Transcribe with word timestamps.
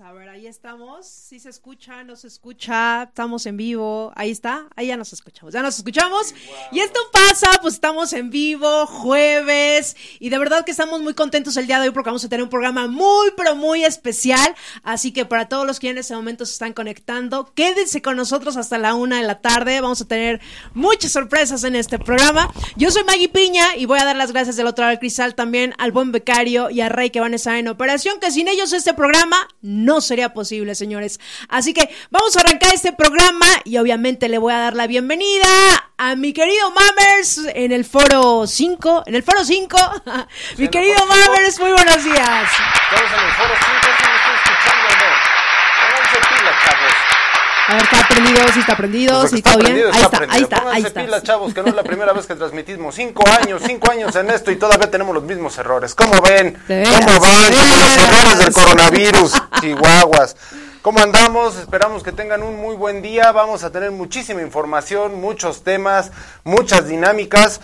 A 0.00 0.12
ver, 0.12 0.28
ahí 0.28 0.46
estamos. 0.46 1.06
Si 1.06 1.40
se 1.40 1.48
escucha, 1.48 2.04
no 2.04 2.16
se 2.16 2.26
escucha, 2.26 3.04
estamos 3.04 3.46
en 3.46 3.56
vivo. 3.56 4.12
Ahí 4.14 4.30
está, 4.30 4.68
ahí 4.76 4.88
ya 4.88 4.96
nos 4.98 5.14
escuchamos, 5.14 5.54
ya 5.54 5.62
nos 5.62 5.78
escuchamos. 5.78 6.34
Y 6.70 6.80
esto 6.80 7.00
pasa, 7.10 7.48
pues 7.62 7.74
estamos 7.74 8.12
en 8.12 8.28
vivo, 8.28 8.86
jueves. 8.86 9.96
Y 10.18 10.28
de 10.28 10.38
verdad 10.38 10.66
que 10.66 10.72
estamos 10.72 11.00
muy 11.00 11.14
contentos 11.14 11.56
el 11.56 11.66
día 11.66 11.80
de 11.80 11.88
hoy 11.88 11.94
porque 11.94 12.10
vamos 12.10 12.24
a 12.26 12.28
tener 12.28 12.42
un 12.42 12.50
programa 12.50 12.88
muy, 12.88 13.30
pero 13.38 13.56
muy 13.56 13.84
especial. 13.84 14.54
Así 14.82 15.12
que 15.12 15.24
para 15.24 15.48
todos 15.48 15.66
los 15.66 15.80
que 15.80 15.88
en 15.88 15.98
ese 15.98 16.14
momento 16.14 16.44
se 16.44 16.52
están 16.52 16.74
conectando, 16.74 17.50
quédense 17.54 18.02
con 18.02 18.16
nosotros 18.16 18.58
hasta 18.58 18.76
la 18.76 18.94
una 18.94 19.20
de 19.20 19.26
la 19.26 19.40
tarde. 19.40 19.80
Vamos 19.80 20.02
a 20.02 20.08
tener 20.08 20.42
muchas 20.74 21.12
sorpresas 21.12 21.64
en 21.64 21.74
este 21.74 21.98
programa. 21.98 22.52
Yo 22.76 22.90
soy 22.90 23.04
Maggie 23.04 23.30
Piña 23.30 23.76
y 23.76 23.86
voy 23.86 23.98
a 23.98 24.04
dar 24.04 24.16
las 24.16 24.32
gracias 24.32 24.56
del 24.56 24.66
otro 24.66 24.82
lado 24.82 24.90
del 24.90 24.98
cristal 24.98 25.34
también 25.34 25.72
al 25.78 25.92
buen 25.92 26.12
becario 26.12 26.68
y 26.68 26.82
a 26.82 26.90
Rey 26.90 27.08
que 27.08 27.20
van 27.20 27.32
a 27.32 27.36
estar 27.36 27.56
en 27.56 27.68
operación, 27.68 28.20
que 28.20 28.30
sin 28.30 28.48
ellos 28.48 28.74
este 28.74 28.92
programa 28.92 29.36
no 29.62 29.85
sería 30.00 30.34
posible, 30.34 30.74
señores. 30.74 31.20
Así 31.48 31.72
que 31.72 31.88
vamos 32.10 32.36
a 32.36 32.40
arrancar 32.40 32.74
este 32.74 32.92
programa 32.92 33.46
y 33.64 33.78
obviamente 33.78 34.28
le 34.28 34.38
voy 34.38 34.52
a 34.52 34.58
dar 34.58 34.74
la 34.74 34.86
bienvenida 34.86 35.46
a 35.96 36.14
mi 36.16 36.32
querido 36.32 36.70
Mammers 36.70 37.46
en 37.54 37.72
el 37.72 37.84
foro 37.84 38.46
5, 38.46 39.04
en 39.06 39.14
el 39.14 39.22
foro 39.22 39.44
5. 39.44 39.78
mi 40.58 40.68
querido 40.68 40.98
Mammers, 41.06 41.58
muy 41.60 41.72
buenos 41.72 42.04
días. 42.04 42.16
Estamos 42.18 43.12
en 43.12 43.26
el 43.26 43.32
foro 43.32 43.54
5, 43.54 43.70
si 43.98 44.08
me 44.08 44.16
estoy 44.16 44.34
escuchando 44.34 44.86
o 44.86 44.96
no. 45.00 45.10
Pónganse 45.80 46.18
pilas, 46.28 46.54
chavos. 46.64 47.16
A 47.68 47.74
ver, 47.74 47.82
está 47.82 48.08
prendido, 48.08 48.48
sí 48.52 48.60
está 48.60 48.76
prendido, 48.76 49.20
Pues 49.20 49.30
sí 49.30 49.36
está 49.38 49.56
bien. 49.56 49.76
Ahí 49.92 50.02
está, 50.02 50.18
ahí 50.28 50.42
está, 50.42 50.56
ahí 50.56 50.62
Pónganse 50.62 50.88
está. 50.88 51.00
pilas, 51.02 51.22
chavos, 51.24 51.52
que 51.52 51.62
no 51.62 51.68
es 51.68 51.74
la 51.74 51.82
primera 51.82 52.12
vez 52.12 52.26
que 52.26 52.36
transmitimos. 52.36 52.94
Cinco 52.94 53.24
años, 53.28 53.62
cinco 53.66 53.90
años 53.90 54.14
en 54.14 54.30
esto 54.30 54.52
y 54.52 54.56
todavía 54.56 54.88
tenemos 54.90 55.14
los 55.14 55.24
mismos 55.24 55.58
errores. 55.58 55.94
¿Cómo 55.94 56.20
ven? 56.22 56.56
¿Cómo 56.68 57.20
van? 57.20 57.52
los 57.52 58.08
errores 58.08 58.38
del 58.38 58.52
coronavirus, 58.52 59.32
chihuahuas. 59.60 60.36
¿Cómo 60.82 61.00
andamos? 61.00 61.56
Esperamos 61.56 62.04
que 62.04 62.12
tengan 62.12 62.44
un 62.44 62.56
muy 62.56 62.76
buen 62.76 63.02
día. 63.02 63.32
Vamos 63.32 63.64
a 63.64 63.72
tener 63.72 63.90
muchísima 63.90 64.42
información, 64.42 65.20
muchos 65.20 65.64
temas, 65.64 66.12
muchas 66.44 66.86
dinámicas. 66.86 67.60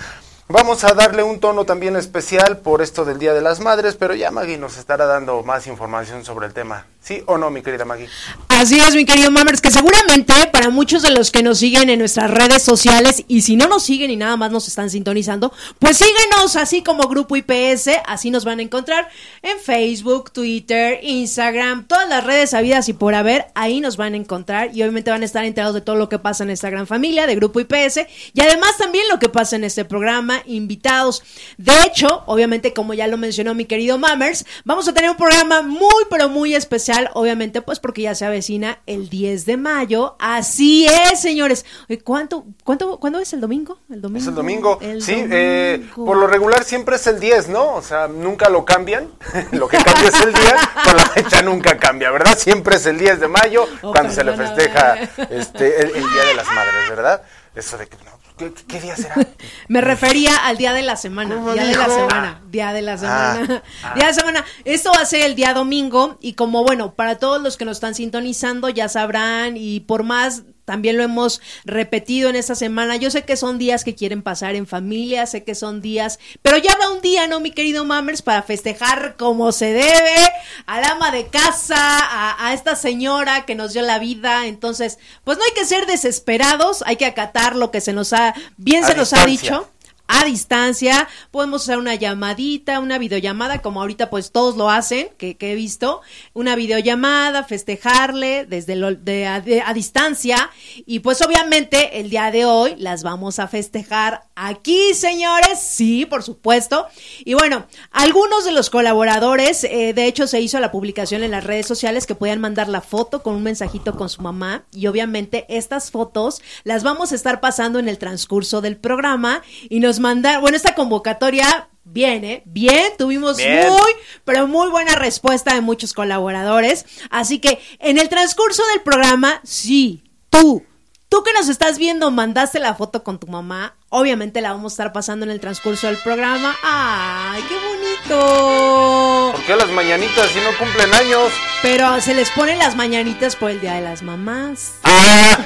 Vamos 0.48 0.82
a 0.82 0.94
darle 0.94 1.22
un 1.22 1.38
tono 1.38 1.64
también 1.64 1.94
especial 1.94 2.58
por 2.58 2.82
esto 2.82 3.04
del 3.04 3.20
Día 3.20 3.32
de 3.32 3.40
las 3.40 3.60
Madres, 3.60 3.94
pero 3.94 4.14
ya 4.14 4.32
Maggie 4.32 4.58
nos 4.58 4.76
estará 4.76 5.06
dando 5.06 5.44
más 5.44 5.68
información 5.68 6.24
sobre 6.24 6.48
el 6.48 6.52
tema. 6.52 6.86
¿Sí 7.02 7.20
o 7.26 7.36
no, 7.36 7.50
mi 7.50 7.62
querida 7.62 7.84
Maggie? 7.84 8.08
Así 8.46 8.78
es, 8.78 8.94
mi 8.94 9.04
querido 9.04 9.32
Mammers, 9.32 9.60
que 9.60 9.72
seguramente 9.72 10.32
para 10.52 10.70
muchos 10.70 11.02
de 11.02 11.10
los 11.10 11.32
que 11.32 11.42
nos 11.42 11.58
siguen 11.58 11.90
en 11.90 11.98
nuestras 11.98 12.30
redes 12.30 12.62
sociales, 12.62 13.24
y 13.26 13.42
si 13.42 13.56
no 13.56 13.66
nos 13.66 13.82
siguen 13.82 14.12
y 14.12 14.16
nada 14.16 14.36
más 14.36 14.52
nos 14.52 14.68
están 14.68 14.88
sintonizando, 14.88 15.52
pues 15.80 15.96
síguenos 15.96 16.54
así 16.54 16.84
como 16.84 17.08
Grupo 17.08 17.34
IPS, 17.34 17.88
así 18.06 18.30
nos 18.30 18.44
van 18.44 18.60
a 18.60 18.62
encontrar 18.62 19.08
en 19.42 19.58
Facebook, 19.58 20.30
Twitter, 20.30 21.00
Instagram, 21.02 21.88
todas 21.88 22.08
las 22.08 22.22
redes 22.22 22.54
habidas 22.54 22.88
y 22.88 22.92
por 22.92 23.16
haber, 23.16 23.46
ahí 23.56 23.80
nos 23.80 23.96
van 23.96 24.14
a 24.14 24.18
encontrar 24.18 24.70
y 24.72 24.82
obviamente 24.82 25.10
van 25.10 25.22
a 25.22 25.24
estar 25.24 25.44
enterados 25.44 25.74
de 25.74 25.80
todo 25.80 25.96
lo 25.96 26.08
que 26.08 26.20
pasa 26.20 26.44
en 26.44 26.50
esta 26.50 26.70
gran 26.70 26.86
familia 26.86 27.26
de 27.26 27.34
Grupo 27.34 27.58
IPS 27.58 28.02
y 28.32 28.40
además 28.42 28.78
también 28.78 29.08
lo 29.10 29.18
que 29.18 29.28
pasa 29.28 29.56
en 29.56 29.64
este 29.64 29.84
programa, 29.84 30.42
invitados. 30.46 31.24
De 31.58 31.72
hecho, 31.84 32.22
obviamente 32.26 32.72
como 32.72 32.94
ya 32.94 33.08
lo 33.08 33.16
mencionó 33.16 33.56
mi 33.56 33.64
querido 33.64 33.98
Mammers, 33.98 34.44
vamos 34.64 34.86
a 34.86 34.94
tener 34.94 35.10
un 35.10 35.16
programa 35.16 35.62
muy 35.62 36.04
pero 36.08 36.28
muy 36.28 36.54
especial, 36.54 36.91
obviamente 37.14 37.62
pues 37.62 37.80
porque 37.80 38.02
ya 38.02 38.14
se 38.14 38.24
avecina 38.24 38.80
el 38.86 39.08
10 39.08 39.46
de 39.46 39.56
mayo. 39.56 40.16
Así 40.18 40.86
es, 40.86 41.20
señores. 41.20 41.64
¿Cuánto, 42.04 42.44
cuánto, 42.64 42.98
¿Cuándo 42.98 43.18
es 43.18 43.32
el 43.32 43.40
domingo? 43.40 43.78
El 43.90 44.00
domingo. 44.00 44.20
Es 44.20 44.26
el 44.28 44.34
domingo. 44.34 44.78
El 44.80 45.02
sí, 45.02 45.14
eh, 45.30 45.86
por 45.94 46.16
lo 46.16 46.26
regular 46.26 46.64
siempre 46.64 46.96
es 46.96 47.06
el 47.06 47.20
10, 47.20 47.48
¿no? 47.48 47.74
O 47.74 47.82
sea, 47.82 48.08
nunca 48.08 48.48
lo 48.48 48.64
cambian. 48.64 49.08
lo 49.52 49.68
que 49.68 49.78
cambia 49.78 50.08
es 50.08 50.20
el 50.20 50.32
día, 50.32 50.70
pero 50.84 50.96
la 50.96 51.06
fecha 51.06 51.42
nunca 51.42 51.78
cambia, 51.78 52.10
¿verdad? 52.10 52.36
Siempre 52.38 52.76
es 52.76 52.86
el 52.86 52.98
10 52.98 53.20
de 53.20 53.28
mayo 53.28 53.62
Oh, 53.82 53.92
cuando 53.92 54.12
se 54.12 54.24
le 54.24 54.36
festeja 54.36 54.94
este, 55.30 55.80
el, 55.82 55.88
el 55.88 56.02
Día 56.12 56.24
de 56.26 56.34
las 56.34 56.46
Madres, 56.46 56.88
¿verdad? 56.88 57.22
Eso 57.54 57.76
de 57.76 57.86
que, 57.86 57.96
no, 58.04 58.11
¿qué, 58.36 58.52
qué 58.66 58.80
día 58.80 58.96
será? 58.96 59.14
Me 59.68 59.80
refería 59.80 60.36
al 60.36 60.56
día 60.56 60.72
de 60.72 60.82
la 60.82 60.96
semana. 60.96 61.34
¿Cómo 61.34 61.52
Día 61.52 61.66
de 61.66 61.76
la 61.76 61.88
semana. 61.88 62.42
Día 62.50 62.72
de 62.72 62.82
la 62.82 62.98
semana. 62.98 63.62
Ah. 63.82 63.94
Día 63.94 64.06
de 64.06 64.12
la 64.12 64.14
semana. 64.14 64.44
Esto 64.64 64.90
va 64.94 65.02
a 65.02 65.06
ser 65.06 65.22
el 65.22 65.34
día 65.34 65.54
domingo. 65.54 66.18
Y 66.20 66.34
como 66.34 66.62
bueno, 66.64 66.94
para 66.94 67.18
todos 67.18 67.40
los 67.42 67.56
que 67.56 67.64
nos 67.64 67.78
están 67.78 67.94
sintonizando, 67.94 68.68
ya 68.68 68.88
sabrán. 68.88 69.56
Y 69.56 69.80
por 69.80 70.02
más. 70.02 70.42
También 70.64 70.96
lo 70.96 71.02
hemos 71.02 71.40
repetido 71.64 72.30
en 72.30 72.36
esta 72.36 72.54
semana. 72.54 72.96
Yo 72.96 73.10
sé 73.10 73.22
que 73.22 73.36
son 73.36 73.58
días 73.58 73.84
que 73.84 73.94
quieren 73.94 74.22
pasar 74.22 74.54
en 74.54 74.66
familia, 74.66 75.26
sé 75.26 75.44
que 75.44 75.54
son 75.54 75.80
días, 75.80 76.18
pero 76.42 76.56
ya 76.58 76.72
habrá 76.72 76.90
un 76.90 77.00
día, 77.00 77.26
¿no, 77.26 77.40
mi 77.40 77.50
querido 77.50 77.84
Mammers? 77.84 78.22
Para 78.22 78.42
festejar 78.42 79.16
como 79.16 79.52
se 79.52 79.72
debe, 79.72 80.32
al 80.66 80.84
ama 80.84 81.10
de 81.10 81.26
casa, 81.26 81.76
a, 81.76 82.48
a 82.48 82.54
esta 82.54 82.76
señora 82.76 83.44
que 83.44 83.54
nos 83.54 83.72
dio 83.72 83.82
la 83.82 83.98
vida. 83.98 84.46
Entonces, 84.46 84.98
pues 85.24 85.38
no 85.38 85.44
hay 85.44 85.52
que 85.52 85.66
ser 85.66 85.86
desesperados, 85.86 86.82
hay 86.86 86.96
que 86.96 87.06
acatar 87.06 87.56
lo 87.56 87.70
que 87.70 87.80
se 87.80 87.92
nos 87.92 88.12
ha, 88.12 88.34
bien 88.56 88.84
A 88.84 88.88
se 88.88 88.94
nos 88.94 89.12
ha 89.12 89.26
dicho 89.26 89.68
a 90.14 90.26
distancia, 90.26 91.08
podemos 91.30 91.62
hacer 91.62 91.78
una 91.78 91.94
llamadita, 91.94 92.80
una 92.80 92.98
videollamada, 92.98 93.62
como 93.62 93.80
ahorita 93.80 94.10
pues 94.10 94.30
todos 94.30 94.56
lo 94.56 94.68
hacen, 94.68 95.08
que, 95.16 95.36
he 95.40 95.54
visto, 95.54 96.02
una 96.34 96.54
videollamada, 96.54 97.44
festejarle 97.44 98.44
desde 98.44 98.76
lo, 98.76 98.94
de- 98.94 99.26
a 99.26 99.72
distancia, 99.72 100.50
y 100.84 100.98
pues 100.98 101.22
obviamente 101.22 102.00
el 102.00 102.10
día 102.10 102.30
de 102.30 102.44
hoy 102.44 102.74
las 102.76 103.02
vamos 103.02 103.38
a 103.38 103.48
festejar 103.48 104.24
aquí, 104.34 104.92
señores, 104.92 105.60
sí, 105.60 106.04
por 106.04 106.22
supuesto, 106.22 106.86
y 107.24 107.32
bueno, 107.32 107.66
algunos 107.90 108.44
de 108.44 108.52
los 108.52 108.68
colaboradores, 108.68 109.64
eh, 109.64 109.94
de 109.94 110.06
hecho 110.06 110.26
se 110.26 110.40
hizo 110.42 110.60
la 110.60 110.70
publicación 110.72 111.22
en 111.22 111.30
las 111.30 111.44
redes 111.44 111.66
sociales 111.66 112.06
que 112.06 112.14
podían 112.14 112.40
mandar 112.40 112.68
la 112.68 112.82
foto 112.82 113.22
con 113.22 113.34
un 113.34 113.42
mensajito 113.42 113.96
con 113.96 114.10
su 114.10 114.20
mamá, 114.20 114.64
y 114.72 114.88
obviamente 114.88 115.46
estas 115.48 115.90
fotos 115.90 116.42
las 116.64 116.82
vamos 116.82 117.12
a 117.12 117.14
estar 117.14 117.40
pasando 117.40 117.78
en 117.78 117.88
el 117.88 117.96
transcurso 117.96 118.60
del 118.60 118.76
programa, 118.76 119.42
y 119.70 119.80
nos 119.80 120.01
mandar, 120.02 120.40
bueno, 120.40 120.56
esta 120.56 120.74
convocatoria 120.74 121.68
bien, 121.84 122.24
¿eh? 122.24 122.42
Bien, 122.44 122.92
tuvimos 122.98 123.38
Bien. 123.38 123.66
muy, 123.68 123.92
pero 124.24 124.46
muy 124.46 124.68
buena 124.68 124.94
respuesta 124.94 125.54
de 125.54 125.60
muchos 125.62 125.94
colaboradores. 125.94 126.84
Así 127.10 127.38
que 127.38 127.60
en 127.78 127.98
el 127.98 128.08
transcurso 128.08 128.62
del 128.72 128.82
programa, 128.82 129.40
sí, 129.44 130.02
tú, 130.30 130.64
tú 131.08 131.22
que 131.22 131.32
nos 131.32 131.48
estás 131.48 131.78
viendo, 131.78 132.10
mandaste 132.10 132.58
la 132.60 132.74
foto 132.74 133.02
con 133.02 133.18
tu 133.18 133.26
mamá. 133.26 133.74
Obviamente 133.88 134.40
la 134.40 134.52
vamos 134.52 134.72
a 134.72 134.74
estar 134.74 134.92
pasando 134.92 135.24
en 135.26 135.30
el 135.32 135.40
transcurso 135.40 135.86
del 135.86 135.98
programa. 135.98 136.56
¡Ay, 136.62 137.42
qué 137.48 137.54
bonito! 137.54 139.32
¿Por 139.32 139.42
qué 139.44 139.56
las 139.56 139.68
mañanitas 139.70 140.28
si 140.30 140.38
no 140.40 140.56
cumplen 140.58 140.92
años? 140.94 141.30
Pero 141.62 142.00
se 142.00 142.14
les 142.14 142.30
ponen 142.30 142.58
las 142.58 142.74
mañanitas 142.76 143.36
por 143.36 143.50
el 143.50 143.60
Día 143.60 143.74
de 143.74 143.82
las 143.82 144.02
Mamás. 144.02 144.74
Ah, 144.84 145.38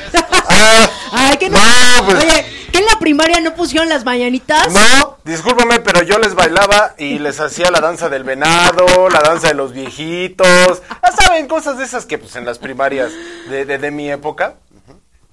ah, 0.49 0.91
Ay, 1.13 1.37
que 1.39 1.51
no. 1.51 1.59
No, 1.59 2.05
pues- 2.07 2.25
Oye, 2.25 2.47
¿que 2.77 2.81
en 2.83 2.87
la 2.93 2.99
primaria 2.99 3.41
no 3.41 3.55
pusieron 3.55 3.89
las 3.89 4.05
mañanitas? 4.05 4.73
no, 4.73 5.17
discúlpame, 5.25 5.81
pero 5.81 6.03
yo 6.03 6.19
les 6.19 6.35
bailaba 6.35 6.95
y 6.99 7.19
les 7.19 7.41
hacía 7.41 7.71
la 7.71 7.81
danza 7.81 8.11
del 8.11 8.23
venado, 8.23 9.09
la 9.09 9.21
danza 9.21 9.49
de 9.49 9.55
los 9.55 9.73
viejitos. 9.73 10.83
Ya 11.03 11.13
saben, 11.13 11.49
cosas 11.49 11.79
de 11.79 11.85
esas 11.85 12.05
que 12.05 12.19
pues 12.19 12.37
en 12.37 12.45
las 12.45 12.59
primarias 12.59 13.13
de, 13.49 13.65
de, 13.65 13.79
de 13.79 13.91
mi 13.91 14.11
época. 14.11 14.57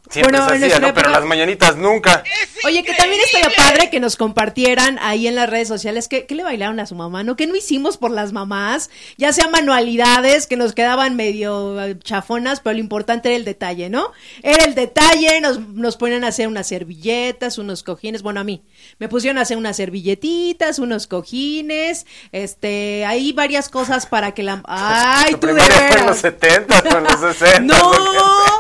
Siempre 0.09 0.38
Bueno, 0.38 0.45
hacía, 0.45 0.59
nuestra 0.59 0.88
¿no? 0.88 0.94
Pero 0.94 1.09
las 1.11 1.23
mañanitas 1.23 1.77
nunca. 1.77 2.23
Oye, 2.65 2.83
que 2.83 2.94
también 2.94 3.21
estaría 3.21 3.50
padre 3.55 3.89
que 3.89 4.00
nos 4.00 4.15
compartieran 4.17 5.00
ahí 5.01 5.27
en 5.27 5.35
las 5.35 5.50
redes 5.50 5.67
sociales 5.67 6.07
qué, 6.07 6.25
qué 6.25 6.35
le 6.35 6.44
bailaron 6.44 6.79
a 6.79 6.85
su 6.85 6.94
mamá, 6.95 7.23
¿no? 7.23 7.35
¿Qué 7.35 7.47
no 7.47 7.55
hicimos 7.55 7.97
por 7.97 8.11
las 8.11 8.31
mamás? 8.33 8.89
Ya 9.17 9.31
sea 9.33 9.47
manualidades 9.47 10.45
que 10.45 10.57
nos 10.57 10.73
quedaban 10.73 11.15
medio 11.15 11.81
eh, 11.81 11.97
chafonas, 12.00 12.59
pero 12.59 12.73
lo 12.73 12.79
importante 12.79 13.29
era 13.29 13.38
el 13.38 13.45
detalle, 13.45 13.89
¿no? 13.89 14.11
Era 14.44 14.65
el 14.65 14.75
detalle, 14.75 15.39
nos, 15.41 15.59
nos 15.69 15.97
ponían 15.97 16.23
a 16.25 16.27
hacer 16.27 16.47
unas 16.47 16.67
servilletas, 16.67 17.57
unos 17.57 17.81
cojines, 17.83 18.21
bueno, 18.21 18.39
a 18.41 18.44
mí 18.44 18.63
me 19.00 19.07
pusieron 19.09 19.38
a 19.38 19.41
hacer 19.41 19.57
unas 19.57 19.77
servilletitas, 19.77 20.79
unos 20.79 21.07
cojines, 21.07 22.05
este, 22.31 23.05
hay 23.05 23.31
varias 23.31 23.69
cosas 23.69 24.05
para 24.05 24.33
que 24.33 24.44
la... 24.44 24.61
¡Ay, 24.65 25.31
Tu 25.31 25.39
tú 25.39 25.47
de 25.47 25.53
primaria 25.53 25.77
fue 25.77 25.85
en 25.85 25.89
veras! 25.89 26.05
los 26.05 26.17
70 26.17 26.83
o 26.94 26.97
en 26.97 27.03
los 27.05 27.19
60. 27.39 27.59
¡No! 27.61 28.52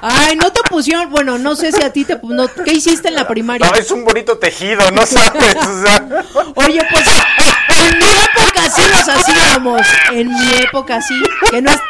Ay, 0.00 0.36
no 0.36 0.50
te 0.52 0.60
pusieron, 0.68 1.10
bueno, 1.10 1.38
no 1.38 1.56
sé 1.56 1.72
si 1.72 1.82
a 1.82 1.92
ti 1.92 2.04
te, 2.04 2.18
no, 2.22 2.46
¿qué 2.64 2.72
hiciste 2.72 3.08
en 3.08 3.14
la 3.14 3.26
primaria? 3.26 3.66
No, 3.68 3.74
es 3.74 3.90
un 3.90 4.04
bonito 4.04 4.38
tejido, 4.38 4.90
no 4.92 5.04
sabes. 5.06 5.56
O 5.56 5.82
sea, 5.86 6.06
Oye, 6.54 6.80
pues 6.90 7.06
en 7.08 7.98
mi 7.98 8.04
época 8.04 8.70
sí 8.74 8.82
los 8.90 9.08
hacíamos. 9.08 9.82
en 10.12 10.28
mi 10.32 10.52
época, 10.62 11.00
sí, 11.02 11.14
que 11.50 11.60
no 11.62 11.70
es 11.70 11.80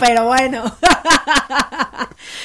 pero 0.00 0.26
bueno. 0.26 0.76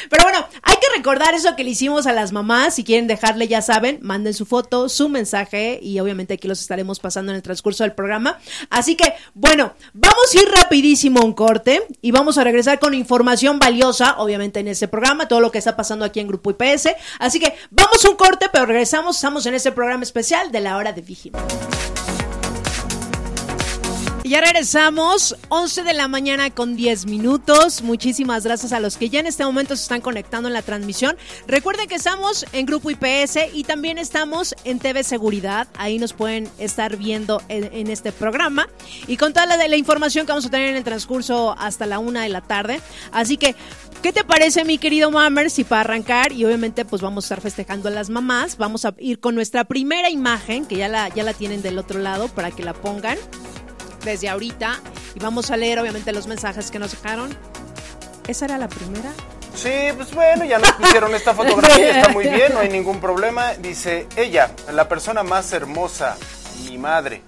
Pero 0.09 0.23
bueno, 0.23 0.45
hay 0.61 0.75
que 0.75 0.97
recordar 0.97 1.33
eso 1.33 1.55
que 1.55 1.63
le 1.63 1.71
hicimos 1.71 2.07
a 2.07 2.13
las 2.13 2.31
mamás. 2.31 2.75
Si 2.75 2.83
quieren 2.83 3.07
dejarle, 3.07 3.47
ya 3.47 3.61
saben, 3.61 3.99
manden 4.01 4.33
su 4.33 4.45
foto, 4.45 4.89
su 4.89 5.09
mensaje 5.09 5.79
y 5.81 5.99
obviamente 5.99 6.33
aquí 6.35 6.47
los 6.47 6.61
estaremos 6.61 6.99
pasando 6.99 7.31
en 7.31 7.37
el 7.37 7.41
transcurso 7.41 7.83
del 7.83 7.93
programa. 7.93 8.39
Así 8.69 8.95
que, 8.95 9.13
bueno, 9.33 9.73
vamos 9.93 10.33
a 10.33 10.41
ir 10.41 10.49
rapidísimo 10.49 11.21
a 11.21 11.25
un 11.25 11.33
corte 11.33 11.83
y 12.01 12.11
vamos 12.11 12.37
a 12.37 12.43
regresar 12.43 12.79
con 12.79 12.93
información 12.93 13.59
valiosa, 13.59 14.15
obviamente 14.17 14.59
en 14.59 14.67
este 14.67 14.87
programa, 14.87 15.27
todo 15.27 15.39
lo 15.39 15.51
que 15.51 15.59
está 15.59 15.75
pasando 15.75 16.05
aquí 16.05 16.19
en 16.19 16.27
Grupo 16.27 16.51
IPS. 16.51 16.89
Así 17.19 17.39
que 17.39 17.55
vamos 17.69 18.03
a 18.03 18.09
un 18.09 18.15
corte, 18.15 18.47
pero 18.51 18.65
regresamos, 18.65 19.15
estamos 19.15 19.45
en 19.45 19.55
este 19.55 19.71
programa 19.71 20.03
especial 20.03 20.51
de 20.51 20.61
la 20.61 20.77
hora 20.77 20.93
de 20.93 21.01
Vigima. 21.01 21.39
Ya 24.29 24.41
regresamos, 24.41 25.35
11 25.47 25.81
de 25.81 25.93
la 25.93 26.07
mañana 26.07 26.51
con 26.51 26.75
10 26.75 27.07
minutos. 27.07 27.81
Muchísimas 27.81 28.43
gracias 28.43 28.73
a 28.73 28.79
los 28.79 28.95
que 28.95 29.09
ya 29.09 29.19
en 29.19 29.25
este 29.25 29.43
momento 29.43 29.75
se 29.75 29.81
están 29.81 30.01
conectando 30.01 30.47
en 30.47 30.53
la 30.53 30.61
transmisión. 30.61 31.17
Recuerden 31.47 31.87
que 31.87 31.95
estamos 31.95 32.45
en 32.53 32.67
Grupo 32.67 32.91
IPS 32.91 33.39
y 33.55 33.63
también 33.63 33.97
estamos 33.97 34.53
en 34.65 34.77
TV 34.77 35.03
Seguridad. 35.03 35.67
Ahí 35.75 35.97
nos 35.97 36.13
pueden 36.13 36.47
estar 36.59 36.95
viendo 36.95 37.41
en, 37.47 37.89
este 37.89 38.11
programa. 38.11 38.69
Y 39.07 39.17
con 39.17 39.33
toda 39.33 39.47
la, 39.47 39.67
la 39.67 39.75
información 39.75 40.27
que 40.27 40.31
vamos 40.31 40.45
a 40.45 40.51
tener 40.51 40.69
en 40.69 40.75
el 40.75 40.83
transcurso 40.83 41.55
hasta 41.57 41.87
la 41.87 41.97
una 41.97 42.21
de 42.21 42.29
la 42.29 42.41
tarde. 42.41 42.81
Así 43.11 43.35
que 43.35 43.55
¿Qué 44.03 44.13
te 44.13 44.23
parece, 44.23 44.63
mi 44.63 44.77
querido 44.77 45.11
Mammer? 45.11 45.49
Si 45.49 45.65
para 45.65 45.81
arrancar, 45.81 46.31
y 46.31 46.45
obviamente 46.45 46.85
pues 46.85 47.01
vamos 47.01 47.25
a 47.25 47.25
estar 47.25 47.41
festejando 47.41 47.89
a 47.89 47.91
las 47.91 48.09
mamás, 48.09 48.57
vamos 48.57 48.85
a 48.85 48.93
ir 48.97 49.19
con 49.19 49.35
nuestra 49.35 49.65
primera 49.65 50.09
imagen, 50.09 50.65
que 50.65 50.77
ya 50.77 50.87
la, 50.87 51.09
ya 51.09 51.25
la 51.25 51.33
tienen 51.33 51.61
del 51.61 51.77
otro 51.77 51.99
lado, 51.99 52.29
para 52.29 52.49
que 52.51 52.63
la 52.63 52.73
pongan 52.73 53.17
desde 54.09 54.29
ahorita. 54.29 54.79
Y 55.15 55.19
vamos 55.19 55.51
a 55.51 55.57
leer 55.57 55.79
obviamente 55.79 56.11
los 56.11 56.27
mensajes 56.27 56.71
que 56.71 56.79
nos 56.79 56.91
dejaron. 56.91 57.35
¿Esa 58.27 58.45
era 58.45 58.57
la 58.57 58.67
primera? 58.67 59.11
Sí, 59.55 59.71
pues 59.95 60.13
bueno, 60.13 60.45
ya 60.45 60.59
nos 60.59 60.71
pusieron 60.73 61.13
esta 61.15 61.33
fotografía, 61.33 61.97
está 61.99 62.09
muy 62.09 62.27
bien, 62.27 62.53
no 62.53 62.59
hay 62.59 62.69
ningún 62.69 63.01
problema. 63.01 63.53
Dice 63.55 64.07
ella, 64.15 64.51
la 64.71 64.87
persona 64.87 65.23
más 65.23 65.51
hermosa, 65.51 66.15
mi 66.63 66.77
madre. 66.77 67.21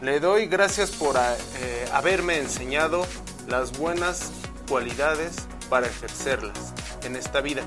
Le 0.00 0.18
doy 0.18 0.46
gracias 0.46 0.90
por 0.90 1.16
eh, 1.16 1.88
haberme 1.92 2.38
enseñado 2.38 3.06
las 3.46 3.78
buenas 3.78 4.32
cualidades 4.68 5.46
para 5.70 5.86
ejercerlas 5.86 6.74
en 7.04 7.14
esta 7.16 7.40
vida, 7.40 7.62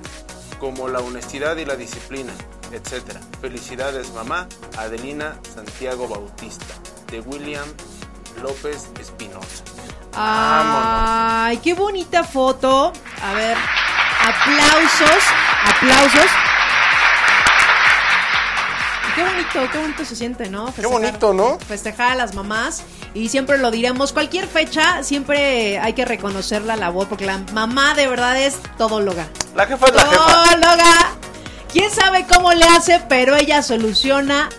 como 0.59 0.89
la 0.89 0.99
honestidad 0.99 1.55
y 1.57 1.65
la 1.65 1.75
disciplina, 1.75 2.33
etc. 2.73 3.17
Felicidades 3.41 4.11
mamá, 4.13 4.47
Adelina 4.77 5.39
Santiago 5.53 6.07
Bautista, 6.07 6.75
de 7.09 7.21
William 7.21 7.65
López 8.41 8.87
Espinosa. 8.99 9.63
Ay, 10.13 11.57
qué 11.57 11.73
bonita 11.73 12.23
foto. 12.23 12.93
A 13.21 13.33
ver, 13.33 13.57
aplausos, 14.21 15.23
aplausos. 15.65 16.31
Qué 19.15 19.23
bonito, 19.23 19.71
qué 19.71 19.77
bonito 19.77 20.03
se 20.03 20.15
siente, 20.15 20.49
¿no? 20.49 20.73
qué 20.73 20.85
bonito, 20.85 21.33
¿no? 21.33 21.57
Festejar 21.59 22.11
a 22.11 22.15
las 22.15 22.35
mamás 22.35 22.83
y 23.13 23.29
siempre 23.29 23.57
lo 23.57 23.71
diremos, 23.71 24.11
cualquier 24.11 24.45
fecha 24.45 25.03
siempre 25.03 25.79
hay 25.79 25.93
que 25.93 26.03
reconocer 26.03 26.63
la 26.63 26.75
labor 26.75 27.07
porque 27.07 27.25
la 27.25 27.37
mamá 27.53 27.93
de 27.93 28.07
verdad 28.07 28.37
es 28.37 28.57
todóloga. 28.77 29.27
La 29.55 29.67
jefa 29.67 29.85
es 29.87 29.95
la 29.95 30.05
jefa. 30.05 30.25
Todóloga. 30.25 31.11
¿Quién 31.71 31.91
sabe 31.91 32.25
cómo 32.27 32.51
le 32.51 32.65
hace? 32.65 33.01
Pero 33.07 33.37
ella 33.37 33.61
soluciona 33.61 34.49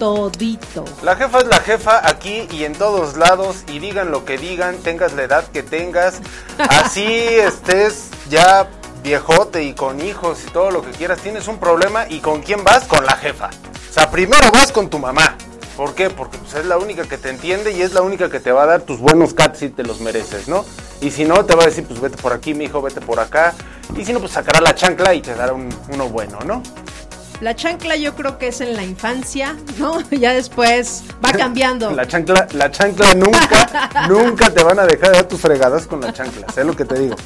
todito. 0.00 0.86
La 1.02 1.14
jefa 1.14 1.40
es 1.40 1.46
la 1.46 1.60
jefa 1.60 2.08
aquí 2.08 2.48
y 2.50 2.64
en 2.64 2.72
todos 2.72 3.18
lados 3.18 3.64
y 3.68 3.80
digan 3.80 4.10
lo 4.10 4.24
que 4.24 4.38
digan, 4.38 4.78
tengas 4.78 5.12
la 5.12 5.24
edad 5.24 5.44
que 5.52 5.62
tengas, 5.62 6.22
así 6.58 7.04
estés 7.04 8.08
ya 8.30 8.66
viejote 9.02 9.62
y 9.62 9.74
con 9.74 10.00
hijos 10.00 10.38
y 10.46 10.50
todo 10.50 10.70
lo 10.70 10.82
que 10.82 10.90
quieras, 10.92 11.20
tienes 11.20 11.48
un 11.48 11.58
problema 11.58 12.06
y 12.08 12.20
con 12.20 12.40
quién 12.40 12.64
vas? 12.64 12.84
Con 12.84 13.04
la 13.04 13.12
jefa. 13.12 13.50
O 13.90 13.92
sea, 13.92 14.10
primero 14.10 14.50
vas 14.50 14.72
con 14.72 14.88
tu 14.88 14.98
mamá. 14.98 15.36
¿Por 15.76 15.94
qué? 15.94 16.08
Porque 16.08 16.38
pues, 16.38 16.54
es 16.54 16.64
la 16.64 16.78
única 16.78 17.04
que 17.04 17.18
te 17.18 17.28
entiende 17.28 17.72
y 17.72 17.82
es 17.82 17.92
la 17.92 18.00
única 18.00 18.30
que 18.30 18.40
te 18.40 18.52
va 18.52 18.62
a 18.62 18.66
dar 18.66 18.80
tus 18.82 19.00
buenos 19.00 19.34
cats 19.34 19.58
si 19.58 19.68
te 19.68 19.82
los 19.82 20.00
mereces, 20.00 20.48
¿no? 20.48 20.64
Y 21.02 21.10
si 21.10 21.24
no, 21.24 21.44
te 21.44 21.54
va 21.54 21.64
a 21.64 21.66
decir, 21.66 21.86
pues 21.86 22.00
vete 22.00 22.16
por 22.16 22.32
aquí, 22.32 22.54
mi 22.54 22.64
hijo, 22.64 22.80
vete 22.80 23.02
por 23.02 23.20
acá. 23.20 23.54
Y 23.96 24.04
si 24.04 24.12
no, 24.14 24.20
pues 24.20 24.32
sacará 24.32 24.60
la 24.60 24.74
chancla 24.74 25.14
y 25.14 25.20
te 25.20 25.34
dará 25.34 25.52
uno 25.52 26.08
bueno, 26.08 26.38
¿no? 26.44 26.62
La 27.40 27.56
chancla 27.56 27.96
yo 27.96 28.14
creo 28.14 28.36
que 28.36 28.48
es 28.48 28.60
en 28.60 28.76
la 28.76 28.84
infancia, 28.84 29.56
¿no? 29.78 29.98
Ya 30.10 30.32
después 30.34 31.04
va 31.24 31.32
cambiando. 31.32 31.90
la 31.90 32.06
chancla, 32.06 32.46
la 32.52 32.70
chancla 32.70 33.14
nunca, 33.14 33.90
nunca 34.08 34.50
te 34.50 34.62
van 34.62 34.78
a 34.78 34.86
dejar 34.86 35.10
de 35.10 35.16
dar 35.16 35.28
tus 35.28 35.40
fregadas 35.40 35.86
con 35.86 36.00
la 36.00 36.12
chancla, 36.12 36.46
sé 36.52 36.64
lo 36.64 36.76
que 36.76 36.84
te 36.84 36.98
digo. 36.98 37.16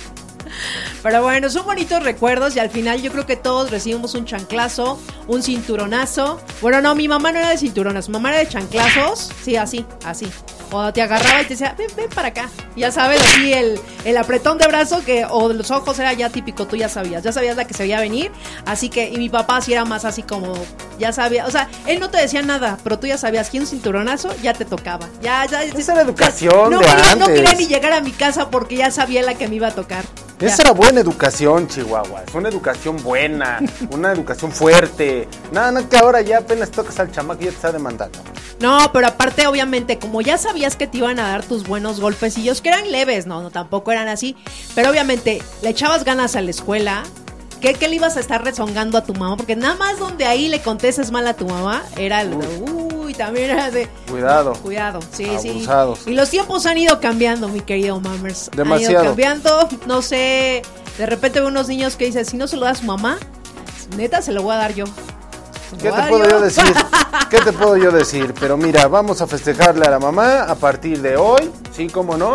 Pero 1.04 1.22
bueno, 1.22 1.50
son 1.50 1.66
bonitos 1.66 2.02
recuerdos 2.02 2.56
y 2.56 2.60
al 2.60 2.70
final 2.70 3.02
yo 3.02 3.12
creo 3.12 3.26
que 3.26 3.36
todos 3.36 3.70
recibimos 3.70 4.14
un 4.14 4.24
chanclazo, 4.24 4.98
un 5.26 5.42
cinturonazo. 5.42 6.40
Bueno, 6.62 6.80
no, 6.80 6.94
mi 6.94 7.08
mamá 7.08 7.30
no 7.30 7.40
era 7.40 7.50
de 7.50 7.58
cinturonas, 7.58 8.08
mamá 8.08 8.30
era 8.30 8.38
de 8.38 8.48
chanclazos. 8.48 9.30
Sí, 9.42 9.54
así, 9.54 9.84
así. 10.02 10.26
O 10.72 10.94
te 10.94 11.02
agarraba 11.02 11.42
y 11.42 11.44
te 11.44 11.50
decía, 11.50 11.74
ven, 11.76 11.88
ven 11.94 12.08
para 12.08 12.28
acá. 12.28 12.48
Ya 12.74 12.90
sabes, 12.90 13.20
así 13.20 13.52
el, 13.52 13.78
el 14.06 14.16
apretón 14.16 14.56
de 14.56 14.66
brazo 14.66 15.04
que, 15.04 15.26
o 15.28 15.50
de 15.50 15.54
los 15.56 15.70
ojos 15.70 15.98
era 15.98 16.14
ya 16.14 16.30
típico, 16.30 16.66
tú 16.66 16.74
ya 16.74 16.88
sabías, 16.88 17.22
ya 17.22 17.32
sabías 17.32 17.58
la 17.58 17.66
que 17.66 17.74
se 17.74 17.82
veía 17.82 18.00
venir. 18.00 18.32
Así 18.64 18.88
que, 18.88 19.10
y 19.10 19.18
mi 19.18 19.28
papá 19.28 19.60
sí 19.60 19.74
era 19.74 19.84
más 19.84 20.06
así 20.06 20.22
como, 20.22 20.54
ya 20.98 21.12
sabía, 21.12 21.46
o 21.46 21.50
sea, 21.50 21.68
él 21.86 22.00
no 22.00 22.08
te 22.08 22.16
decía 22.16 22.40
nada, 22.40 22.78
pero 22.82 22.98
tú 22.98 23.06
ya 23.06 23.18
sabías 23.18 23.50
que 23.50 23.60
un 23.60 23.66
cinturonazo 23.66 24.34
ya 24.42 24.54
te 24.54 24.64
tocaba. 24.64 25.06
Ya, 25.20 25.44
ya. 25.44 25.64
Esa 25.64 25.92
era 25.92 26.00
educación. 26.00 26.70
no, 26.70 26.78
de 26.78 26.86
quería, 26.86 27.14
no 27.16 27.26
quería 27.26 27.52
ni 27.52 27.66
llegar 27.66 27.92
a 27.92 28.00
mi 28.00 28.12
casa 28.12 28.48
porque 28.48 28.76
ya 28.76 28.90
sabía 28.90 29.22
la 29.22 29.34
que 29.34 29.48
me 29.48 29.56
iba 29.56 29.68
a 29.68 29.72
tocar. 29.72 30.06
Esa 30.40 30.62
era 30.62 30.72
buena 30.72 30.93
educación, 31.00 31.68
Chihuahua. 31.68 32.24
Es 32.26 32.34
una 32.34 32.48
educación 32.48 33.02
buena, 33.02 33.60
una 33.90 34.12
educación 34.12 34.52
fuerte. 34.52 35.28
Nada, 35.52 35.72
no, 35.72 35.88
que 35.88 35.96
ahora 35.96 36.20
ya 36.22 36.38
apenas 36.38 36.70
tocas 36.70 36.98
al 37.00 37.10
chamaco 37.10 37.42
y 37.42 37.44
ya 37.44 37.50
te 37.50 37.56
está 37.56 37.72
demandando. 37.72 38.18
No, 38.60 38.90
pero 38.92 39.08
aparte, 39.08 39.46
obviamente, 39.46 39.98
como 39.98 40.20
ya 40.20 40.38
sabías 40.38 40.76
que 40.76 40.86
te 40.86 40.98
iban 40.98 41.18
a 41.18 41.28
dar 41.28 41.44
tus 41.44 41.66
buenos 41.66 42.00
golpecillos, 42.00 42.60
que 42.60 42.68
eran 42.70 42.90
leves, 42.90 43.26
no, 43.26 43.42
no, 43.42 43.50
tampoco 43.50 43.92
eran 43.92 44.08
así. 44.08 44.36
Pero 44.74 44.90
obviamente, 44.90 45.42
le 45.62 45.70
echabas 45.70 46.04
ganas 46.04 46.36
a 46.36 46.40
la 46.40 46.50
escuela. 46.50 47.02
¿Qué, 47.64 47.72
qué 47.72 47.88
le 47.88 47.96
ibas 47.96 48.18
a 48.18 48.20
estar 48.20 48.44
rezongando 48.44 48.98
a 48.98 49.04
tu 49.04 49.14
mamá? 49.14 49.38
Porque 49.38 49.56
nada 49.56 49.74
más 49.74 49.98
donde 49.98 50.26
ahí 50.26 50.48
le 50.48 50.60
contestes 50.60 51.10
mal 51.10 51.26
a 51.26 51.32
tu 51.32 51.46
mamá, 51.48 51.82
era 51.96 52.20
el 52.20 52.38
de, 52.38 52.46
uy, 52.70 53.14
también 53.14 53.52
era 53.52 53.70
de... 53.70 53.88
Cuidado. 54.10 54.52
Cuidado, 54.62 55.00
sí, 55.10 55.24
Abusados. 55.24 56.00
sí. 56.00 56.10
Y 56.10 56.14
los 56.14 56.28
tiempos 56.28 56.66
han 56.66 56.76
ido 56.76 57.00
cambiando, 57.00 57.48
mi 57.48 57.62
querido 57.62 57.98
Mammers. 58.00 58.50
Demasiado. 58.54 58.98
Han 58.98 59.04
ido 59.04 59.10
cambiando, 59.12 59.68
no 59.86 60.02
sé, 60.02 60.60
de 60.98 61.06
repente 61.06 61.40
veo 61.40 61.48
unos 61.48 61.66
niños 61.68 61.96
que 61.96 62.04
dicen, 62.04 62.26
si 62.26 62.36
no 62.36 62.48
se 62.48 62.58
lo 62.58 62.66
da 62.66 62.72
a 62.72 62.74
su 62.74 62.84
mamá, 62.84 63.16
neta 63.96 64.20
se 64.20 64.32
lo 64.32 64.42
voy 64.42 64.56
a 64.56 64.58
dar 64.58 64.74
yo. 64.74 64.84
¿Qué 65.80 65.90
te 65.90 66.02
puedo 66.02 66.28
yo 66.28 66.40
decir? 66.42 66.64
¿Qué 67.30 67.38
te 67.38 67.52
puedo 67.54 67.78
yo 67.78 67.90
decir? 67.90 68.34
Pero 68.38 68.58
mira, 68.58 68.88
vamos 68.88 69.22
a 69.22 69.26
festejarle 69.26 69.86
a 69.86 69.90
la 69.90 69.98
mamá 69.98 70.42
a 70.42 70.54
partir 70.54 71.00
de 71.00 71.16
hoy, 71.16 71.50
sí, 71.74 71.86
cómo 71.86 72.18
no. 72.18 72.34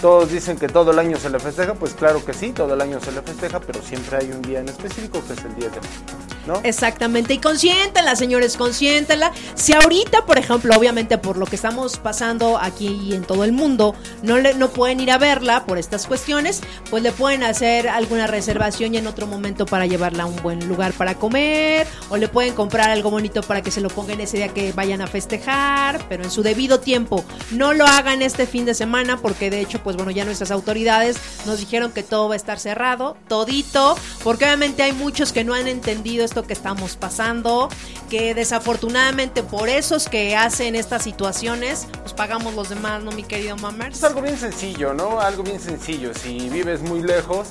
Todos 0.00 0.30
dicen 0.30 0.56
que 0.56 0.66
todo 0.66 0.92
el 0.92 0.98
año 0.98 1.18
se 1.18 1.28
le 1.28 1.38
festeja, 1.38 1.74
pues 1.74 1.92
claro 1.92 2.24
que 2.24 2.32
sí, 2.32 2.52
todo 2.52 2.72
el 2.72 2.80
año 2.80 2.98
se 3.00 3.12
le 3.12 3.20
festeja, 3.20 3.60
pero 3.60 3.82
siempre 3.82 4.16
hay 4.16 4.32
un 4.32 4.40
día 4.40 4.60
en 4.60 4.68
específico 4.68 5.22
que 5.26 5.34
es 5.34 5.44
el 5.44 5.54
10 5.54 5.72
de 5.72 5.80
mayo. 5.80 6.39
¿No? 6.46 6.60
Exactamente, 6.64 7.34
y 7.34 7.38
consiéntela, 7.38 8.16
señores, 8.16 8.56
consiéntela. 8.56 9.32
Si 9.54 9.72
ahorita, 9.72 10.24
por 10.26 10.38
ejemplo, 10.38 10.74
obviamente 10.76 11.18
por 11.18 11.36
lo 11.36 11.46
que 11.46 11.56
estamos 11.56 11.98
pasando 11.98 12.58
aquí 12.58 12.88
y 12.88 13.14
en 13.14 13.22
todo 13.22 13.44
el 13.44 13.52
mundo, 13.52 13.94
no, 14.22 14.38
le, 14.38 14.54
no 14.54 14.70
pueden 14.70 15.00
ir 15.00 15.10
a 15.10 15.18
verla 15.18 15.64
por 15.66 15.78
estas 15.78 16.06
cuestiones, 16.06 16.60
pues 16.88 17.02
le 17.02 17.12
pueden 17.12 17.42
hacer 17.42 17.88
alguna 17.88 18.26
reservación 18.26 18.94
y 18.94 18.98
en 18.98 19.06
otro 19.06 19.26
momento 19.26 19.66
para 19.66 19.86
llevarla 19.86 20.24
a 20.24 20.26
un 20.26 20.36
buen 20.42 20.66
lugar 20.68 20.92
para 20.92 21.14
comer, 21.14 21.86
o 22.08 22.16
le 22.16 22.28
pueden 22.28 22.54
comprar 22.54 22.90
algo 22.90 23.10
bonito 23.10 23.42
para 23.42 23.62
que 23.62 23.70
se 23.70 23.80
lo 23.80 23.88
pongan 23.88 24.20
ese 24.20 24.38
día 24.38 24.48
que 24.48 24.72
vayan 24.72 25.00
a 25.00 25.06
festejar, 25.06 26.06
pero 26.08 26.24
en 26.24 26.30
su 26.30 26.42
debido 26.42 26.80
tiempo. 26.80 27.24
No 27.50 27.74
lo 27.74 27.86
hagan 27.86 28.22
este 28.22 28.46
fin 28.46 28.64
de 28.64 28.74
semana 28.74 29.18
porque 29.18 29.50
de 29.50 29.60
hecho, 29.60 29.82
pues 29.82 29.96
bueno, 29.96 30.10
ya 30.10 30.24
nuestras 30.24 30.50
autoridades 30.50 31.16
nos 31.46 31.58
dijeron 31.58 31.92
que 31.92 32.02
todo 32.02 32.28
va 32.28 32.34
a 32.34 32.36
estar 32.36 32.58
cerrado, 32.58 33.16
todito, 33.28 33.96
porque 34.22 34.44
obviamente 34.44 34.82
hay 34.82 34.92
muchos 34.92 35.32
que 35.32 35.44
no 35.44 35.54
han 35.54 35.68
entendido 35.68 36.24
esto 36.30 36.44
que 36.44 36.52
estamos 36.52 36.94
pasando, 36.94 37.68
que 38.08 38.34
desafortunadamente 38.34 39.42
por 39.42 39.68
esos 39.68 40.08
que 40.08 40.36
hacen 40.36 40.76
estas 40.76 41.02
situaciones, 41.02 41.88
pues 42.02 42.12
pagamos 42.12 42.54
los 42.54 42.68
demás, 42.68 43.02
¿no, 43.02 43.10
mi 43.10 43.24
querido 43.24 43.56
Mammers? 43.56 43.98
Es 43.98 44.04
algo 44.04 44.22
bien 44.22 44.38
sencillo, 44.38 44.94
¿no? 44.94 45.20
Algo 45.20 45.42
bien 45.42 45.58
sencillo. 45.58 46.14
Si 46.14 46.48
vives 46.48 46.82
muy 46.82 47.02
lejos, 47.02 47.48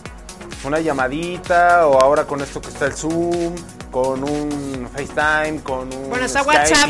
una 0.63 0.79
llamadita 0.79 1.87
o 1.87 1.99
ahora 1.99 2.25
con 2.25 2.41
esto 2.41 2.61
que 2.61 2.69
está 2.69 2.85
el 2.85 2.93
Zoom, 2.93 3.55
con 3.91 4.23
un 4.23 4.87
FaceTime, 4.93 5.63
con 5.63 5.91
un 5.91 6.09
Bueno, 6.09 6.27
Skype, 6.29 6.47
WhatsApp. 6.47 6.89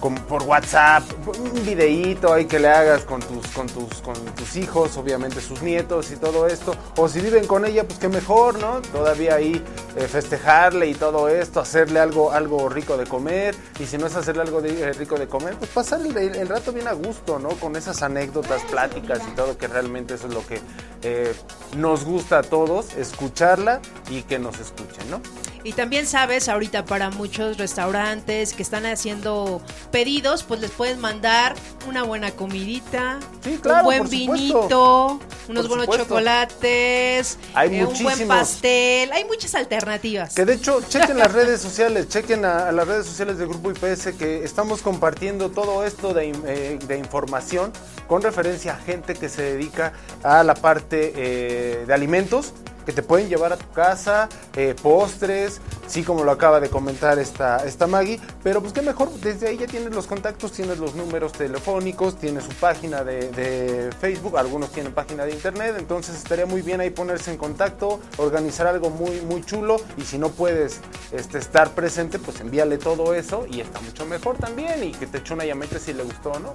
con- 0.00 0.14
por 0.16 0.42
WhatsApp, 0.42 1.04
un 1.28 1.64
videíto 1.64 2.32
ahí 2.32 2.46
que 2.46 2.58
le 2.58 2.68
hagas 2.68 3.02
con 3.02 3.20
tus, 3.20 3.46
con 3.48 3.68
tus, 3.68 4.00
con 4.00 4.14
tus 4.34 4.56
hijos, 4.56 4.96
obviamente 4.96 5.40
sus 5.40 5.62
nietos 5.62 6.10
y 6.10 6.16
todo 6.16 6.48
esto. 6.48 6.74
O 6.96 7.08
si 7.08 7.20
viven 7.20 7.46
con 7.46 7.64
ella, 7.66 7.84
pues 7.86 8.00
que 8.00 8.08
mejor, 8.08 8.58
¿no? 8.58 8.80
Todavía 8.82 9.36
ahí 9.36 9.62
eh, 9.96 10.08
festejarle 10.08 10.88
y 10.88 10.94
todo 10.94 11.28
esto, 11.28 11.60
hacerle 11.60 12.00
algo, 12.00 12.32
algo 12.32 12.68
rico 12.68 12.96
de 12.96 13.06
comer. 13.06 13.54
Y 13.78 13.86
si 13.86 13.96
no 13.98 14.06
es 14.06 14.16
hacerle 14.16 14.42
algo 14.42 14.60
de- 14.60 14.82
eh, 14.82 14.92
rico 14.94 15.16
de 15.16 15.28
comer, 15.28 15.54
pues 15.56 15.70
pasar 15.70 16.00
el, 16.00 16.16
el 16.16 16.48
rato 16.48 16.72
bien 16.72 16.88
a 16.88 16.92
gusto, 16.94 17.38
¿no? 17.38 17.50
Con 17.50 17.76
esas 17.76 18.02
anécdotas, 18.02 18.62
pláticas 18.70 19.20
y 19.30 19.36
todo, 19.36 19.56
que 19.56 19.68
realmente 19.68 20.14
eso 20.14 20.26
es 20.26 20.34
lo 20.34 20.44
que 20.44 20.60
eh, 21.02 21.32
nos 21.76 22.04
gusta 22.04 22.38
a 22.38 22.42
todos, 22.42 22.89
escucharla 22.96 23.80
y 24.10 24.22
que 24.22 24.38
nos 24.38 24.58
escuchen, 24.58 25.10
¿no? 25.10 25.20
Y 25.62 25.74
también 25.74 26.06
sabes, 26.06 26.48
ahorita 26.48 26.86
para 26.86 27.10
muchos 27.10 27.58
restaurantes 27.58 28.54
que 28.54 28.62
están 28.62 28.86
haciendo 28.86 29.60
pedidos, 29.90 30.42
pues 30.42 30.60
les 30.60 30.70
pueden 30.70 30.98
mandar 31.00 31.54
una 31.86 32.02
buena 32.02 32.30
comidita, 32.30 33.18
Sí, 33.44 33.58
claro, 33.60 33.80
un 33.80 33.84
buen 33.84 34.08
vinito, 34.08 35.20
unos 35.48 35.68
buenos 35.68 35.86
chocolates, 35.86 37.38
Hay 37.54 37.76
eh, 37.76 37.84
un 37.84 38.02
buen 38.02 38.26
pastel, 38.26 39.12
hay 39.12 39.24
muchas 39.26 39.54
alternativas. 39.54 40.34
Que 40.34 40.46
de 40.46 40.54
hecho, 40.54 40.80
chequen 40.88 41.18
las 41.18 41.32
redes 41.32 41.60
sociales, 41.60 42.08
chequen 42.08 42.46
a, 42.46 42.68
a 42.68 42.72
las 42.72 42.88
redes 42.88 43.06
sociales 43.06 43.36
del 43.36 43.48
Grupo 43.48 43.70
IPS 43.70 44.14
que 44.18 44.42
estamos 44.44 44.80
compartiendo 44.80 45.50
todo 45.50 45.84
esto 45.84 46.14
de, 46.14 46.32
eh, 46.46 46.78
de 46.86 46.98
información 46.98 47.72
con 48.06 48.22
referencia 48.22 48.72
a 48.72 48.76
gente 48.76 49.14
que 49.14 49.28
se 49.28 49.42
dedica 49.42 49.92
a 50.22 50.42
la 50.42 50.54
parte 50.54 51.12
eh, 51.14 51.84
de 51.86 51.94
alimentos 51.94 52.54
que 52.90 52.96
te 52.96 53.02
pueden 53.04 53.28
llevar 53.28 53.52
a 53.52 53.56
tu 53.56 53.70
casa, 53.70 54.28
eh, 54.56 54.74
postres, 54.82 55.60
sí 55.86 56.02
como 56.02 56.24
lo 56.24 56.32
acaba 56.32 56.58
de 56.58 56.68
comentar 56.68 57.20
esta, 57.20 57.64
esta 57.64 57.86
Maggie, 57.86 58.18
pero 58.42 58.60
pues 58.60 58.72
qué 58.72 58.82
mejor, 58.82 59.12
desde 59.20 59.46
ahí 59.46 59.58
ya 59.58 59.68
tienes 59.68 59.94
los 59.94 60.08
contactos, 60.08 60.50
tienes 60.50 60.78
los 60.78 60.96
números 60.96 61.30
telefónicos, 61.30 62.16
tienes 62.16 62.42
su 62.42 62.52
página 62.54 63.04
de, 63.04 63.30
de 63.30 63.90
Facebook, 64.00 64.36
algunos 64.36 64.72
tienen 64.72 64.92
página 64.92 65.24
de 65.24 65.30
internet, 65.30 65.76
entonces 65.78 66.16
estaría 66.16 66.46
muy 66.46 66.62
bien 66.62 66.80
ahí 66.80 66.90
ponerse 66.90 67.30
en 67.30 67.36
contacto, 67.36 68.00
organizar 68.16 68.66
algo 68.66 68.90
muy, 68.90 69.20
muy 69.20 69.44
chulo 69.44 69.76
y 69.96 70.02
si 70.02 70.18
no 70.18 70.30
puedes 70.30 70.80
este, 71.12 71.38
estar 71.38 71.70
presente, 71.70 72.18
pues 72.18 72.40
envíale 72.40 72.76
todo 72.78 73.14
eso 73.14 73.46
y 73.48 73.60
está 73.60 73.80
mucho 73.82 74.04
mejor 74.04 74.36
también 74.36 74.82
y 74.82 74.90
que 74.90 75.06
te 75.06 75.18
eche 75.18 75.32
una 75.32 75.44
llamita 75.44 75.78
si 75.78 75.92
le 75.92 76.02
gustó, 76.02 76.40
¿no? 76.40 76.52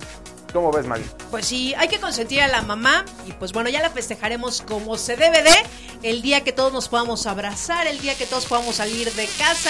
¿Cómo 0.56 0.72
ves, 0.72 0.86
Maggie? 0.88 1.06
Pues 1.32 1.48
sí, 1.48 1.74
hay 1.76 1.90
que 1.90 2.00
consentir 2.00 2.40
a 2.40 2.48
la 2.48 2.62
mamá 2.62 3.04
y 3.28 3.34
pues 3.34 3.52
bueno, 3.52 3.70
ya 3.70 3.82
la 3.82 3.90
festejaremos 3.90 4.62
como 4.62 4.98
se 4.98 5.18
debe 5.18 5.44
de, 5.44 5.52
el 6.02 6.22
día 6.26 6.44
que 6.44 6.52
todos 6.52 6.74
nos 6.74 6.90
podamos 6.90 7.28
abrazar, 7.28 7.86
el 7.86 8.00
día 8.00 8.16
que 8.16 8.26
todos 8.26 8.48
podamos 8.48 8.78
salir 8.78 9.14
de 9.14 9.28
casa 9.38 9.70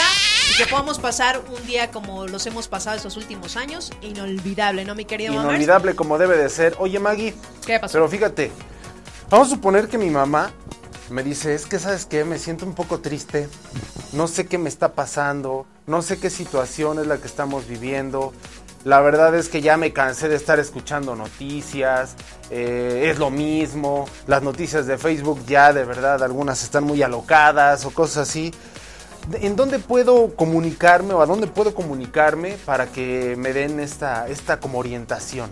y 0.50 0.56
que 0.56 0.66
podamos 0.68 1.00
pasar 1.00 1.42
un 1.54 1.68
día 1.68 1.92
como 1.92 2.28
los 2.28 2.46
hemos 2.46 2.70
pasado 2.70 2.96
estos 2.96 3.18
últimos 3.18 3.58
años, 3.58 3.92
inolvidable, 4.02 4.86
¿no, 4.86 4.96
mi 4.96 5.04
querido 5.04 5.34
mamá? 5.34 5.50
Inolvidable 5.50 5.98
como 5.98 6.18
debe 6.18 6.38
de 6.38 6.48
ser. 6.48 6.74
Oye, 6.80 6.98
Maggie, 6.98 7.36
¿Qué 7.66 7.78
pasó? 7.78 7.92
Pero 7.92 8.08
fíjate, 8.08 8.54
vamos 9.30 9.50
a 9.50 9.52
suponer 9.52 9.90
que 9.90 9.98
mi 9.98 10.10
mamá 10.10 10.54
me 11.10 11.24
dice, 11.24 11.54
es 11.54 11.66
que 11.66 11.78
sabes 11.78 12.06
qué, 12.06 12.24
me 12.24 12.40
siento 12.40 12.66
un 12.66 12.74
poco 12.74 13.02
triste, 13.02 13.50
no 14.14 14.30
sé 14.30 14.48
qué 14.48 14.58
me 14.58 14.70
está 14.70 14.94
pasando, 14.94 15.66
no 15.88 16.02
sé 16.02 16.20
qué 16.20 16.30
situación 16.30 17.00
es 17.00 17.08
la 17.08 17.18
que 17.18 17.28
estamos 17.28 17.68
viviendo. 17.68 18.32
La 18.86 19.02
verdad 19.02 19.34
es 19.34 19.50
que 19.50 19.62
ya 19.62 19.78
me 19.78 19.94
cansé 19.94 20.30
de 20.30 20.36
estar 20.36 20.60
escuchando 20.60 21.16
noticias, 21.16 22.16
eh, 22.52 23.10
es 23.10 23.18
lo 23.18 23.32
mismo, 23.32 24.08
las 24.28 24.44
noticias 24.44 24.86
de 24.86 25.00
Facebook 25.00 25.44
ya 25.48 25.74
de 25.74 25.84
verdad 25.84 26.22
algunas 26.22 26.62
están 26.62 26.84
muy 26.84 27.02
alocadas 27.02 27.84
o 27.86 27.90
cosas 27.90 28.30
así. 28.30 28.54
¿En 29.42 29.56
dónde 29.56 29.80
puedo 29.80 30.36
comunicarme 30.36 31.16
o 31.16 31.22
a 31.22 31.26
dónde 31.26 31.48
puedo 31.48 31.74
comunicarme 31.74 32.60
para 32.64 32.86
que 32.86 33.36
me 33.40 33.54
den 33.54 33.80
esta, 33.80 34.28
esta 34.28 34.60
como 34.60 34.78
orientación? 34.78 35.50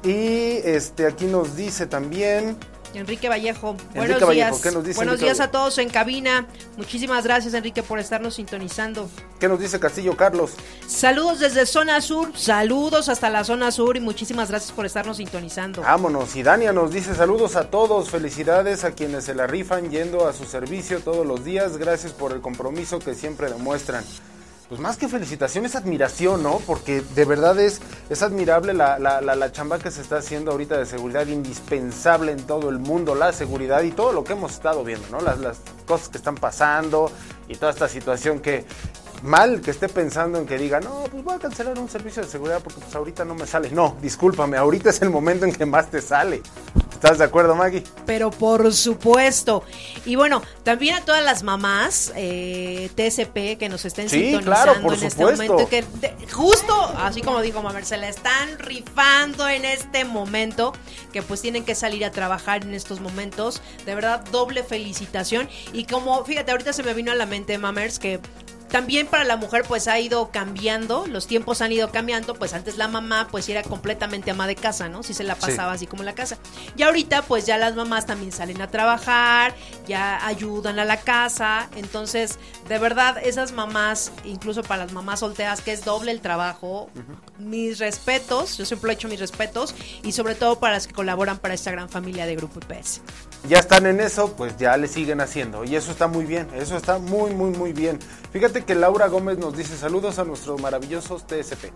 Y 0.03 0.57
este 0.63 1.07
aquí 1.07 1.25
nos 1.25 1.55
dice 1.55 1.87
también. 1.87 2.57
Enrique 2.97 3.29
Vallejo, 3.29 3.71
Enrique 3.71 3.95
buenos 3.95 4.21
Vallejo, 4.21 4.31
días. 4.31 4.61
¿qué 4.61 4.71
nos 4.71 4.83
dice 4.83 4.97
buenos 4.97 5.13
Enrique 5.15 5.25
días 5.25 5.39
a 5.39 5.51
todos 5.51 5.77
en 5.77 5.89
cabina. 5.89 6.47
Muchísimas 6.77 7.23
gracias, 7.23 7.53
Enrique, 7.53 7.83
por 7.83 7.99
estarnos 7.99 8.35
sintonizando. 8.35 9.09
¿Qué 9.39 9.47
nos 9.47 9.59
dice 9.59 9.79
Castillo 9.79 10.17
Carlos? 10.17 10.51
Saludos 10.87 11.39
desde 11.39 11.65
zona 11.65 12.01
sur, 12.01 12.37
saludos 12.37 13.09
hasta 13.09 13.29
la 13.29 13.43
zona 13.43 13.71
sur 13.71 13.95
y 13.97 13.99
muchísimas 13.99 14.49
gracias 14.49 14.71
por 14.71 14.85
estarnos 14.85 15.17
sintonizando. 15.17 15.81
Vámonos. 15.81 16.35
Y 16.35 16.43
Dania 16.43 16.73
nos 16.73 16.91
dice 16.91 17.15
saludos 17.15 17.55
a 17.55 17.69
todos, 17.69 18.09
felicidades 18.09 18.83
a 18.83 18.91
quienes 18.91 19.25
se 19.25 19.35
la 19.35 19.47
rifan 19.47 19.89
yendo 19.89 20.27
a 20.27 20.33
su 20.33 20.45
servicio 20.45 20.99
todos 20.99 21.25
los 21.25 21.43
días, 21.43 21.77
gracias 21.77 22.13
por 22.13 22.31
el 22.31 22.41
compromiso 22.41 22.99
que 22.99 23.13
siempre 23.13 23.49
demuestran. 23.49 24.03
Pues 24.69 24.81
más 24.81 24.97
que 24.97 25.07
felicitación, 25.07 25.65
es 25.65 25.75
admiración, 25.75 26.43
¿no? 26.43 26.59
Porque 26.65 27.01
de 27.01 27.25
verdad 27.25 27.57
es, 27.59 27.79
es 28.09 28.21
admirable 28.21 28.73
la, 28.73 28.99
la, 28.99 29.21
la, 29.21 29.51
chamba 29.51 29.79
que 29.79 29.91
se 29.91 30.01
está 30.01 30.17
haciendo 30.17 30.51
ahorita 30.51 30.77
de 30.77 30.85
seguridad, 30.85 31.25
indispensable 31.27 32.33
en 32.33 32.45
todo 32.45 32.69
el 32.69 32.79
mundo, 32.79 33.15
la 33.15 33.31
seguridad 33.31 33.83
y 33.83 33.91
todo 33.91 34.11
lo 34.11 34.25
que 34.25 34.33
hemos 34.33 34.51
estado 34.51 34.83
viendo, 34.83 35.07
¿no? 35.09 35.21
Las, 35.21 35.39
las 35.39 35.59
cosas 35.85 36.09
que 36.09 36.17
están 36.17 36.35
pasando 36.35 37.09
y 37.47 37.55
toda 37.55 37.71
esta 37.71 37.87
situación 37.87 38.41
que 38.41 38.65
mal 39.23 39.61
que 39.61 39.71
esté 39.71 39.89
pensando 39.89 40.39
en 40.39 40.45
que 40.45 40.57
diga, 40.57 40.79
no, 40.79 41.03
pues 41.11 41.23
voy 41.23 41.35
a 41.35 41.39
cancelar 41.39 41.77
un 41.79 41.89
servicio 41.89 42.23
de 42.23 42.29
seguridad 42.29 42.61
porque 42.63 42.79
pues 42.79 42.95
ahorita 42.95 43.25
no 43.25 43.35
me 43.35 43.45
sale. 43.47 43.71
No, 43.71 43.97
discúlpame, 44.01 44.57
ahorita 44.57 44.89
es 44.89 45.01
el 45.01 45.09
momento 45.09 45.45
en 45.45 45.53
que 45.53 45.65
más 45.65 45.89
te 45.89 46.01
sale. 46.01 46.41
¿Estás 46.97 47.19
de 47.19 47.25
acuerdo, 47.25 47.53
Maggie? 47.53 47.83
Pero 48.07 48.31
por 48.31 48.73
supuesto. 48.73 49.63
Y 50.03 50.15
bueno, 50.15 50.41
también 50.63 50.95
a 50.95 51.05
todas 51.05 51.23
las 51.23 51.43
mamás 51.43 52.11
eh, 52.15 52.89
TSP 52.95 53.59
que 53.59 53.69
nos 53.69 53.85
estén 53.85 54.09
sintonizando 54.09 54.91
en 54.93 55.03
este 55.03 55.23
momento, 55.23 55.69
que 55.69 55.85
justo, 56.31 56.73
así 56.97 57.21
como 57.21 57.41
dijo 57.41 57.63
se 57.83 57.97
la 57.97 58.09
están 58.09 58.57
rifando 58.57 59.47
en 59.47 59.63
este 59.65 60.05
momento, 60.05 60.73
que 61.13 61.21
pues 61.21 61.39
tienen 61.39 61.65
que 61.65 61.75
salir 61.75 62.03
a 62.03 62.09
trabajar 62.09 62.63
en 62.63 62.73
estos 62.73 62.99
momentos. 62.99 63.61
De 63.85 63.93
verdad, 63.93 64.25
doble 64.31 64.63
felicitación. 64.63 65.47
Y 65.73 65.83
como, 65.83 66.25
fíjate, 66.25 66.49
ahorita 66.49 66.73
se 66.73 66.81
me 66.81 66.95
vino 66.95 67.11
a 67.11 67.15
la 67.15 67.27
mente, 67.27 67.59
Mamers, 67.59 67.99
que 67.99 68.19
también 68.69 69.07
para 69.07 69.23
la 69.23 69.37
mujer 69.37 69.63
pues 69.67 69.87
ha 69.87 69.99
ido 69.99 70.29
cambiando, 70.31 71.07
los 71.07 71.27
tiempos 71.27 71.61
han 71.61 71.71
ido 71.71 71.89
cambiando, 71.91 72.33
pues 72.35 72.53
antes 72.53 72.77
la 72.77 72.87
mamá 72.87 73.27
pues 73.31 73.47
era 73.49 73.63
completamente 73.63 74.31
ama 74.31 74.47
de 74.47 74.55
casa, 74.55 74.89
¿no? 74.89 75.03
Si 75.03 75.13
se 75.13 75.23
la 75.23 75.35
pasaba 75.35 75.71
así 75.71 75.87
como 75.87 76.01
en 76.01 76.07
la 76.07 76.15
casa. 76.15 76.37
Y 76.75 76.83
ahorita 76.83 77.21
pues 77.21 77.45
ya 77.45 77.57
las 77.57 77.75
mamás 77.75 78.05
también 78.05 78.31
salen 78.31 78.61
a 78.61 78.67
trabajar, 78.67 79.55
ya 79.87 80.25
ayudan 80.25 80.79
a 80.79 80.85
la 80.85 80.97
casa, 80.97 81.69
entonces 81.75 82.39
de 82.67 82.77
verdad 82.77 83.17
esas 83.23 83.51
mamás, 83.51 84.11
incluso 84.25 84.63
para 84.63 84.83
las 84.83 84.93
mamás 84.93 85.21
solteras 85.21 85.61
que 85.61 85.71
es 85.71 85.85
doble 85.85 86.11
el 86.11 86.21
trabajo, 86.21 86.89
mis 87.39 87.79
respetos, 87.79 88.57
yo 88.57 88.65
siempre 88.65 88.91
he 88.91 88.93
hecho 88.93 89.07
mis 89.07 89.19
respetos 89.19 89.75
y 90.03 90.11
sobre 90.11 90.35
todo 90.35 90.59
para 90.59 90.73
las 90.73 90.87
que 90.87 90.93
colaboran 90.93 91.37
para 91.37 91.53
esta 91.53 91.71
gran 91.71 91.89
familia 91.89 92.25
de 92.25 92.35
Grupo 92.35 92.59
IPS. 92.59 93.01
Ya 93.47 93.59
están 93.59 93.85
en 93.85 94.01
eso, 94.01 94.33
pues 94.35 94.57
ya 94.57 94.75
le 94.77 94.87
siguen 94.87 95.21
haciendo 95.21 95.63
y 95.63 95.75
eso 95.75 95.91
está 95.91 96.07
muy 96.07 96.25
bien, 96.25 96.47
eso 96.55 96.75
está 96.75 96.99
muy 96.99 97.31
muy 97.33 97.51
muy 97.51 97.71
bien. 97.71 97.99
Fíjate 98.33 98.65
que 98.65 98.75
Laura 98.75 99.07
Gómez 99.07 99.37
nos 99.37 99.55
dice 99.55 99.77
saludos 99.77 100.19
a 100.19 100.25
nuestros 100.25 100.61
maravillosos 100.61 101.25
TSP. 101.25 101.71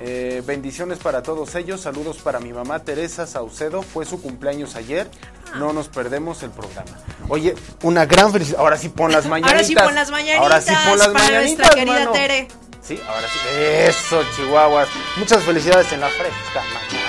Eh, 0.00 0.42
bendiciones 0.46 0.98
para 0.98 1.22
todos 1.22 1.54
ellos, 1.56 1.80
saludos 1.80 2.18
para 2.18 2.38
mi 2.38 2.52
mamá 2.52 2.78
Teresa 2.80 3.26
Saucedo, 3.26 3.82
fue 3.82 4.04
su 4.04 4.22
cumpleaños 4.22 4.76
ayer, 4.76 5.10
no 5.56 5.72
nos 5.72 5.88
perdemos 5.88 6.42
el 6.42 6.50
programa. 6.50 6.92
Oye, 7.28 7.56
una 7.82 8.06
gran 8.06 8.30
felicidad, 8.30 8.60
ahora 8.60 8.76
sí 8.76 8.90
pon 8.90 9.10
las 9.10 9.26
mañanitas. 9.26 9.52
ahora 9.52 9.64
sí 9.64 9.74
pon 9.74 9.94
las 9.94 10.10
mañanitas. 10.10 10.40
Ahora 10.40 10.60
sí 10.60 10.72
pon 10.88 10.98
las 10.98 11.08
para 11.08 11.40
Nuestra 11.40 11.70
querida 11.70 12.12
Tere. 12.12 12.48
Sí, 12.80 13.00
ahora 13.08 13.26
sí. 13.28 13.38
Eso, 13.50 14.22
Chihuahuas. 14.36 14.88
Muchas 15.16 15.42
felicidades 15.42 15.92
en 15.92 16.00
la 16.00 16.08
fresca 16.08 16.62
mañana. 16.74 17.08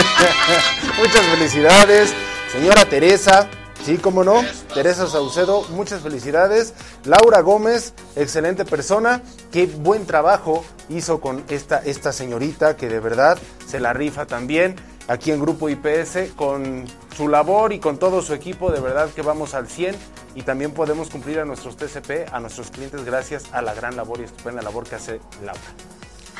Muchas 0.98 1.22
felicidades, 1.26 2.14
señora 2.50 2.84
Teresa. 2.84 3.48
Sí, 3.84 3.96
cómo 3.96 4.24
no. 4.24 4.42
Teresa 4.74 5.06
Saucedo, 5.06 5.62
muchas 5.70 6.02
felicidades. 6.02 6.74
Laura 7.04 7.40
Gómez, 7.40 7.94
excelente 8.14 8.64
persona. 8.64 9.22
Qué 9.50 9.66
buen 9.66 10.04
trabajo 10.06 10.64
hizo 10.90 11.20
con 11.20 11.44
esta, 11.48 11.78
esta 11.78 12.12
señorita 12.12 12.76
que 12.76 12.88
de 12.88 13.00
verdad 13.00 13.38
se 13.66 13.80
la 13.80 13.94
rifa 13.94 14.26
también 14.26 14.76
aquí 15.08 15.30
en 15.30 15.40
Grupo 15.40 15.70
IPS 15.70 16.32
con 16.36 16.84
su 17.16 17.28
labor 17.28 17.72
y 17.72 17.78
con 17.78 17.98
todo 17.98 18.20
su 18.20 18.34
equipo. 18.34 18.70
De 18.70 18.80
verdad 18.80 19.08
que 19.10 19.22
vamos 19.22 19.54
al 19.54 19.66
100 19.66 19.96
y 20.34 20.42
también 20.42 20.72
podemos 20.72 21.08
cumplir 21.08 21.40
a 21.40 21.46
nuestros 21.46 21.76
TCP, 21.76 22.32
a 22.32 22.40
nuestros 22.40 22.70
clientes, 22.70 23.04
gracias 23.04 23.44
a 23.52 23.62
la 23.62 23.72
gran 23.72 23.96
labor 23.96 24.20
y 24.20 24.24
estupenda 24.24 24.60
labor 24.60 24.84
que 24.86 24.96
hace 24.96 25.20
Laura. 25.42 25.60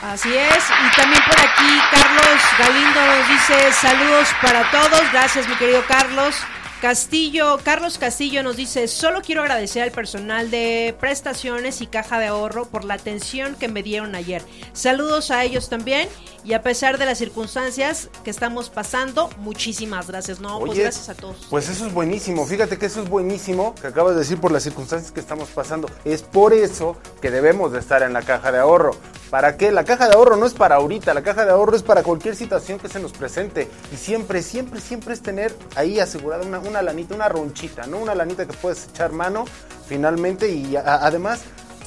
Así 0.03 0.35
es, 0.35 0.65
y 0.71 0.97
también 0.97 1.23
por 1.25 1.39
aquí 1.39 1.83
Carlos 1.91 2.41
Galindo 2.59 3.01
nos 3.05 3.29
dice 3.29 3.73
saludos 3.73 4.29
para 4.41 4.63
todos, 4.71 5.13
gracias 5.13 5.47
mi 5.47 5.55
querido 5.57 5.85
Carlos. 5.87 6.35
Castillo, 6.81 7.59
Carlos 7.63 7.99
Castillo 7.99 8.43
nos 8.43 8.57
dice, 8.57 8.89
solo 8.89 9.21
quiero 9.21 9.43
agradecer 9.43 9.83
al 9.83 9.91
personal 9.91 10.51
de 10.51 10.97
prestaciones 10.99 11.83
y 11.83 11.87
caja 11.87 12.19
de 12.19 12.29
ahorro 12.29 12.65
por 12.65 12.87
la 12.87 12.95
atención 12.95 13.55
que 13.55 13.69
me 13.69 13.83
dieron 13.83 14.15
ayer. 14.15 14.43
Saludos 14.73 15.31
a 15.31 15.45
ellos 15.45 15.69
también 15.69 16.09
y 16.43 16.55
a 16.55 16.63
pesar 16.63 16.97
de 16.97 17.05
las 17.05 17.19
circunstancias 17.19 18.09
que 18.25 18.31
estamos 18.31 18.71
pasando, 18.71 19.29
muchísimas 19.41 20.07
gracias. 20.07 20.41
No, 20.41 20.59
pues 20.59 20.79
gracias 20.79 21.11
a 21.11 21.15
todos. 21.15 21.37
Pues 21.51 21.69
eso 21.69 21.87
es 21.87 21.93
buenísimo, 21.93 22.47
fíjate 22.47 22.79
que 22.79 22.87
eso 22.87 23.03
es 23.03 23.11
buenísimo 23.11 23.75
que 23.75 23.89
acabas 23.89 24.15
de 24.15 24.21
decir 24.21 24.39
por 24.39 24.51
las 24.51 24.63
circunstancias 24.63 25.13
que 25.13 25.21
estamos 25.21 25.51
pasando. 25.51 25.91
Es 26.07 26.23
por 26.23 26.55
eso 26.55 26.97
que 27.21 27.31
debemos 27.31 27.73
de 27.73 27.79
estar 27.79 28.03
en 28.03 28.15
la 28.15 28.23
caja 28.23 28.53
de 28.53 28.59
ahorro. 28.59 28.97
¿Para 29.29 29.57
qué? 29.57 29.71
La 29.71 29.85
caja 29.85 30.09
de 30.09 30.15
ahorro 30.15 30.37
no 30.37 30.47
es 30.47 30.55
para 30.55 30.77
ahorita, 30.77 31.15
la 31.15 31.23
caja 31.23 31.45
de 31.45 31.53
ahorro 31.53 31.77
es 31.77 31.85
para 31.85 32.03
cualquier 32.03 32.35
situación 32.35 32.81
que 32.81 32.89
se 32.89 32.99
nos 32.99 33.13
presente. 33.13 33.69
Y 33.93 33.97
siempre, 33.97 34.43
siempre, 34.43 34.81
siempre 34.81 35.15
es 35.15 35.23
tener 35.23 35.55
ahí 35.77 36.01
asegurada 36.01 36.45
una 36.45 36.59
una 36.70 36.70
lanita, 36.83 37.15
una 37.15 37.29
ronchita, 37.29 37.87
¿no? 37.87 37.99
Una 37.99 38.15
lanita 38.15 38.47
que 38.47 38.53
puedes 38.55 38.89
echar 38.89 39.13
mano 39.13 39.45
finalmente 39.87 40.49
y 40.49 40.77
además 40.77 41.43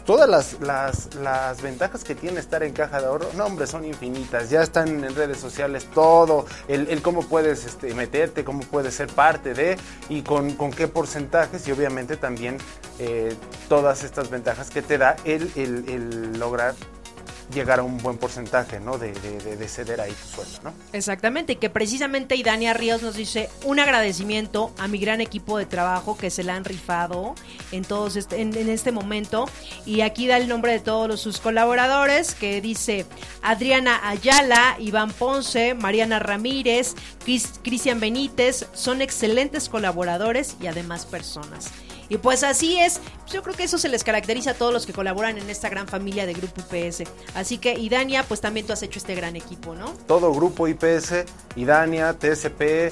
todas 0.06 0.30
las, 0.30 0.58
las, 1.22 1.62
ventajas 1.62 2.04
que 2.04 2.16
tiene 2.16 2.40
estar 2.40 2.64
en 2.64 2.74
caja 2.74 3.00
de 3.00 3.08
ahorro, 3.08 3.28
no 3.36 3.46
hombre, 3.46 3.68
son 3.68 3.86
infinitas. 3.86 4.50
Ya 4.50 4.62
están 4.62 5.04
en 5.04 5.16
redes 5.16 5.38
sociales 5.38 5.88
todo, 5.94 6.46
el, 6.68 7.02
cómo 7.02 7.24
puedes 7.24 7.66
este, 7.66 7.94
meterte, 7.94 8.44
cómo 8.44 8.62
puedes 8.62 8.96
ser 8.96 9.08
parte 9.08 9.54
de 9.54 9.78
y 10.10 10.22
con, 10.22 10.52
con 10.56 10.72
qué 10.72 10.88
porcentajes 10.88 11.68
y 11.68 11.72
obviamente 11.72 12.18
también 12.18 12.58
eh, 13.00 13.36
todas 13.70 14.04
estas 14.04 14.30
ventajas 14.30 14.70
que 14.70 14.82
te 14.82 14.98
da 14.98 15.16
el, 15.24 15.52
el, 15.56 15.90
el 15.90 16.40
lograr 16.40 16.76
llegar 17.54 17.80
a 17.80 17.84
un 17.84 17.98
buen 17.98 18.18
porcentaje, 18.18 18.80
¿no? 18.80 18.98
De, 18.98 19.14
de, 19.14 19.68
ceder 19.68 20.02
ahí 20.02 20.12
tu 20.12 20.28
sueldo, 20.36 20.60
¿no? 20.64 20.74
Exactamente, 20.92 21.58
que 21.58 21.70
precisamente 21.70 22.36
Idania 22.36 22.74
Ríos 22.74 23.02
nos 23.02 23.16
dice 23.16 23.50
un 23.64 23.80
agradecimiento 23.80 24.74
a 24.78 24.88
mi 24.88 25.00
gran 25.00 25.22
equipo 25.22 25.58
de 25.58 25.66
trabajo 25.66 26.18
que 26.18 26.30
se 26.30 26.44
la 26.44 26.56
han 26.56 26.66
rifado 26.66 27.36
en 27.72 27.84
todos 27.84 28.16
este, 28.16 28.42
en, 28.42 28.54
este 28.70 28.92
momento 28.92 29.46
y 29.86 30.02
aquí 30.02 30.28
da 30.28 30.38
el 30.38 30.48
nombre 30.48 30.74
de 30.74 30.80
todos 30.80 31.20
sus 31.20 31.40
colaboradores 31.40 32.36
que 32.36 32.62
dice 32.62 33.06
Adriana 33.42 34.10
Ayala, 34.10 34.76
Iván 34.80 35.12
Ponce, 35.12 35.74
Mariana 35.74 36.20
Ramírez, 36.20 36.96
Cristian 37.24 38.00
Benítez, 38.00 38.68
son 38.74 39.02
excelentes 39.02 39.70
colaboradores 39.70 40.58
y 40.62 40.68
además 40.68 41.06
personas. 41.06 41.72
Y 42.10 42.18
pues 42.18 42.44
así 42.44 42.80
es, 42.80 43.00
yo 43.32 43.44
creo 43.44 43.56
que 43.56 43.64
eso 43.64 43.78
se 43.78 43.90
les 43.90 44.04
caracteriza 44.04 44.52
a 44.52 44.54
todos 44.54 44.74
los 44.74 44.86
que 44.86 44.94
colaboran 44.94 45.38
en 45.38 45.50
esta 45.50 45.70
gran 45.70 45.88
familia 45.88 46.26
de 46.26 46.34
Grupo 46.34 46.62
IPS. 46.62 47.04
Así 47.36 47.58
que, 47.58 47.74
Idania, 47.74 48.24
pues 48.24 48.42
también 48.42 48.66
tú 48.66 48.74
has 48.74 48.84
hecho 48.84 49.00
este 49.00 49.16
gran 49.16 49.36
equipo, 49.36 49.76
¿no? 49.76 49.94
Todo 50.08 50.34
Grupo 50.34 50.68
IPS, 50.68 51.26
Idania, 51.56 52.14
TSP, 52.14 52.92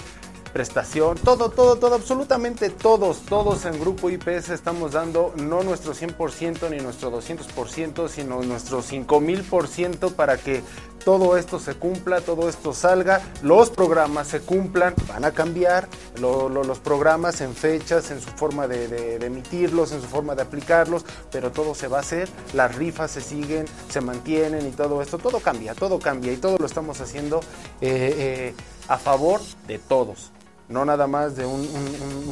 prestación, 0.51 1.17
todo, 1.17 1.49
todo, 1.49 1.77
todo, 1.77 1.95
absolutamente 1.95 2.69
todos, 2.69 3.21
todos 3.21 3.65
en 3.65 3.79
Grupo 3.79 4.09
IPS 4.09 4.49
estamos 4.49 4.91
dando 4.91 5.33
no 5.37 5.63
nuestro 5.63 5.93
100% 5.93 6.69
ni 6.69 6.77
nuestro 6.77 7.11
200%, 7.11 8.07
sino 8.09 8.41
nuestro 8.43 8.83
5000% 8.83 10.13
para 10.13 10.37
que 10.37 10.63
todo 11.03 11.37
esto 11.37 11.59
se 11.59 11.73
cumpla, 11.75 12.21
todo 12.21 12.47
esto 12.47 12.73
salga, 12.73 13.21
los 13.41 13.69
programas 13.69 14.27
se 14.27 14.41
cumplan, 14.41 14.93
van 15.07 15.25
a 15.25 15.31
cambiar 15.31 15.87
los 16.19 16.79
programas 16.79 17.41
en 17.41 17.55
fechas, 17.55 18.11
en 18.11 18.21
su 18.21 18.29
forma 18.29 18.67
de, 18.67 19.15
emitirlos, 19.15 19.91
en 19.91 20.01
su 20.01 20.07
forma 20.07 20.35
de 20.35 20.43
aplicarlos, 20.43 21.05
pero 21.31 21.51
todo 21.51 21.75
se 21.75 21.87
va 21.87 21.97
a 21.97 22.01
hacer, 22.01 22.29
las 22.53 22.75
rifas 22.75 23.11
se 23.11 23.21
siguen, 23.21 23.65
se 23.89 24.01
mantienen 24.01 24.67
y 24.67 24.71
todo 24.71 25.01
esto, 25.01 25.17
todo 25.17 25.39
cambia, 25.39 25.73
todo 25.73 25.99
cambia 25.99 26.31
y 26.31 26.37
todo 26.37 26.57
lo 26.57 26.65
estamos 26.65 27.01
haciendo 27.01 27.39
eh, 27.81 28.15
eh, 28.17 28.55
a 28.87 28.97
favor 28.97 29.41
de 29.67 29.79
todos 29.79 30.31
no 30.71 30.85
nada 30.85 31.05
más 31.07 31.35
de 31.35 31.45
un, 31.45 31.67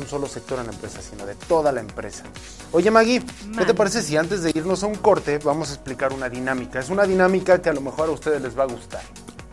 solo 0.10 0.28
sector 0.28 0.60
en 0.60 0.68
la 0.68 0.72
empresa, 0.72 1.02
sino 1.02 1.26
de 1.26 1.36
toda 1.36 1.72
la 1.72 1.82
empresa. 1.82 2.24
Oye 2.72 2.90
Maggie, 2.90 3.24
¿qué 3.58 3.66
te 3.66 3.74
parece 3.74 4.02
si 4.02 4.18
antes 4.18 4.42
de 4.42 4.52
irnos 4.56 4.84
a 4.84 4.88
un 4.88 4.96
corte 4.96 5.38
vamos 5.38 5.70
a 5.70 5.74
explicar 5.74 6.14
una 6.14 6.30
dinámica? 6.30 6.80
Es 6.80 6.90
una 6.90 7.04
dinámica 7.04 7.62
que 7.62 7.70
a 7.70 7.74
lo 7.74 7.82
mejor 7.82 8.10
a 8.10 8.12
ustedes 8.12 8.42
les 8.42 8.58
va 8.58 8.64
a 8.64 8.68
gustar. 8.68 9.02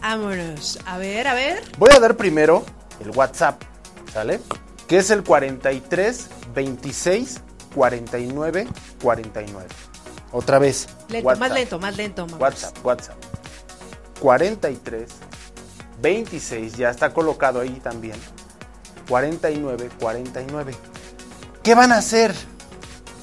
Vámonos, 0.00 0.78
a 0.86 0.98
ver, 0.98 1.26
a 1.26 1.34
ver. 1.34 1.62
Voy 1.78 1.90
a 1.94 2.00
dar 2.00 2.16
primero 2.16 2.64
el 3.00 3.10
WhatsApp, 3.10 3.60
¿sale? 4.12 4.40
Que 4.86 4.98
es 4.98 5.10
el 5.10 5.24
43 5.24 6.28
26 6.54 7.40
49 7.74 8.68
49. 9.02 9.68
Otra 10.32 10.58
vez. 10.58 10.88
Lento, 11.08 11.36
más 11.36 11.52
lento, 11.52 11.78
más 11.78 11.96
lento. 11.96 12.26
WhatsApp, 12.38 12.84
WhatsApp. 12.84 13.16
43 14.20 15.08
26, 16.00 16.76
ya 16.76 16.90
está 16.90 17.12
colocado 17.12 17.60
ahí 17.60 17.80
también. 17.82 18.16
49 19.08 19.90
49. 19.98 20.74
¿Qué 21.62 21.74
van 21.74 21.92
a 21.92 21.98
hacer? 21.98 22.34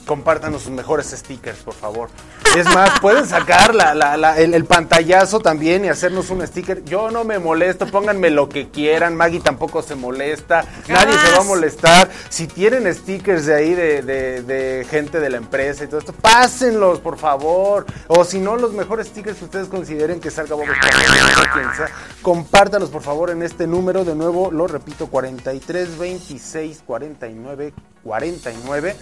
Compártanos 0.05 0.63
sus 0.63 0.71
mejores 0.71 1.07
stickers, 1.11 1.59
por 1.59 1.73
favor. 1.73 2.09
Es 2.57 2.65
más, 2.73 2.99
pueden 3.01 3.25
sacar 3.25 3.73
la, 3.73 3.93
la- 3.95 4.17
la- 4.17 4.37
el, 4.37 4.53
el 4.53 4.65
pantallazo 4.65 5.39
también 5.39 5.85
y 5.85 5.89
hacernos 5.89 6.29
un 6.29 6.45
sticker. 6.45 6.83
Yo 6.83 7.09
no 7.09 7.23
me 7.23 7.39
molesto, 7.39 7.87
pónganme 7.87 8.29
lo 8.29 8.49
que 8.49 8.69
quieran. 8.69 9.15
Maggie 9.15 9.39
tampoco 9.39 9.81
se 9.81 9.95
molesta. 9.95 10.65
Nadie 10.89 11.17
se 11.17 11.31
va 11.31 11.37
a 11.39 11.43
molestar. 11.43 12.09
Si 12.29 12.47
tienen 12.47 12.93
stickers 12.93 13.45
de 13.45 13.55
ahí 13.55 13.73
de, 13.73 14.01
de- 14.01 14.41
de 14.43 14.85
gente 14.89 15.19
de 15.21 15.29
la 15.29 15.37
empresa 15.37 15.85
y 15.85 15.87
todo 15.87 15.99
esto, 15.99 16.11
pásenlos, 16.13 16.99
por 16.99 17.17
favor. 17.17 17.85
O 18.07 18.25
si 18.25 18.39
no, 18.39 18.57
los 18.57 18.73
mejores 18.73 19.07
stickers 19.07 19.37
que 19.37 19.45
ustedes 19.45 19.67
consideren 19.69 20.19
que 20.19 20.29
salga 20.31 20.55
Bob 20.55 20.65
Esponja, 20.65 21.87
compártalos, 22.21 22.89
por 22.89 23.01
favor, 23.03 23.29
en 23.29 23.41
este 23.41 23.67
número. 23.67 24.03
De 24.03 24.15
nuevo, 24.15 24.51
lo 24.51 24.67
repito, 24.67 25.07
43 25.07 25.97
26 25.97 26.83
49 26.85 27.73
49. 28.03 28.95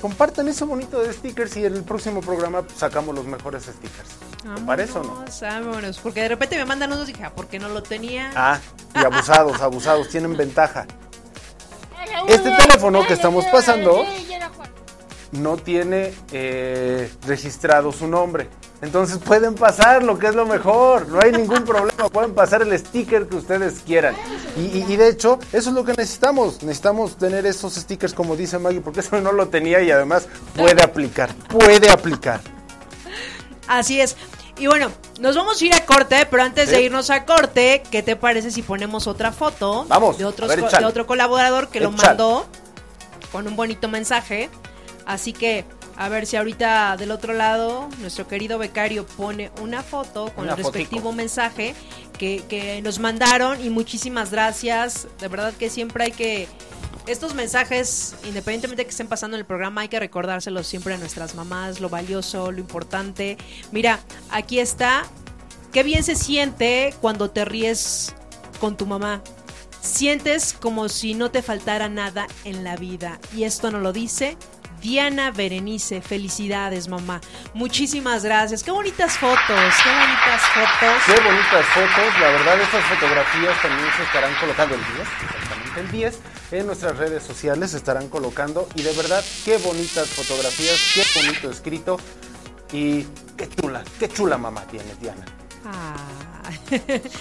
Compartan 0.00 0.48
ese 0.48 0.64
bonito 0.64 1.02
de 1.02 1.12
stickers 1.12 1.56
y 1.56 1.64
en 1.64 1.74
el 1.74 1.82
próximo 1.82 2.20
programa 2.20 2.62
pues, 2.62 2.78
sacamos 2.78 3.14
los 3.14 3.24
mejores 3.26 3.64
stickers. 3.64 4.10
¿Te 4.56 4.62
parece 4.62 4.98
o 4.98 5.02
no? 5.02 5.08
Vámonos, 5.08 5.40
vámonos, 5.40 5.98
porque 6.00 6.20
de 6.22 6.28
repente 6.28 6.56
me 6.56 6.64
mandan 6.66 6.92
unos 6.92 7.08
y 7.08 7.12
dije, 7.12 7.24
ah, 7.24 7.34
¿por 7.34 7.46
qué 7.48 7.58
no 7.58 7.68
lo 7.68 7.82
tenía? 7.82 8.30
Ah, 8.34 8.60
y 8.94 8.98
abusados, 8.98 9.60
abusados, 9.62 10.08
tienen 10.08 10.36
ventaja. 10.36 10.86
Este 12.28 12.50
teléfono 12.50 13.06
que 13.06 13.14
estamos 13.14 13.44
pasando 13.46 14.04
no 15.32 15.56
tiene 15.56 16.12
eh, 16.32 17.10
registrado 17.26 17.92
su 17.92 18.06
nombre. 18.06 18.48
Entonces 18.84 19.18
pueden 19.18 19.54
pasar 19.54 20.02
lo 20.02 20.18
que 20.18 20.26
es 20.28 20.34
lo 20.34 20.44
mejor, 20.46 21.08
no 21.08 21.18
hay 21.22 21.32
ningún 21.32 21.64
problema, 21.64 22.08
pueden 22.10 22.34
pasar 22.34 22.62
el 22.62 22.78
sticker 22.78 23.26
que 23.28 23.36
ustedes 23.36 23.80
quieran. 23.86 24.14
Y, 24.56 24.60
y- 24.78 24.84
y 24.88 24.96
de 24.96 25.08
hecho, 25.08 25.38
eso 25.52 25.70
es 25.70 25.74
lo 25.74 25.84
que 25.84 25.92
necesitamos, 25.92 26.62
necesitamos 26.62 27.16
tener 27.16 27.46
esos 27.46 27.74
stickers 27.74 28.12
como 28.12 28.36
dice 28.36 28.58
Maggie, 28.58 28.80
porque 28.80 29.00
eso 29.00 29.20
no 29.20 29.32
lo 29.32 29.48
tenía 29.48 29.80
y 29.82 29.90
además 29.90 30.26
puede 30.54 30.82
aplicar, 30.82 31.34
puede 31.48 31.88
aplicar. 31.90 32.40
Así 33.66 34.00
es. 34.00 34.16
Y 34.58 34.66
bueno, 34.68 34.90
nos 35.18 35.34
vamos 35.34 35.60
a 35.60 35.64
ir 35.64 35.74
a 35.74 35.84
corte, 35.84 36.26
pero 36.30 36.42
antes 36.42 36.70
de 36.70 36.82
irnos 36.82 37.10
a 37.10 37.24
corte, 37.24 37.82
¿qué 37.90 38.02
te 38.02 38.14
parece 38.14 38.50
si 38.52 38.62
ponemos 38.62 39.06
otra 39.08 39.32
foto 39.32 39.84
Vamos, 39.88 40.18
de, 40.18 40.24
otros 40.26 40.48
ver, 40.48 40.60
de 40.64 40.84
otro 40.84 41.06
colaborador 41.06 41.68
que 41.68 41.80
lo 41.80 41.90
mandó 41.90 42.46
con 43.32 43.48
un 43.48 43.56
bonito 43.56 43.88
mensaje? 43.88 44.50
Así 45.06 45.32
que 45.32 45.64
a 45.96 46.08
ver 46.08 46.26
si 46.26 46.36
ahorita 46.36 46.96
del 46.96 47.10
otro 47.10 47.34
lado 47.34 47.88
nuestro 48.00 48.26
querido 48.26 48.58
becario 48.58 49.06
pone 49.06 49.50
una 49.60 49.82
foto 49.82 50.32
con 50.34 50.44
Una 50.44 50.52
el 50.52 50.58
respectivo 50.58 51.02
fotico. 51.02 51.12
mensaje 51.12 51.74
que, 52.18 52.42
que 52.48 52.82
nos 52.82 52.98
mandaron 52.98 53.64
y 53.64 53.70
muchísimas 53.70 54.30
gracias. 54.30 55.06
De 55.20 55.28
verdad 55.28 55.52
que 55.54 55.70
siempre 55.70 56.04
hay 56.04 56.12
que... 56.12 56.48
Estos 57.06 57.34
mensajes, 57.34 58.14
independientemente 58.24 58.80
de 58.80 58.84
que 58.86 58.90
estén 58.90 59.08
pasando 59.08 59.36
en 59.36 59.40
el 59.40 59.46
programa, 59.46 59.82
hay 59.82 59.88
que 59.88 60.00
recordárselos 60.00 60.66
siempre 60.66 60.94
a 60.94 60.96
nuestras 60.96 61.34
mamás, 61.34 61.80
lo 61.80 61.90
valioso, 61.90 62.50
lo 62.50 62.60
importante. 62.60 63.36
Mira, 63.72 64.00
aquí 64.30 64.58
está. 64.58 65.04
Qué 65.70 65.82
bien 65.82 66.02
se 66.02 66.14
siente 66.14 66.94
cuando 67.02 67.30
te 67.30 67.44
ríes 67.44 68.14
con 68.58 68.78
tu 68.78 68.86
mamá. 68.86 69.22
Sientes 69.82 70.54
como 70.54 70.88
si 70.88 71.12
no 71.12 71.30
te 71.30 71.42
faltara 71.42 71.90
nada 71.90 72.26
en 72.44 72.64
la 72.64 72.74
vida. 72.76 73.20
Y 73.36 73.44
esto 73.44 73.70
nos 73.70 73.82
lo 73.82 73.92
dice 73.92 74.38
Diana 74.84 75.30
Berenice. 75.30 76.02
Felicidades, 76.02 76.88
mamá. 76.88 77.18
Muchísimas 77.54 78.22
gracias. 78.22 78.62
Qué 78.62 78.70
bonitas 78.70 79.16
fotos, 79.16 79.38
qué 79.48 79.90
bonitas 79.90 80.42
fotos. 80.52 81.02
Qué 81.06 81.12
bonitas 81.24 81.64
fotos, 81.72 82.20
la 82.20 82.26
verdad 82.28 82.60
estas 82.60 82.84
fotografías 82.84 83.62
también 83.62 83.88
se 83.96 84.02
estarán 84.02 84.34
colocando 84.38 84.74
el 84.74 84.80
10, 84.84 84.98
exactamente 85.00 85.80
el 85.80 85.90
10, 85.90 86.18
en 86.52 86.66
nuestras 86.66 86.98
redes 86.98 87.22
sociales 87.22 87.70
se 87.70 87.78
estarán 87.78 88.08
colocando 88.08 88.68
y 88.74 88.82
de 88.82 88.92
verdad 88.92 89.24
qué 89.46 89.56
bonitas 89.56 90.06
fotografías, 90.08 90.78
qué 90.94 91.02
bonito 91.18 91.50
escrito 91.50 91.96
y 92.70 93.04
qué 93.38 93.48
chula, 93.48 93.82
qué 93.98 94.08
chula 94.10 94.36
mamá 94.36 94.64
tienes 94.70 95.00
Diana. 95.00 95.24
Ah. 95.64 95.94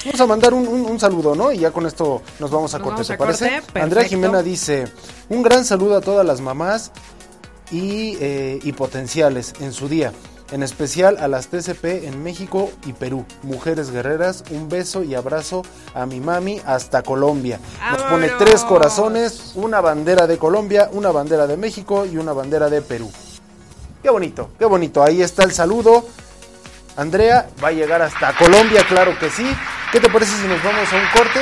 Vamos 0.05 0.19
a 0.19 0.25
mandar 0.27 0.53
un, 0.53 0.67
un- 0.67 0.81
un 0.85 0.99
saludo, 0.99 1.33
¿no? 1.33 1.49
Y 1.53 1.59
ya 1.59 1.71
con 1.71 1.85
esto 1.85 2.21
nos 2.39 2.51
vamos 2.51 2.73
a 2.73 2.79
Nos 2.79 2.87
corte, 2.89 2.95
vamos 3.03 3.07
¿te 3.07 3.13
a 3.13 3.17
parece? 3.17 3.61
corte, 3.65 3.81
Andrea. 3.81 4.03
Jimena 4.03 4.41
dice, 4.43 4.85
un 5.29 5.41
gran 5.41 5.63
saludo 5.63 5.95
a 5.97 6.01
todas 6.01 6.25
las 6.25 6.41
mamás 6.41 6.91
y, 7.71 8.17
eh, 8.19 8.59
y 8.63 8.71
potenciales 8.73 9.53
en 9.59 9.73
su 9.73 9.87
día. 9.89 10.11
En 10.51 10.61
especial 10.61 11.17
a 11.19 11.27
las 11.27 11.47
TCP 11.47 12.05
en 12.05 12.21
México 12.21 12.69
y 12.85 12.93
Perú. 12.93 13.25
Mujeres 13.41 13.89
guerreras, 13.89 14.43
un 14.51 14.69
beso 14.69 15.03
y 15.03 15.15
abrazo 15.15 15.63
a 15.95 16.05
mi 16.05 16.19
mami 16.19 16.61
hasta 16.65 17.01
Colombia. 17.01 17.59
Nos 17.91 18.03
pone 18.03 18.29
tres 18.37 18.63
corazones, 18.63 19.53
una 19.55 19.81
bandera 19.81 20.27
de 20.27 20.37
Colombia, 20.37 20.89
una 20.91 21.11
bandera 21.11 21.47
de 21.47 21.57
México 21.57 22.05
y 22.05 22.17
una 22.17 22.33
bandera 22.33 22.69
de 22.69 22.83
Perú. 22.83 23.11
Qué 24.03 24.09
bonito, 24.11 24.51
qué 24.59 24.65
bonito. 24.65 25.01
Ahí 25.01 25.21
está 25.23 25.43
el 25.43 25.53
saludo. 25.53 26.05
Andrea 26.97 27.49
va 27.63 27.69
a 27.69 27.71
llegar 27.71 28.01
hasta 28.01 28.35
Colombia, 28.35 28.85
claro 28.87 29.17
que 29.17 29.29
sí. 29.31 29.45
¿Qué 29.91 29.99
te 29.99 30.09
parece 30.09 30.35
si 30.39 30.47
nos 30.47 30.63
vamos 30.63 30.91
a 30.91 30.95
un 30.95 31.07
corte? 31.17 31.39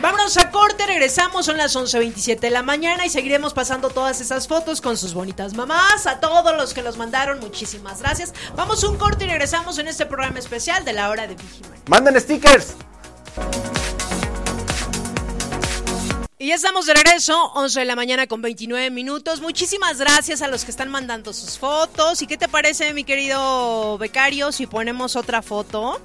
Vámonos 0.00 0.36
a 0.36 0.50
corte, 0.50 0.86
regresamos, 0.86 1.46
son 1.46 1.56
las 1.56 1.74
11.27 1.74 2.38
de 2.40 2.50
la 2.50 2.62
mañana 2.62 3.06
y 3.06 3.10
seguiremos 3.10 3.54
pasando 3.54 3.88
todas 3.90 4.20
esas 4.20 4.46
fotos 4.46 4.80
con 4.80 4.96
sus 4.96 5.14
bonitas 5.14 5.54
mamás. 5.54 6.06
A 6.06 6.20
todos 6.20 6.56
los 6.56 6.74
que 6.74 6.82
los 6.82 6.96
mandaron, 6.96 7.40
muchísimas 7.40 8.00
gracias. 8.00 8.34
Vamos 8.54 8.84
a 8.84 8.88
un 8.88 8.98
corte 8.98 9.24
y 9.24 9.28
regresamos 9.28 9.78
en 9.78 9.88
este 9.88 10.06
programa 10.06 10.38
especial 10.38 10.84
de 10.84 10.92
la 10.92 11.08
hora 11.08 11.26
de 11.26 11.34
Vigiman. 11.34 11.78
¡Manden 11.88 12.20
stickers! 12.20 12.74
Y 16.38 16.48
ya 16.48 16.54
estamos 16.54 16.84
de 16.84 16.92
regreso, 16.92 17.50
11 17.54 17.80
de 17.80 17.86
la 17.86 17.96
mañana 17.96 18.26
con 18.26 18.42
29 18.42 18.90
minutos. 18.90 19.40
Muchísimas 19.40 19.98
gracias 19.98 20.42
a 20.42 20.48
los 20.48 20.64
que 20.64 20.70
están 20.70 20.90
mandando 20.90 21.32
sus 21.32 21.58
fotos. 21.58 22.20
¿Y 22.20 22.26
qué 22.26 22.36
te 22.36 22.46
parece, 22.46 22.92
mi 22.92 23.04
querido 23.04 23.96
becario, 23.96 24.52
si 24.52 24.66
ponemos 24.66 25.16
otra 25.16 25.40
foto? 25.40 26.00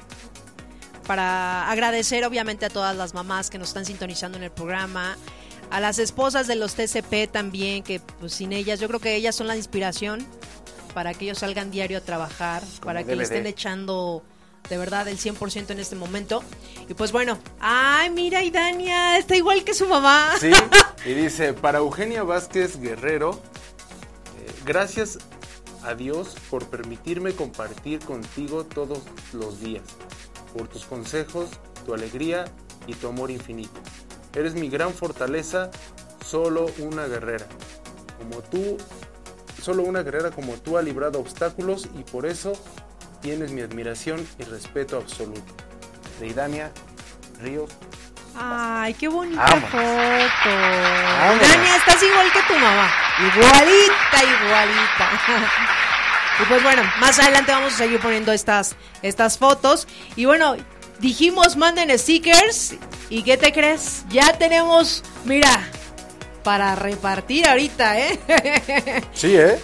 Para 1.11 1.69
agradecer 1.69 2.23
obviamente 2.23 2.65
a 2.65 2.69
todas 2.69 2.95
las 2.95 3.13
mamás 3.13 3.49
que 3.49 3.57
nos 3.57 3.67
están 3.67 3.83
sintonizando 3.83 4.37
en 4.37 4.45
el 4.45 4.49
programa. 4.49 5.17
A 5.69 5.81
las 5.81 5.99
esposas 5.99 6.47
de 6.47 6.55
los 6.55 6.75
TCP 6.75 7.29
también, 7.29 7.83
que 7.83 7.99
pues 7.99 8.31
sin 8.33 8.53
ellas, 8.53 8.79
yo 8.79 8.87
creo 8.87 9.01
que 9.01 9.13
ellas 9.13 9.35
son 9.35 9.47
la 9.47 9.57
inspiración 9.57 10.25
para 10.93 11.13
que 11.13 11.25
ellos 11.25 11.39
salgan 11.39 11.69
diario 11.69 11.97
a 11.97 12.01
trabajar, 12.01 12.63
para 12.85 13.03
que 13.03 13.17
le 13.17 13.23
estén 13.23 13.45
echando 13.45 14.23
de 14.69 14.77
verdad 14.77 15.05
el 15.09 15.17
100% 15.17 15.71
en 15.71 15.79
este 15.81 15.97
momento. 15.97 16.43
Y 16.87 16.93
pues 16.93 17.11
bueno, 17.11 17.37
ay, 17.59 18.09
mira, 18.09 18.41
y 18.41 18.49
Dania 18.49 19.17
está 19.17 19.35
igual 19.35 19.65
que 19.65 19.73
su 19.73 19.87
mamá. 19.87 20.31
Sí, 20.39 20.53
y 21.05 21.13
dice, 21.13 21.51
para 21.51 21.79
Eugenia 21.79 22.23
Vázquez 22.23 22.79
Guerrero, 22.79 23.31
eh, 24.39 24.51
gracias 24.65 25.17
a 25.83 25.93
Dios 25.93 26.37
por 26.49 26.67
permitirme 26.67 27.33
compartir 27.33 27.99
contigo 27.99 28.63
todos 28.63 28.99
los 29.33 29.59
días, 29.59 29.83
por 30.55 30.67
tus 30.67 30.85
consejos, 30.85 31.49
tu 31.85 31.93
alegría 31.93 32.45
y 32.87 32.93
tu 32.93 33.07
amor 33.07 33.31
infinito. 33.31 33.79
Eres 34.35 34.53
mi 34.53 34.69
gran 34.69 34.93
fortaleza, 34.93 35.69
solo 36.25 36.67
una 36.79 37.05
guerrera. 37.07 37.45
Como 38.17 38.41
tú, 38.43 38.77
solo 39.61 39.83
una 39.83 40.03
guerrera 40.03 40.31
como 40.31 40.53
tú 40.53 40.77
ha 40.77 40.81
librado 40.81 41.19
obstáculos 41.19 41.87
y 41.97 42.03
por 42.03 42.25
eso 42.25 42.53
tienes 43.21 43.51
mi 43.51 43.61
admiración 43.61 44.25
y 44.39 44.43
respeto 44.43 44.97
absoluto. 44.97 45.53
De 46.19 46.27
Idania 46.27 46.71
Ríos 47.41 47.71
Ay, 48.37 48.93
qué 48.93 49.07
bonita 49.07 49.41
Vámonos. 49.43 49.69
foto. 49.69 50.49
Vámonos. 50.49 51.49
Dania, 51.49 51.75
estás 51.75 52.01
igual 52.03 52.31
que 52.31 52.41
tu 52.43 52.53
mamá. 52.53 52.89
Igualita, 53.19 54.23
igualita. 54.23 55.09
y 56.41 56.45
pues 56.45 56.63
bueno, 56.63 56.81
más 56.99 57.19
adelante 57.19 57.51
vamos 57.51 57.73
a 57.73 57.77
seguir 57.77 57.99
poniendo 57.99 58.31
estas, 58.31 58.75
estas 59.01 59.37
fotos. 59.37 59.87
Y 60.15 60.25
bueno, 60.25 60.55
dijimos 60.99 61.55
manden 61.55 61.97
stickers. 61.97 62.75
¿Y 63.09 63.23
qué 63.23 63.37
te 63.37 63.51
crees? 63.51 64.05
Ya 64.09 64.37
tenemos, 64.37 65.03
mira, 65.25 65.67
para 66.43 66.75
repartir 66.75 67.47
ahorita, 67.47 67.99
¿eh? 67.99 68.19
Sí, 69.13 69.35
¿eh? 69.35 69.59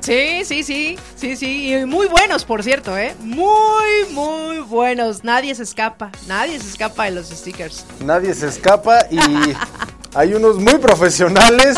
Sí, 0.00 0.44
sí, 0.44 0.64
sí, 0.64 0.98
sí, 1.14 1.36
sí, 1.36 1.72
y 1.72 1.86
muy 1.86 2.08
buenos, 2.08 2.44
por 2.44 2.64
cierto, 2.64 2.98
¿eh? 2.98 3.14
Muy, 3.20 4.06
muy 4.10 4.58
buenos. 4.58 5.22
Nadie 5.22 5.54
se 5.54 5.62
escapa, 5.62 6.10
nadie 6.26 6.58
se 6.58 6.66
escapa 6.66 7.04
de 7.04 7.12
los 7.12 7.28
stickers. 7.28 7.84
Nadie 8.04 8.34
se 8.34 8.48
escapa 8.48 9.06
y 9.10 9.18
hay 10.14 10.34
unos 10.34 10.58
muy 10.58 10.78
profesionales, 10.78 11.76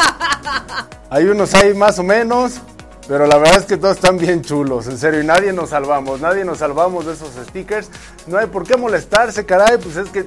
hay 1.10 1.24
unos 1.24 1.52
ahí 1.54 1.74
más 1.74 1.98
o 1.98 2.02
menos, 2.02 2.60
pero 3.08 3.26
la 3.26 3.36
verdad 3.38 3.58
es 3.58 3.64
que 3.66 3.76
todos 3.76 3.96
están 3.96 4.16
bien 4.18 4.42
chulos, 4.42 4.86
en 4.86 4.98
serio, 4.98 5.20
y 5.20 5.24
nadie 5.26 5.52
nos 5.52 5.70
salvamos, 5.70 6.20
nadie 6.20 6.44
nos 6.44 6.58
salvamos 6.58 7.04
de 7.06 7.12
esos 7.12 7.30
stickers. 7.48 7.88
No 8.26 8.38
hay 8.38 8.46
por 8.46 8.66
qué 8.66 8.76
molestarse, 8.76 9.44
caray, 9.44 9.78
pues 9.78 9.96
es 9.96 10.08
que 10.10 10.24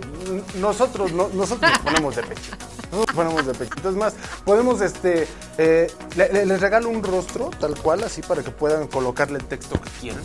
nosotros, 0.56 1.12
no, 1.12 1.30
nosotros 1.34 1.72
nos 1.72 1.80
ponemos 1.80 2.16
de 2.16 2.24
pechito. 2.24 2.58
Nosotros 2.92 3.08
nos 3.08 3.16
ponemos 3.16 3.46
de 3.48 3.54
pechito. 3.54 3.90
Es 3.90 3.96
más, 3.96 4.14
podemos, 4.46 4.82
este, 4.82 5.28
eh, 5.58 5.92
le- 6.16 6.30
le- 6.32 6.46
les 6.46 6.62
regalo 6.62 6.90
un 6.90 7.02
rostro, 7.04 7.50
tal 7.60 7.76
cual, 7.80 8.04
así 8.04 8.22
para 8.22 8.44
que 8.44 8.52
puedan 8.52 8.88
colocarle 8.88 9.40
el 9.40 9.46
texto 9.46 9.80
que 9.82 9.90
quieran. 10.00 10.24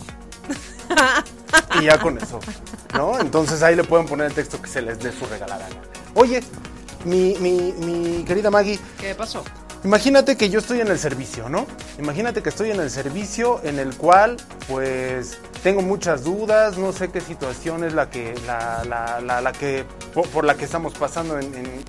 Y 1.80 1.84
ya 1.84 1.98
con 1.98 2.18
eso, 2.18 2.38
¿no? 2.94 3.18
Entonces 3.18 3.62
ahí 3.62 3.74
le 3.76 3.84
pueden 3.84 4.06
poner 4.06 4.26
el 4.26 4.34
texto 4.34 4.60
que 4.60 4.68
se 4.68 4.82
les 4.82 4.98
dé 4.98 5.10
su 5.12 5.24
regalada. 5.26 5.66
Oye, 6.14 6.42
mi, 7.04 7.34
mi, 7.40 7.72
mi 7.78 8.24
querida 8.24 8.50
Maggie, 8.50 8.78
¿Qué 9.00 9.14
pasó? 9.14 9.42
Imagínate 9.84 10.36
que 10.36 10.48
yo 10.48 10.60
estoy 10.60 10.80
en 10.80 10.88
el 10.88 10.98
servicio, 10.98 11.48
¿no? 11.48 11.66
Imagínate 11.98 12.40
que 12.40 12.50
estoy 12.50 12.70
en 12.70 12.78
el 12.78 12.88
servicio 12.88 13.60
en 13.64 13.80
el 13.80 13.96
cual, 13.96 14.36
pues, 14.68 15.38
tengo 15.64 15.82
muchas 15.82 16.22
dudas, 16.22 16.78
no 16.78 16.92
sé 16.92 17.10
qué 17.10 17.20
situación 17.20 17.82
es 17.82 17.92
la 17.92 18.08
que, 18.08 18.34
la, 18.46 18.84
la, 18.84 19.20
la, 19.20 19.40
la 19.40 19.52
que, 19.52 19.84
por, 20.14 20.28
por, 20.28 20.44
la 20.44 20.54
que 20.54 20.66
estamos 20.66 20.94
pasando 20.94 21.36
en, 21.36 21.52
en, 21.54 21.66
en, 21.66 21.84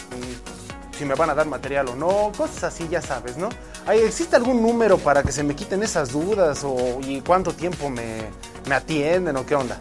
si 0.98 1.06
me 1.06 1.14
van 1.14 1.30
a 1.30 1.36
dar 1.36 1.46
material 1.46 1.90
o 1.90 1.96
no, 1.96 2.32
cosas 2.36 2.64
así, 2.64 2.88
ya 2.90 3.02
sabes, 3.02 3.38
¿no? 3.38 3.50
¿Existe 3.92 4.36
algún 4.36 4.64
número 4.64 4.98
para 4.98 5.22
que 5.22 5.32
se 5.32 5.44
me 5.44 5.56
quiten 5.56 5.84
esas 5.84 6.12
dudas 6.12 6.64
o 6.64 7.00
y 7.02 7.22
cuánto 7.22 7.54
tiempo 7.54 7.92
me, 7.92 8.24
me 8.68 8.74
atienden 8.74 9.38
o 9.38 9.46
qué 9.46 9.54
onda? 9.54 9.80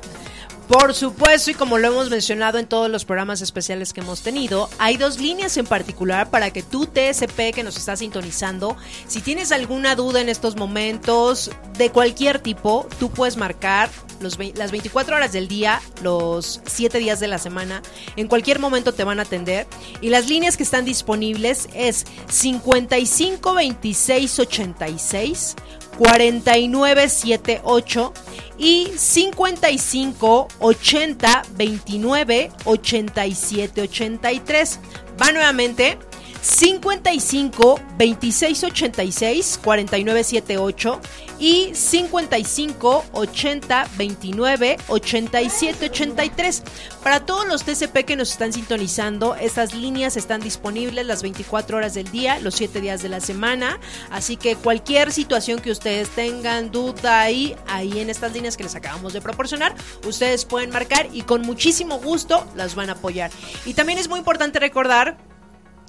Por 0.68 0.94
supuesto, 0.94 1.51
y 1.51 1.55
como 1.55 1.77
lo 1.77 1.88
hemos 1.88 2.09
mencionado 2.09 2.59
en 2.59 2.66
todos 2.66 2.90
los 2.90 3.05
programas 3.05 3.42
especiales 3.42 3.92
que 3.92 4.01
hemos 4.01 4.22
tenido, 4.22 4.70
hay 4.79 4.96
dos 4.96 5.20
líneas 5.20 5.57
en 5.57 5.66
particular 5.66 6.31
para 6.31 6.51
que 6.51 6.62
tú, 6.62 6.87
TSP, 6.87 7.53
que 7.53 7.62
nos 7.62 7.77
estás 7.77 7.98
sintonizando, 7.98 8.77
si 9.07 9.20
tienes 9.20 9.53
alguna 9.53 9.96
duda 9.96 10.20
en 10.20 10.29
estos 10.29 10.57
momentos 10.57 11.51
de 11.77 11.90
cualquier 11.90 12.38
tipo, 12.38 12.87
tú 12.98 13.11
puedes 13.11 13.37
marcar 13.37 13.90
las 14.20 14.70
24 14.70 15.16
horas 15.16 15.33
del 15.33 15.48
día, 15.48 15.83
los 16.01 16.61
7 16.64 16.98
días 16.98 17.18
de 17.18 17.29
la 17.29 17.38
semana, 17.38 17.83
en 18.16 18.29
cualquier 18.29 18.61
momento 18.61 18.94
te 18.94 19.05
van 19.05 19.18
a 19.18 19.22
atender. 19.22 19.66
Y 20.01 20.11
las 20.11 20.29
líneas 20.29 20.57
que 20.57 20.62
están 20.62 20.85
disponibles 20.85 21.68
es 21.75 22.07
55 22.29 23.53
26 23.53 24.38
86 24.38 25.57
4978 25.99 28.13
y 28.59 28.93
55 28.97 30.49
80 30.61 31.43
29 31.57 32.51
87 32.65 33.83
83. 33.83 34.81
Va 35.21 35.33
nuevamente 35.33 35.99
55 36.43 37.81
26 37.97 38.65
86 38.65 39.61
49 39.63 40.25
78 40.25 41.01
y 41.39 41.71
55 41.73 43.05
80 43.13 43.89
29 43.97 44.77
87 44.89 45.87
83. 45.87 46.63
Para 47.03 47.25
todos 47.25 47.47
los 47.47 47.63
TCP 47.63 48.05
que 48.05 48.17
nos 48.17 48.33
están 48.33 48.53
sintonizando, 48.53 49.37
estas 49.37 49.75
líneas 49.75 50.17
están 50.17 50.41
disponibles 50.41 51.07
las 51.07 51.23
24 51.23 51.77
horas 51.77 51.95
del 51.95 52.11
día, 52.11 52.41
los 52.41 52.55
7 52.57 52.81
días 52.81 53.03
de 53.03 53.09
la 53.09 53.21
semana. 53.21 53.79
Así 54.11 54.37
que 54.37 54.57
cualquier 54.57 55.13
situación 55.13 55.61
que 55.61 55.71
ustedes 55.71 56.09
tengan 56.11 56.73
duda 56.73 57.21
ahí, 57.21 57.55
ahí 57.69 58.01
en 58.01 58.11
estas 58.11 58.33
líneas 58.33 58.57
que 58.57 58.65
les 58.65 58.75
acabamos 58.75 59.13
de 59.13 59.21
proporcionar, 59.21 59.75
ustedes 60.07 60.45
pueden 60.45 60.71
marcar 60.71 61.09
y 61.13 61.23
con 61.23 61.43
muchísimo 61.43 61.99
gusto 62.01 62.45
las 62.57 62.75
van 62.75 62.91
a 62.91 62.95
apoyar. 62.95 63.31
Y 63.65 63.75
también 63.75 63.99
es 63.99 64.09
muy 64.09 64.19
importante 64.19 64.59
recordar 64.59 65.32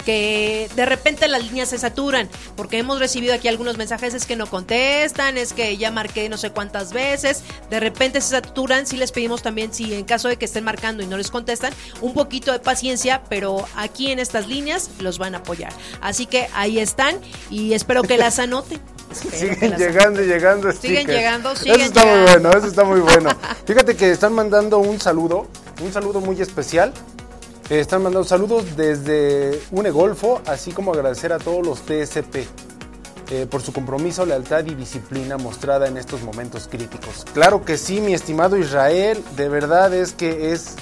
que 0.05 0.69
de 0.75 0.85
repente 0.85 1.27
las 1.27 1.43
líneas 1.43 1.69
se 1.69 1.77
saturan, 1.77 2.29
porque 2.55 2.77
hemos 2.77 2.99
recibido 2.99 3.33
aquí 3.33 3.47
algunos 3.47 3.77
mensajes 3.77 4.13
es 4.13 4.25
que 4.25 4.35
no 4.35 4.47
contestan, 4.47 5.37
es 5.37 5.53
que 5.53 5.77
ya 5.77 5.91
marqué 5.91 6.29
no 6.29 6.37
sé 6.37 6.51
cuántas 6.51 6.93
veces, 6.93 7.43
de 7.69 7.79
repente 7.79 8.21
se 8.21 8.29
saturan, 8.29 8.85
si 8.85 8.97
les 8.97 9.11
pedimos 9.11 9.41
también 9.41 9.73
si 9.73 9.93
en 9.93 10.05
caso 10.05 10.27
de 10.27 10.37
que 10.37 10.45
estén 10.45 10.63
marcando 10.63 11.03
y 11.03 11.07
no 11.07 11.17
les 11.17 11.31
contestan, 11.31 11.73
un 12.01 12.13
poquito 12.13 12.51
de 12.51 12.59
paciencia, 12.59 13.23
pero 13.29 13.65
aquí 13.75 14.11
en 14.11 14.19
estas 14.19 14.47
líneas 14.47 14.89
los 14.99 15.17
van 15.17 15.35
a 15.35 15.39
apoyar. 15.39 15.73
Así 16.01 16.25
que 16.25 16.47
ahí 16.53 16.79
están 16.79 17.15
y 17.49 17.73
espero 17.73 18.03
que 18.03 18.17
las 18.17 18.39
anoten. 18.39 18.81
siguen 19.13 19.75
llegando 19.77 20.23
y 20.23 20.25
llegando. 20.25 20.71
Siguen 20.71 21.07
llegando, 21.07 21.55
siguen 21.55 21.81
Eso 21.81 21.85
está 21.85 22.01
llegando. 22.01 22.21
muy 22.23 22.31
bueno, 22.31 22.57
eso 22.57 22.67
está 22.67 22.83
muy 22.83 22.99
bueno. 22.99 23.29
Fíjate 23.65 23.95
que 23.95 24.11
están 24.11 24.33
mandando 24.33 24.79
un 24.79 24.99
saludo, 24.99 25.47
un 25.81 25.93
saludo 25.93 26.19
muy 26.19 26.41
especial 26.41 26.93
están 27.69 28.03
mandando 28.03 28.27
saludos 28.27 28.75
desde 28.75 29.61
Unegolfo, 29.71 30.41
así 30.45 30.71
como 30.71 30.93
agradecer 30.93 31.31
a 31.33 31.39
todos 31.39 31.65
los 31.65 31.81
TSP 31.81 32.45
eh, 33.31 33.47
por 33.49 33.61
su 33.61 33.71
compromiso, 33.71 34.25
lealtad 34.25 34.65
y 34.65 34.75
disciplina 34.75 35.37
mostrada 35.37 35.87
en 35.87 35.97
estos 35.97 36.21
momentos 36.23 36.67
críticos. 36.67 37.25
Claro 37.33 37.63
que 37.63 37.77
sí, 37.77 38.01
mi 38.01 38.13
estimado 38.13 38.57
Israel, 38.57 39.23
de 39.37 39.49
verdad 39.49 39.93
es 39.93 40.13
que 40.13 40.51
es 40.51 40.75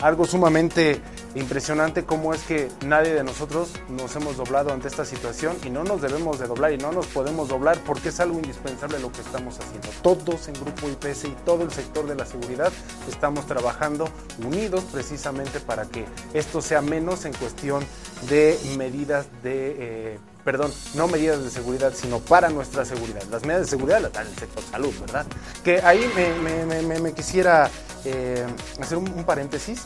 algo 0.00 0.24
sumamente 0.24 1.02
impresionante 1.34 2.04
cómo 2.04 2.32
es 2.34 2.42
que 2.42 2.68
nadie 2.86 3.14
de 3.14 3.24
nosotros 3.24 3.72
nos 3.88 4.14
hemos 4.16 4.36
doblado 4.36 4.72
ante 4.72 4.88
esta 4.88 5.04
situación 5.04 5.56
y 5.64 5.70
no 5.70 5.84
nos 5.84 6.00
debemos 6.00 6.38
de 6.38 6.46
doblar 6.46 6.72
y 6.72 6.78
no 6.78 6.92
nos 6.92 7.06
podemos 7.06 7.48
doblar 7.48 7.78
porque 7.84 8.08
es 8.08 8.20
algo 8.20 8.38
indispensable 8.38 8.98
lo 8.98 9.12
que 9.12 9.20
estamos 9.20 9.58
haciendo. 9.58 9.88
Todos 10.02 10.48
en 10.48 10.54
Grupo 10.54 10.88
IPS 10.88 11.24
y 11.24 11.36
todo 11.44 11.64
el 11.64 11.70
sector 11.70 12.06
de 12.06 12.14
la 12.14 12.26
seguridad 12.26 12.72
estamos 13.08 13.46
trabajando 13.46 14.08
unidos 14.44 14.84
precisamente 14.92 15.60
para 15.60 15.84
que 15.86 16.06
esto 16.32 16.62
sea 16.62 16.80
menos 16.80 17.24
en 17.24 17.32
cuestión 17.34 17.84
de 18.28 18.58
medidas 18.76 19.26
de... 19.42 19.76
Eh, 19.78 20.18
perdón, 20.44 20.72
no 20.94 21.08
medidas 21.08 21.44
de 21.44 21.50
seguridad, 21.50 21.92
sino 21.94 22.20
para 22.20 22.48
nuestra 22.48 22.84
seguridad. 22.84 23.22
Las 23.30 23.42
medidas 23.42 23.66
de 23.66 23.68
seguridad 23.68 24.00
las 24.00 24.12
da 24.14 24.22
el 24.22 24.34
sector 24.34 24.62
salud, 24.70 24.94
¿verdad? 25.00 25.26
Que 25.62 25.82
ahí 25.82 26.10
me, 26.14 27.12
quisiera 27.12 27.70
eh, 28.06 28.46
hacer 28.80 28.96
un, 28.96 29.10
un 29.10 29.24
paréntesis 29.24 29.82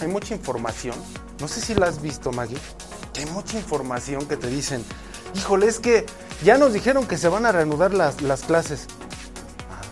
hay 0.00 0.08
mucha 0.08 0.34
información, 0.34 0.94
no 1.40 1.48
sé 1.48 1.60
si 1.60 1.74
la 1.74 1.86
has 1.86 2.00
visto, 2.00 2.32
Maggie, 2.32 2.58
que 3.12 3.20
hay 3.20 3.26
mucha 3.30 3.56
información 3.56 4.26
que 4.26 4.36
te 4.36 4.48
dicen, 4.48 4.84
híjole, 5.34 5.66
es 5.66 5.80
que 5.80 6.06
ya 6.44 6.58
nos 6.58 6.72
dijeron 6.72 7.06
que 7.06 7.16
se 7.16 7.28
van 7.28 7.46
a 7.46 7.52
reanudar 7.52 7.94
las, 7.94 8.20
las 8.22 8.42
clases 8.42 8.86
Ajá. 9.70 9.82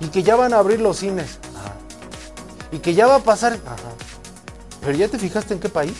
y 0.00 0.08
que 0.08 0.22
ya 0.22 0.36
van 0.36 0.52
a 0.52 0.58
abrir 0.58 0.80
los 0.80 0.98
cines 0.98 1.38
Ajá. 1.56 1.74
y 2.72 2.78
que 2.78 2.94
ya 2.94 3.06
va 3.06 3.16
a 3.16 3.20
pasar... 3.20 3.54
Ajá. 3.66 3.76
Pero 4.80 4.98
ya 4.98 5.08
te 5.08 5.18
fijaste 5.18 5.54
en 5.54 5.60
qué 5.60 5.68
país? 5.68 5.94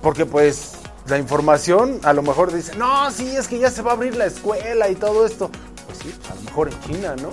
Porque 0.00 0.24
pues 0.24 0.74
la 1.06 1.18
información 1.18 1.98
a 2.04 2.12
lo 2.12 2.22
mejor 2.22 2.52
dice, 2.52 2.76
no, 2.76 3.10
sí, 3.10 3.28
es 3.36 3.48
que 3.48 3.58
ya 3.58 3.70
se 3.70 3.82
va 3.82 3.92
a 3.92 3.94
abrir 3.94 4.14
la 4.14 4.26
escuela 4.26 4.88
y 4.88 4.94
todo 4.94 5.26
esto. 5.26 5.50
Pues 5.86 5.98
sí, 5.98 6.14
a 6.30 6.34
lo 6.36 6.42
mejor 6.42 6.68
en 6.68 6.80
China, 6.82 7.16
¿no? 7.16 7.30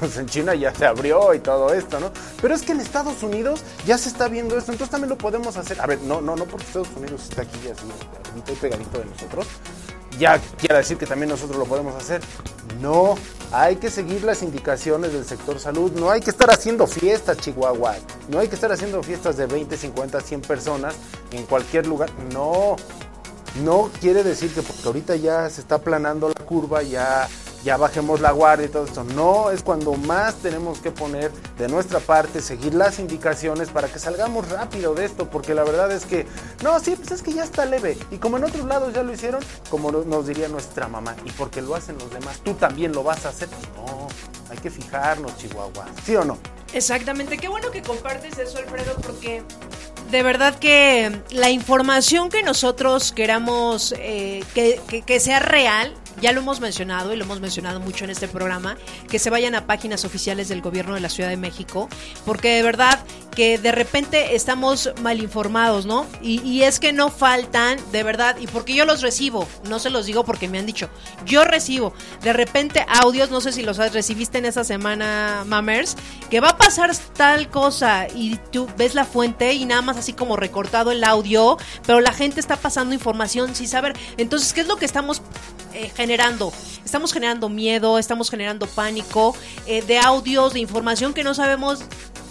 Pues 0.00 0.16
en 0.18 0.26
China 0.26 0.54
ya 0.54 0.74
se 0.74 0.86
abrió 0.86 1.34
y 1.34 1.40
todo 1.40 1.72
esto, 1.72 2.00
¿no? 2.00 2.10
Pero 2.40 2.54
es 2.54 2.62
que 2.62 2.72
en 2.72 2.80
Estados 2.80 3.22
Unidos 3.22 3.62
ya 3.86 3.98
se 3.98 4.08
está 4.08 4.28
viendo 4.28 4.56
esto, 4.56 4.72
entonces 4.72 4.90
también 4.90 5.10
lo 5.10 5.18
podemos 5.18 5.56
hacer. 5.56 5.80
A 5.80 5.86
ver, 5.86 6.00
no, 6.02 6.20
no, 6.20 6.36
no 6.36 6.44
porque 6.44 6.66
Estados 6.66 6.88
Unidos 6.96 7.22
está 7.24 7.42
aquí 7.42 7.58
así, 7.68 7.86
pegadito 8.44 8.60
pegadito 8.60 8.98
de 8.98 9.04
nosotros, 9.06 9.46
ya 10.18 10.38
quiere 10.58 10.76
decir 10.76 10.96
que 10.96 11.06
también 11.06 11.30
nosotros 11.30 11.58
lo 11.58 11.64
podemos 11.64 11.94
hacer. 11.94 12.20
No, 12.80 13.16
hay 13.52 13.76
que 13.76 13.90
seguir 13.90 14.24
las 14.24 14.42
indicaciones 14.42 15.12
del 15.12 15.24
sector 15.24 15.58
salud, 15.58 15.92
no 15.92 16.10
hay 16.10 16.20
que 16.20 16.30
estar 16.30 16.50
haciendo 16.50 16.86
fiestas, 16.86 17.38
Chihuahua, 17.38 17.96
no 18.28 18.38
hay 18.40 18.48
que 18.48 18.54
estar 18.54 18.72
haciendo 18.72 19.02
fiestas 19.02 19.36
de 19.36 19.46
20, 19.46 19.76
50, 19.76 20.20
100 20.20 20.40
personas 20.42 20.94
en 21.30 21.44
cualquier 21.46 21.86
lugar, 21.86 22.10
no. 22.32 22.76
No 23.62 23.88
quiere 24.00 24.24
decir 24.24 24.52
que 24.52 24.62
porque 24.62 24.82
ahorita 24.84 25.14
ya 25.14 25.48
se 25.48 25.60
está 25.60 25.76
aplanando 25.76 26.28
la 26.28 26.44
curva, 26.44 26.82
ya 26.82 27.28
ya 27.64 27.76
bajemos 27.78 28.20
la 28.20 28.30
guardia 28.30 28.66
y 28.66 28.68
todo 28.68 28.84
esto. 28.84 29.02
No, 29.02 29.50
es 29.50 29.62
cuando 29.62 29.94
más 29.94 30.36
tenemos 30.36 30.78
que 30.78 30.90
poner 30.90 31.32
de 31.58 31.68
nuestra 31.68 31.98
parte, 31.98 32.40
seguir 32.40 32.74
las 32.74 32.98
indicaciones 32.98 33.70
para 33.70 33.88
que 33.88 33.98
salgamos 33.98 34.48
rápido 34.50 34.94
de 34.94 35.06
esto, 35.06 35.28
porque 35.30 35.54
la 35.54 35.64
verdad 35.64 35.90
es 35.90 36.04
que, 36.04 36.26
no, 36.62 36.78
sí, 36.78 36.94
pues 36.96 37.10
es 37.10 37.22
que 37.22 37.32
ya 37.32 37.42
está 37.42 37.64
leve. 37.64 37.96
Y 38.10 38.18
como 38.18 38.36
en 38.36 38.44
otros 38.44 38.66
lados 38.66 38.92
ya 38.94 39.02
lo 39.02 39.12
hicieron, 39.12 39.42
como 39.70 39.90
nos 39.90 40.26
diría 40.26 40.48
nuestra 40.48 40.86
mamá, 40.88 41.16
y 41.24 41.30
porque 41.32 41.62
lo 41.62 41.74
hacen 41.74 41.96
los 41.98 42.10
demás, 42.12 42.40
tú 42.44 42.54
también 42.54 42.92
lo 42.92 43.02
vas 43.02 43.24
a 43.24 43.30
hacer. 43.30 43.48
No, 43.74 44.06
hay 44.50 44.58
que 44.58 44.70
fijarnos, 44.70 45.36
Chihuahua. 45.38 45.86
¿Sí 46.04 46.14
o 46.16 46.24
no? 46.24 46.38
Exactamente, 46.74 47.38
qué 47.38 47.48
bueno 47.48 47.70
que 47.70 47.82
compartes 47.82 48.38
eso, 48.38 48.58
Alfredo, 48.58 48.94
porque 49.00 49.42
de 50.10 50.22
verdad 50.22 50.58
que 50.58 51.22
la 51.30 51.50
información 51.50 52.28
que 52.28 52.42
nosotros 52.42 53.12
queramos 53.12 53.94
eh, 53.98 54.44
que, 54.54 55.20
sea 55.20 55.40
real, 55.40 55.94
ya 56.20 56.32
lo 56.32 56.40
hemos 56.40 56.60
mencionado 56.60 57.12
y 57.12 57.16
lo 57.16 57.24
hemos 57.24 57.40
mencionado 57.40 57.80
mucho 57.80 58.04
en 58.04 58.10
este 58.10 58.28
programa, 58.28 58.76
que 59.08 59.18
se 59.18 59.30
vayan 59.30 59.54
a 59.54 59.66
páginas 59.66 60.04
oficiales 60.04 60.48
del 60.48 60.60
gobierno 60.60 60.94
de 60.94 61.00
la 61.00 61.08
Ciudad 61.08 61.28
de 61.28 61.36
México, 61.36 61.88
porque 62.24 62.54
de 62.54 62.62
verdad 62.62 63.00
que 63.34 63.58
de 63.58 63.72
repente 63.72 64.36
estamos 64.36 64.92
mal 65.02 65.20
informados, 65.20 65.86
¿no? 65.86 66.06
Y, 66.22 66.40
y 66.42 66.62
es 66.62 66.78
que 66.78 66.92
no 66.92 67.10
faltan, 67.10 67.78
de 67.90 68.02
verdad, 68.02 68.36
y 68.38 68.46
porque 68.46 68.74
yo 68.74 68.84
los 68.84 69.02
recibo, 69.02 69.48
no 69.68 69.78
se 69.78 69.90
los 69.90 70.06
digo 70.06 70.24
porque 70.24 70.48
me 70.48 70.58
han 70.58 70.66
dicho, 70.66 70.88
yo 71.26 71.44
recibo 71.44 71.92
de 72.22 72.32
repente 72.32 72.86
audios, 73.02 73.30
no 73.30 73.40
sé 73.40 73.52
si 73.52 73.62
los 73.62 73.76
recibiste 73.76 74.38
en 74.38 74.44
esa 74.44 74.62
semana, 74.62 75.44
Mamers, 75.46 75.96
que 76.30 76.40
va 76.40 76.50
a 76.50 76.56
pasar 76.56 76.94
tal 77.16 77.48
cosa 77.48 78.06
y 78.14 78.38
tú 78.52 78.68
ves 78.76 78.94
la 78.94 79.04
fuente 79.04 79.52
y 79.52 79.64
nada 79.64 79.82
más 79.82 79.96
así 79.96 80.12
como 80.12 80.36
recortado 80.36 80.92
el 80.92 81.02
audio, 81.02 81.56
pero 81.86 82.00
la 82.00 82.12
gente 82.12 82.40
está 82.40 82.56
pasando 82.56 82.94
información 82.94 83.54
sin 83.54 83.68
saber. 83.68 83.96
Entonces, 84.16 84.52
¿qué 84.52 84.60
es 84.60 84.68
lo 84.68 84.76
que 84.76 84.84
estamos 84.84 85.22
eh, 85.72 85.90
generando? 85.94 86.03
Estamos 86.84 87.14
generando 87.14 87.48
miedo, 87.48 87.98
estamos 87.98 88.28
generando 88.28 88.66
pánico 88.66 89.34
eh, 89.66 89.80
de 89.80 89.98
audios, 89.98 90.52
de 90.52 90.60
información 90.60 91.14
que 91.14 91.24
no 91.24 91.32
sabemos 91.32 91.80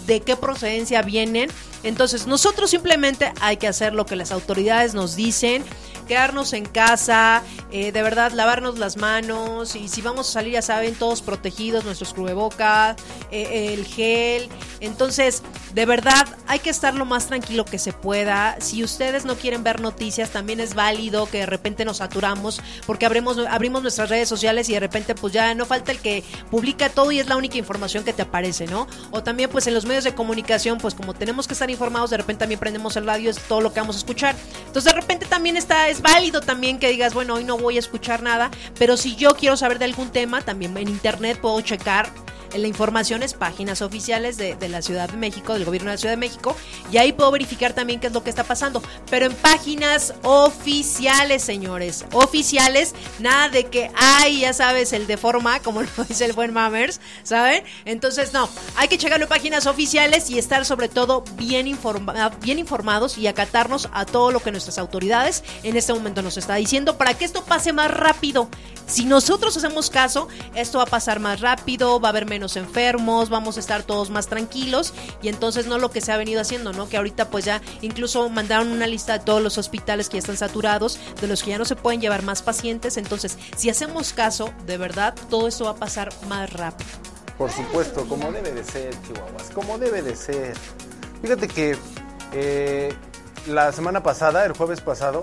de 0.06 0.20
qué 0.20 0.36
procedencia 0.36 1.02
vienen. 1.02 1.50
Entonces, 1.82 2.26
nosotros 2.26 2.70
simplemente 2.70 3.32
hay 3.40 3.58
que 3.58 3.68
hacer 3.68 3.92
lo 3.92 4.06
que 4.06 4.16
las 4.16 4.32
autoridades 4.32 4.94
nos 4.94 5.16
dicen, 5.16 5.64
quedarnos 6.06 6.52
en 6.52 6.64
casa, 6.64 7.42
eh, 7.70 7.92
de 7.92 8.02
verdad 8.02 8.32
lavarnos 8.32 8.78
las 8.78 8.96
manos 8.96 9.74
y 9.74 9.88
si 9.88 10.02
vamos 10.02 10.28
a 10.28 10.32
salir 10.32 10.54
ya 10.54 10.62
saben, 10.62 10.94
todos 10.94 11.22
protegidos, 11.22 11.84
nuestros 11.84 12.12
cubrebocas, 12.14 12.96
eh, 13.30 13.74
el 13.74 13.84
gel, 13.84 14.48
Entonces, 14.80 15.42
de 15.72 15.86
verdad, 15.86 16.26
hay 16.46 16.58
que 16.58 16.70
estar 16.70 16.94
lo 16.94 17.04
más 17.04 17.26
tranquilo 17.26 17.64
que 17.64 17.78
se 17.78 17.92
pueda. 17.92 18.56
Si 18.60 18.84
ustedes 18.84 19.24
no 19.24 19.36
quieren 19.36 19.64
ver 19.64 19.80
noticias, 19.80 20.30
también 20.30 20.60
es 20.60 20.74
válido 20.74 21.26
que 21.26 21.38
de 21.38 21.46
repente 21.46 21.84
nos 21.84 21.98
saturamos 21.98 22.60
porque 22.86 23.06
abrimos, 23.06 23.38
abrimos 23.38 23.82
nuestras 23.82 24.10
redes 24.10 24.28
sociales 24.28 24.68
y 24.68 24.74
de 24.74 24.80
repente 24.80 25.14
pues 25.14 25.32
ya 25.32 25.54
no 25.54 25.64
falta 25.64 25.90
el 25.92 25.98
que 25.98 26.22
publica 26.50 26.90
todo 26.90 27.12
y 27.12 27.18
es 27.18 27.28
la 27.28 27.36
única 27.36 27.56
información 27.56 28.04
que 28.04 28.12
te 28.12 28.22
aparece, 28.22 28.66
¿no? 28.66 28.86
O 29.10 29.22
también 29.22 29.50
pues 29.50 29.66
en 29.66 29.74
los 29.74 29.86
medios 29.86 29.93
de 30.02 30.14
comunicación, 30.14 30.78
pues 30.78 30.94
como 30.94 31.14
tenemos 31.14 31.46
que 31.46 31.52
estar 31.52 31.70
informados, 31.70 32.10
de 32.10 32.16
repente 32.16 32.40
también 32.40 32.58
prendemos 32.58 32.96
el 32.96 33.06
radio, 33.06 33.30
es 33.30 33.38
todo 33.38 33.60
lo 33.60 33.72
que 33.72 33.78
vamos 33.78 33.94
a 33.94 33.98
escuchar. 34.00 34.34
Entonces 34.66 34.92
de 34.92 35.00
repente 35.00 35.26
también 35.26 35.56
está, 35.56 35.88
es 35.88 36.02
válido 36.02 36.40
también 36.40 36.80
que 36.80 36.88
digas, 36.88 37.14
bueno, 37.14 37.34
hoy 37.34 37.44
no 37.44 37.56
voy 37.56 37.76
a 37.76 37.78
escuchar 37.78 38.22
nada, 38.22 38.50
pero 38.76 38.96
si 38.96 39.14
yo 39.14 39.36
quiero 39.36 39.56
saber 39.56 39.78
de 39.78 39.84
algún 39.84 40.10
tema, 40.10 40.42
también 40.42 40.76
en 40.76 40.88
internet 40.88 41.38
puedo 41.40 41.60
checar 41.60 42.08
la 42.54 42.68
información 42.68 43.22
es 43.22 43.34
páginas 43.34 43.82
oficiales 43.82 44.36
de, 44.36 44.56
la 44.68 44.82
Ciudad 44.82 45.08
de 45.08 45.16
México, 45.16 45.54
del 45.54 45.64
gobierno 45.64 45.90
de 45.90 45.94
la 45.94 45.98
Ciudad 45.98 46.12
de 46.12 46.18
México, 46.18 46.56
y 46.90 46.98
ahí 46.98 47.12
puedo 47.12 47.30
verificar 47.30 47.72
también 47.72 48.00
qué 48.00 48.06
es 48.06 48.12
lo 48.12 48.22
que 48.22 48.30
está 48.30 48.44
pasando. 48.44 48.82
Pero 49.10 49.26
en 49.26 49.34
páginas 49.34 50.14
oficiales, 50.22 51.42
señores, 51.42 52.04
oficiales, 52.12 52.94
nada 53.18 53.48
de 53.48 53.64
que, 53.64 53.90
ay, 53.94 54.40
ya 54.40 54.52
sabes, 54.52 54.92
el 54.92 55.06
de 55.06 55.16
forma, 55.16 55.60
como 55.60 55.82
lo 55.96 56.04
dice 56.08 56.24
el 56.24 56.32
buen 56.32 56.52
Mammers, 56.52 57.00
¿saben? 57.22 57.64
Entonces, 57.84 58.32
no, 58.32 58.48
hay 58.76 58.88
que 58.88 58.98
checarlo 58.98 59.24
en 59.24 59.28
páginas 59.28 59.66
oficiales 59.66 60.30
y 60.30 60.38
estar 60.38 60.64
sobre 60.64 60.88
todo 60.88 61.24
bien, 61.36 61.66
informa 61.66 62.30
bien 62.40 62.58
informados 62.58 63.18
y 63.18 63.26
acatarnos 63.26 63.88
a 63.92 64.04
todo 64.06 64.30
lo 64.30 64.40
que 64.40 64.50
nuestras 64.50 64.78
autoridades 64.78 65.44
en 65.62 65.76
este 65.76 65.92
momento 65.92 66.22
nos 66.22 66.36
está 66.36 66.54
diciendo 66.56 66.96
para 66.96 67.14
que 67.14 67.24
esto 67.24 67.44
pase 67.44 67.72
más 67.72 67.90
rápido. 67.90 68.48
Si 68.86 69.06
nosotros 69.06 69.56
hacemos 69.56 69.88
caso, 69.88 70.28
esto 70.54 70.78
va 70.78 70.84
a 70.84 70.88
pasar 70.88 71.18
más 71.18 71.40
rápido, 71.40 72.00
va 72.00 72.08
a 72.08 72.10
haber 72.10 72.26
menos 72.26 72.43
enfermos, 72.56 73.28
vamos 73.28 73.56
a 73.56 73.60
estar 73.60 73.82
todos 73.82 74.10
más 74.10 74.26
tranquilos 74.28 74.94
y 75.22 75.28
entonces 75.28 75.66
no 75.66 75.78
lo 75.78 75.90
que 75.90 76.00
se 76.00 76.12
ha 76.12 76.16
venido 76.16 76.40
haciendo, 76.40 76.72
¿no? 76.72 76.88
Que 76.88 76.96
ahorita 76.96 77.30
pues 77.30 77.44
ya 77.44 77.60
incluso 77.82 78.28
mandaron 78.28 78.70
una 78.70 78.86
lista 78.86 79.18
de 79.18 79.24
todos 79.24 79.42
los 79.42 79.58
hospitales 79.58 80.08
que 80.08 80.14
ya 80.14 80.20
están 80.20 80.36
saturados, 80.36 80.98
de 81.20 81.26
los 81.26 81.42
que 81.42 81.50
ya 81.50 81.58
no 81.58 81.64
se 81.64 81.76
pueden 81.76 82.00
llevar 82.00 82.22
más 82.22 82.42
pacientes, 82.42 82.96
entonces 82.96 83.38
si 83.56 83.70
hacemos 83.70 84.12
caso, 84.12 84.52
de 84.66 84.76
verdad, 84.76 85.14
todo 85.30 85.48
esto 85.48 85.64
va 85.64 85.70
a 85.70 85.76
pasar 85.76 86.10
más 86.28 86.52
rápido. 86.52 86.90
Por 87.38 87.50
supuesto, 87.50 88.06
como 88.08 88.30
debe 88.30 88.52
de 88.52 88.62
ser, 88.62 88.94
Chihuahuas, 89.02 89.50
como 89.52 89.78
debe 89.78 90.02
de 90.02 90.14
ser. 90.14 90.54
Fíjate 91.20 91.48
que 91.48 91.76
eh, 92.32 92.94
la 93.46 93.72
semana 93.72 94.02
pasada, 94.02 94.44
el 94.44 94.52
jueves 94.52 94.80
pasado, 94.80 95.22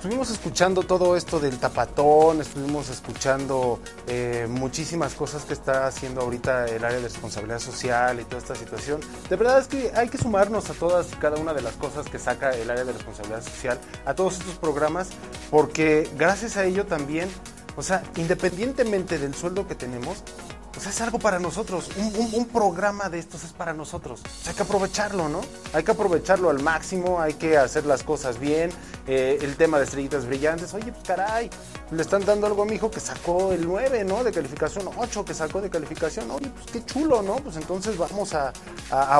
Estuvimos 0.00 0.30
escuchando 0.30 0.82
todo 0.82 1.14
esto 1.14 1.38
del 1.40 1.58
tapatón, 1.58 2.40
estuvimos 2.40 2.88
escuchando 2.88 3.80
eh, 4.06 4.46
muchísimas 4.48 5.12
cosas 5.12 5.44
que 5.44 5.52
está 5.52 5.86
haciendo 5.86 6.22
ahorita 6.22 6.64
el 6.68 6.82
área 6.82 6.96
de 6.96 7.02
responsabilidad 7.02 7.58
social 7.58 8.18
y 8.18 8.24
toda 8.24 8.38
esta 8.38 8.54
situación. 8.54 9.02
De 9.28 9.36
verdad 9.36 9.58
es 9.58 9.68
que 9.68 9.92
hay 9.94 10.08
que 10.08 10.16
sumarnos 10.16 10.70
a 10.70 10.72
todas 10.72 11.12
y 11.12 11.16
cada 11.16 11.36
una 11.36 11.52
de 11.52 11.60
las 11.60 11.74
cosas 11.74 12.08
que 12.08 12.18
saca 12.18 12.48
el 12.52 12.70
área 12.70 12.86
de 12.86 12.94
responsabilidad 12.94 13.42
social, 13.42 13.78
a 14.06 14.14
todos 14.14 14.38
estos 14.38 14.54
programas, 14.54 15.10
porque 15.50 16.08
gracias 16.16 16.56
a 16.56 16.64
ello 16.64 16.86
también, 16.86 17.28
o 17.76 17.82
sea, 17.82 18.02
independientemente 18.16 19.18
del 19.18 19.34
sueldo 19.34 19.68
que 19.68 19.74
tenemos, 19.74 20.24
pues 20.72 20.86
es 20.86 21.00
algo 21.00 21.18
para 21.18 21.38
nosotros. 21.38 21.88
Un, 21.96 22.46
programa 22.46 23.08
de 23.08 23.18
estos 23.18 23.44
es 23.44 23.52
para 23.52 23.72
nosotros. 23.72 24.20
hay 24.46 24.54
que 24.54 24.62
aprovecharlo, 24.62 25.28
¿no? 25.28 25.40
Hay 25.72 25.84
que 25.84 25.92
aprovecharlo 25.92 26.50
al 26.50 26.60
máximo, 26.62 27.20
hay 27.20 27.34
que 27.34 27.56
hacer 27.56 27.86
las 27.86 28.02
cosas 28.02 28.38
bien. 28.38 28.70
Eh, 29.06 29.38
el 29.42 29.56
tema 29.56 29.78
de 29.78 29.84
estrellitas 29.84 30.26
brillantes, 30.26 30.72
oye, 30.74 30.92
pues 30.92 31.04
caray, 31.04 31.50
le 31.90 32.02
están 32.02 32.24
dando 32.24 32.46
algo 32.46 32.62
a 32.62 32.66
mi 32.66 32.74
hijo 32.74 32.90
que 32.90 33.00
sacó 33.00 33.52
el 33.52 33.66
9, 33.66 34.04
¿no? 34.04 34.22
De 34.22 34.32
calificación, 34.32 34.88
8 34.96 35.24
que 35.24 35.34
sacó 35.34 35.60
de 35.60 35.70
calificación. 35.70 36.30
Oye, 36.30 36.50
pues 36.50 36.66
qué 36.66 36.84
chulo, 36.84 37.22
¿no? 37.22 37.36
Pues 37.36 37.56
entonces 37.56 37.96
vamos 37.96 38.34
a, 38.34 38.52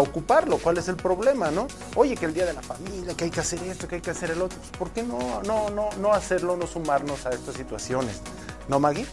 ocuparlo. 0.00 0.58
¿Cuál 0.58 0.78
es 0.78 0.88
el 0.88 0.96
problema, 0.96 1.50
no? 1.50 1.66
Oye, 1.96 2.16
que 2.16 2.26
el 2.26 2.34
día 2.34 2.46
de 2.46 2.52
la 2.52 2.62
familia, 2.62 3.14
que 3.14 3.24
hay 3.24 3.30
que 3.30 3.40
hacer 3.40 3.62
esto, 3.64 3.88
que 3.88 3.96
hay 3.96 4.00
que 4.00 4.10
hacer 4.10 4.30
el 4.30 4.42
otro. 4.42 4.58
Pues, 4.58 4.70
¿por 4.70 4.90
qué 4.90 5.02
no, 5.02 5.42
no, 5.42 5.70
no, 5.70 5.90
no 5.98 6.12
hacerlo, 6.12 6.56
no 6.56 6.66
sumarnos 6.66 7.26
a 7.26 7.30
estas 7.30 7.54
situaciones? 7.54 8.20
¿No, 8.68 8.78
Maggie? 8.80 9.06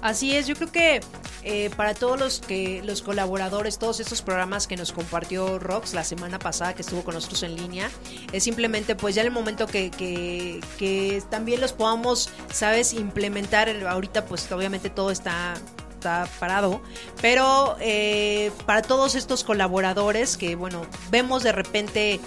Así 0.00 0.36
es, 0.36 0.46
yo 0.46 0.54
creo 0.56 0.72
que 0.72 1.00
eh, 1.44 1.70
para 1.76 1.94
todos 1.94 2.18
los 2.18 2.40
que 2.40 2.82
los 2.84 3.02
colaboradores, 3.02 3.78
todos 3.78 4.00
estos 4.00 4.22
programas 4.22 4.66
que 4.66 4.76
nos 4.76 4.92
compartió 4.92 5.58
Rox 5.58 5.92
la 5.92 6.04
semana 6.04 6.38
pasada 6.38 6.74
que 6.74 6.82
estuvo 6.82 7.02
con 7.02 7.14
nosotros 7.14 7.42
en 7.42 7.56
línea, 7.56 7.90
es 8.32 8.44
simplemente 8.44 8.94
pues 8.94 9.14
ya 9.14 9.22
el 9.22 9.30
momento 9.30 9.66
que, 9.66 9.90
que, 9.90 11.22
también 11.30 11.60
los 11.60 11.72
podamos, 11.72 12.30
sabes, 12.52 12.92
implementar, 12.94 13.68
ahorita 13.86 14.24
pues 14.26 14.50
obviamente 14.52 14.90
todo 14.90 15.10
está 15.10 15.54
está 15.94 16.28
parado, 16.40 16.82
pero 17.20 17.76
eh, 17.78 18.50
para 18.66 18.82
todos 18.82 19.14
estos 19.14 19.44
colaboradores 19.44 20.36
que, 20.36 20.56
bueno, 20.56 20.84
vemos 21.12 21.44
de 21.44 21.52
repente 21.52 22.20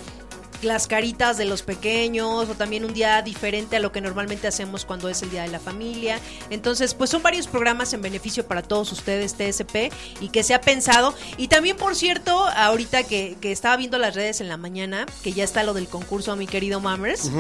las 0.66 0.88
caritas 0.88 1.38
de 1.38 1.46
los 1.46 1.62
pequeños 1.62 2.50
o 2.50 2.56
también 2.56 2.86
un 2.86 2.94
día 2.94 3.22
diferente 3.22 3.78
a 3.78 3.80
lo 3.80 3.92
que 3.92 4.02
normalmente 4.02 4.48
hacemos 4.48 4.86
cuando 4.86 5.10
es 5.10 5.22
el 5.22 5.30
Día 5.30 5.44
de 5.44 5.50
la 5.50 5.60
Familia. 5.60 6.20
Entonces, 6.50 6.94
pues 6.94 7.10
son 7.10 7.24
varios 7.24 7.48
programas 7.48 7.94
en 7.94 8.02
beneficio 8.02 8.46
para 8.46 8.62
todos 8.62 8.92
ustedes, 8.92 9.36
TSP, 9.36 9.92
y 10.20 10.30
que 10.30 10.44
se 10.44 10.54
ha 10.54 10.62
pensado. 10.62 11.14
Y 11.38 11.48
también, 11.48 11.78
por 11.78 11.96
cierto, 11.96 12.48
ahorita 12.48 13.04
que, 13.04 13.38
que 13.40 13.52
estaba 13.52 13.78
viendo 13.78 13.98
las 13.98 14.16
redes 14.16 14.42
en 14.42 14.50
la 14.50 14.58
mañana, 14.58 15.06
que 15.24 15.32
ya 15.34 15.44
está 15.44 15.64
lo 15.64 15.74
del 15.74 15.88
concurso, 15.88 16.36
mi 16.36 16.48
querido 16.48 16.80
Mammers. 16.80 17.32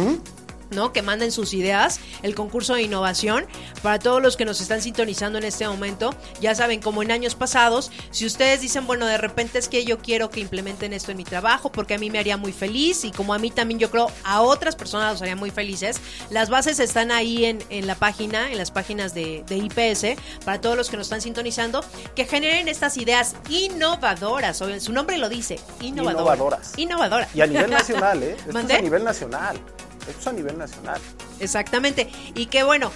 ¿No? 0.71 0.93
Que 0.93 1.01
manden 1.01 1.31
sus 1.31 1.53
ideas, 1.53 1.99
el 2.23 2.35
concurso 2.35 2.73
de 2.73 2.83
innovación. 2.83 3.45
Para 3.81 3.99
todos 3.99 4.21
los 4.21 4.37
que 4.37 4.45
nos 4.45 4.61
están 4.61 4.81
sintonizando 4.81 5.37
en 5.37 5.43
este 5.43 5.67
momento, 5.67 6.15
ya 6.41 6.55
saben, 6.55 6.81
como 6.81 7.03
en 7.03 7.11
años 7.11 7.35
pasados, 7.35 7.91
si 8.11 8.25
ustedes 8.25 8.61
dicen, 8.61 8.87
bueno, 8.87 9.05
de 9.05 9.17
repente 9.17 9.59
es 9.59 9.69
que 9.69 9.85
yo 9.85 9.99
quiero 9.99 10.29
que 10.29 10.39
implementen 10.39 10.93
esto 10.93 11.11
en 11.11 11.17
mi 11.17 11.23
trabajo 11.23 11.71
porque 11.71 11.93
a 11.93 11.97
mí 11.97 12.09
me 12.09 12.19
haría 12.19 12.37
muy 12.37 12.51
feliz 12.51 13.03
y 13.05 13.11
como 13.11 13.33
a 13.33 13.39
mí 13.39 13.51
también 13.51 13.79
yo 13.79 13.89
creo 13.89 14.11
a 14.23 14.41
otras 14.41 14.75
personas 14.75 15.13
los 15.13 15.21
haría 15.21 15.35
muy 15.35 15.51
felices, 15.51 15.99
las 16.29 16.49
bases 16.49 16.79
están 16.79 17.11
ahí 17.11 17.45
en, 17.45 17.63
en 17.69 17.87
la 17.87 17.95
página, 17.95 18.51
en 18.51 18.57
las 18.57 18.71
páginas 18.71 19.13
de, 19.13 19.43
de, 19.47 19.57
IPS, 19.57 20.19
para 20.43 20.61
todos 20.61 20.77
los 20.77 20.89
que 20.89 20.97
nos 20.97 21.07
están 21.07 21.21
sintonizando, 21.21 21.83
que 22.15 22.25
generen 22.25 22.67
estas 22.67 22.97
ideas 22.97 23.35
innovadoras. 23.49 24.61
Su 24.79 24.93
nombre 24.93 25.17
lo 25.17 25.29
dice, 25.29 25.59
innovadoras. 25.81 26.73
Innovadoras. 26.77 27.29
Y 27.35 27.41
a 27.41 27.47
nivel 27.47 27.71
nacional, 27.71 28.23
¿eh? 28.23 28.35
Esto 28.47 28.59
es 28.59 28.71
a 28.71 28.81
nivel 28.81 29.03
nacional. 29.03 29.59
Esto 30.07 30.19
es 30.21 30.27
a 30.27 30.33
nivel 30.33 30.57
nacional. 30.57 31.01
Exactamente. 31.39 32.09
Y 32.35 32.47
qué 32.47 32.63
bueno, 32.63 32.91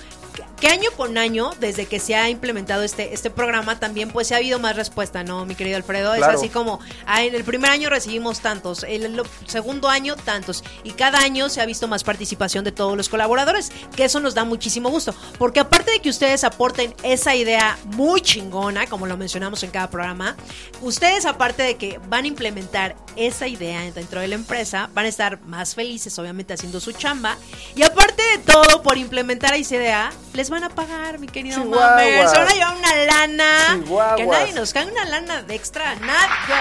que 0.60 0.68
año 0.68 0.92
con 0.96 1.18
año, 1.18 1.52
desde 1.60 1.86
que 1.86 2.00
se 2.00 2.16
ha 2.16 2.30
implementado 2.30 2.84
este, 2.84 3.14
este 3.14 3.30
programa, 3.30 3.80
también 3.80 4.10
pues 4.12 4.28
se 4.28 4.34
ha 4.34 4.38
habido 4.38 4.60
más 4.60 4.76
respuesta, 4.76 5.24
¿no, 5.24 5.46
mi 5.46 5.56
querido 5.56 5.78
Alfredo? 5.78 6.14
Es 6.14 6.24
así 6.24 6.50
como, 6.50 6.80
ah, 7.06 7.24
en 7.24 7.34
el 7.34 7.44
primer 7.44 7.72
año 7.72 7.90
recibimos 7.90 8.42
tantos, 8.42 8.84
en 8.84 9.04
el 9.04 9.22
segundo 9.46 9.88
año 9.88 10.16
tantos, 10.16 10.64
y 10.84 10.92
cada 10.92 11.20
año 11.20 11.50
se 11.50 11.62
ha 11.62 11.66
visto 11.66 11.88
más 11.88 12.04
participación 12.04 12.64
de 12.66 12.72
todos 12.72 12.98
los 12.98 13.08
colaboradores, 13.10 13.72
que 13.96 14.04
eso 14.04 14.20
nos 14.20 14.36
da 14.36 14.44
muchísimo 14.44 14.90
gusto, 14.90 15.16
porque 15.38 15.62
aparte 15.62 15.92
de 15.92 16.00
que 16.00 16.10
ustedes 16.10 16.44
aporten 16.44 16.94
esa 17.04 17.36
idea 17.36 17.78
muy 17.86 18.22
chingona, 18.22 18.88
como 18.88 19.06
lo 19.06 19.16
mencionamos 19.18 19.64
en 19.64 19.72
cada 19.72 19.90
programa, 19.90 20.36
ustedes 20.82 21.26
aparte 21.26 21.64
de 21.64 21.78
que 21.78 22.00
van 22.10 22.26
a 22.26 22.28
implementar 22.28 22.96
esa 23.16 23.48
idea 23.48 23.90
dentro 23.92 24.20
de 24.20 24.28
la 24.28 24.36
empresa, 24.36 24.90
van 24.94 25.06
a 25.06 25.10
estar 25.10 25.42
más 25.42 25.76
felices, 25.76 26.18
obviamente, 26.20 26.54
haciendo 26.54 26.80
su 26.80 26.92
chamba, 26.92 27.38
y 27.76 27.84
aparte 27.84 28.22
de 28.24 28.38
todo, 28.40 28.82
por 28.82 28.98
implementar 28.98 29.54
esa 29.54 29.76
idea, 29.76 30.12
les 30.34 30.49
van 30.50 30.64
a 30.64 30.70
pagar, 30.70 31.20
mi 31.20 31.28
querido 31.28 31.64
Mamer. 31.64 32.28
Se 32.28 32.38
van 32.38 32.48
a 32.48 32.54
llevar 32.54 32.76
una 32.78 32.96
lana. 32.96 34.16
Que 34.16 34.26
nadie 34.26 34.54
nos 34.54 34.74
cae 34.74 34.86
una 34.86 35.06
lana 35.06 35.44
de 35.44 35.56
extra. 35.56 35.96
Nadie, 35.96 36.56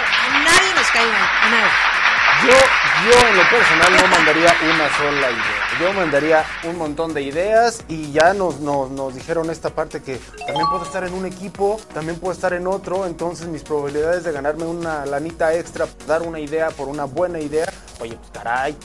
nadie 0.45 0.75
nos 0.75 0.87
cae 0.91 1.07
nada. 1.07 1.99
Yo, 2.45 2.53
yo 2.53 3.29
en 3.29 3.37
lo 3.37 3.51
personal 3.51 3.93
no 3.97 4.07
mandaría 4.09 4.55
una 4.63 4.97
sola 4.97 5.31
idea. 5.31 5.69
Yo 5.81 5.93
mandaría 5.93 6.45
un 6.65 6.79
montón 6.79 7.13
de 7.13 7.23
ideas 7.23 7.83
y 7.89 8.13
ya 8.13 8.33
nos, 8.33 8.61
nos, 8.61 8.91
nos, 8.91 9.15
dijeron 9.15 9.51
esta 9.51 9.71
parte 9.71 10.03
que 10.03 10.21
también 10.47 10.69
puedo 10.69 10.85
estar 10.85 11.03
en 11.03 11.15
un 11.15 11.27
equipo, 11.27 11.81
también 11.93 12.19
puedo 12.21 12.33
estar 12.33 12.53
en 12.53 12.69
otro, 12.69 13.07
entonces 13.07 13.49
mis 13.49 13.63
probabilidades 13.63 14.23
de 14.23 14.31
ganarme 14.31 14.65
una 14.65 15.05
lanita 15.05 15.53
extra, 15.55 15.89
dar 16.07 16.23
una 16.23 16.39
idea 16.39 16.71
por 16.71 16.89
una 16.89 17.05
buena 17.05 17.41
idea, 17.41 17.73
oye, 18.01 18.17
pues 18.17 18.31
caray, 18.31 18.77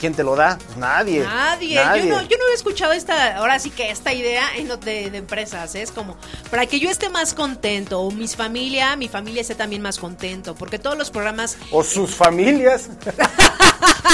¿Quién 0.00 0.14
te 0.14 0.22
lo 0.22 0.36
da? 0.36 0.58
Pues 0.58 0.76
nadie, 0.76 1.24
nadie. 1.24 1.74
Yo, 1.74 2.08
no, 2.08 2.22
yo 2.22 2.36
no 2.36 2.44
había 2.44 2.54
escuchado 2.54 2.92
esta, 2.92 3.36
ahora 3.36 3.58
sí 3.58 3.70
que 3.70 3.90
esta 3.90 4.12
idea 4.12 4.44
de, 4.84 5.10
de 5.10 5.18
empresas. 5.18 5.74
¿eh? 5.74 5.82
Es 5.82 5.90
como, 5.90 6.16
para 6.50 6.66
que 6.66 6.78
yo 6.78 6.90
esté 6.90 7.08
más 7.08 7.32
contento, 7.34 8.00
o 8.00 8.10
mi 8.10 8.28
familia, 8.28 8.96
mi 8.96 9.08
familia 9.08 9.40
esté 9.40 9.54
también 9.54 9.82
más 9.82 9.98
contento, 9.98 10.54
porque 10.54 10.78
todos 10.78 10.98
los 10.98 11.10
programas... 11.10 11.56
O 11.70 11.82
sus 11.82 12.14
familias. 12.14 12.90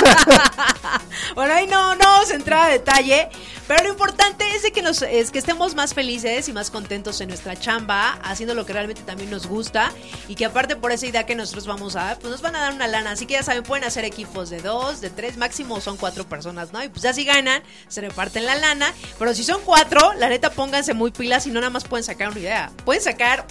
bueno, 1.34 1.54
ahí 1.54 1.66
no, 1.66 1.94
no 1.94 2.04
vamos 2.04 2.30
a 2.30 2.34
entrar 2.34 2.68
a 2.68 2.72
detalle, 2.72 3.28
pero 3.66 3.82
lo 3.84 3.90
importante 3.90 4.44
es 4.54 4.62
de 4.62 4.72
que 4.72 4.82
nos 4.82 5.02
es 5.02 5.30
que 5.30 5.38
estemos 5.38 5.74
más 5.74 5.94
felices 5.94 6.48
y 6.48 6.52
más 6.52 6.70
contentos 6.70 7.20
en 7.20 7.28
nuestra 7.28 7.56
chamba, 7.56 8.18
haciendo 8.22 8.54
lo 8.54 8.66
que 8.66 8.72
realmente 8.72 9.02
también 9.02 9.30
nos 9.30 9.46
gusta 9.46 9.92
y 10.28 10.34
que 10.34 10.44
aparte 10.44 10.76
por 10.76 10.92
esa 10.92 11.06
idea 11.06 11.26
que 11.26 11.34
nosotros 11.34 11.66
vamos 11.66 11.96
a, 11.96 12.18
pues 12.18 12.30
nos 12.30 12.42
van 12.42 12.56
a 12.56 12.60
dar 12.60 12.74
una 12.74 12.86
lana, 12.86 13.12
así 13.12 13.26
que 13.26 13.34
ya 13.34 13.42
saben, 13.42 13.62
pueden 13.62 13.84
hacer 13.84 14.04
equipos 14.04 14.50
de 14.50 14.60
dos, 14.60 15.00
de 15.00 15.10
tres, 15.10 15.36
máximo 15.36 15.80
son 15.80 15.96
cuatro 15.96 16.28
personas, 16.28 16.72
¿no? 16.72 16.82
Y 16.82 16.88
pues 16.88 17.02
ya 17.02 17.12
si 17.12 17.24
ganan, 17.24 17.62
se 17.88 18.00
reparten 18.00 18.46
la 18.46 18.54
lana, 18.54 18.92
pero 19.18 19.34
si 19.34 19.44
son 19.44 19.60
cuatro, 19.64 20.12
la 20.14 20.28
neta 20.28 20.50
pónganse 20.50 20.94
muy 20.94 21.10
pilas 21.10 21.46
y 21.46 21.50
no 21.50 21.60
nada 21.60 21.70
más 21.70 21.84
pueden 21.84 22.04
sacar 22.04 22.28
una 22.28 22.40
idea, 22.40 22.72
pueden 22.84 23.02
sacar 23.02 23.46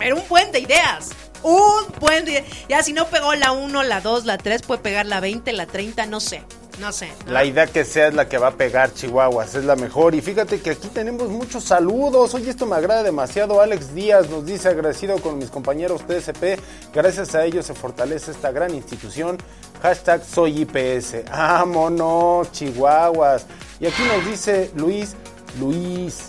pero 0.00 0.16
un 0.16 0.26
buen 0.28 0.50
de 0.50 0.60
ideas. 0.60 1.10
Un 1.42 1.92
buen 2.00 2.24
día. 2.24 2.42
Ya 2.70 2.82
si 2.82 2.94
no 2.94 3.06
pegó 3.08 3.34
la 3.34 3.52
1, 3.52 3.82
la 3.82 4.00
2, 4.00 4.24
la 4.24 4.38
3, 4.38 4.62
puede 4.62 4.80
pegar 4.80 5.04
la 5.04 5.20
20, 5.20 5.52
la 5.52 5.66
30, 5.66 6.06
no 6.06 6.20
sé. 6.20 6.42
No 6.80 6.92
sé. 6.92 7.12
¿no? 7.26 7.32
La 7.32 7.44
idea 7.44 7.66
que 7.66 7.84
sea 7.84 8.08
es 8.08 8.14
la 8.14 8.26
que 8.28 8.38
va 8.38 8.48
a 8.48 8.56
pegar 8.56 8.94
Chihuahuas, 8.94 9.54
es 9.54 9.64
la 9.64 9.76
mejor. 9.76 10.14
Y 10.14 10.22
fíjate 10.22 10.60
que 10.60 10.70
aquí 10.70 10.88
tenemos 10.88 11.28
muchos 11.28 11.64
saludos. 11.64 12.32
Oye, 12.32 12.48
esto 12.48 12.64
me 12.64 12.76
agrada 12.76 13.02
demasiado. 13.02 13.60
Alex 13.60 13.94
Díaz 13.94 14.30
nos 14.30 14.46
dice 14.46 14.68
agradecido 14.68 15.18
con 15.18 15.36
mis 15.36 15.50
compañeros 15.50 16.02
TSP. 16.06 16.58
Gracias 16.94 17.34
a 17.34 17.44
ellos 17.44 17.66
se 17.66 17.74
fortalece 17.74 18.30
esta 18.30 18.50
gran 18.50 18.74
institución. 18.74 19.36
Hashtag 19.82 20.24
soy 20.24 20.62
IPS. 20.62 21.24
Vámonos, 21.30 22.50
Chihuahuas. 22.52 23.44
Y 23.78 23.86
aquí 23.86 24.02
nos 24.04 24.24
dice 24.24 24.70
Luis, 24.74 25.14
Luis. 25.58 26.28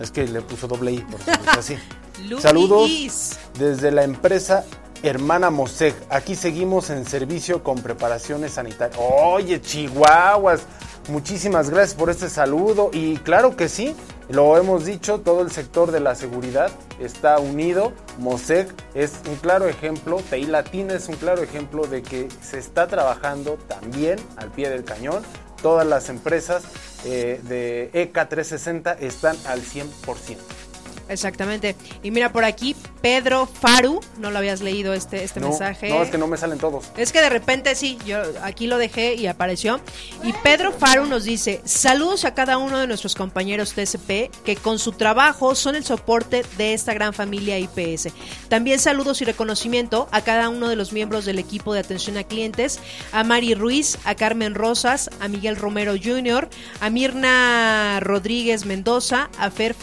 Es 0.00 0.10
que 0.10 0.26
le 0.26 0.40
puso 0.42 0.66
doble 0.66 0.92
I, 0.92 0.98
por 0.98 1.20
es 1.20 1.58
así. 1.58 1.78
Luis. 2.28 2.42
Saludos 2.42 3.38
desde 3.58 3.92
la 3.92 4.02
empresa 4.02 4.64
Hermana 5.04 5.50
Mosec. 5.50 5.94
Aquí 6.08 6.34
seguimos 6.34 6.88
en 6.88 7.04
servicio 7.04 7.62
con 7.62 7.82
preparaciones 7.82 8.52
sanitarias. 8.52 8.98
Oye, 8.98 9.60
Chihuahuas, 9.60 10.62
muchísimas 11.10 11.68
gracias 11.68 11.94
por 11.94 12.08
este 12.08 12.30
saludo. 12.30 12.88
Y 12.90 13.18
claro 13.18 13.54
que 13.54 13.68
sí, 13.68 13.94
lo 14.30 14.56
hemos 14.56 14.86
dicho, 14.86 15.20
todo 15.20 15.42
el 15.42 15.50
sector 15.50 15.92
de 15.92 16.00
la 16.00 16.14
seguridad 16.14 16.70
está 16.98 17.38
unido. 17.38 17.92
Mosec 18.18 18.72
es 18.94 19.12
un 19.28 19.36
claro 19.36 19.68
ejemplo, 19.68 20.22
TI 20.30 20.46
Latina 20.46 20.94
es 20.94 21.06
un 21.08 21.16
claro 21.16 21.42
ejemplo 21.42 21.86
de 21.86 22.02
que 22.02 22.28
se 22.40 22.58
está 22.58 22.86
trabajando 22.86 23.58
también 23.68 24.18
al 24.36 24.50
pie 24.52 24.70
del 24.70 24.84
cañón. 24.84 25.22
Todas 25.60 25.86
las 25.86 26.08
empresas 26.08 26.62
eh, 27.04 27.40
de 27.42 27.90
EK 27.92 28.12
360 28.12 28.94
están 28.94 29.36
al 29.46 29.60
100%. 29.60 30.63
Exactamente. 31.08 31.76
Y 32.02 32.10
mira 32.10 32.32
por 32.32 32.44
aquí, 32.44 32.74
Pedro 33.02 33.46
Faru, 33.46 34.00
no 34.18 34.30
lo 34.30 34.38
habías 34.38 34.60
leído 34.60 34.94
este, 34.94 35.22
este 35.24 35.40
No, 35.40 35.48
mensaje. 35.50 35.88
no, 35.90 36.02
es 36.02 36.10
que 36.10 36.18
no 36.18 36.26
me 36.26 36.36
salen 36.36 36.58
todos. 36.58 36.86
Es 36.96 37.12
que 37.12 37.20
de 37.20 37.28
repente 37.28 37.74
sí, 37.74 37.98
yo 38.06 38.18
aquí 38.42 38.66
lo 38.66 38.78
dejé 38.78 39.14
y 39.14 39.26
apareció. 39.26 39.80
Y 40.22 40.32
Pedro 40.42 40.72
Faru 40.72 41.06
nos 41.06 41.24
dice, 41.24 41.60
saludos 41.64 42.24
a 42.24 42.34
cada 42.34 42.58
uno 42.58 42.78
de 42.78 42.86
nuestros 42.86 43.14
compañeros 43.14 43.72
TSP 43.74 44.30
que 44.44 44.56
con 44.56 44.78
su 44.78 44.92
trabajo 44.92 45.54
son 45.54 45.74
el 45.76 45.84
soporte 45.84 46.44
de 46.56 46.74
esta 46.74 46.94
gran 46.94 47.12
familia 47.12 47.58
IPS. 47.58 48.08
También 48.48 48.78
saludos 48.78 49.20
y 49.20 49.24
reconocimiento 49.24 50.08
a 50.12 50.22
cada 50.22 50.48
uno 50.48 50.68
de 50.68 50.76
los 50.76 50.92
miembros 50.92 51.24
del 51.24 51.38
equipo 51.38 51.74
de 51.74 51.80
atención 51.80 52.16
a 52.16 52.24
clientes, 52.24 52.78
a 53.12 53.24
Mari 53.24 53.54
Ruiz, 53.54 53.98
a 54.04 54.14
Carmen 54.14 54.54
Rosas, 54.54 55.10
a 55.20 55.28
Miguel 55.28 55.56
Romero 55.56 55.94
Jr., 56.02 56.48
a 56.80 56.90
Mirna 56.90 58.00
Rodríguez 58.00 58.64
Mendoza, 58.64 59.28
a 59.38 59.50
Fer 59.50 59.74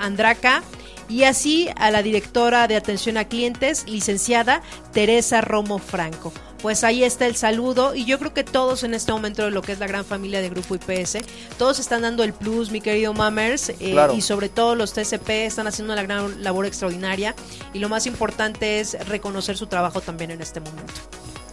Andraca, 0.00 0.62
y 1.08 1.24
así 1.24 1.68
a 1.76 1.90
la 1.90 2.02
directora 2.02 2.68
de 2.68 2.76
atención 2.76 3.16
a 3.16 3.24
clientes, 3.24 3.84
licenciada 3.88 4.62
Teresa 4.92 5.40
Romo 5.40 5.78
Franco. 5.78 6.32
Pues 6.62 6.84
ahí 6.84 7.02
está 7.04 7.26
el 7.26 7.36
saludo 7.36 7.94
y 7.94 8.04
yo 8.04 8.18
creo 8.18 8.34
que 8.34 8.44
todos 8.44 8.84
en 8.84 8.92
este 8.94 9.10
momento 9.12 9.42
de 9.44 9.50
lo 9.50 9.62
que 9.62 9.72
es 9.72 9.78
la 9.78 9.86
gran 9.86 10.04
familia 10.04 10.40
de 10.42 10.50
Grupo 10.50 10.74
IPS, 10.76 11.18
todos 11.58 11.78
están 11.80 12.02
dando 12.02 12.22
el 12.22 12.32
plus, 12.34 12.70
mi 12.70 12.80
querido 12.82 13.14
Mammers, 13.14 13.70
eh, 13.70 13.76
Claro. 13.92 14.14
y 14.14 14.20
sobre 14.20 14.50
todo 14.50 14.74
los 14.76 14.92
TCP 14.92 15.46
están 15.46 15.66
haciendo 15.66 15.94
una 15.94 16.02
gran 16.02 16.44
labor 16.44 16.66
extraordinaria 16.66 17.34
y 17.72 17.78
lo 17.78 17.88
más 17.88 18.06
importante 18.06 18.78
es 18.78 18.92
reconocer 19.08 19.56
su 19.56 19.66
trabajo 19.66 20.00
también 20.02 20.30
en 20.32 20.42
este 20.42 20.60
momento. 20.60 20.92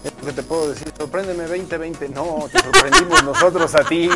Es 0.08 0.14
lo 0.22 0.28
que 0.28 0.34
te 0.34 0.44
puedo 0.44 0.70
decir, 0.70 0.92
sorpréndeme 0.98 1.44
2020. 1.48 2.10
No, 2.10 2.48
te 2.52 2.60
sorprendimos 2.60 3.24
nosotros 3.24 3.76
a 3.76 3.84
ti. 3.84 4.10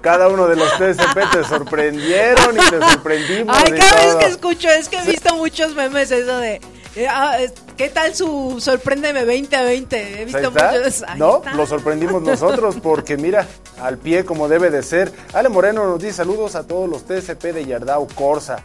Cada 0.00 0.28
uno 0.28 0.46
de 0.46 0.56
los 0.56 0.68
TSP 0.76 1.18
te 1.32 1.44
sorprendieron 1.44 2.54
y 2.56 2.70
te 2.70 2.80
sorprendimos. 2.92 3.56
Ay, 3.56 3.72
cada 3.78 3.94
vez 3.96 4.06
todo. 4.10 4.18
que 4.18 4.26
escucho, 4.26 4.68
es 4.68 4.88
que 4.88 4.98
he 4.98 5.06
visto 5.06 5.34
muchos 5.36 5.74
memes 5.74 6.10
eso 6.10 6.36
de... 6.38 6.60
eh, 6.96 7.06
ah, 7.08 7.36
¿Qué 7.76 7.88
tal 7.88 8.14
su 8.14 8.58
sorpréndeme 8.60 9.20
2020? 9.24 10.22
He 10.22 10.24
visto 10.24 10.50
muchos. 10.50 11.04
No, 11.16 11.38
está. 11.38 11.54
lo 11.54 11.66
sorprendimos 11.66 12.22
nosotros 12.22 12.76
porque 12.82 13.16
mira, 13.16 13.46
al 13.80 13.98
pie 13.98 14.24
como 14.24 14.48
debe 14.48 14.70
de 14.70 14.82
ser. 14.82 15.12
Ale 15.32 15.48
Moreno 15.48 15.84
nos 15.86 16.00
dice 16.00 16.14
saludos 16.14 16.54
a 16.56 16.66
todos 16.66 16.88
los 16.88 17.04
TSP 17.04 17.44
de 17.52 17.64
Yardao 17.66 18.06
Corsa, 18.14 18.58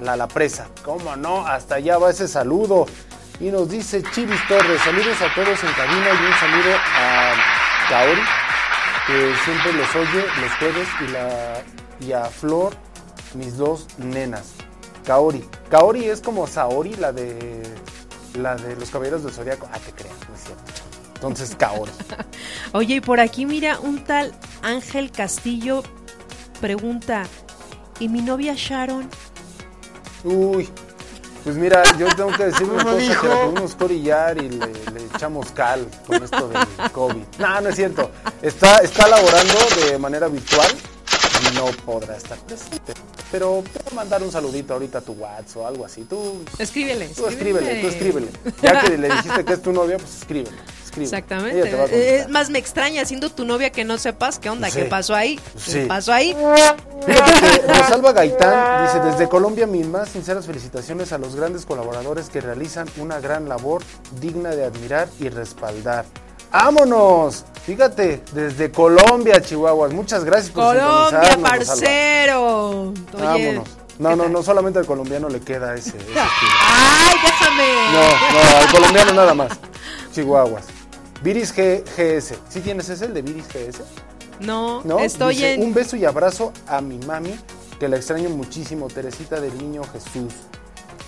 la- 0.00 0.16
la 0.16 0.28
presa. 0.28 0.66
¿Cómo 0.84 1.14
no? 1.16 1.46
Hasta 1.46 1.76
allá 1.76 1.98
va 1.98 2.10
ese 2.10 2.26
saludo. 2.28 2.86
Y 3.38 3.50
nos 3.50 3.68
dice 3.68 4.02
Chivis 4.14 4.40
Torres, 4.48 4.80
saludos 4.82 5.20
a 5.20 5.34
todos 5.34 5.62
en 5.62 5.72
cabina 5.72 6.06
y 6.08 6.24
un 6.24 6.32
saludo 6.40 6.74
a 6.96 7.34
Kaori, 7.90 8.22
que 9.06 9.34
siempre 9.44 9.72
los 9.74 9.94
oye 9.94 10.24
los 10.40 10.52
jueves, 10.58 10.88
y, 11.00 11.12
la, 11.12 11.62
y 12.00 12.12
a 12.12 12.24
Flor, 12.24 12.74
mis 13.34 13.58
dos 13.58 13.86
nenas. 13.98 14.54
Kaori. 15.04 15.44
Kaori 15.70 16.06
es 16.06 16.22
como 16.22 16.46
Saori, 16.46 16.94
la 16.96 17.12
de 17.12 17.62
la 18.38 18.56
de 18.56 18.74
los 18.76 18.90
caballeros 18.90 19.22
del 19.22 19.32
Zodíaco. 19.32 19.68
Ah, 19.70 19.78
te 19.78 19.92
creas, 19.92 20.16
no 20.28 20.34
es 20.34 20.42
cierto. 20.42 20.64
Entonces, 21.14 21.54
Kaori. 21.56 21.92
Oye, 22.72 22.94
y 22.96 23.00
por 23.00 23.20
aquí 23.20 23.44
mira, 23.44 23.78
un 23.80 24.02
tal 24.02 24.32
Ángel 24.62 25.10
Castillo 25.10 25.82
pregunta, 26.60 27.24
¿y 28.00 28.08
mi 28.08 28.22
novia 28.22 28.54
Sharon? 28.56 29.08
Uy. 30.24 30.68
Pues 31.46 31.56
mira, 31.56 31.80
yo 31.96 32.08
tengo 32.16 32.32
que 32.32 32.46
decir 32.46 32.64
una 32.68 32.82
me 32.82 32.90
cosa, 32.90 32.96
dijo. 32.96 33.22
que 33.22 33.28
la 33.28 33.44
pudimos 33.44 33.74
corillar 33.76 34.36
y 34.42 34.48
le, 34.48 34.66
le 34.66 35.04
echamos 35.14 35.52
cal 35.52 35.86
con 36.04 36.20
esto 36.24 36.48
del 36.48 36.90
COVID. 36.90 37.22
No, 37.38 37.60
no 37.60 37.68
es 37.68 37.76
cierto. 37.76 38.10
Está, 38.42 38.78
está 38.78 39.06
laborando 39.06 39.54
de 39.86 39.96
manera 39.96 40.26
virtual 40.26 40.66
y 41.48 41.54
no 41.54 41.66
podrá 41.84 42.16
estar 42.16 42.36
presente. 42.38 42.94
Pero 43.30 43.62
te 43.72 43.78
voy 43.78 43.92
a 43.92 43.94
mandar 43.94 44.24
un 44.24 44.32
saludito 44.32 44.72
ahorita 44.72 44.98
a 44.98 45.00
tu 45.02 45.12
WhatsApp 45.12 45.56
o 45.58 45.66
algo 45.68 45.84
así. 45.84 46.02
Tú, 46.02 46.42
Escríbele. 46.58 47.10
tú 47.10 47.28
escríbele, 47.28 47.80
tú 47.80 47.86
escríbele. 47.86 48.28
Ya 48.60 48.80
que 48.80 48.98
le 48.98 49.08
dijiste 49.08 49.44
que 49.44 49.52
es 49.52 49.62
tu 49.62 49.70
novia, 49.72 49.98
pues 49.98 50.16
escríbele. 50.18 50.56
Exactamente. 51.02 51.70
Eh. 51.90 52.20
Es 52.20 52.28
más, 52.28 52.50
me 52.50 52.58
extraña 52.58 53.04
siendo 53.04 53.30
tu 53.30 53.44
novia 53.44 53.70
que 53.70 53.84
no 53.84 53.98
sepas 53.98 54.38
qué 54.38 54.50
onda, 54.50 54.70
Sí. 54.70 54.80
qué 54.80 54.84
pasó 54.86 55.14
ahí. 55.14 55.40
Sí. 55.56 55.72
¿Qué 55.72 55.86
pasó 55.86 56.12
ahí? 56.12 56.36
Fíjate 57.06 57.72
Rosalba 57.72 58.12
Gaitán 58.12 58.86
dice, 58.86 59.00
desde 59.00 59.28
Colombia 59.28 59.66
mis 59.66 59.86
más 59.86 60.08
sinceras 60.08 60.46
felicitaciones 60.46 61.12
a 61.12 61.18
los 61.18 61.36
grandes 61.36 61.64
colaboradores 61.66 62.30
que 62.30 62.40
realizan 62.40 62.88
una 62.96 63.20
gran 63.20 63.48
labor 63.48 63.82
digna 64.20 64.50
de 64.50 64.64
admirar 64.64 65.08
y 65.20 65.28
respaldar. 65.28 66.04
¡Vámonos! 66.52 67.44
Fíjate, 67.66 68.22
desde 68.32 68.70
Colombia, 68.70 69.40
Chihuahuas. 69.42 69.92
Muchas 69.92 70.24
gracias 70.24 70.50
por 70.50 70.64
Colombia, 70.64 71.36
parcero. 71.42 72.94
Vámonos. 73.12 73.68
No, 73.98 74.10
¿qué 74.10 74.16
no, 74.16 74.28
no, 74.28 74.42
solamente 74.42 74.78
al 74.78 74.86
colombiano 74.86 75.28
le 75.28 75.40
queda 75.40 75.74
ese, 75.74 75.90
ese. 75.90 75.98
¡Ay, 76.16 77.16
déjame! 77.22 77.74
No, 77.92 78.50
no, 78.52 78.58
al 78.58 78.70
colombiano 78.70 79.12
nada 79.14 79.34
más. 79.34 79.52
Chihuahuas. 80.12 80.75
Viris 81.22 81.54
G- 81.54 81.82
GS. 81.96 82.34
¿Sí 82.48 82.60
tienes 82.60 82.88
ese, 82.88 83.06
el 83.06 83.14
de 83.14 83.22
Viris 83.22 83.46
GS? 83.48 83.80
No, 84.40 84.82
¿no? 84.84 84.98
estoy 84.98 85.34
Dice, 85.36 85.54
en... 85.54 85.62
Un 85.62 85.74
beso 85.74 85.96
y 85.96 86.04
abrazo 86.04 86.52
a 86.66 86.80
mi 86.80 86.98
mami, 86.98 87.34
que 87.80 87.88
la 87.88 87.96
extraño 87.96 88.28
muchísimo, 88.30 88.88
Teresita 88.88 89.40
del 89.40 89.56
Niño 89.56 89.82
Jesús. 89.84 90.32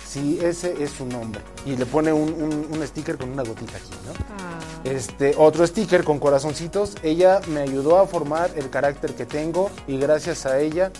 Sí, 0.07 0.39
ese 0.41 0.81
es 0.83 0.89
su 0.89 1.05
nombre. 1.05 1.41
Y 1.67 1.75
le 1.77 1.85
pone 1.85 2.11
un, 2.11 2.29
un- 2.33 2.67
un 2.71 2.87
sticker 2.87 3.17
con 3.17 3.29
una 3.29 3.43
gotita 3.43 3.77
aquí, 3.77 3.91
¿no? 4.07 4.13
Ah. 4.39 4.59
Este, 4.83 5.35
otro 5.37 5.67
sticker 5.67 6.03
con 6.03 6.17
corazoncitos. 6.19 6.95
Ella 7.03 7.41
me 7.47 7.59
ayudó 7.61 7.99
a 7.99 8.07
formar 8.07 8.49
el 8.55 8.71
carácter 8.71 9.13
que 9.13 9.25
tengo 9.27 9.69
y 9.87 9.99
gracias 9.99 10.47
a 10.47 10.59
ella 10.59 10.91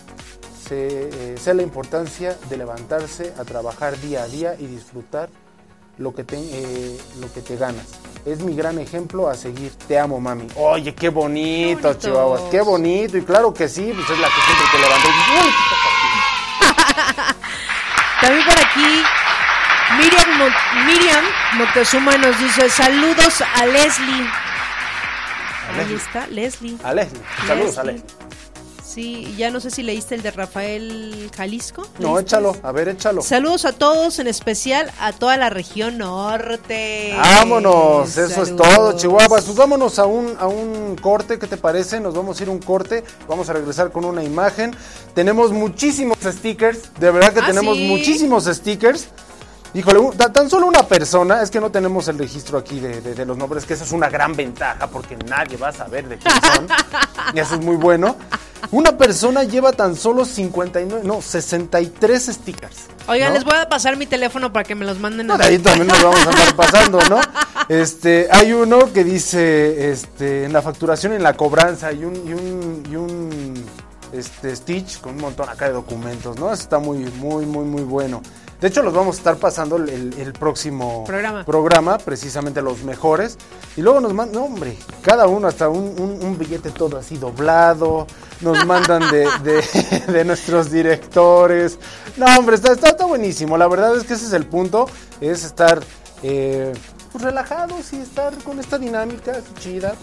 sé, 0.68 1.08
eh, 1.12 1.34
sé 1.42 1.54
la 1.54 1.62
importancia 1.62 2.36
de 2.48 2.56
levantarse 2.58 3.32
a 3.36 3.44
trabajar 3.44 4.00
día 4.00 4.22
a 4.22 4.28
día 4.28 4.54
y 4.56 4.66
disfrutar 4.66 5.28
lo 6.00 6.12
que, 6.14 6.24
te, 6.24 6.36
eh, 6.38 6.98
lo 7.20 7.32
que 7.32 7.40
te 7.42 7.56
ganas. 7.56 7.86
Es 8.26 8.40
mi 8.40 8.54
gran 8.56 8.78
ejemplo 8.78 9.28
a 9.28 9.34
seguir. 9.34 9.70
Te 9.86 9.98
amo, 9.98 10.18
mami. 10.20 10.46
Oye, 10.56 10.94
qué 10.94 11.08
bonito, 11.10 11.92
Qué. 11.92 11.98
Chihuahuas. 11.98 12.42
Qué 12.50 12.60
bonito. 12.62 13.16
Y 13.16 13.22
claro 13.22 13.52
que 13.54 13.68
sí, 13.68 13.92
pues 13.94 14.10
es 14.10 14.18
la 14.18 14.26
que 14.28 14.40
siempre 14.42 14.66
te 14.72 14.78
"Uy, 15.44 15.50
También 18.20 18.44
por 18.46 18.58
aquí, 18.58 19.02
Miriam, 19.98 20.38
Mon- 20.38 20.86
Miriam 20.86 21.24
Moctezuma 21.54 22.16
nos 22.18 22.38
dice 22.38 22.68
saludos 22.70 23.40
a 23.42 23.66
Leslie. 23.66 24.26
A 24.26 25.70
Ahí 25.72 25.76
Leslie. 25.78 25.96
está, 25.96 26.26
Leslie. 26.28 26.76
A 26.84 26.94
Leslie. 26.94 27.20
Saludos 27.46 27.78
a 27.78 27.84
Leslie. 27.84 28.04
Sí, 28.92 29.34
ya 29.38 29.50
no 29.50 29.60
sé 29.60 29.70
si 29.70 29.84
leíste 29.84 30.16
el 30.16 30.22
de 30.22 30.32
Rafael 30.32 31.30
Jalisco. 31.36 31.82
No, 32.00 32.14
¿Leíste? 32.16 32.22
échalo. 32.22 32.56
A 32.62 32.72
ver, 32.72 32.88
échalo. 32.88 33.22
Saludos 33.22 33.64
a 33.64 33.72
todos, 33.72 34.18
en 34.18 34.26
especial 34.26 34.90
a 34.98 35.12
toda 35.12 35.36
la 35.36 35.48
región 35.48 35.98
norte. 35.98 37.14
Vámonos, 37.16 38.16
eso 38.16 38.42
es 38.42 38.56
todo, 38.56 38.96
Chihuahuas. 38.96 39.44
Pues 39.44 39.54
vámonos 39.56 39.98
a 40.00 40.06
un, 40.06 40.34
a 40.40 40.46
un 40.48 40.96
corte, 41.00 41.38
¿qué 41.38 41.46
te 41.46 41.56
parece? 41.56 42.00
Nos 42.00 42.14
vamos 42.14 42.40
a 42.40 42.42
ir 42.42 42.48
a 42.48 42.52
un 42.52 42.58
corte, 42.58 43.04
vamos 43.28 43.48
a 43.48 43.52
regresar 43.52 43.92
con 43.92 44.04
una 44.04 44.24
imagen. 44.24 44.74
Tenemos 45.14 45.52
muchísimos 45.52 46.18
stickers, 46.24 46.90
de 46.98 47.10
verdad 47.12 47.32
que 47.32 47.40
Ah, 47.40 47.46
tenemos 47.46 47.76
¿sí? 47.76 47.86
muchísimos 47.86 48.44
stickers. 48.46 49.08
Híjole, 49.72 50.00
tan 50.32 50.50
solo 50.50 50.66
una 50.66 50.82
persona, 50.82 51.42
es 51.42 51.50
que 51.50 51.60
no 51.60 51.70
tenemos 51.70 52.08
el 52.08 52.18
registro 52.18 52.58
aquí 52.58 52.80
de, 52.80 53.00
de- 53.00 53.14
de 53.14 53.24
los 53.24 53.36
nombres, 53.36 53.64
que 53.64 53.74
eso 53.74 53.84
es 53.84 53.92
una 53.92 54.08
gran 54.08 54.34
ventaja 54.34 54.88
porque 54.88 55.16
nadie 55.28 55.56
va 55.56 55.68
a 55.68 55.72
saber 55.72 56.08
de 56.08 56.18
quién 56.18 56.34
son. 56.42 56.66
y 57.34 57.38
eso 57.38 57.54
es 57.54 57.60
muy 57.60 57.76
bueno. 57.76 58.16
Una 58.72 58.96
persona 58.98 59.44
lleva 59.44 59.72
tan 59.72 59.94
solo 59.96 60.24
59, 60.24 61.02
no, 61.06 61.22
63 61.22 62.26
stickers. 62.26 62.76
Oigan, 63.08 63.28
¿no? 63.28 63.34
les 63.34 63.44
voy 63.44 63.56
a 63.56 63.68
pasar 63.68 63.96
mi 63.96 64.06
teléfono 64.06 64.52
para 64.52 64.64
que 64.64 64.74
me 64.74 64.84
los 64.84 64.98
manden. 64.98 65.28
No, 65.28 65.34
a- 65.34 65.44
ahí 65.44 65.58
también 65.58 65.86
nos 65.86 66.02
vamos 66.02 66.26
a 66.26 66.30
andar 66.30 66.56
pasando, 66.56 66.98
¿no? 67.08 67.20
Este, 67.68 68.26
hay 68.32 68.52
uno 68.52 68.92
que 68.92 69.04
dice, 69.04 69.92
este, 69.92 70.44
en 70.46 70.52
la 70.52 70.60
facturación 70.60 71.12
y 71.12 71.16
en 71.16 71.22
la 71.22 71.34
cobranza 71.34 71.92
y 71.92 72.04
un, 72.04 72.16
y 72.16 72.32
un, 72.32 72.82
y 72.90 72.96
un, 72.96 73.64
este, 74.12 74.56
Stitch 74.56 75.00
con 75.00 75.14
un 75.14 75.20
montón 75.20 75.48
acá 75.48 75.66
de 75.66 75.72
documentos, 75.74 76.36
¿no? 76.36 76.52
Eso 76.52 76.62
está 76.64 76.80
muy, 76.80 76.98
muy, 76.98 77.46
muy, 77.46 77.64
muy 77.64 77.82
bueno. 77.84 78.22
De 78.60 78.68
hecho, 78.68 78.82
los 78.82 78.92
vamos 78.92 79.16
a 79.16 79.18
estar 79.18 79.36
pasando 79.36 79.76
el, 79.76 80.32
próximo 80.38 81.04
Programa. 81.04 81.44
programa, 81.44 81.96
precisamente 81.98 82.60
los 82.60 82.82
mejores. 82.84 83.38
Y 83.76 83.80
luego 83.80 84.00
nos 84.00 84.12
mandan, 84.12 84.34
no, 84.40 84.44
hombre, 84.44 84.76
cada 85.02 85.26
uno 85.28 85.48
hasta 85.48 85.68
un, 85.70 85.94
un- 85.98 86.22
un 86.22 86.38
billete 86.38 86.70
todo 86.70 86.98
así 86.98 87.16
doblado. 87.16 88.06
Nos 88.42 88.66
mandan 88.66 89.10
de, 89.10 89.26
de- 89.42 90.12
de 90.12 90.24
nuestros 90.24 90.70
directores. 90.70 91.78
No, 92.18 92.26
hombre, 92.38 92.56
está, 92.56 92.72
está, 92.72 92.90
está 92.90 93.06
buenísimo. 93.06 93.56
La 93.56 93.66
verdad 93.66 93.96
es 93.96 94.04
que 94.04 94.12
ese 94.14 94.26
es 94.26 94.32
el 94.34 94.44
punto, 94.46 94.86
es 95.22 95.44
estar 95.44 95.80
eh, 96.22 96.72
pues, 97.12 97.24
relajados 97.24 97.92
y 97.94 97.96
estar 98.00 98.34
con 98.44 98.58
esta 98.60 98.76
dinámica 98.78 99.40
chida. 99.58 99.94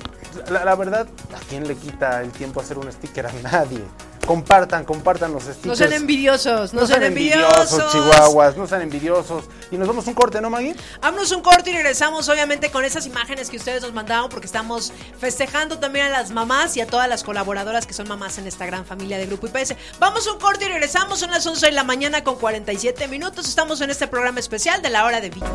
La, 0.50 0.64
la 0.66 0.76
verdad, 0.76 1.08
¿a 1.36 1.40
quién 1.50 1.68
le 1.68 1.76
quita 1.76 2.22
el 2.22 2.32
tiempo 2.32 2.62
hacer 2.62 2.78
un 2.78 2.92
sticker? 2.92 3.28
A 3.28 3.32
nadie. 3.44 3.82
Compartan, 4.26 4.84
compartan 4.84 5.32
los 5.32 5.44
stickers. 5.44 5.66
No 5.68 5.76
sean 5.78 5.94
envidiosos, 5.94 6.74
no, 6.74 6.82
No 6.82 6.88
sean 6.88 7.00
sean 7.00 7.12
envidiosos. 7.14 7.72
envidiosos, 7.72 7.92
chihuahuas, 7.94 8.58
no 8.58 8.68
sean 8.68 8.82
envidiosos. 8.82 9.46
Y 9.72 9.78
nos 9.78 9.88
damos 9.88 10.06
un 10.06 10.14
corte, 10.16 10.42
¿no, 10.42 10.50
Maggie? 10.50 10.76
Vámonos 11.02 11.32
un 11.32 11.42
corte 11.42 11.70
y 11.70 11.74
regresamos 11.74 12.28
obviamente 12.28 12.70
con 12.70 12.84
esas 12.84 13.06
imágenes 13.06 13.50
que 13.50 13.56
ustedes 13.56 13.82
nos 13.84 13.94
mandaron 13.94 14.30
porque 14.30 14.46
estamos 14.46 14.92
festejando 15.18 15.80
también 15.80 16.08
a 16.08 16.10
las 16.10 16.32
mamás 16.32 16.76
y 16.76 16.82
a 16.82 16.88
todas 16.88 17.08
las 17.08 17.24
colaboradoras 17.24 17.86
que 17.88 17.94
son 17.94 18.10
mamás 18.10 18.38
en 18.38 18.48
esta 18.48 18.66
gran 18.66 18.84
familia 18.86 19.18
de 19.18 19.28
Grupo 19.28 19.48
IPS. 19.48 19.76
Vamos 19.98 20.28
un 20.28 20.40
corte 20.40 20.66
y 20.66 20.68
regresamos, 20.68 21.20
son 21.20 21.32
las 21.32 21.46
11 21.48 21.68
de 21.68 21.72
la 21.72 21.86
mañana 21.86 22.26
con 22.26 22.36
47 22.36 23.08
minutos. 23.08 23.48
Estamos 23.48 23.80
en 23.80 23.92
este 23.92 24.08
programa 24.08 24.42
especial 24.42 24.82
de 24.82 24.90
la 24.90 25.06
hora 25.06 25.22
de 25.22 25.30
vida. 25.30 25.48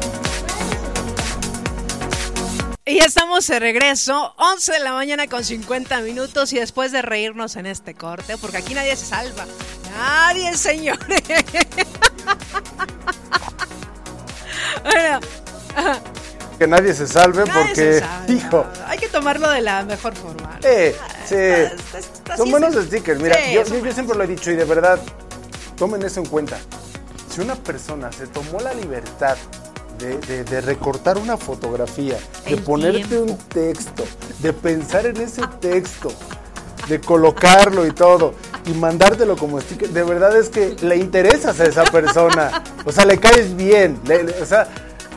Y 2.85 2.97
ya 2.99 3.05
estamos 3.05 3.47
de 3.47 3.61
regreso, 3.61 4.35
11 4.39 4.73
de 4.73 4.81
la 4.81 4.93
mañana 4.93 5.29
con 5.29 5.45
50 5.45 6.01
minutos 6.01 6.53
y 6.53 6.59
después 6.59 6.91
de 6.91 7.01
reírnos 7.01 7.55
en 7.55 7.67
este 7.67 7.95
corte, 7.95 8.37
porque 8.39 8.57
aquí 8.57 8.75
nadie 8.75 8.97
se 8.97 9.07
salva. 9.07 9.47
Nadie, 9.97 10.57
señores. 10.57 11.23
bueno, 14.83 15.21
Que 16.59 16.67
nadie 16.67 16.93
se 16.93 17.07
salve 17.07 17.45
Nadie 17.45 17.63
porque, 17.67 18.03
se 18.27 18.33
hijo, 18.33 18.67
hay 18.89 18.99
que 18.99 19.09
tomarlo 19.09 19.49
de 19.51 19.61
la 19.61 19.85
mejor 19.85 20.17
forma. 20.17 20.59
¿no? 20.61 20.69
eh, 20.69 20.97
sí, 21.25 21.35
Está- 21.37 21.75
está- 21.77 21.99
está- 22.01 22.37
son 22.37 22.51
buenos 22.51 22.75
stickers. 22.75 23.21
Mira, 23.21 23.37
Sí, 23.37 23.53
yo, 23.55 23.63
yo- 23.63 23.93
siempre 23.93 24.17
lo 24.19 24.25
he 24.25 24.27
dicho 24.27 24.51
y 24.51 24.57
de 24.57 24.65
verdad, 24.65 24.99
tomen 25.77 26.03
eso 26.03 26.19
en 26.19 26.27
cuenta. 26.27 26.59
Si 27.33 27.41
una 27.41 27.55
persona 27.55 28.11
se 28.11 28.27
tomó 28.27 28.59
la 28.59 28.75
libertad 28.75 29.37
de, 30.03 30.19
de- 30.19 30.45
de 30.45 30.61
recortar 30.61 31.19
una 31.19 31.37
fotografía, 31.37 32.17
de 32.47 32.55
El 32.55 32.63
ponerte 32.63 33.05
tiempo. 33.05 33.33
un 33.33 33.39
texto, 33.49 34.05
de 34.41 34.53
pensar 34.53 35.07
en 35.07 35.17
ese 35.19 35.43
texto, 35.61 36.11
de 36.89 37.01
colocarlo 37.01 37.87
y 37.87 37.93
todo, 37.93 38.35
y 38.67 38.73
mandártelo 38.73 39.37
como 39.37 39.61
sticker, 39.61 39.89
de 39.91 40.03
verdad 40.03 40.37
es 40.37 40.49
que 40.49 40.77
le 40.83 40.97
interesas 40.97 41.59
a 41.61 41.65
esa 41.65 41.85
persona. 41.85 42.63
O 42.85 42.93
sea, 42.93 43.05
le 43.05 43.19
caes 43.19 43.57
bien. 43.57 43.99
le- 44.07 44.25
le- 44.25 44.41
o 44.41 44.47
sea, 44.47 44.69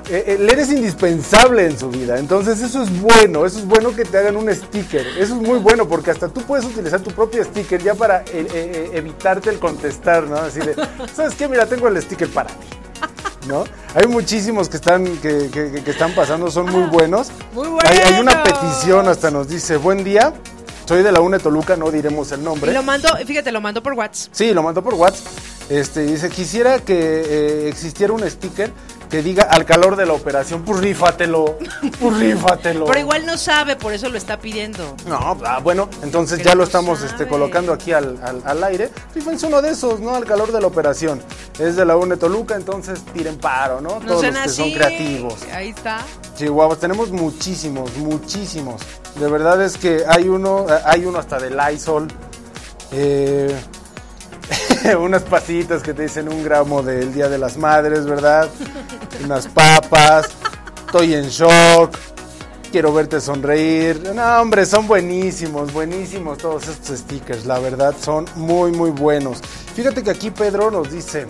eh, 0.07 0.23
eh, 0.27 0.37
le 0.39 0.53
eres 0.53 0.69
indispensable 0.71 1.65
en 1.65 1.79
su 1.79 1.89
vida. 1.89 2.19
Entonces 2.19 2.61
eso 2.61 2.83
es 2.83 3.01
bueno, 3.01 3.43
eso 3.45 3.57
es 3.57 3.65
bueno 3.65 3.95
que 3.95 4.05
te 4.05 4.17
hagan 4.19 4.35
un 4.37 4.53
sticker. 4.53 5.01
Eso 5.17 5.35
es 5.35 5.41
muy 5.41 5.57
bueno 5.57 5.87
porque 5.87 6.11
hasta 6.11 6.27
tú 6.27 6.41
puedes 6.41 6.63
utilizar 6.65 7.01
tu 7.01 7.09
propio 7.11 7.43
sticker 7.43 7.81
ya 7.81 7.95
para 7.95 8.23
eh, 8.31 8.91
evitarte 8.93 9.49
el 9.49 9.57
contestar, 9.57 10.23
¿no? 10.27 10.35
Así 10.37 10.59
de, 10.59 10.75
¿sabes 11.15 11.33
qué? 11.33 11.47
Mira, 11.47 11.65
tengo 11.65 11.87
el 11.87 11.99
sticker 12.01 12.29
para 12.29 12.49
ti. 12.49 12.67
¿No? 13.47 13.63
Hay 13.93 14.07
muchísimos 14.07 14.69
que 14.69 14.77
están, 14.77 15.05
que, 15.17 15.49
que- 15.51 15.83
que 15.83 15.91
están 15.91 16.13
pasando, 16.15 16.49
son 16.49 16.69
muy 16.71 16.83
buenos. 16.89 17.27
Muy 17.53 17.67
Hay, 17.85 17.97
hay 17.99 18.19
una 18.19 18.41
buenos. 18.41 18.59
petición, 18.59 19.07
hasta 19.07 19.29
nos 19.29 19.47
dice, 19.47 19.77
buen 19.77 20.03
día, 20.03 20.33
soy 20.85 21.03
de 21.03 21.11
la 21.11 21.21
UNE 21.21 21.37
Toluca, 21.39 21.75
no 21.75 21.91
diremos 21.91 22.31
el 22.31 22.43
nombre. 22.43 22.71
Y 22.71 22.73
lo 22.73 22.81
mando, 22.83 23.09
fíjate, 23.25 23.51
lo 23.51 23.61
mando 23.61 23.83
por 23.83 23.93
WhatsApp. 23.93 24.29
Sí, 24.33 24.53
lo 24.53 24.63
mandó 24.63 24.83
por 24.83 24.95
WhatsApp. 24.95 25.25
Este, 25.69 26.01
dice, 26.01 26.29
quisiera 26.29 26.79
que 26.79 26.93
eh, 26.95 27.69
existiera 27.69 28.13
un 28.13 28.27
sticker 28.29 28.71
que 29.09 29.21
diga 29.21 29.43
al 29.43 29.65
calor 29.65 29.95
de 29.95 30.05
la 30.05 30.13
operación, 30.13 30.63
pues 30.63 30.79
rífatelo, 30.79 31.57
pues 31.99 32.17
rífatelo. 32.17 32.85
Pero 32.85 32.99
igual 32.99 33.25
no 33.25 33.37
sabe, 33.37 33.75
por 33.75 33.93
eso 33.93 34.09
lo 34.09 34.17
está 34.17 34.37
pidiendo. 34.39 34.95
No, 35.07 35.37
ah, 35.45 35.59
bueno, 35.63 35.89
entonces 36.01 36.39
Pero 36.39 36.49
ya 36.49 36.55
lo 36.55 36.63
estamos 36.63 37.01
este, 37.01 37.27
colocando 37.27 37.73
aquí 37.73 37.91
al, 37.91 38.19
al, 38.23 38.41
al 38.45 38.63
aire. 38.63 38.89
Fíjense 39.13 39.45
uno 39.47 39.61
de 39.61 39.69
esos, 39.71 39.99
¿no? 39.99 40.15
Al 40.15 40.25
calor 40.25 40.51
de 40.51 40.61
la 40.61 40.67
operación. 40.67 41.21
Es 41.59 41.75
de 41.75 41.85
la 41.85 41.95
UNE 41.97 42.17
Toluca, 42.17 42.55
entonces 42.55 42.99
tiren 43.13 43.37
paro, 43.37 43.81
¿no? 43.81 43.99
No 43.99 44.05
Todos 44.05 44.23
los 44.23 44.33
que 44.33 44.39
así. 44.39 44.55
son 44.55 44.71
creativos. 44.71 45.35
Ahí 45.53 45.69
está. 45.69 45.99
Chihuahuas, 46.35 46.79
tenemos 46.79 47.11
muchísimos, 47.11 47.95
muchísimos. 47.97 48.81
De 49.19 49.29
verdad 49.29 49.61
es 49.63 49.77
que 49.77 50.03
hay 50.07 50.27
uno, 50.27 50.65
eh, 50.69 50.79
hay 50.85 51.05
uno 51.05 51.19
hasta 51.19 51.39
de 51.39 51.51
Lysol. 51.51 52.07
Eh, 52.91 53.55
unas 54.99 55.23
pasitas 55.23 55.81
que 55.81 55.93
te 55.93 56.03
dicen 56.03 56.29
un 56.29 56.43
gramo 56.43 56.83
del 56.83 57.13
Día 57.13 57.29
de 57.29 57.37
las 57.37 57.57
Madres, 57.57 58.05
¿verdad? 58.05 58.49
Unas 59.23 59.47
papas. 59.47 60.29
Estoy 60.85 61.13
en 61.13 61.27
shock. 61.27 61.97
Quiero 62.71 62.93
verte 62.93 63.21
sonreír. 63.21 64.11
No, 64.13 64.41
hombre, 64.41 64.65
son 64.65 64.87
buenísimos, 64.87 65.71
buenísimos 65.71 66.37
todos 66.37 66.67
estos 66.67 66.99
stickers. 66.99 67.45
La 67.45 67.59
verdad, 67.59 67.95
son 67.99 68.25
muy, 68.35 68.71
muy 68.71 68.91
buenos. 68.91 69.39
Fíjate 69.75 70.03
que 70.03 70.11
aquí 70.11 70.31
Pedro 70.31 70.71
nos 70.71 70.91
dice, 70.91 71.25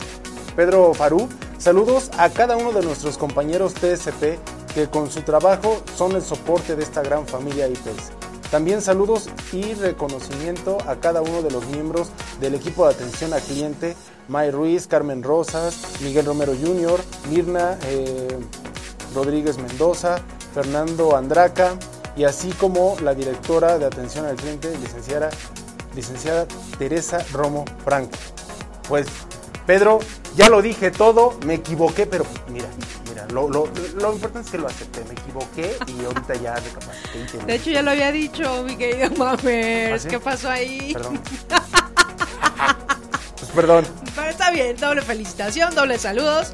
Pedro 0.56 0.94
Farú, 0.94 1.30
saludos 1.58 2.10
a 2.18 2.30
cada 2.30 2.58
uno 2.58 2.72
de 2.72 2.84
nuestros 2.84 3.18
compañeros 3.18 3.74
TSP 3.74 4.40
que 4.74 4.88
con 4.90 5.10
su 5.10 5.22
trabajo 5.22 5.82
son 5.96 6.16
el 6.16 6.22
soporte 6.22 6.76
de 6.76 6.84
esta 6.84 7.02
gran 7.02 7.26
familia 7.26 7.68
IPS. 7.68 8.12
También 8.52 8.82
saludos 8.82 9.30
y 9.52 9.74
reconocimiento 9.74 10.78
a 10.88 10.98
cada 10.98 11.22
uno 11.22 11.42
de 11.42 11.52
los 11.52 11.66
miembros 11.68 12.10
del 12.40 12.56
equipo 12.56 12.88
de 12.88 12.94
atención 12.94 13.34
al 13.34 13.42
cliente, 13.42 13.96
May 14.28 14.52
Ruiz, 14.52 14.88
Carmen 14.88 15.24
Rosas, 15.24 15.78
Miguel 16.02 16.26
Romero 16.26 16.54
Jr., 16.54 17.00
Mirna 17.30 17.78
eh, 17.88 18.38
Rodríguez 19.14 19.58
Mendoza, 19.58 20.18
Fernando 20.54 21.16
Andraca 21.16 21.78
y 22.16 22.24
así 22.24 22.52
como 22.52 22.96
la 23.02 23.14
directora 23.14 23.78
de 23.78 23.86
atención 23.86 24.26
al 24.26 24.36
cliente, 24.36 24.76
licenciada, 24.78 25.30
licenciada 25.96 26.46
Teresa 26.78 27.26
Romo 27.34 27.66
Franco. 27.84 28.18
Pues 28.88 29.08
Pedro, 29.66 30.00
ya 30.36 30.50
lo 30.50 30.62
dije 30.62 30.92
todo, 30.92 31.34
me 31.46 31.56
equivoqué, 31.56 32.06
pero 32.06 32.26
mira, 32.50 32.68
mira, 33.16 33.28
lo, 33.32 33.50
lo, 33.50 33.68
lo 33.98 34.14
importante 34.14 34.46
es 34.48 34.52
que 34.52 34.58
lo 34.58 34.68
acepté, 34.68 35.04
me 35.06 35.14
equivoqué 35.14 35.78
y 35.88 36.06
ahorita 36.06 36.36
ya 36.36 36.56
recapacité. 36.56 37.46
De 37.46 37.56
hecho, 37.56 37.70
ya 37.72 37.82
lo 37.82 37.92
había 37.92 38.12
dicho, 38.12 38.64
mi 38.64 38.76
querido 38.76 39.10
Mamers. 39.18 40.06
¿Ah? 40.06 40.10
¿Qué 40.10 40.20
pasó 40.20 40.50
ahí? 40.50 40.94
Perdón. 40.94 41.22
Pues 43.38 43.52
perdón. 43.52 43.86
Pero 44.16 44.30
está 44.30 44.50
bien, 44.52 44.76
doble 44.78 45.02
felicitación, 45.02 45.76
doble 45.76 46.00
saludos. 46.00 46.54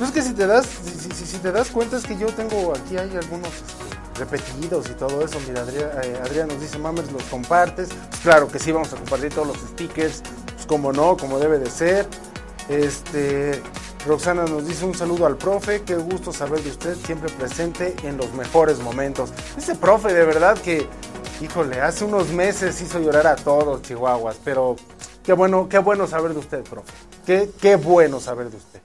No 0.00 0.06
es 0.06 0.12
que 0.12 0.22
si 0.22 0.32
te 0.32 0.46
das, 0.46 0.66
si, 0.66 1.10
si- 1.14 1.26
si 1.26 1.38
te 1.38 1.52
das 1.52 1.68
cuenta 1.68 1.96
es 1.96 2.04
que 2.04 2.16
yo 2.18 2.26
tengo 2.28 2.72
aquí 2.74 2.96
hay 2.96 3.10
algunos 3.16 3.48
este, 3.48 4.18
repetidos 4.18 4.86
y 4.90 4.94
todo 4.94 5.22
eso. 5.24 5.38
Mira, 5.46 5.60
Adrián, 5.62 5.90
eh, 6.02 6.18
Adrián 6.24 6.48
nos 6.48 6.60
dice, 6.60 6.78
Mamers, 6.78 7.12
los 7.12 7.22
compartes. 7.24 7.88
Pues 7.88 8.20
claro 8.22 8.48
que 8.48 8.58
sí, 8.58 8.72
vamos 8.72 8.92
a 8.92 8.96
compartir 8.96 9.30
todos 9.32 9.48
los 9.48 9.56
stickers, 9.58 10.22
pues 10.54 10.66
como 10.66 10.92
no, 10.92 11.16
como 11.16 11.38
debe 11.38 11.58
de 11.58 11.70
ser. 11.70 12.06
Este, 12.68 13.62
Roxana 14.06 14.44
nos 14.44 14.66
dice 14.66 14.84
un 14.84 14.94
saludo 14.94 15.26
al 15.26 15.36
profe, 15.36 15.82
qué 15.82 15.96
gusto 15.96 16.32
saber 16.32 16.62
de 16.62 16.70
usted, 16.70 16.94
siempre 16.96 17.30
presente 17.32 17.94
en 18.04 18.16
los 18.16 18.32
mejores 18.34 18.78
momentos. 18.78 19.30
Ese 19.56 19.74
profe, 19.74 20.12
de 20.14 20.24
verdad 20.24 20.56
que, 20.58 20.86
híjole, 21.40 21.80
hace 21.80 22.04
unos 22.04 22.28
meses 22.28 22.80
hizo 22.80 23.00
llorar 23.00 23.26
a 23.26 23.36
todos, 23.36 23.82
chihuahuas, 23.82 24.36
pero 24.44 24.76
qué 25.24 25.32
bueno, 25.32 25.68
qué 25.68 25.78
bueno 25.78 26.06
saber 26.06 26.34
de 26.34 26.38
usted, 26.38 26.62
profe. 26.62 26.92
Qué, 27.26 27.50
qué 27.60 27.76
bueno 27.76 28.20
saber 28.20 28.50
de 28.50 28.56
usted. 28.56 28.80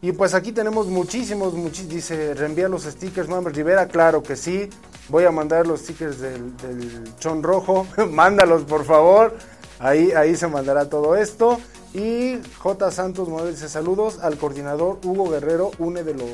Y 0.00 0.12
pues 0.12 0.34
aquí 0.34 0.52
tenemos 0.52 0.86
muchísimos, 0.88 1.54
muchis- 1.54 1.86
dice, 1.88 2.34
reenvía 2.34 2.68
los 2.68 2.82
stickers, 2.84 3.28
Mamer 3.28 3.54
Rivera, 3.54 3.86
claro 3.88 4.22
que 4.22 4.36
sí. 4.36 4.68
Voy 5.08 5.24
a 5.24 5.30
mandar 5.32 5.66
los 5.66 5.80
stickers 5.80 6.20
del, 6.20 6.56
del 6.58 7.16
chon 7.18 7.42
rojo, 7.42 7.86
mándalos 8.10 8.62
por 8.62 8.84
favor. 8.84 9.36
Ahí, 9.80 10.12
ahí 10.12 10.36
se 10.36 10.46
mandará 10.46 10.88
todo 10.88 11.16
esto. 11.16 11.58
Y 11.94 12.38
J. 12.58 12.90
Santos 12.90 13.28
Morales 13.28 13.56
dice, 13.56 13.68
saludos 13.68 14.18
al 14.20 14.36
coordinador 14.38 14.98
Hugo 15.04 15.28
Guerrero, 15.30 15.70
uno 15.78 16.02
de 16.02 16.14
los, 16.14 16.28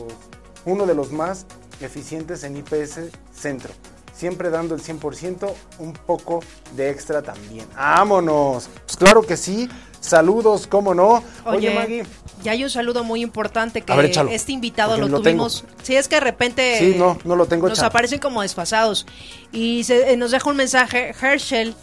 uno 0.64 0.86
de 0.86 0.94
los 0.94 1.10
más 1.10 1.46
eficientes 1.80 2.44
en 2.44 2.56
IPS 2.56 3.00
Centro. 3.34 3.72
Siempre 4.14 4.50
dando 4.50 4.74
el 4.74 4.82
100%, 4.82 5.48
un 5.78 5.92
poco 5.92 6.40
de 6.76 6.90
extra 6.90 7.22
también. 7.22 7.66
¡Vámonos! 7.76 8.68
Pues 8.84 8.96
claro 8.96 9.22
que 9.22 9.36
sí. 9.36 9.68
Saludos, 10.00 10.66
¿cómo 10.68 10.94
no? 10.94 11.22
Oye, 11.44 11.74
Maggie. 11.74 12.04
ya 12.42 12.52
hay 12.52 12.62
un 12.62 12.70
saludo 12.70 13.02
muy 13.02 13.20
importante 13.20 13.82
que 13.82 13.92
ver, 13.94 14.12
este 14.30 14.52
invitado 14.52 14.96
lo 14.96 15.08
lo 15.08 15.20
tengo. 15.22 15.46
tuvimos. 15.48 15.64
Sí, 15.82 15.96
es 15.96 16.06
que 16.06 16.16
de 16.16 16.20
repente 16.20 16.76
Sí, 16.78 16.94
no, 16.96 17.18
no 17.24 17.34
lo 17.34 17.46
tengo 17.46 17.68
nos 17.68 17.80
aparecen 17.82 18.20
como 18.20 18.42
desfasados. 18.42 19.06
Y 19.50 19.82
se- 19.84 20.12
eh, 20.12 20.16
nos 20.16 20.30
deja 20.30 20.48
un 20.48 20.56
mensaje, 20.56 21.12
Herschel 21.20 21.74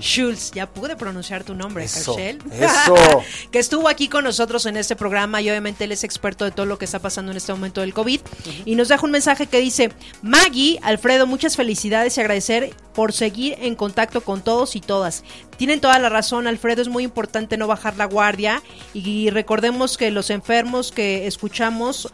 Schultz. 0.00 0.50
Ya 0.52 0.66
pude 0.66 0.96
pronunciar 0.96 1.44
tu 1.44 1.54
nombre, 1.54 1.84
Eso, 1.84 2.16
eso. 2.18 2.96
que 3.50 3.58
estuvo 3.58 3.88
aquí 3.88 4.08
con 4.08 4.24
nosotros 4.24 4.66
en 4.66 4.76
este 4.76 4.96
programa 4.96 5.40
y 5.40 5.48
obviamente 5.50 5.84
él 5.84 5.92
es 5.92 6.04
experto 6.04 6.44
de 6.44 6.50
todo 6.50 6.66
lo 6.66 6.78
que 6.78 6.84
está 6.84 6.98
pasando 6.98 7.30
en 7.30 7.36
este 7.36 7.52
momento 7.52 7.80
del 7.80 7.94
COVID. 7.94 8.20
Y 8.64 8.74
nos 8.74 8.88
deja 8.88 9.04
un 9.04 9.12
mensaje 9.12 9.46
que 9.46 9.60
dice, 9.60 9.92
Maggie, 10.22 10.78
Alfredo, 10.82 11.26
muchas 11.26 11.56
felicidades 11.56 12.16
y 12.16 12.20
agradecer 12.20 12.74
por 12.94 13.12
seguir 13.12 13.56
en 13.60 13.76
contacto 13.76 14.22
con 14.22 14.42
todos 14.42 14.74
y 14.74 14.80
todas. 14.80 15.22
Tienen 15.56 15.80
toda 15.80 15.98
la 15.98 16.08
razón, 16.08 16.46
Alfredo, 16.46 16.82
es 16.82 16.88
muy 16.88 17.04
importante 17.04 17.56
no 17.56 17.66
bajar 17.66 17.96
la 17.96 18.06
guardia 18.06 18.62
y 18.94 19.30
recordemos 19.30 19.96
que 19.96 20.10
los 20.10 20.30
enfermos 20.30 20.90
que 20.90 21.26
escuchamos 21.26 22.12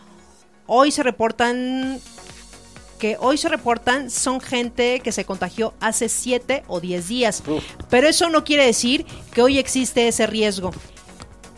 hoy 0.67 0.91
se 0.91 1.03
reportan 1.03 2.01
que 2.95 3.17
hoy 3.21 3.39
se 3.39 3.49
reportan 3.49 4.11
son 4.11 4.41
gente 4.41 5.01
que 5.01 5.13
se 5.13 5.25
contagió 5.25 5.75
hace 5.81 6.09
7 6.09 6.65
o 6.67 6.81
10 6.81 7.09
días. 7.09 7.43
Uf. 7.47 7.63
Pero 7.91 8.09
eso 8.09 8.29
no 8.29 8.45
quiere 8.45 8.67
decir 8.67 9.05
que 9.33 9.43
hoy 9.43 9.59
existe 9.59 10.09
ese 10.09 10.27
riesgo. 10.27 10.73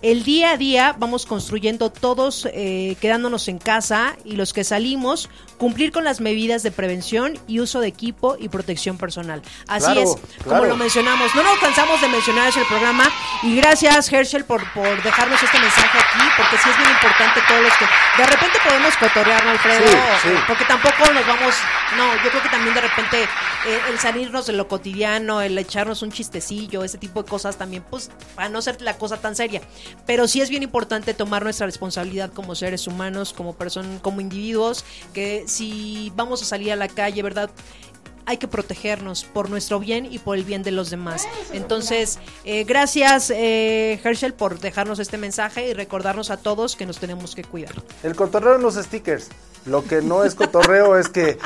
El 0.07 0.23
día 0.23 0.53
a 0.53 0.57
día 0.57 0.95
vamos 0.97 1.27
construyendo 1.27 1.91
todos 1.91 2.47
eh, 2.53 2.97
quedándonos 3.01 3.49
en 3.49 3.59
casa 3.59 4.15
y 4.25 4.37
los 4.37 4.53
que 4.53 4.63
salimos 4.63 5.29
cumplir 5.59 5.91
con 5.91 6.05
las 6.05 6.21
medidas 6.21 6.63
de 6.63 6.71
prevención 6.71 7.37
y 7.49 7.59
uso 7.59 7.81
de 7.81 7.89
equipo 7.89 8.37
y 8.39 8.49
protección 8.49 8.99
personal. 8.99 9.43
Así 9.67 9.87
Claro, 9.87 10.03
es, 10.03 10.45
como 10.45 10.65
lo 10.65 10.77
mencionamos. 10.77 11.35
No 11.35 11.43
nos 11.43 11.59
cansamos 11.59 12.01
de 12.01 12.07
mencionar 12.07 12.53
el 12.57 12.67
programa 12.67 13.11
y 13.43 13.57
gracias 13.57 14.13
Herschel 14.13 14.45
por, 14.45 14.63
por 14.75 15.03
dejarnos 15.03 15.43
este 15.43 15.59
mensaje 15.59 15.99
aquí 15.99 16.25
porque 16.37 16.57
sí 16.57 16.71
es 16.71 16.79
bien 16.79 16.91
importante 16.91 17.41
todos 17.49 17.63
los 17.63 17.73
que 17.77 17.87
de 18.17 18.27
repente 18.29 18.59
podemos 18.65 18.97
cotorrear, 18.99 19.45
¿no, 19.45 19.51
Alfredo? 19.51 19.89
Sí, 19.89 19.97
sí. 20.23 20.29
Porque 20.47 20.65
tampoco 20.67 21.13
nos 21.13 21.27
vamos, 21.27 21.55
no, 21.97 22.15
yo 22.23 22.31
creo 22.31 22.43
que 22.45 22.49
también 22.49 22.75
de 22.77 22.81
repente 22.81 23.23
eh, 23.23 23.81
el 23.89 23.99
salirnos 23.99 24.47
de 24.47 24.53
lo 24.53 24.69
cotidiano, 24.69 25.41
el 25.41 25.59
echarnos 25.59 26.03
un 26.03 26.13
chistecillo, 26.13 26.85
ese 26.85 26.99
tipo 26.99 27.25
de 27.25 27.29
cosas 27.29 27.57
también, 27.57 27.85
pues 27.91 28.11
para 28.37 28.49
no 28.49 28.63
ser 28.63 28.81
la 28.83 28.97
cosa 28.97 29.17
tan 29.17 29.35
seria. 29.35 29.63
Pero 30.05 30.29
sí 30.29 30.41
es 30.41 30.51
bien 30.51 30.63
importante 30.63 31.15
tomar 31.15 31.43
nuestra 31.43 31.67
responsabilidad 31.67 32.33
como 32.33 32.55
seres 32.55 32.87
humanos, 32.87 33.33
como 33.33 33.55
personas, 33.55 34.01
como 34.03 34.21
individuos, 34.21 34.85
que 35.13 35.45
si 35.47 36.13
vamos 36.15 36.43
a 36.43 36.45
salir 36.45 36.73
a 36.73 36.77
la 36.77 36.89
calle, 36.89 37.23
¿verdad? 37.23 37.51
hay 38.27 38.39
que 38.39 38.49
protegernos 38.49 39.25
por 39.25 39.49
nuestro 39.49 39.79
bien 39.79 40.07
y 40.11 40.19
por 40.19 40.37
el 40.37 40.45
bien 40.45 40.63
de 40.63 40.73
los 40.73 40.91
demás. 40.91 41.27
Entonces, 41.53 42.19
eh, 42.45 42.65
gracias 42.65 43.31
eh, 43.31 44.01
Herschel 44.03 44.35
por 44.35 44.59
dejarnos 44.59 44.99
este 44.99 45.17
mensaje 45.17 45.69
y 45.69 45.73
recordarnos 45.73 46.31
a 46.31 46.37
todos 46.37 46.75
que 46.75 46.87
nos 46.87 46.99
tenemos 46.99 47.35
que 47.35 47.45
cuidar. 47.45 47.73
El 48.03 48.17
cotorreo 48.17 48.57
en 48.57 48.63
los 48.63 48.75
stickers. 48.75 49.29
Lo 49.65 49.85
que 49.85 50.03
no 50.03 50.25
es 50.25 50.35
cotorreo 50.35 50.99
es 50.99 51.09
que 51.09 51.39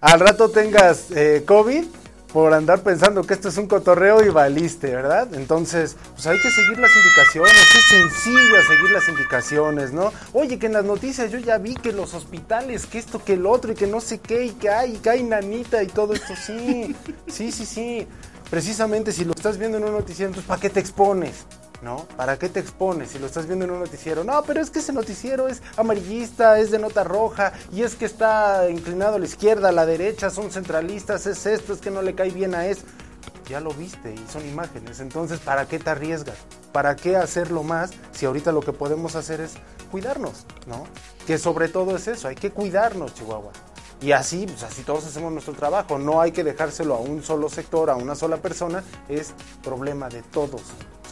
al 0.00 0.20
rato 0.20 0.48
tengas 0.48 1.10
eh, 1.10 1.44
COVID 1.46 1.84
por 2.32 2.54
andar 2.54 2.80
pensando 2.82 3.22
que 3.24 3.34
esto 3.34 3.48
es 3.48 3.58
un 3.58 3.66
cotorreo 3.66 4.24
y 4.24 4.30
valiste, 4.30 4.94
¿verdad? 4.94 5.34
Entonces, 5.34 5.96
pues 6.14 6.26
hay 6.26 6.40
que 6.40 6.50
seguir 6.50 6.78
las 6.78 6.90
indicaciones. 6.96 7.52
Es 7.52 7.84
sencillo 7.88 8.62
seguir 8.62 8.90
las 8.90 9.08
indicaciones, 9.08 9.92
¿no? 9.92 10.12
Oye, 10.32 10.58
que 10.58 10.66
en 10.66 10.72
las 10.72 10.84
noticias 10.84 11.30
yo 11.30 11.38
ya 11.38 11.58
vi 11.58 11.74
que 11.74 11.92
los 11.92 12.14
hospitales, 12.14 12.86
que 12.86 12.98
esto, 12.98 13.22
que 13.22 13.34
el 13.34 13.46
otro, 13.46 13.72
y 13.72 13.74
que 13.74 13.86
no 13.86 14.00
sé 14.00 14.18
qué, 14.18 14.46
y 14.46 14.50
que 14.52 14.70
hay, 14.70 14.94
y 14.94 14.98
que 14.98 15.10
hay 15.10 15.22
nanita 15.22 15.82
y 15.82 15.88
todo 15.88 16.14
esto. 16.14 16.34
Sí, 16.34 16.96
sí, 17.26 17.52
sí, 17.52 17.66
sí. 17.66 18.06
Precisamente 18.50 19.12
si 19.12 19.24
lo 19.24 19.32
estás 19.32 19.58
viendo 19.58 19.78
en 19.78 19.84
un 19.84 19.92
noticiero, 19.92 20.28
entonces 20.28 20.48
¿para 20.48 20.60
qué 20.60 20.70
te 20.70 20.80
expones? 20.80 21.46
¿No? 21.82 22.06
¿Para 22.16 22.38
qué 22.38 22.48
te 22.48 22.60
expones 22.60 23.10
si 23.10 23.18
lo 23.18 23.26
estás 23.26 23.46
viendo 23.46 23.64
en 23.64 23.72
un 23.72 23.80
noticiero? 23.80 24.24
No, 24.24 24.42
pero 24.44 24.60
es 24.60 24.70
que 24.70 24.78
ese 24.78 24.92
noticiero 24.92 25.48
es 25.48 25.60
amarillista, 25.76 26.58
es 26.58 26.70
de 26.70 26.78
nota 26.78 27.04
roja, 27.04 27.52
y 27.72 27.82
es 27.82 27.96
que 27.96 28.04
está 28.04 28.70
inclinado 28.70 29.16
a 29.16 29.18
la 29.18 29.26
izquierda, 29.26 29.68
a 29.68 29.72
la 29.72 29.84
derecha, 29.84 30.30
son 30.30 30.50
centralistas, 30.50 31.26
es 31.26 31.44
esto, 31.44 31.72
es 31.72 31.80
que 31.80 31.90
no 31.90 32.00
le 32.00 32.14
cae 32.14 32.30
bien 32.30 32.54
a 32.54 32.66
eso. 32.66 32.82
Ya 33.48 33.60
lo 33.60 33.72
viste 33.74 34.14
y 34.14 34.32
son 34.32 34.46
imágenes, 34.46 35.00
entonces 35.00 35.40
¿para 35.40 35.66
qué 35.66 35.78
te 35.78 35.90
arriesgas? 35.90 36.36
¿Para 36.72 36.94
qué 36.96 37.16
hacerlo 37.16 37.64
más 37.64 37.90
si 38.12 38.24
ahorita 38.24 38.52
lo 38.52 38.60
que 38.60 38.72
podemos 38.72 39.16
hacer 39.16 39.40
es 39.40 39.54
cuidarnos, 39.90 40.46
¿no? 40.66 40.86
Que 41.26 41.36
sobre 41.36 41.68
todo 41.68 41.96
es 41.96 42.06
eso, 42.06 42.28
hay 42.28 42.36
que 42.36 42.50
cuidarnos, 42.50 43.14
Chihuahua. 43.14 43.52
Y 44.00 44.12
así, 44.12 44.46
pues 44.46 44.62
así 44.62 44.82
todos 44.82 45.06
hacemos 45.06 45.32
nuestro 45.32 45.54
trabajo. 45.54 45.96
No 45.96 46.20
hay 46.20 46.32
que 46.32 46.42
dejárselo 46.42 46.96
a 46.96 46.98
un 46.98 47.22
solo 47.22 47.48
sector, 47.48 47.88
a 47.88 47.94
una 47.94 48.16
sola 48.16 48.38
persona. 48.38 48.82
Es 49.08 49.32
problema 49.62 50.08
de 50.08 50.22
todos 50.22 50.62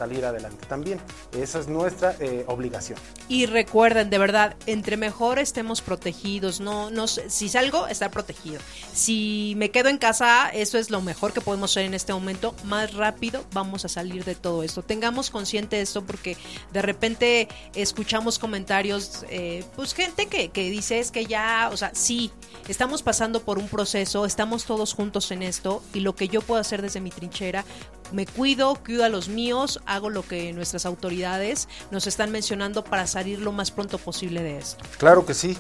salir 0.01 0.25
adelante 0.25 0.65
también. 0.67 0.99
Esa 1.37 1.59
es 1.59 1.69
nuestra 1.69 2.17
eh, 2.21 2.45
obligación. 2.47 2.99
Y 3.29 3.45
recuerden, 3.45 4.09
de 4.09 4.17
verdad, 4.17 4.57
entre 4.67 4.97
mejor 4.97 5.39
estemos 5.39 5.83
protegidos, 5.83 6.59
no, 6.61 6.91
no, 6.91 7.07
si 7.07 7.51
salgo, 7.51 7.87
estar 7.87 8.11
protegido. 8.11 8.61
Si 8.95 9.53
me 9.59 9.71
quedo 9.71 9.91
en 9.91 9.99
casa, 9.99 10.49
eso 10.49 10.79
es 10.79 10.89
lo 10.89 11.03
mejor 11.03 11.35
que 11.35 11.43
podemos 11.43 11.73
hacer 11.73 11.85
en 11.85 11.93
este 11.93 12.15
momento. 12.15 12.55
Más 12.65 12.95
rápido 12.95 13.45
vamos 13.53 13.85
a 13.85 13.89
salir 13.89 14.25
de 14.25 14.35
todo 14.35 14.63
esto. 14.63 14.83
Tengamos 14.83 15.29
consciente 15.29 15.83
esto 15.83 16.03
porque 16.07 16.39
de 16.73 16.81
repente 16.81 17.49
escuchamos 17.75 18.39
comentarios, 18.39 19.27
eh, 19.29 19.65
pues 19.77 19.93
gente 19.93 20.29
que, 20.29 20.49
que 20.49 20.71
dice 20.71 20.99
es 20.99 21.11
que 21.11 21.27
ya, 21.27 21.69
o 21.71 21.77
sea, 21.77 21.91
sí, 21.95 22.31
estamos 22.69 23.03
pasando 23.03 23.43
por 23.43 23.59
un 23.59 23.69
proceso, 23.69 24.25
estamos 24.25 24.65
todos 24.65 24.95
juntos 24.95 25.31
en 25.31 25.43
esto 25.43 25.83
y 25.93 26.01
lo 26.01 26.15
que 26.15 26.29
yo 26.29 26.41
puedo 26.41 26.59
hacer 26.59 26.81
desde 26.81 27.03
mi 27.03 27.11
trinchera, 27.11 27.67
me 28.13 28.27
cuido, 28.27 28.75
cuido 28.85 29.05
a 29.05 29.09
los 29.09 29.29
míos, 29.29 29.81
hago 29.87 30.11
lo 30.11 30.23
que 30.23 30.53
nuestras 30.53 30.87
autoridades 30.87 31.69
nos 31.91 32.07
están 32.07 32.31
mencionando 32.31 32.83
para 32.85 33.07
salir 33.07 33.41
lo 33.41 33.53
más 33.53 33.71
pronto 33.71 33.99
posible 33.99 34.43
de 34.43 34.59
esto. 34.59 34.85
Claro 34.99 35.25
que 35.27 35.35
sí, 35.35 35.57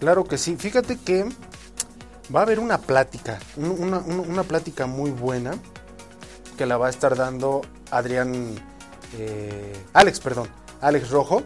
claro 0.00 0.24
que 0.24 0.38
sí. 0.38 0.56
Fíjate 0.56 0.96
que 0.98 1.24
va 2.34 2.40
a 2.40 2.42
haber 2.42 2.60
una 2.60 2.78
plática, 2.78 3.38
un- 3.56 3.70
una, 3.82 3.98
una- 3.98 4.22
una 4.22 4.42
plática 4.44 4.86
muy 4.86 5.10
buena 5.10 5.58
que 6.56 6.66
la 6.66 6.76
va 6.76 6.88
a 6.88 6.90
estar 6.90 7.16
dando 7.16 7.62
Adrián, 7.90 8.54
eh, 9.18 9.72
Alex, 9.92 10.20
perdón, 10.20 10.48
Alex 10.80 11.10
Rojo. 11.10 11.42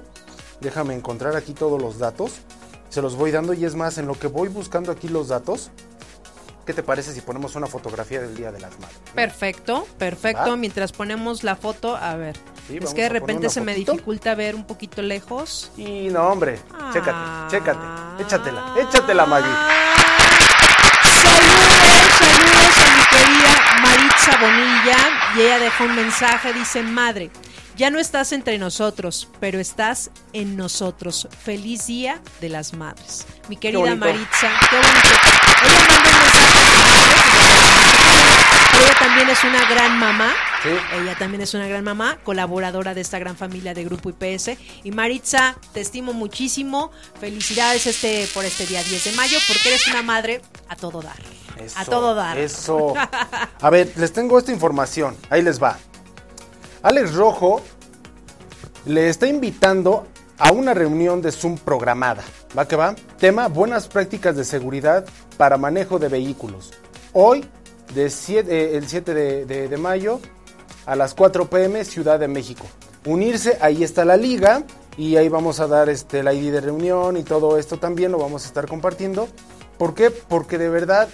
Déjame 0.61 0.95
encontrar 0.95 1.37
aquí 1.37 1.53
todos 1.55 1.81
los 1.81 1.99
datos. 1.99 2.33
Se 2.89 3.03
los 3.03 3.17
voy 3.17 3.31
dando 3.31 3.53
y 3.55 3.65
es 3.65 3.75
más, 3.75 3.99
en 3.99 4.07
lo 4.07 4.19
que 4.19 4.27
voy 4.27 4.49
buscando 4.49 4.93
aquí 4.93 5.09
los 5.09 5.29
datos, 5.29 5.71
¿qué 6.67 6.73
te 6.75 6.83
parece 6.83 7.13
si 7.13 7.21
ponemos 7.21 7.55
una 7.57 7.67
fotografía 7.67 8.21
del 8.21 8.35
Día 8.37 8.53
de 8.53 8.61
las 8.61 8.79
Madres? 8.79 8.99
Perfecto, 9.15 9.87
perfecto. 9.99 10.51
¿Va? 10.51 10.57
Mientras 10.57 10.93
ponemos 10.93 11.43
la 11.45 11.57
foto, 11.57 11.97
a 11.97 12.15
ver. 12.17 12.37
Sí, 12.69 12.79
es 12.81 12.95
que 12.95 13.03
de 13.03 13.09
repente 13.09 13.49
se 13.51 13.61
me 13.61 13.75
dificulta 13.75 14.35
ver 14.35 14.55
un 14.55 14.65
poquito 14.65 15.03
lejos. 15.03 15.71
Y 15.77 16.09
no, 16.11 16.29
hombre, 16.29 16.59
chécate, 16.93 17.11
Ah. 17.15 17.49
chécate, 17.51 18.23
échatela, 18.23 18.75
échatela, 18.79 19.27
Maggie. 19.27 19.51
Saludos, 21.03 21.73
saludos 22.19 22.79
a 22.79 22.97
mi 22.97 23.05
querida 23.11 23.53
Maritza 23.83 24.37
Bonilla. 24.41 24.97
Y 25.37 25.41
ella 25.43 25.59
dejó 25.59 25.85
un 25.85 25.97
mensaje, 25.97 26.53
dice, 26.53 26.83
madre, 26.83 27.31
ya 27.83 27.91
no 27.91 27.99
estás 27.99 28.30
entre 28.30 28.59
nosotros, 28.59 29.28
pero 29.41 29.59
estás 29.59 30.12
en 30.33 30.57
nosotros. 30.57 31.26
Feliz 31.43 31.89
Día 31.89 32.22
de 32.41 32.49
las 32.49 32.74
Madres. 32.74 33.26
Mi 33.49 33.57
querida. 33.57 33.97
Maritza, 33.97 34.53
qué 34.70 34.76
bonito. 34.76 35.09
Ella 35.64 35.80
un 35.89 36.05
mensaje 36.05 36.62
ella 38.85 38.95
también 39.01 39.28
es 39.30 39.43
una 39.43 39.68
gran 39.68 39.99
mamá. 39.99 40.33
Sí. 40.62 40.68
Ella 41.01 41.18
también 41.18 41.43
es 41.43 41.55
una 41.55 41.66
gran 41.66 41.83
mamá, 41.83 42.18
colaboradora 42.22 42.95
de 42.95 43.01
esta 43.01 43.18
gran 43.18 43.37
familia 43.37 43.74
de 43.74 43.83
Grupo 43.83 44.11
IPS. 44.11 44.51
Y 44.85 44.93
Maritza, 44.93 45.57
te 45.72 45.80
estimo 45.80 46.12
muchísimo. 46.12 46.93
Felicidades 47.20 47.89
este, 47.89 48.28
por 48.33 48.45
este 48.45 48.64
día 48.64 48.85
10 48.85 49.07
de 49.07 49.12
mayo, 49.12 49.39
porque 49.49 49.70
eres 49.70 49.89
una 49.89 50.03
madre 50.03 50.41
a 50.68 50.76
todo 50.76 51.03
dar. 51.03 51.18
a 51.74 51.85
todo 51.85 52.14
dar. 52.14 52.39
Eso. 52.39 52.95
A 53.61 53.70
ver, 53.70 53.93
les 53.97 54.12
tengo 54.12 54.39
esta 54.39 54.53
información. 54.53 55.16
Ahí 55.30 55.43
les 55.43 55.61
va. 55.61 55.78
Alex 56.83 57.14
Rojo 57.14 57.61
le 58.87 59.09
está 59.09 59.26
invitando 59.26 60.07
a 60.39 60.51
una 60.53 60.74
reunión 60.74 61.22
de 61.22 61.30
Zoom 61.30 61.57
programada. 61.59 62.22
¿Va 62.59 62.66
que 62.66 62.76
va? 62.76 62.95
Tema, 63.18 63.49
buenas 63.49 63.87
prácticas 63.87 64.37
de 64.37 64.45
seguridad 64.45 65.05
para 65.37 65.57
manejo 65.57 65.99
de 65.99 66.09
vehículos. 66.09 66.72
Hoy, 67.12 67.45
de 67.95 68.11
siete- 68.11 68.74
eh, 68.74 68.76
el 68.76 68.89
7 68.89 69.14
de, 69.14 69.76
mayo, 69.78 70.20
a 70.87 70.97
las 70.97 71.14
4 71.14 71.49
pm, 71.49 71.85
Ciudad 71.85 72.18
de 72.18 72.28
México. 72.28 72.64
Unirse, 73.05 73.59
ahí 73.61 73.85
está 73.85 74.05
la 74.05 74.16
liga. 74.16 74.64
Y 74.99 75.16
ahí 75.16 75.28
vamos 75.30 75.59
a 75.61 75.66
dar 75.66 75.89
este, 75.89 76.18
el 76.20 76.28
ID 76.30 76.53
de 76.53 76.61
reunión 76.61 77.16
y 77.16 77.22
todo 77.22 77.57
esto 77.57 77.78
también 77.78 78.12
lo 78.12 78.18
vamos 78.18 78.45
a 78.45 78.49
estar 78.49 78.66
compartiendo. 78.68 79.26
¿Por 79.78 79.95
qué? 79.95 80.11
Porque 80.11 80.59
de 80.59 80.68
verdad 80.68 81.09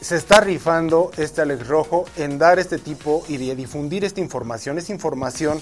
se 0.00 0.16
está 0.16 0.40
rifando 0.40 1.10
este 1.16 1.42
Alex 1.42 1.66
Rojo 1.66 2.04
en 2.16 2.38
dar 2.38 2.58
este 2.58 2.78
tipo 2.78 3.24
y 3.28 3.36
de 3.38 3.54
difundir 3.56 4.04
esta 4.04 4.20
información. 4.20 4.78
Es 4.78 4.90
información, 4.90 5.60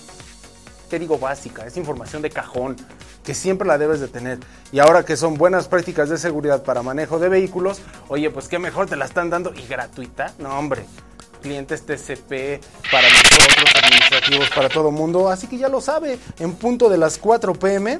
te 0.88 0.98
digo, 0.98 1.18
básica, 1.18 1.66
es 1.66 1.76
información 1.76 2.22
de 2.22 2.30
cajón, 2.30 2.76
que 3.22 3.34
siempre 3.34 3.66
la 3.66 3.78
debes 3.78 4.00
de 4.00 4.08
tener. 4.08 4.38
Y 4.72 4.80
ahora 4.80 5.04
que 5.04 5.16
son 5.16 5.34
buenas 5.34 5.68
prácticas 5.68 6.08
de 6.08 6.18
seguridad 6.18 6.62
para 6.62 6.82
manejo 6.82 7.18
de 7.18 7.28
vehículos, 7.28 7.80
oye, 8.08 8.30
pues 8.30 8.48
qué 8.48 8.58
mejor 8.58 8.86
te 8.86 8.96
la 8.96 9.04
están 9.04 9.30
dando 9.30 9.52
y 9.54 9.66
gratuita. 9.66 10.34
No, 10.38 10.58
hombre. 10.58 10.84
Clientes 11.40 11.84
TCP 11.84 12.64
para 12.90 13.06
nosotros, 13.06 13.70
administrativos 13.82 14.48
para 14.50 14.70
todo 14.70 14.90
mundo. 14.90 15.28
Así 15.28 15.46
que 15.46 15.58
ya 15.58 15.68
lo 15.68 15.82
sabe, 15.82 16.18
en 16.38 16.54
punto 16.54 16.88
de 16.88 16.96
las 16.96 17.18
4 17.18 17.52
pm 17.52 17.98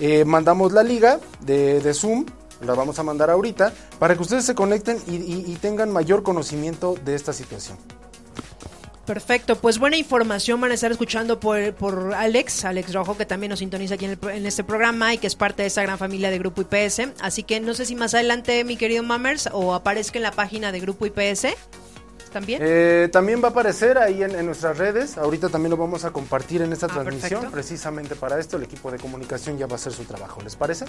eh, 0.00 0.24
mandamos 0.24 0.72
la 0.72 0.82
liga 0.82 1.20
de, 1.40 1.80
de 1.80 1.94
Zoom, 1.94 2.26
la 2.64 2.74
vamos 2.74 2.98
a 2.98 3.02
mandar 3.02 3.30
ahorita, 3.30 3.72
para 3.98 4.14
que 4.14 4.22
ustedes 4.22 4.44
se 4.44 4.54
conecten 4.54 4.98
y, 5.06 5.54
tengan 5.62 5.92
mayor 5.92 6.22
conocimiento 6.22 6.94
de 7.04 7.14
esta 7.14 7.32
situación. 7.32 7.78
Perfecto, 9.06 9.56
pues 9.56 9.78
buena 9.78 9.96
información 9.96 10.60
van 10.60 10.70
a 10.70 10.74
estar 10.74 10.90
escuchando 10.92 11.40
por, 11.40 11.74
por 11.74 12.14
Alex, 12.14 12.64
Alex 12.64 12.92
Rojo, 12.94 13.16
que 13.16 13.26
también 13.26 13.50
nos 13.50 13.58
sintoniza 13.58 13.94
aquí 13.94 14.04
en, 14.04 14.12
el- 14.12 14.28
en 14.30 14.46
este 14.46 14.62
programa 14.62 15.12
y 15.12 15.18
que 15.18 15.26
es 15.26 15.34
parte 15.34 15.62
de 15.62 15.68
esa 15.68 15.82
gran 15.82 15.98
familia 15.98 16.30
de 16.30 16.38
Grupo 16.38 16.62
IPS. 16.62 17.08
Así 17.20 17.42
que 17.42 17.58
no 17.60 17.74
sé 17.74 17.84
si 17.84 17.96
más 17.96 18.14
adelante, 18.14 18.62
mi 18.64 18.76
querido 18.76 19.02
Mammers, 19.02 19.48
o 19.52 19.74
aparezca 19.74 20.18
en 20.18 20.22
la 20.22 20.30
página 20.30 20.70
de 20.70 20.78
Grupo 20.80 21.04
IPS 21.06 21.48
también. 22.32 22.60
Eh, 22.64 23.08
también 23.12 23.42
va 23.42 23.48
a 23.48 23.50
aparecer 23.50 23.98
ahí 23.98 24.22
en, 24.22 24.34
en 24.34 24.46
nuestras 24.46 24.78
redes. 24.78 25.18
Ahorita 25.18 25.48
también 25.48 25.70
lo 25.70 25.76
vamos 25.76 26.04
a 26.04 26.10
compartir 26.10 26.62
en 26.62 26.72
esta 26.72 26.86
Ah, 26.86 26.88
transmisión. 26.94 27.30
perfecto. 27.42 27.50
Precisamente 27.52 28.16
para 28.16 28.38
esto, 28.40 28.56
el 28.56 28.64
equipo 28.64 28.90
de 28.90 28.98
comunicación 28.98 29.58
ya 29.58 29.66
va 29.66 29.72
a 29.72 29.76
hacer 29.76 29.92
su 29.92 30.04
trabajo. 30.04 30.40
¿Les 30.42 30.56
parece? 30.56 30.86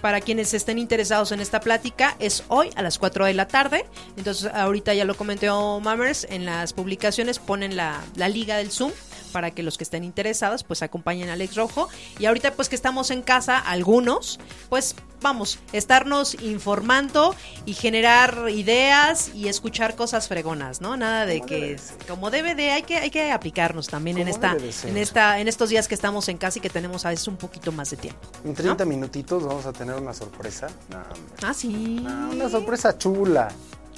Para 0.00 0.20
quienes 0.20 0.54
estén 0.54 0.78
interesados 0.78 1.30
en 1.32 1.40
esta 1.40 1.60
plática, 1.60 2.16
es 2.18 2.42
hoy 2.48 2.70
a 2.76 2.82
las 2.82 2.98
4 2.98 3.26
de 3.26 3.34
la 3.34 3.46
tarde. 3.46 3.86
Entonces, 4.16 4.50
ahorita 4.52 4.94
ya 4.94 5.04
lo 5.04 5.16
comentó 5.16 5.78
Mammers, 5.80 6.26
en 6.30 6.44
las 6.46 6.72
publicaciones 6.72 7.38
ponen 7.38 7.76
la, 7.76 8.00
la 8.16 8.28
liga 8.28 8.56
del 8.56 8.70
Zoom 8.70 8.92
para 9.26 9.50
que 9.50 9.62
los 9.62 9.78
que 9.78 9.84
estén 9.84 10.04
interesados 10.04 10.64
pues 10.64 10.82
acompañen 10.82 11.28
a 11.28 11.34
Alex 11.34 11.56
Rojo. 11.56 11.88
Y 12.18 12.26
ahorita 12.26 12.52
pues 12.52 12.68
que 12.68 12.76
estamos 12.76 13.10
en 13.10 13.22
casa, 13.22 13.58
algunos, 13.58 14.38
pues 14.68 14.94
vamos, 15.20 15.58
estarnos 15.72 16.40
informando 16.42 17.34
y 17.64 17.74
generar 17.74 18.48
ideas 18.50 19.30
y 19.34 19.48
escuchar 19.48 19.96
cosas 19.96 20.28
fregonas, 20.28 20.80
¿no? 20.80 20.96
Nada 20.96 21.26
de 21.26 21.40
que 21.40 21.76
de 21.76 21.80
como 22.08 22.30
debe 22.30 22.54
de, 22.54 22.70
hay 22.70 22.82
que, 22.82 22.96
hay 22.96 23.10
que 23.10 23.32
aplicarnos 23.32 23.88
también 23.88 24.18
en 24.18 24.28
esta, 24.28 24.56
en 24.84 24.96
esta, 24.96 25.40
en 25.40 25.48
estos 25.48 25.68
días 25.68 25.88
que 25.88 25.94
estamos 25.94 26.28
en 26.28 26.38
casa 26.38 26.58
y 26.58 26.62
que 26.62 26.70
tenemos 26.70 27.04
a 27.06 27.10
veces 27.10 27.26
un 27.28 27.36
poquito 27.36 27.72
más 27.72 27.90
de 27.90 27.96
tiempo. 27.96 28.20
En 28.44 28.54
30 28.54 28.84
minutitos 28.84 29.44
vamos 29.44 29.66
a 29.66 29.72
tener 29.72 29.96
una 29.96 30.14
sorpresa. 30.14 30.68
No. 30.90 31.02
Ah, 31.42 31.54
sí. 31.54 32.04
Una 32.32 32.48
sorpresa 32.48 32.96
chula. 32.96 33.48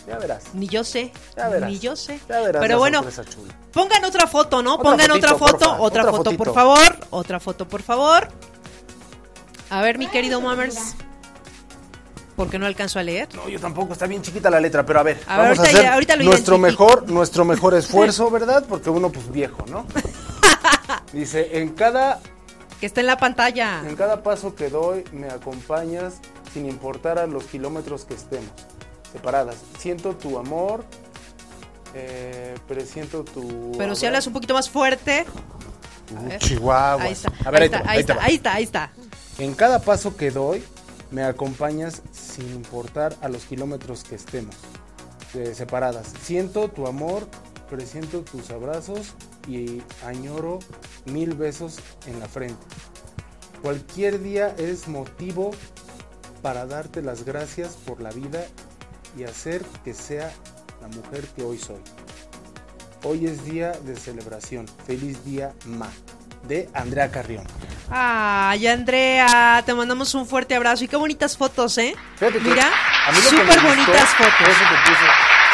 Ya 0.06 0.16
verás. 0.18 0.44
Ni 0.54 0.66
yo 0.68 0.84
sé. 0.84 1.12
Ya 1.36 1.48
verás. 1.48 1.70
Ni 1.70 1.78
yo 1.78 1.94
sé. 1.96 2.20
Ya 2.28 2.40
verás 2.40 2.60
Pero 2.62 2.78
bueno, 2.78 3.04
pongan 3.72 4.04
otra 4.04 4.26
foto, 4.26 4.62
¿no? 4.62 4.74
Otra 4.74 4.90
pongan 4.90 5.10
otra 5.10 5.34
foto, 5.34 5.58
porfa. 5.58 5.80
otra, 5.80 6.02
Otra 6.02 6.12
foto, 6.12 6.36
por 6.36 6.54
favor. 6.54 6.96
Otra 7.10 7.40
foto, 7.40 7.68
por 7.68 7.82
favor. 7.82 8.28
A 9.70 9.82
ver, 9.82 9.98
mi 9.98 10.06
querido 10.06 10.40
Mammers. 10.40 10.94
Porque 12.36 12.58
no 12.58 12.66
alcanzo 12.66 12.98
a 13.00 13.02
leer. 13.02 13.28
No, 13.34 13.48
yo 13.48 13.58
tampoco, 13.58 13.92
está 13.92 14.06
bien 14.06 14.22
chiquita 14.22 14.48
la 14.48 14.60
letra, 14.60 14.86
pero 14.86 15.00
a 15.00 15.02
ver, 15.02 15.20
A 15.26 15.38
ver, 15.38 15.46
vamos 15.46 15.58
a 15.58 15.62
ahorita 15.62 15.62
hacer 15.64 15.82
ya- 15.82 15.94
ahorita 15.94 16.16
lo 16.16 16.24
nuestro 16.24 16.56
mejor, 16.58 17.10
nuestro 17.10 17.44
mejor 17.44 17.74
esfuerzo, 17.76 18.30
¿verdad? 18.30 18.64
Porque 18.68 18.90
uno 18.90 19.10
pues 19.10 19.30
viejo, 19.32 19.64
¿no? 19.68 19.84
Dice, 21.12 21.58
en 21.58 21.70
cada 21.70 22.20
Que 22.80 22.86
está 22.86 23.00
en 23.00 23.06
la 23.08 23.16
pantalla. 23.18 23.82
En 23.86 23.96
cada 23.96 24.22
paso 24.22 24.54
que 24.54 24.70
doy 24.70 25.02
me 25.12 25.28
acompañas 25.28 26.14
sin 26.54 26.66
importar 26.66 27.18
a 27.18 27.26
los 27.26 27.44
kilómetros 27.44 28.04
que 28.04 28.14
estemos 28.14 28.50
separadas. 29.12 29.56
Siento 29.78 30.16
tu 30.16 30.38
amor, 30.38 30.84
eh, 31.94 32.54
presiento 32.66 33.24
tu... 33.24 33.72
Pero 33.76 33.94
si 33.94 34.06
hablas 34.06 34.26
un 34.26 34.32
poquito 34.32 34.54
más 34.54 34.68
fuerte. 34.68 35.26
Uh, 36.14 36.18
a 36.18 36.22
ver. 36.22 36.38
Chihuahuas. 36.38 37.04
Ahí 37.04 37.12
está. 37.12 37.32
A 37.44 37.50
ver, 37.50 37.62
ahí 37.62 37.66
está, 37.66 37.82
va, 37.82 37.90
ahí 37.90 38.00
está, 38.00 38.22
ahí 38.22 38.34
está, 38.34 38.54
ahí 38.54 38.62
está. 38.64 38.92
En 39.38 39.54
cada 39.54 39.80
paso 39.80 40.16
que 40.16 40.30
doy 40.30 40.62
me 41.10 41.24
acompañas 41.24 42.02
sin 42.12 42.48
importar 42.50 43.16
a 43.20 43.28
los 43.28 43.44
kilómetros 43.44 44.04
que 44.04 44.14
estemos 44.14 44.54
eh, 45.34 45.54
separadas. 45.54 46.12
Siento 46.22 46.68
tu 46.68 46.86
amor, 46.86 47.28
presiento 47.70 48.22
tus 48.22 48.50
abrazos 48.50 49.14
y 49.46 49.82
añoro 50.04 50.58
mil 51.06 51.34
besos 51.34 51.78
en 52.06 52.20
la 52.20 52.26
frente. 52.26 52.66
Cualquier 53.62 54.22
día 54.22 54.54
es 54.58 54.88
motivo 54.88 55.50
para 56.42 56.66
darte 56.66 57.02
las 57.02 57.24
gracias 57.24 57.76
por 57.86 58.00
la 58.00 58.10
vida 58.10 58.46
y 59.18 59.24
hacer 59.24 59.62
que 59.84 59.92
sea 59.92 60.32
la 60.80 60.88
mujer 60.88 61.26
que 61.34 61.42
hoy 61.42 61.58
soy. 61.58 61.80
Hoy 63.02 63.26
es 63.26 63.44
día 63.44 63.72
de 63.72 63.96
celebración. 63.96 64.66
Feliz 64.86 65.24
día, 65.24 65.52
Ma. 65.66 65.88
De 66.46 66.68
Andrea 66.72 67.10
Carrión. 67.10 67.44
Ay, 67.90 68.66
Andrea, 68.68 69.62
te 69.66 69.74
mandamos 69.74 70.14
un 70.14 70.24
fuerte 70.24 70.54
abrazo 70.54 70.84
y 70.84 70.88
qué 70.88 70.96
bonitas 70.96 71.36
fotos, 71.36 71.76
¿eh? 71.78 71.94
Fíjate 72.16 72.38
Mira, 72.40 72.70
súper 73.12 73.60
bonitas 73.60 74.08
fotos. 74.10 74.48
Eso 74.48 74.64
que 74.68 74.90
puso, 74.90 75.06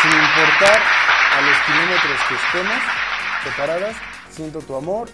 sin 0.02 0.12
importar 0.12 0.82
a 1.32 1.40
los 1.40 1.56
kilómetros 1.66 2.20
que 2.28 2.34
estemos 2.34 2.82
separadas, 3.44 3.96
siento 4.30 4.58
tu 4.60 4.76
amor, 4.76 5.08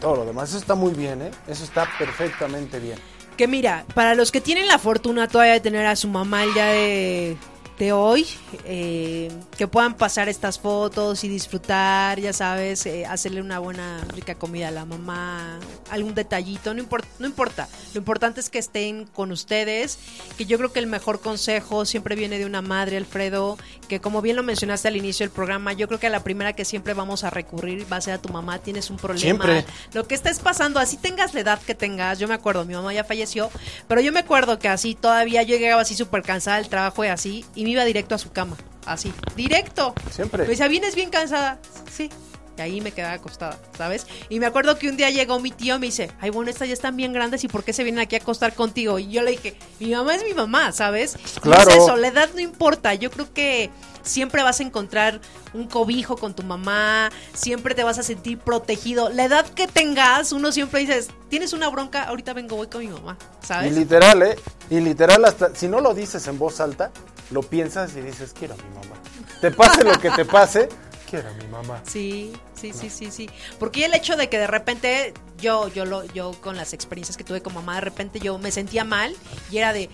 todo 0.00 0.16
lo 0.16 0.24
demás. 0.24 0.48
Eso 0.48 0.58
está 0.58 0.74
muy 0.74 0.92
bien, 0.92 1.22
¿eh? 1.22 1.30
Eso 1.46 1.62
está 1.62 1.88
perfectamente 1.98 2.80
bien. 2.80 2.98
Que 3.36 3.46
mira, 3.46 3.84
para 3.94 4.14
los 4.14 4.32
que 4.32 4.40
tienen 4.40 4.66
la 4.66 4.78
fortuna 4.78 5.28
todavía 5.28 5.54
de 5.54 5.60
tener 5.60 5.86
a 5.86 5.94
su 5.94 6.08
mamá 6.08 6.42
el 6.42 6.52
día 6.52 6.66
de, 6.66 7.36
de 7.78 7.92
hoy, 7.92 8.26
eh, 8.64 9.30
que 9.56 9.66
puedan 9.66 9.94
pasar 9.94 10.28
estas 10.28 10.58
fotos 10.58 11.24
y 11.24 11.28
disfrutar, 11.28 12.20
ya 12.20 12.32
sabes, 12.32 12.86
eh, 12.86 13.06
hacerle 13.06 13.40
una 13.40 13.58
buena, 13.58 14.04
rica 14.14 14.34
comida 14.34 14.68
a 14.68 14.70
la 14.70 14.84
mamá, 14.84 15.58
algún 15.90 16.14
detallito, 16.14 16.74
no, 16.74 16.80
importa 16.80 17.08
no 17.18 17.26
importa. 17.26 17.68
Lo 17.94 17.98
importante 17.98 18.40
es 18.40 18.50
que 18.50 18.58
estén 18.58 19.06
con 19.06 19.32
ustedes, 19.32 19.98
que 20.36 20.46
yo 20.46 20.58
creo 20.58 20.72
que 20.72 20.78
el 20.78 20.86
mejor 20.86 21.20
consejo 21.20 21.84
siempre 21.84 22.14
viene 22.14 22.38
de 22.38 22.46
una 22.46 22.62
madre, 22.62 22.96
Alfredo, 22.96 23.58
que 23.88 24.00
como 24.00 24.22
bien 24.22 24.36
lo 24.36 24.42
mencionaste 24.42 24.88
al 24.88 24.96
inicio 24.96 25.24
del 25.24 25.32
programa, 25.32 25.72
yo 25.72 25.88
creo 25.88 25.98
que 25.98 26.06
a 26.06 26.10
la 26.10 26.22
primera 26.22 26.52
que 26.52 26.64
siempre 26.64 26.94
vamos 26.94 27.24
a 27.24 27.30
recurrir 27.30 27.90
va 27.92 27.96
a 27.96 28.00
ser 28.00 28.14
a 28.14 28.18
tu 28.18 28.28
mamá, 28.28 28.58
tienes 28.58 28.90
un 28.90 28.96
problema. 28.96 29.20
Siempre. 29.20 29.64
Lo 29.92 30.06
que 30.06 30.14
estés 30.14 30.40
pasando, 30.40 30.78
así 30.80 30.96
tengas 30.96 31.34
la 31.34 31.40
edad 31.40 31.60
que 31.60 31.74
tengas, 31.74 32.18
yo 32.18 32.28
me 32.28 32.34
acuerdo, 32.34 32.64
mi 32.64 32.74
mamá 32.74 32.92
ya 32.92 33.04
falleció, 33.04 33.50
pero 33.88 34.00
yo 34.00 34.12
me 34.12 34.20
acuerdo 34.20 34.58
que 34.58 34.68
así 34.68 34.94
todavía 34.94 35.42
yo 35.42 35.56
llegaba 35.56 35.82
así 35.82 35.94
súper 35.94 36.22
cansada 36.22 36.58
del 36.58 36.68
trabajo 36.68 37.04
y 37.04 37.08
así, 37.08 37.44
y 37.54 37.61
me 37.64 37.70
iba 37.70 37.84
directo 37.84 38.14
a 38.14 38.18
su 38.18 38.30
cama, 38.32 38.56
así, 38.86 39.12
directo. 39.36 39.94
Siempre. 40.10 40.42
Me 40.44 40.50
decía, 40.50 40.68
¿vienes 40.68 40.94
bien 40.94 41.10
cansada? 41.10 41.58
Sí. 41.90 42.10
Y 42.58 42.60
ahí 42.60 42.82
me 42.82 42.92
quedaba 42.92 43.14
acostada, 43.14 43.58
¿sabes? 43.78 44.06
Y 44.28 44.38
me 44.38 44.44
acuerdo 44.44 44.76
que 44.78 44.86
un 44.90 44.98
día 44.98 45.08
llegó 45.08 45.40
mi 45.40 45.50
tío 45.50 45.76
y 45.76 45.78
me 45.78 45.86
dice, 45.86 46.10
ay, 46.20 46.28
bueno, 46.28 46.50
estas 46.50 46.68
ya 46.68 46.74
están 46.74 46.96
bien 46.98 47.14
grandes 47.14 47.42
y 47.44 47.48
¿por 47.48 47.64
qué 47.64 47.72
se 47.72 47.82
vienen 47.82 48.00
aquí 48.02 48.14
a 48.14 48.18
acostar 48.18 48.54
contigo? 48.54 48.98
Y 48.98 49.10
yo 49.10 49.22
le 49.22 49.30
dije, 49.30 49.56
mi 49.80 49.90
mamá 49.92 50.14
es 50.16 50.22
mi 50.24 50.34
mamá, 50.34 50.70
¿sabes? 50.72 51.16
Y 51.38 51.40
Claro. 51.40 51.70
es 51.70 51.76
eso, 51.78 51.96
la 51.96 52.08
edad 52.08 52.28
no 52.34 52.40
importa. 52.40 52.92
Yo 52.92 53.10
creo 53.10 53.32
que 53.32 53.70
siempre 54.02 54.42
vas 54.42 54.60
a 54.60 54.64
encontrar 54.64 55.22
un 55.54 55.66
cobijo 55.66 56.18
con 56.18 56.34
tu 56.34 56.42
mamá, 56.42 57.10
siempre 57.32 57.74
te 57.74 57.84
vas 57.84 57.98
a 57.98 58.02
sentir 58.02 58.36
protegido. 58.36 59.08
La 59.08 59.24
edad 59.24 59.46
que 59.46 59.66
tengas, 59.66 60.32
uno 60.32 60.52
siempre 60.52 60.80
dices, 60.80 61.08
tienes 61.30 61.54
una 61.54 61.70
bronca, 61.70 62.02
ahorita 62.02 62.34
vengo, 62.34 62.56
voy 62.56 62.66
con 62.66 62.82
mi 62.82 62.88
mamá, 62.88 63.16
Y 63.42 63.46
¿sabes? 63.46 63.72
literal, 63.72 64.22
¿eh? 64.24 64.36
Y 64.68 64.80
literal, 64.80 65.24
hasta 65.24 65.54
si 65.54 65.68
no 65.68 65.80
lo 65.80 65.94
dices 65.94 66.26
en 66.26 66.38
voz 66.38 66.60
alta, 66.60 66.90
lo 67.32 67.42
piensas 67.42 67.96
y 67.96 68.00
dices, 68.00 68.32
quiero 68.38 68.54
a 68.54 68.56
mi 68.56 68.68
mamá. 68.74 69.00
Te 69.40 69.50
pase 69.50 69.84
lo 69.84 69.98
que 69.98 70.10
te 70.10 70.24
pase, 70.24 70.68
quiero 71.10 71.28
a 71.28 71.32
mi 71.32 71.46
mamá. 71.48 71.82
Sí, 71.86 72.32
sí, 72.54 72.72
sí, 72.72 72.90
sí, 72.90 73.10
sí. 73.10 73.30
Porque 73.58 73.84
el 73.84 73.94
hecho 73.94 74.16
de 74.16 74.28
que 74.28 74.38
de 74.38 74.46
repente 74.46 75.14
yo, 75.38 75.68
yo 75.68 75.84
lo, 75.84 76.04
yo 76.12 76.32
con 76.40 76.56
las 76.56 76.72
experiencias 76.72 77.16
que 77.16 77.24
tuve 77.24 77.42
con 77.42 77.54
mamá, 77.54 77.76
de 77.76 77.80
repente 77.82 78.20
yo 78.20 78.38
me 78.38 78.50
sentía 78.50 78.84
mal 78.84 79.14
y 79.50 79.58
era 79.58 79.72
de 79.72 79.90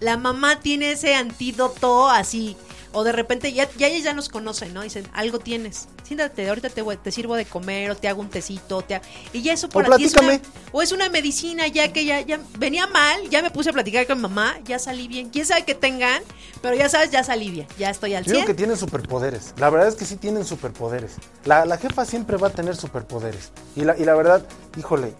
la 0.00 0.16
mamá 0.16 0.60
tiene 0.60 0.92
ese 0.92 1.14
antídoto 1.14 2.08
así. 2.08 2.56
O 2.92 3.04
de 3.04 3.12
repente 3.12 3.52
ya, 3.52 3.68
ya 3.76 3.86
ellas 3.86 4.02
ya 4.02 4.12
nos 4.14 4.28
conocen, 4.28 4.74
¿no? 4.74 4.82
Dicen, 4.82 5.06
algo 5.12 5.38
tienes. 5.38 5.86
Siéntate, 6.02 6.48
ahorita 6.48 6.70
te, 6.70 6.82
voy- 6.82 6.96
te 6.96 7.12
sirvo 7.12 7.36
de 7.36 7.44
comer 7.44 7.90
o 7.92 7.96
te 7.96 8.08
hago 8.08 8.20
un 8.20 8.28
tecito. 8.28 8.82
Te 8.82 8.96
ha- 8.96 9.02
Y 9.32 9.42
ya 9.42 9.52
eso 9.52 9.68
para 9.68 9.96
ti 9.96 10.04
es 10.04 10.14
una, 10.14 10.40
o 10.72 10.82
es 10.82 10.90
una 10.90 11.08
medicina 11.08 11.68
ya 11.68 11.92
que 11.92 12.04
ya, 12.04 12.20
ya 12.20 12.40
venía 12.58 12.88
mal, 12.88 13.28
ya 13.30 13.42
me 13.42 13.50
puse 13.50 13.70
a 13.70 13.72
platicar 13.72 14.06
con 14.08 14.20
mamá, 14.20 14.58
ya 14.64 14.80
salí 14.80 15.06
bien. 15.06 15.28
Quién 15.30 15.46
sabe 15.46 15.64
que 15.64 15.76
tengan, 15.76 16.20
pero 16.62 16.74
ya 16.74 16.88
sabes, 16.88 17.10
ya 17.12 17.22
salí 17.22 17.50
bien. 17.50 17.68
Ya 17.78 17.90
estoy 17.90 18.14
al 18.14 18.24
100. 18.24 18.44
que 18.46 18.54
tienen 18.54 18.76
superpoderes. 18.76 19.54
La 19.58 19.70
verdad 19.70 19.86
es 19.88 19.94
que 19.94 20.04
sí 20.04 20.16
tienen 20.16 20.44
superpoderes. 20.44 21.12
La, 21.44 21.64
la 21.66 21.78
jefa 21.78 22.04
siempre 22.04 22.38
va 22.38 22.48
a 22.48 22.50
tener 22.50 22.74
superpoderes. 22.76 23.52
Y 23.76 23.84
la, 23.84 23.96
y 23.96 24.04
la 24.04 24.14
verdad, 24.16 24.44
híjole, 24.76 25.14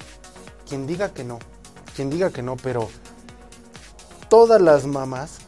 quien 0.69 0.89
diga 0.89 1.15
que 1.15 1.23
no, 1.23 1.39
quien 1.95 2.11
diga 2.11 2.31
que 2.31 2.43
no, 2.43 2.57
pero 2.57 2.91
todas 4.29 4.61
las 4.61 4.87
mamás 4.87 5.39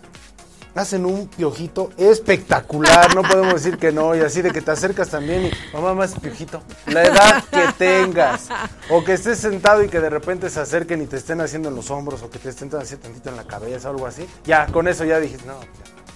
hacen 0.75 1.05
un 1.05 1.29
piojito 1.29 1.91
espectacular. 1.97 3.15
No 3.15 3.23
podemos 3.23 3.55
decir 3.55 3.79
que 3.79 3.93
no. 3.93 4.15
Y 4.15 4.21
así 4.21 4.43
de 4.43 4.51
que 4.51 4.61
te 4.61 4.71
acercas 4.71 5.09
también 5.09 5.47
y 5.47 5.53
mamá 5.73 5.95
más 5.95 6.15
piojito. 6.19 6.63
La 6.87 7.03
edad 7.03 7.45
que 7.45 7.73
tengas. 7.79 8.49
O 8.91 9.05
que 9.05 9.15
estés 9.15 9.39
sentado 9.39 9.83
y 9.83 9.89
que 9.89 10.01
de 10.01 10.11
repente 10.11 10.51
se 10.51 10.61
acerquen 10.61 11.03
y 11.03 11.07
te 11.07 11.17
estén 11.17 11.41
haciendo 11.41 11.69
en 11.69 11.77
los 11.77 11.91
hombros 11.91 12.23
o 12.23 12.31
que 12.31 12.39
te 12.39 12.49
estén 12.49 12.69
haciendo 12.75 13.09
tantito 13.09 13.31
en 13.31 13.37
la 13.37 13.45
cabeza 13.45 13.89
o 13.89 13.93
algo 13.93 14.07
así. 14.07 14.27
Ya, 14.45 14.67
con 14.67 14.89
eso 14.89 15.05
ya 15.05 15.19
dijiste, 15.21 15.47
no. 15.47 15.55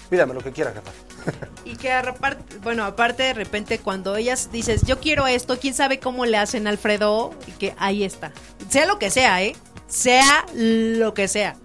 Pídame 0.08 0.34
lo 0.34 0.40
que 0.40 0.52
quiera, 0.52 0.72
jefa. 0.72 0.92
Y 1.64 1.74
que 1.76 1.92
aparte, 1.92 2.58
bueno, 2.62 2.84
aparte 2.84 3.24
de 3.24 3.34
repente 3.34 3.80
cuando 3.80 4.14
ellas 4.14 4.50
dices, 4.52 4.82
yo 4.82 5.00
quiero 5.00 5.26
esto, 5.26 5.58
quién 5.58 5.74
sabe 5.74 5.98
cómo 5.98 6.24
le 6.24 6.36
hacen 6.36 6.68
a 6.68 6.70
Alfredo, 6.70 7.34
y 7.48 7.50
que 7.52 7.74
ahí 7.78 8.04
está. 8.04 8.30
Sea 8.68 8.86
lo 8.86 9.00
que 9.00 9.10
sea, 9.10 9.42
¿eh? 9.42 9.56
Sea 9.88 10.46
lo 10.54 11.12
que 11.14 11.26
sea. 11.26 11.56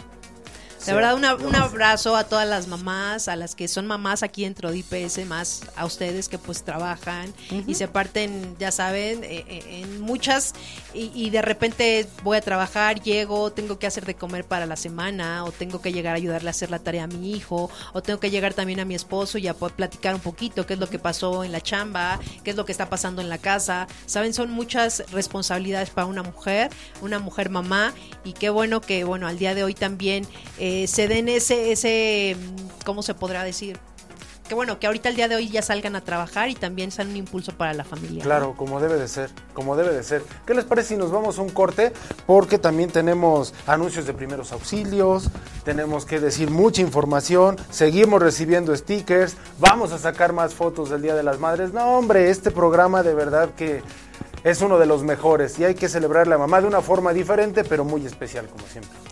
De 0.86 0.94
verdad, 0.94 1.16
un 1.16 1.56
abrazo 1.56 2.16
a 2.16 2.24
todas 2.24 2.48
las 2.48 2.68
mamás, 2.68 3.28
a 3.28 3.36
las 3.36 3.56
que 3.56 3.68
son 3.68 3.86
mamás 3.86 4.24
aquí 4.24 4.44
dentro 4.44 4.72
de 4.72 4.80
IPS, 4.80 5.26
más 5.28 5.62
a 5.76 5.86
ustedes 5.86 6.28
que 6.28 6.38
pues 6.38 6.64
trabajan 6.64 7.34
y 7.68 7.76
se 7.76 7.88
parten, 7.88 8.56
ya 8.58 8.72
saben, 8.72 9.24
eh, 9.24 9.46
eh, 9.48 9.84
en 9.84 10.02
muchas 10.02 10.54
y, 10.94 11.30
de 11.30 11.42
repente 11.42 12.08
voy 12.24 12.38
a 12.38 12.42
trabajar, 12.42 13.02
llego, 13.02 13.52
tengo 13.52 13.80
que 13.80 13.88
hacer 13.88 14.06
de 14.06 14.16
comer 14.16 14.46
para 14.46 14.66
la 14.66 14.76
semana 14.76 15.44
o 15.46 15.52
tengo 15.52 15.82
que 15.82 15.94
llegar 15.94 16.14
a 16.14 16.18
ayudarle 16.18 16.50
a 16.50 16.52
hacer 16.52 16.70
la 16.70 16.80
tarea 16.80 17.06
a 17.06 17.08
mi 17.08 17.32
hijo 17.32 17.70
o 17.94 18.02
tengo 18.02 18.20
que 18.20 18.30
llegar 18.30 18.54
también 18.54 18.80
a 18.80 18.86
mi 18.86 18.96
esposo 18.96 19.38
y 19.38 19.48
a 19.48 19.54
platicar 19.54 20.16
un 20.16 20.22
poquito 20.22 20.66
qué 20.66 20.74
es 20.74 20.80
lo 20.80 20.90
que 20.90 21.00
pasó 21.00 21.44
en 21.44 21.52
la 21.52 21.62
chamba, 21.62 22.20
qué 22.44 22.52
es 22.52 22.56
lo 22.56 22.66
que 22.66 22.72
está 22.72 22.90
pasando 22.90 23.22
en 23.22 23.30
la 23.30 23.38
casa. 23.38 23.88
Saben, 24.06 24.34
son 24.34 24.52
muchas 24.52 25.04
responsabilidades 25.12 25.90
para 25.90 26.08
una 26.08 26.24
mujer, 26.24 26.70
una 27.02 27.20
mujer 27.20 27.50
mamá 27.50 27.94
y 28.24 28.34
qué 28.34 28.50
bueno 28.50 28.82
que, 28.82 29.04
bueno, 29.04 29.28
al 29.28 29.38
día 29.38 29.56
de 29.56 29.64
hoy 29.64 29.74
también 29.74 30.28
eh, 30.60 30.88
se 30.88 31.08
den 31.08 31.30
ese, 31.30 31.72
ese, 31.72 32.36
¿cómo 32.86 33.04
se 33.04 33.14
podrá 33.14 33.44
decir? 33.44 33.80
Que 34.52 34.56
bueno, 34.56 34.80
que 34.80 34.88
ahorita 34.88 35.08
el 35.08 35.16
día 35.16 35.30
de 35.30 35.38
hoy 35.38 35.48
ya 35.48 35.62
salgan 35.62 35.96
a 35.96 36.02
trabajar 36.02 36.50
y 36.50 36.56
también 36.56 36.92
sean 36.92 37.08
un 37.08 37.16
impulso 37.16 37.54
para 37.54 37.74
la 37.74 37.86
familia. 37.86 38.22
Claro, 38.22 38.54
como 38.58 38.82
debe 38.82 38.96
de 38.96 39.08
ser, 39.08 39.30
como 39.54 39.78
debe 39.78 39.94
de 39.94 40.04
ser. 40.04 40.24
¿Qué 40.46 40.54
les 40.54 40.66
parece 40.66 40.90
si 40.90 40.98
nos 40.98 41.10
vamos 41.10 41.40
a 41.40 41.42
un 41.42 41.52
corte? 41.52 41.94
Porque 42.26 42.58
también 42.58 42.92
tenemos 42.92 43.54
anuncios 43.66 44.06
de 44.06 44.14
primeros 44.14 44.52
auxilios, 44.52 45.30
tenemos 45.64 46.06
que 46.06 46.20
decir 46.20 46.50
mucha 46.50 46.82
información, 46.82 47.56
seguimos 47.70 48.22
recibiendo 48.22 48.76
stickers, 48.76 49.38
vamos 49.58 49.94
a 49.94 50.00
sacar 50.00 50.34
más 50.34 50.54
fotos 50.54 50.90
del 50.90 51.02
Día 51.02 51.16
de 51.16 51.24
las 51.24 51.40
Madres. 51.40 51.72
No, 51.72 51.98
hombre, 51.98 52.30
este 52.30 52.52
programa 52.52 53.04
de 53.04 53.14
verdad 53.14 53.52
que 53.56 53.82
es 54.44 54.62
uno 54.62 54.80
de 54.80 54.86
los 54.86 55.02
mejores 55.02 55.58
y 55.60 55.64
hay 55.64 55.76
que 55.76 55.88
celebrar 55.88 56.28
la 56.28 56.38
mamá 56.38 56.60
de 56.60 56.68
una 56.68 56.82
forma 56.82 57.14
diferente, 57.14 57.64
pero 57.64 57.86
muy 57.86 58.06
especial 58.06 58.48
como 58.48 58.68
siempre. 58.68 59.11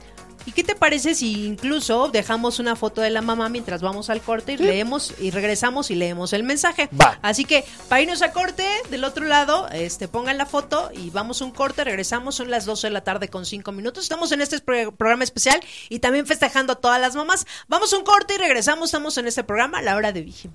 ¿Y 0.49 0.51
qué 0.51 0.63
te 0.63 0.73
parece 0.73 1.13
si 1.13 1.45
incluso 1.45 2.07
dejamos 2.07 2.57
una 2.57 2.75
foto 2.75 3.01
de 3.01 3.11
la 3.11 3.21
mamá 3.21 3.49
mientras 3.49 3.83
vamos 3.83 4.09
al 4.09 4.19
corte 4.19 4.53
y 4.53 4.57
leemos 4.57 5.13
y 5.19 5.29
regresamos 5.29 5.91
y 5.91 5.95
leemos 5.95 6.33
el 6.33 6.41
mensaje? 6.41 6.89
Va. 6.99 7.19
Así 7.21 7.45
que 7.45 7.63
para 7.87 8.01
irnos 8.01 8.23
a 8.23 8.31
corte, 8.31 8.67
del 8.89 9.03
otro 9.03 9.25
lado, 9.25 9.69
este 9.69 10.07
pongan 10.07 10.39
la 10.39 10.47
foto 10.47 10.89
y 10.91 11.11
vamos 11.11 11.43
a 11.43 11.45
un 11.45 11.51
corte, 11.51 11.83
regresamos, 11.83 12.33
son 12.33 12.49
las 12.49 12.65
12 12.65 12.87
de 12.87 12.91
la 12.93 13.01
tarde 13.01 13.27
con 13.27 13.45
5 13.45 13.71
minutos. 13.71 14.01
Estamos 14.01 14.31
en 14.31 14.41
este 14.41 14.59
programa 14.59 15.23
especial 15.23 15.61
y 15.87 15.99
también 15.99 16.25
festejando 16.25 16.73
a 16.73 16.77
todas 16.77 16.99
las 16.99 17.15
mamás. 17.15 17.45
Vamos 17.67 17.93
a 17.93 17.99
un 17.99 18.03
corte 18.03 18.33
y 18.33 18.37
regresamos, 18.37 18.85
estamos 18.85 19.19
en 19.19 19.27
este 19.27 19.43
programa, 19.43 19.83
La 19.83 19.97
Hora 19.97 20.11
de 20.11 20.23
Vigil. 20.23 20.49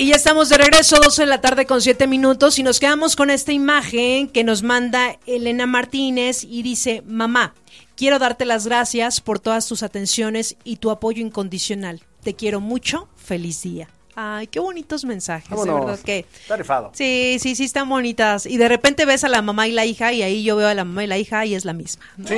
Y 0.00 0.06
ya 0.06 0.14
estamos 0.14 0.48
de 0.48 0.56
regreso, 0.56 0.96
12 0.96 1.24
de 1.24 1.26
la 1.26 1.42
tarde 1.42 1.66
con 1.66 1.82
7 1.82 2.06
minutos, 2.06 2.58
y 2.58 2.62
nos 2.62 2.80
quedamos 2.80 3.16
con 3.16 3.28
esta 3.28 3.52
imagen 3.52 4.28
que 4.28 4.44
nos 4.44 4.62
manda 4.62 5.18
Elena 5.26 5.66
Martínez 5.66 6.42
y 6.42 6.62
dice, 6.62 7.02
mamá, 7.06 7.52
quiero 7.96 8.18
darte 8.18 8.46
las 8.46 8.64
gracias 8.66 9.20
por 9.20 9.40
todas 9.40 9.68
tus 9.68 9.82
atenciones 9.82 10.56
y 10.64 10.76
tu 10.76 10.90
apoyo 10.90 11.20
incondicional. 11.20 12.00
Te 12.22 12.34
quiero 12.34 12.60
mucho, 12.60 13.10
feliz 13.14 13.60
día. 13.60 13.90
Ay, 14.14 14.46
qué 14.48 14.60
bonitos 14.60 15.04
mensajes, 15.04 15.50
de 15.50 15.72
verdad 15.72 15.98
que. 16.00 16.26
Está 16.42 16.56
rifado. 16.56 16.90
Sí, 16.94 17.38
sí, 17.40 17.54
sí, 17.54 17.64
están 17.64 17.88
bonitas. 17.88 18.46
Y 18.46 18.56
de 18.56 18.68
repente 18.68 19.04
ves 19.06 19.24
a 19.24 19.28
la 19.28 19.42
mamá 19.42 19.68
y 19.68 19.72
la 19.72 19.84
hija, 19.84 20.12
y 20.12 20.22
ahí 20.22 20.42
yo 20.42 20.56
veo 20.56 20.68
a 20.68 20.74
la 20.74 20.84
mamá 20.84 21.04
y 21.04 21.06
la 21.06 21.18
hija 21.18 21.46
y 21.46 21.54
es 21.54 21.64
la 21.64 21.72
misma. 21.72 22.04
Sí, 22.26 22.36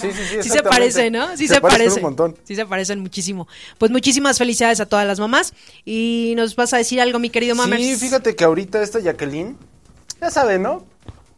sí, 0.00 0.10
sí. 0.12 0.42
Sí, 0.42 0.48
se 0.50 0.62
parecen, 0.62 1.12
¿no? 1.12 1.36
Sí 1.36 1.48
se, 1.48 1.60
parecen. 1.60 1.98
Un 1.98 2.10
montón. 2.10 2.36
Sí 2.44 2.54
se 2.54 2.66
parecen 2.66 3.00
muchísimo. 3.00 3.48
Pues 3.78 3.90
muchísimas 3.90 4.38
felicidades 4.38 4.80
a 4.80 4.86
todas 4.86 5.06
las 5.06 5.18
mamás. 5.18 5.54
Y 5.84 6.34
nos 6.36 6.54
vas 6.56 6.74
a 6.74 6.76
decir 6.76 7.00
algo, 7.00 7.18
mi 7.18 7.30
querido 7.30 7.54
mamá. 7.54 7.76
Sí, 7.76 7.96
fíjate 7.96 8.36
que 8.36 8.44
ahorita 8.44 8.82
esta 8.82 9.00
Jacqueline, 9.00 9.56
ya 10.20 10.30
sabe, 10.30 10.58
¿no? 10.58 10.84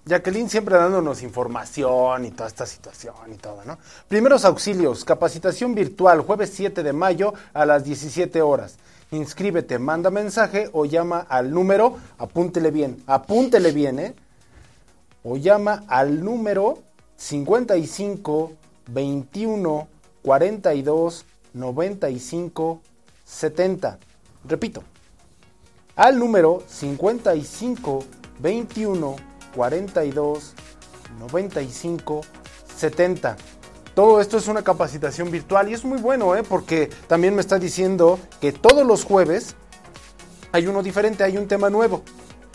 Jacqueline 0.07 0.49
siempre 0.49 0.77
dándonos 0.77 1.23
información 1.23 2.25
y 2.25 2.31
toda 2.31 2.49
esta 2.49 2.67
situación 2.67 3.15
y 3.33 3.37
todo, 3.37 3.65
¿no? 3.65 3.79
Primeros 4.09 4.45
auxilios, 4.45 5.05
capacitación 5.05 5.75
virtual, 5.75 6.21
jueves 6.23 6.51
7 6.55 6.83
de 6.83 6.93
mayo 6.93 7.35
a 7.53 7.65
las 7.67 7.85
17 7.85 8.43
horas 8.43 8.77
inscríbete, 9.11 9.79
manda 9.79 10.11
mensaje 10.11 10.71
o 10.73 10.85
llama 10.85 11.21
al 11.29 11.51
número, 11.51 11.97
apúntele 12.19 12.71
bien, 12.71 13.03
apúntele 13.07 13.73
bien, 13.73 13.99
¿eh? 13.99 14.15
O 15.23 15.37
llama 15.37 15.85
al 15.89 16.25
número 16.25 16.79
55 17.17 18.53
21 18.89 19.89
42 20.23 21.27
95 21.55 22.81
70. 23.25 23.99
Repito, 24.49 24.83
al 25.97 26.19
número 26.19 26.63
55 26.67 28.05
21 28.41 29.17
42 29.55 30.55
95 31.19 32.21
70. 32.77 33.37
Todo 34.01 34.19
esto 34.23 34.39
es 34.39 34.49
una 34.49 34.63
capacitación 34.63 35.31
virtual 35.31 35.69
y 35.69 35.75
es 35.75 35.85
muy 35.85 35.99
bueno, 36.01 36.35
¿eh? 36.35 36.43
porque 36.43 36.89
también 37.07 37.35
me 37.35 37.43
está 37.43 37.59
diciendo 37.59 38.19
que 38.41 38.51
todos 38.51 38.87
los 38.87 39.05
jueves 39.05 39.57
hay 40.53 40.67
uno 40.69 40.83
diferente, 40.83 41.23
hay 41.23 41.37
un 41.37 41.47
tema 41.47 41.69
nuevo. 41.69 42.03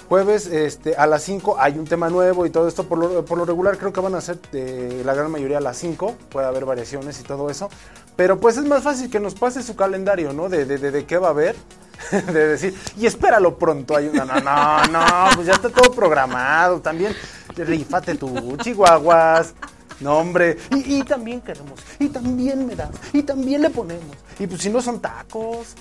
Jueves 0.10 0.48
este, 0.48 0.96
a 0.96 1.06
las 1.06 1.22
5 1.22 1.58
hay 1.60 1.78
un 1.78 1.86
tema 1.86 2.10
nuevo 2.10 2.48
y 2.48 2.50
todo 2.50 2.68
esto. 2.68 2.86
Por 2.86 2.98
lo, 2.98 3.46
regular 3.46 3.78
creo 3.78 3.94
que 3.94 4.02
van 4.02 4.16
a 4.16 4.22
ser 4.22 4.42
de 4.52 5.04
la 5.06 5.14
gran 5.14 5.30
mayoría 5.30 5.60
a 5.60 5.62
las 5.62 5.78
5. 5.78 6.16
Puede 6.30 6.48
haber 6.48 6.66
variaciones 6.66 7.20
y 7.20 7.24
todo 7.24 7.52
eso. 7.52 7.70
Pero 8.16 8.40
pues 8.40 8.58
es 8.58 8.66
más 8.66 8.82
fácil 8.82 9.12
que 9.12 9.20
nos 9.20 9.36
pase 9.36 9.62
su 9.62 9.76
calendario, 9.76 10.34
¿no? 10.34 10.50
De, 10.50 11.06
qué 11.08 11.18
va 11.20 11.28
a 11.28 11.30
haber. 11.30 11.56
de 12.12 12.48
decir, 12.48 12.74
y 12.98 13.06
espéralo 13.06 13.60
pronto. 13.60 13.96
Hay 13.96 14.08
una, 14.08 14.26
no, 14.26 14.42
no, 14.42 14.88
no, 14.88 15.36
pues 15.36 15.46
ya 15.46 15.54
está 15.54 15.70
todo 15.70 15.92
programado. 15.92 16.82
También 16.82 17.14
rifate 17.56 18.16
tu 18.16 18.58
chihuahuas. 18.58 19.54
No, 20.00 20.18
hombre. 20.18 20.58
Y, 20.72 21.04
también 21.04 21.42
queremos. 21.42 21.80
Y 22.00 22.10
también 22.10 22.66
me 22.68 22.76
das. 22.76 22.92
Y 23.14 23.24
también 23.24 23.62
le 23.62 23.70
ponemos. 23.70 24.16
Y 24.40 24.48
pues 24.48 24.62
si 24.62 24.70
no 24.70 24.82
son 24.82 25.00
tacos. 25.00 25.76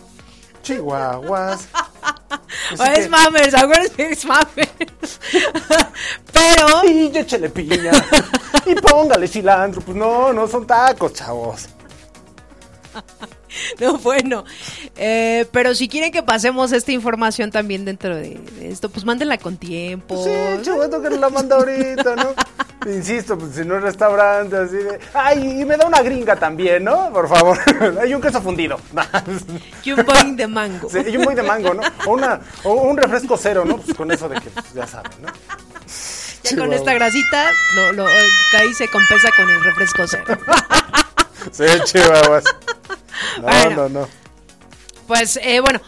Chihuahuas. 0.63 1.69
o 2.79 2.85
es 2.85 3.11
mamers, 3.11 3.55
acuérdense 3.55 4.11
es 4.11 4.25
mamers. 4.25 5.21
Pero. 6.33 6.85
Y 6.85 7.17
échale 7.17 7.51
piña. 7.51 7.93
y 8.67 8.75
póngale 8.77 9.29
cilantro. 9.29 9.81
Pues 9.83 9.97
no, 9.97 10.33
no 10.33 10.47
son 10.47 10.67
tacos, 10.67 11.13
chavos. 11.13 11.69
No, 13.81 13.99
bueno. 13.99 14.45
Eh, 14.97 15.47
pero 15.53 15.75
si 15.75 15.89
quieren 15.89 16.11
que 16.11 16.23
pasemos 16.23 16.73
esta 16.73 16.93
información 16.93 17.51
también 17.51 17.85
dentro 17.85 18.17
de, 18.17 18.41
esto, 18.63 18.89
pues 18.89 19.05
mándenla 19.05 19.39
con 19.39 19.57
tiempo. 19.57 20.23
Sí, 20.25 20.31
chaval, 20.63 20.91
que 20.91 21.11
la 21.11 21.29
manda 21.29 21.57
ahorita, 21.57 22.17
¿no? 22.17 22.35
Insisto, 22.87 23.39
pues 23.39 23.55
si 23.55 23.65
no 23.65 23.77
es 23.77 23.83
restaurante, 23.83 24.57
así 24.57 24.77
de. 24.77 24.99
Ay, 25.15 25.61
y 25.61 25.65
me 25.65 25.77
da 25.77 25.87
una 25.87 26.03
gringa 26.03 26.37
también, 26.37 26.85
¿no? 26.85 27.11
Por 27.13 27.29
favor. 27.29 27.59
Hay 28.01 28.13
un 28.13 28.21
queso 28.21 28.43
fundido. 28.43 28.79
y 29.85 29.93
un 29.93 30.05
boing 30.05 30.37
de 30.37 30.47
mango. 30.47 30.91
Sí, 30.91 30.99
y 31.07 31.17
un 31.17 31.25
boing 31.25 31.37
de 31.37 31.43
mango, 31.43 31.75
¿no? 31.75 31.83
O, 32.07 32.13
una, 32.13 32.41
o 32.65 32.73
un 32.75 32.97
refresco 32.97 33.37
cero, 33.37 33.65
¿no? 33.65 33.79
Pues 33.79 33.97
con 33.97 34.11
eso 34.11 34.29
de 34.29 34.41
que, 34.41 34.51
pues, 34.51 34.75
ya 34.75 34.87
saben, 34.87 35.13
¿no? 35.23 35.29
Ya 36.43 36.57
con 36.59 36.73
esta 36.75 36.93
grasita, 36.93 37.51
lo, 37.75 37.93
lo, 37.93 38.07
ahí 38.07 38.75
se 38.75 38.87
compensa 38.89 39.31
con 39.35 39.49
el 39.49 39.65
refresco 39.65 40.03
cero. 40.07 40.39
Sí, 41.53 41.65
chihuahuas. 41.85 42.45
No, 43.41 43.71
no, 43.71 43.89
no. 43.89 44.09
Pues, 45.07 45.39
eh, 45.43 45.61
bueno, 45.61 45.81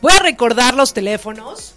voy 0.00 0.12
a 0.12 0.18
recordar 0.20 0.74
los 0.74 0.92
teléfonos 0.94 1.74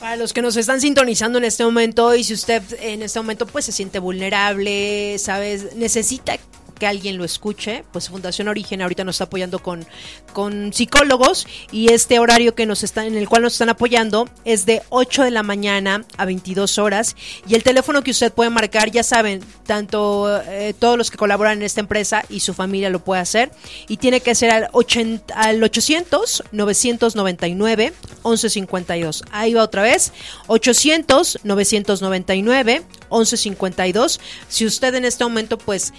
para 0.00 0.16
los 0.16 0.32
que 0.32 0.42
nos 0.42 0.56
están 0.56 0.80
sintonizando 0.80 1.38
en 1.38 1.44
este 1.44 1.64
momento 1.64 2.14
y 2.14 2.24
si 2.24 2.32
usted 2.34 2.62
en 2.80 3.02
este 3.02 3.18
momento 3.20 3.46
pues 3.46 3.66
se 3.66 3.72
siente 3.72 3.98
vulnerable, 3.98 5.18
sabes, 5.18 5.76
necesita 5.76 6.38
que 6.80 6.86
alguien 6.86 7.18
lo 7.18 7.24
escuche, 7.24 7.84
pues 7.92 8.08
Fundación 8.08 8.48
Origen 8.48 8.82
ahorita 8.82 9.04
nos 9.04 9.16
está 9.16 9.24
apoyando 9.24 9.60
con, 9.60 9.86
con 10.32 10.72
psicólogos 10.72 11.46
y 11.70 11.92
este 11.92 12.18
horario 12.18 12.54
que 12.54 12.66
nos 12.66 12.82
están, 12.82 13.06
en 13.06 13.16
el 13.16 13.28
cual 13.28 13.42
nos 13.42 13.52
están 13.52 13.68
apoyando 13.68 14.28
es 14.44 14.66
de 14.66 14.82
8 14.88 15.24
de 15.24 15.30
la 15.30 15.42
mañana 15.42 16.04
a 16.16 16.24
22 16.24 16.78
horas 16.78 17.14
y 17.46 17.54
el 17.54 17.62
teléfono 17.62 18.02
que 18.02 18.10
usted 18.10 18.32
puede 18.32 18.50
marcar, 18.50 18.90
ya 18.90 19.02
saben, 19.02 19.44
tanto 19.66 20.40
eh, 20.48 20.74
todos 20.76 20.96
los 20.96 21.10
que 21.10 21.18
colaboran 21.18 21.58
en 21.58 21.62
esta 21.64 21.80
empresa 21.80 22.24
y 22.30 22.40
su 22.40 22.54
familia 22.54 22.88
lo 22.88 23.04
puede 23.04 23.20
hacer 23.20 23.52
y 23.86 23.98
tiene 23.98 24.22
que 24.22 24.34
ser 24.34 24.50
al, 24.50 24.68
80, 24.72 25.34
al 25.34 25.62
800 25.62 26.44
999 26.50 27.92
1152. 28.24 29.24
Ahí 29.30 29.52
va 29.52 29.62
otra 29.62 29.82
vez, 29.82 30.12
800 30.46 31.40
999 31.44 32.82
1152. 33.10 34.20
Si 34.48 34.64
usted 34.64 34.94
en 34.94 35.04
este 35.04 35.24
momento 35.24 35.58
pues 35.58 35.92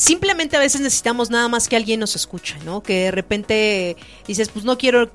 simplemente 0.00 0.56
a 0.56 0.60
veces 0.60 0.80
necesitamos 0.80 1.28
nada 1.28 1.46
más 1.48 1.68
que 1.68 1.76
alguien 1.76 2.00
nos 2.00 2.16
escuche, 2.16 2.56
¿no? 2.64 2.82
Que 2.82 3.04
de 3.04 3.10
repente 3.10 3.96
dices, 4.26 4.48
pues 4.48 4.64
no 4.64 4.78
quiero 4.78 5.10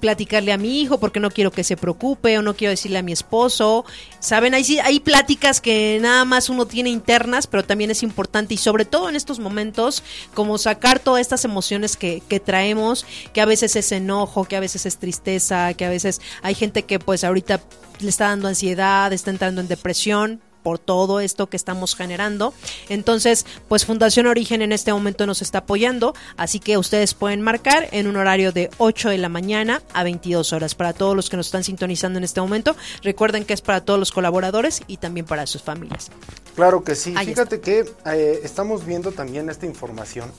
platicarle 0.00 0.52
a 0.52 0.58
mi 0.58 0.80
hijo 0.80 0.98
porque 0.98 1.20
no 1.20 1.30
quiero 1.30 1.50
que 1.50 1.62
se 1.62 1.76
preocupe 1.76 2.38
o 2.38 2.42
no 2.42 2.54
quiero 2.54 2.70
decirle 2.70 2.98
a 2.98 3.02
mi 3.02 3.12
esposo. 3.12 3.84
Saben, 4.20 4.54
hay, 4.54 4.78
hay 4.78 5.00
pláticas 5.00 5.60
que 5.60 5.98
nada 6.00 6.24
más 6.24 6.48
uno 6.48 6.66
tiene 6.66 6.88
internas, 6.88 7.46
pero 7.46 7.64
también 7.64 7.90
es 7.90 8.02
importante 8.02 8.54
y 8.54 8.56
sobre 8.56 8.86
todo 8.86 9.10
en 9.10 9.16
estos 9.16 9.40
momentos, 9.40 10.02
como 10.32 10.56
sacar 10.56 11.00
todas 11.00 11.20
estas 11.20 11.44
emociones 11.44 11.98
que, 11.98 12.22
que 12.26 12.40
traemos, 12.40 13.04
que 13.34 13.42
a 13.42 13.46
veces 13.46 13.76
es 13.76 13.92
enojo, 13.92 14.46
que 14.46 14.56
a 14.56 14.60
veces 14.60 14.86
es 14.86 14.96
tristeza, 14.96 15.74
que 15.74 15.84
a 15.84 15.90
veces 15.90 16.22
hay 16.42 16.54
gente 16.54 16.84
que 16.84 16.98
pues 16.98 17.24
ahorita 17.24 17.60
le 18.00 18.08
está 18.08 18.28
dando 18.28 18.48
ansiedad, 18.48 19.12
está 19.12 19.30
entrando 19.30 19.60
en 19.60 19.68
depresión 19.68 20.40
por 20.64 20.80
todo 20.80 21.20
esto 21.20 21.48
que 21.48 21.56
estamos 21.56 21.94
generando. 21.94 22.52
Entonces, 22.88 23.46
pues 23.68 23.84
Fundación 23.84 24.26
Origen 24.26 24.62
en 24.62 24.72
este 24.72 24.92
momento 24.92 25.26
nos 25.26 25.42
está 25.42 25.58
apoyando, 25.58 26.14
así 26.36 26.58
que 26.58 26.76
ustedes 26.78 27.14
pueden 27.14 27.42
marcar 27.42 27.88
en 27.92 28.08
un 28.08 28.16
horario 28.16 28.50
de 28.50 28.70
8 28.78 29.10
de 29.10 29.18
la 29.18 29.28
mañana 29.28 29.82
a 29.92 30.02
22 30.02 30.52
horas 30.52 30.74
para 30.74 30.92
todos 30.92 31.14
los 31.14 31.30
que 31.30 31.36
nos 31.36 31.46
están 31.46 31.62
sintonizando 31.62 32.18
en 32.18 32.24
este 32.24 32.40
momento. 32.40 32.74
Recuerden 33.02 33.44
que 33.44 33.52
es 33.52 33.60
para 33.60 33.82
todos 33.82 34.00
los 34.00 34.10
colaboradores 34.10 34.82
y 34.88 34.96
también 34.96 35.26
para 35.26 35.46
sus 35.46 35.62
familias. 35.62 36.10
Claro 36.56 36.82
que 36.82 36.94
sí. 36.94 37.14
Fíjate 37.14 37.60
que 37.60 37.84
eh, 38.06 38.40
estamos 38.42 38.86
viendo 38.86 39.12
también 39.12 39.50
esta 39.50 39.66
información. 39.66 40.32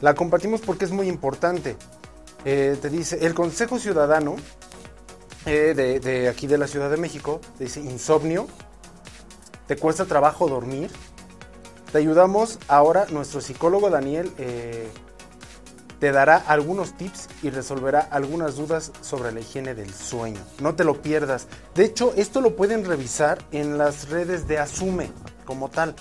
La 0.00 0.14
compartimos 0.14 0.60
porque 0.60 0.84
es 0.84 0.92
muy 0.92 1.08
importante. 1.08 1.76
Eh, 2.44 2.76
te 2.80 2.90
dice, 2.90 3.18
el 3.26 3.34
Consejo 3.34 3.78
Ciudadano 3.78 4.36
eh, 5.46 6.00
de, 6.02 6.28
aquí 6.28 6.46
de 6.46 6.56
la 6.56 6.68
Ciudad 6.68 6.88
de 6.88 6.96
México, 6.96 7.40
dice 7.58 7.80
insomnio, 7.80 8.46
te 9.66 9.76
cuesta 9.76 10.04
trabajo 10.06 10.48
dormir. 10.48 10.90
Te 11.90 11.98
ayudamos 11.98 12.58
ahora, 12.68 13.06
nuestro 13.10 13.40
psicólogo 13.40 13.90
Daniel 13.90 14.32
eh, 14.38 14.88
te 16.02 16.10
dará 16.10 16.36
algunos 16.36 16.96
tips 16.96 17.28
y 17.42 17.50
resolverá 17.50 18.00
algunas 18.00 18.56
dudas 18.56 18.90
sobre 19.02 19.30
la 19.30 19.40
higiene 19.40 19.74
del 19.74 19.94
sueño. 19.94 20.40
No 20.60 20.74
te 20.74 20.84
lo 20.84 21.00
pierdas. 21.00 21.46
De 21.74 21.84
hecho, 21.84 22.12
esto 22.16 22.40
lo 22.40 22.56
pueden 22.56 22.84
revisar 22.84 23.38
en 23.52 23.78
las 23.78 24.08
redes 24.08 24.48
de 24.48 24.58
Asume 24.58 25.10
como 25.44 25.68
tal. 25.68 25.94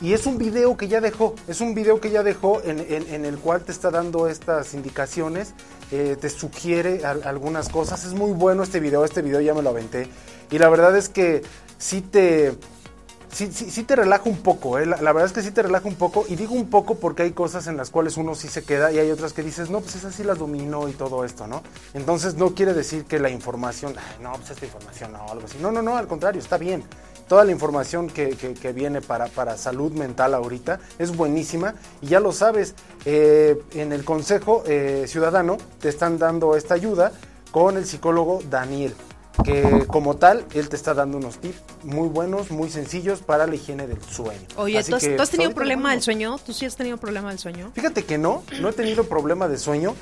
Y 0.00 0.12
es 0.12 0.26
un 0.26 0.38
video 0.38 0.76
que 0.76 0.88
ya 0.88 1.00
dejó, 1.00 1.36
es 1.46 1.60
un 1.60 1.74
video 1.74 2.00
que 2.00 2.10
ya 2.10 2.24
dejó 2.24 2.60
en, 2.64 3.24
el 3.24 3.38
cual 3.38 3.62
te 3.62 3.70
está 3.70 3.92
dando 3.92 4.26
estas 4.26 4.74
indicaciones, 4.74 5.54
eh, 5.92 6.16
te 6.20 6.30
sugiere 6.30 7.04
algunas 7.04 7.68
cosas. 7.68 8.04
Es 8.04 8.12
muy 8.12 8.32
bueno 8.32 8.64
este 8.64 8.80
video, 8.80 9.04
este 9.04 9.22
video 9.22 9.40
ya 9.40 9.54
me 9.54 9.62
lo 9.62 9.70
aventé. 9.70 10.08
Y 10.50 10.58
la 10.58 10.68
verdad 10.68 10.96
es 10.96 11.08
que 11.08 11.42
sí 11.78 12.00
te, 12.00 12.58
sí, 13.34 13.52
sí, 13.52 13.82
te 13.82 13.96
relaja 13.96 14.28
un 14.28 14.38
poco, 14.38 14.78
¿eh? 14.78 14.86
la, 14.86 14.96
verdad 14.96 15.24
es 15.24 15.32
que 15.32 15.42
sí 15.42 15.50
te 15.50 15.62
relaja 15.62 15.88
un 15.88 15.96
poco. 15.96 16.24
Y 16.28 16.36
digo 16.36 16.54
un 16.54 16.70
poco 16.70 16.94
porque 16.94 17.22
hay 17.22 17.32
cosas 17.32 17.66
en 17.66 17.76
las 17.76 17.90
cuales 17.90 18.16
uno 18.16 18.34
sí 18.34 18.48
se 18.48 18.62
queda 18.62 18.92
y 18.92 18.98
hay 18.98 19.10
otras 19.10 19.32
que 19.32 19.42
dices, 19.42 19.70
no, 19.70 19.80
pues 19.80 19.96
esas 19.96 20.14
sí 20.14 20.24
las 20.24 20.38
dominó 20.38 20.88
y 20.88 20.92
todo 20.92 21.24
esto, 21.24 21.46
¿no? 21.46 21.62
Entonces 21.92 22.34
no 22.36 22.54
quiere 22.54 22.72
decir 22.72 23.04
que 23.04 23.18
la 23.18 23.30
información, 23.30 23.94
no, 24.20 24.32
pues 24.32 24.50
esta 24.50 24.64
información 24.64 25.12
no, 25.12 25.26
algo 25.28 25.44
así. 25.46 25.58
No, 25.60 25.72
no, 25.72 25.82
no, 25.82 25.96
al 25.96 26.06
contrario, 26.06 26.40
está 26.40 26.56
bien 26.56 26.84
toda 27.28 27.44
la 27.44 27.52
información 27.52 28.08
que, 28.08 28.36
viene 28.74 29.00
para, 29.00 29.26
para, 29.26 29.56
salud 29.56 29.92
mental 29.92 30.34
ahorita 30.34 30.80
es 30.98 31.16
buenísima 31.16 31.74
y 32.02 32.08
ya 32.08 32.20
lo 32.20 32.32
sabes, 32.32 32.74
eh, 33.06 33.58
en 33.72 33.92
el 33.92 34.04
Consejo 34.04 34.62
eh, 34.66 35.04
Ciudadano 35.08 35.56
te 35.80 35.88
están 35.88 36.18
dando 36.18 36.54
esta 36.54 36.74
ayuda 36.74 37.12
con 37.50 37.76
el 37.76 37.86
psicólogo 37.86 38.42
Daniel 38.50 38.94
que 39.42 39.86
como 39.86 40.16
tal, 40.16 40.44
él 40.54 40.68
te 40.68 40.76
está 40.76 40.94
dando 40.94 41.18
unos 41.18 41.38
tips 41.38 41.60
muy 41.82 42.08
buenos, 42.08 42.50
muy 42.50 42.70
sencillos 42.70 43.20
para 43.20 43.46
la 43.46 43.54
higiene 43.54 43.86
del 43.86 44.02
sueño. 44.02 44.46
Oye, 44.56 44.82
¿tú 44.84 44.94
has, 44.94 45.02
¿tú 45.02 45.22
has, 45.22 45.30
tenido 45.30 45.52
problema 45.52 45.90
del 45.90 46.02
sueño? 46.02 46.38
¿Tú 46.44 46.52
sí 46.52 46.66
has 46.66 46.76
tenido 46.76 46.96
problema 46.98 47.30
del 47.30 47.38
sueño? 47.38 47.72
Fíjate 47.74 48.04
que 48.04 48.18
no, 48.18 48.42
no 48.60 48.68
he 48.68 48.72
tenido 48.72 49.04
problema 49.04 49.48
de 49.48 49.58
sueño, 49.58 49.94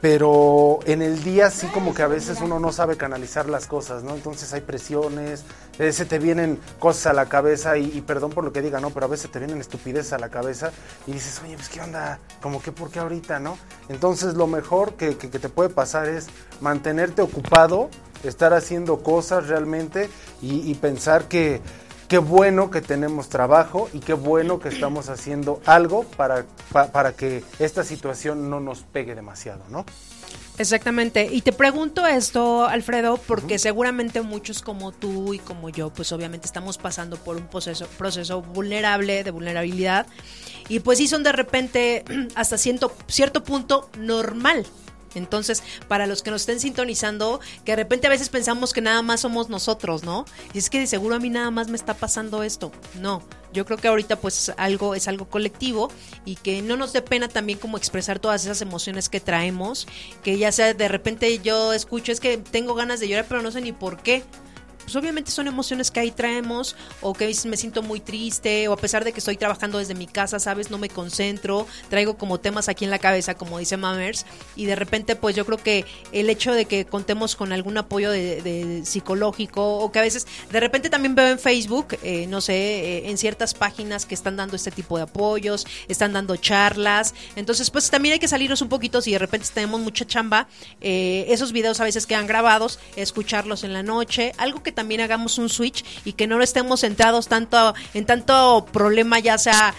pero 0.00 0.80
en 0.84 1.00
el 1.00 1.22
día 1.24 1.50
sí 1.50 1.66
como 1.68 1.94
que 1.94 2.02
a 2.02 2.06
veces 2.06 2.40
uno 2.40 2.60
no 2.60 2.70
sabe 2.70 2.96
canalizar 2.96 3.48
las 3.48 3.66
cosas, 3.66 4.02
¿no? 4.02 4.14
Entonces 4.14 4.52
hay 4.52 4.60
presiones, 4.60 5.44
eh, 5.78 5.90
se 5.92 6.04
te 6.04 6.18
vienen 6.18 6.60
cosas 6.78 7.06
a 7.06 7.12
la 7.12 7.26
cabeza 7.26 7.78
y, 7.78 8.00
perdón 8.02 8.30
por 8.30 8.44
lo 8.44 8.52
que 8.52 8.60
diga, 8.60 8.78
¿no? 8.78 8.90
Pero 8.90 9.06
a 9.06 9.08
veces 9.08 9.30
te 9.30 9.38
vienen 9.38 9.60
estupideces 9.60 10.12
a 10.12 10.18
la 10.18 10.28
cabeza 10.28 10.70
y 11.06 11.12
dices, 11.12 11.40
oye, 11.42 11.56
pues 11.56 11.68
qué 11.68 11.80
onda, 11.80 12.18
como 12.42 12.60
que 12.60 12.72
por 12.72 12.90
qué 12.90 12.98
ahorita, 12.98 13.40
¿no? 13.40 13.56
Entonces 13.88 14.34
lo 14.34 14.46
mejor 14.46 14.94
que, 14.94 15.14
te 15.14 15.48
puede 15.48 15.70
pasar 15.70 16.08
es 16.08 16.26
mantenerte 16.60 17.22
ocupado, 17.22 17.88
estar 18.24 18.52
haciendo 18.54 19.02
cosas 19.02 19.48
realmente 19.48 20.08
y 20.42 20.74
pensar 20.74 21.28
que 21.28 21.60
qué 22.08 22.18
bueno 22.18 22.70
que 22.70 22.80
tenemos 22.80 23.28
trabajo 23.28 23.88
y 23.92 24.00
qué 24.00 24.12
bueno 24.12 24.58
que 24.60 24.68
estamos 24.68 25.08
haciendo 25.08 25.60
algo 25.66 26.04
para, 26.04 26.44
para, 26.92 27.12
que 27.12 27.42
esta 27.58 27.84
situación 27.84 28.48
no 28.50 28.60
nos 28.60 28.80
pegue 28.82 29.14
demasiado, 29.14 29.62
¿no? 29.70 29.84
Exactamente. 30.58 31.28
Y 31.30 31.42
te 31.42 31.52
pregunto 31.52 32.06
esto, 32.06 32.66
Alfredo, 32.66 33.18
porque 33.18 33.58
seguramente 33.58 34.22
muchos 34.22 34.62
como 34.62 34.92
tú 34.92 35.34
y 35.34 35.38
como 35.38 35.68
yo, 35.68 35.90
pues 35.90 36.12
obviamente 36.12 36.46
estamos 36.46 36.78
pasando 36.78 37.16
por 37.16 37.36
un 37.36 37.46
proceso, 37.46 37.86
proceso 37.98 38.40
vulnerable, 38.40 39.22
de 39.22 39.30
vulnerabilidad, 39.30 40.06
y 40.68 40.80
pues 40.80 40.98
sí 40.98 41.08
son 41.08 41.22
de 41.22 41.32
repente 41.32 42.04
hasta 42.34 42.56
cierto, 42.56 42.92
cierto 43.06 43.44
punto 43.44 43.90
normal, 43.98 44.66
entonces, 45.18 45.62
para 45.88 46.06
los 46.06 46.22
que 46.22 46.30
nos 46.30 46.42
estén 46.42 46.60
sintonizando, 46.60 47.40
que 47.64 47.72
de 47.72 47.76
repente 47.76 48.06
a 48.06 48.10
veces 48.10 48.28
pensamos 48.28 48.72
que 48.72 48.80
nada 48.80 49.02
más 49.02 49.20
somos 49.20 49.48
nosotros, 49.48 50.02
¿no? 50.02 50.24
Y 50.52 50.58
es 50.58 50.70
que 50.70 50.78
de 50.78 50.86
seguro 50.86 51.16
a 51.16 51.18
mí 51.18 51.30
nada 51.30 51.50
más 51.50 51.68
me 51.68 51.76
está 51.76 51.94
pasando 51.94 52.42
esto. 52.42 52.72
No, 53.00 53.22
yo 53.52 53.64
creo 53.64 53.78
que 53.78 53.88
ahorita 53.88 54.16
pues 54.16 54.52
algo 54.56 54.94
es 54.94 55.08
algo 55.08 55.28
colectivo 55.28 55.90
y 56.24 56.36
que 56.36 56.62
no 56.62 56.76
nos 56.76 56.92
dé 56.92 57.02
pena 57.02 57.28
también 57.28 57.58
como 57.58 57.78
expresar 57.78 58.18
todas 58.18 58.44
esas 58.44 58.60
emociones 58.60 59.08
que 59.08 59.20
traemos, 59.20 59.86
que 60.22 60.38
ya 60.38 60.52
sea 60.52 60.74
de 60.74 60.88
repente 60.88 61.38
yo 61.38 61.72
escucho 61.72 62.12
es 62.12 62.20
que 62.20 62.36
tengo 62.36 62.74
ganas 62.74 63.00
de 63.00 63.08
llorar 63.08 63.26
pero 63.28 63.42
no 63.42 63.50
sé 63.50 63.60
ni 63.60 63.72
por 63.72 63.98
qué 64.02 64.22
pues 64.86 64.94
obviamente 64.94 65.32
son 65.32 65.48
emociones 65.48 65.90
que 65.90 65.98
ahí 65.98 66.12
traemos, 66.12 66.76
o 67.00 67.12
que 67.12 67.26
me 67.46 67.56
siento 67.56 67.82
muy 67.82 67.98
triste, 67.98 68.68
o 68.68 68.72
a 68.72 68.76
pesar 68.76 69.04
de 69.04 69.12
que 69.12 69.18
estoy 69.18 69.36
trabajando 69.36 69.78
desde 69.78 69.96
mi 69.96 70.06
casa, 70.06 70.38
¿sabes? 70.38 70.70
No 70.70 70.78
me 70.78 70.88
concentro, 70.88 71.66
traigo 71.90 72.16
como 72.16 72.38
temas 72.38 72.68
aquí 72.68 72.84
en 72.84 72.92
la 72.92 73.00
cabeza, 73.00 73.34
como 73.34 73.58
dice 73.58 73.76
Mammers, 73.76 74.26
y 74.54 74.66
de 74.66 74.76
repente 74.76 75.16
pues 75.16 75.34
yo 75.34 75.44
creo 75.44 75.58
que 75.58 75.84
el 76.12 76.30
hecho 76.30 76.52
de 76.52 76.66
que 76.66 76.84
contemos 76.84 77.34
con 77.34 77.52
algún 77.52 77.76
apoyo 77.78 78.12
de, 78.12 78.82
psicológico, 78.84 79.78
o 79.78 79.90
que 79.90 79.98
a 79.98 80.02
veces 80.02 80.28
de 80.52 80.60
repente 80.60 80.88
también 80.88 81.16
veo 81.16 81.26
en 81.26 81.40
Facebook, 81.40 81.98
eh, 82.04 82.28
no 82.28 82.40
sé, 82.40 82.54
eh, 82.54 83.10
en 83.10 83.18
ciertas 83.18 83.54
páginas 83.54 84.06
que 84.06 84.14
están 84.14 84.36
dando 84.36 84.54
este 84.54 84.70
tipo 84.70 84.98
de 84.98 85.02
apoyos, 85.02 85.66
están 85.88 86.12
dando 86.12 86.36
charlas, 86.36 87.12
entonces 87.34 87.70
pues 87.72 87.90
también 87.90 88.12
hay 88.12 88.18
que 88.20 88.28
salirnos 88.28 88.62
un 88.62 88.68
poquito 88.68 89.02
si 89.02 89.10
de 89.10 89.18
repente 89.18 89.48
tenemos 89.52 89.80
mucha 89.80 90.06
chamba, 90.06 90.46
eh, 90.80 91.26
esos 91.28 91.50
videos 91.50 91.80
a 91.80 91.84
veces 91.84 92.06
quedan 92.06 92.28
grabados, 92.28 92.78
escucharlos 92.94 93.64
en 93.64 93.72
la 93.72 93.82
noche, 93.82 94.32
algo 94.38 94.62
que 94.62 94.75
también 94.76 95.00
hagamos 95.00 95.38
un 95.38 95.48
switch 95.48 95.84
y 96.04 96.12
que 96.12 96.28
no 96.28 96.40
estemos 96.40 96.82
centrados 96.82 97.26
tanto 97.26 97.74
en 97.94 98.06
tanto 98.06 98.64
problema 98.72 99.18
ya 99.18 99.36
sea 99.38 99.74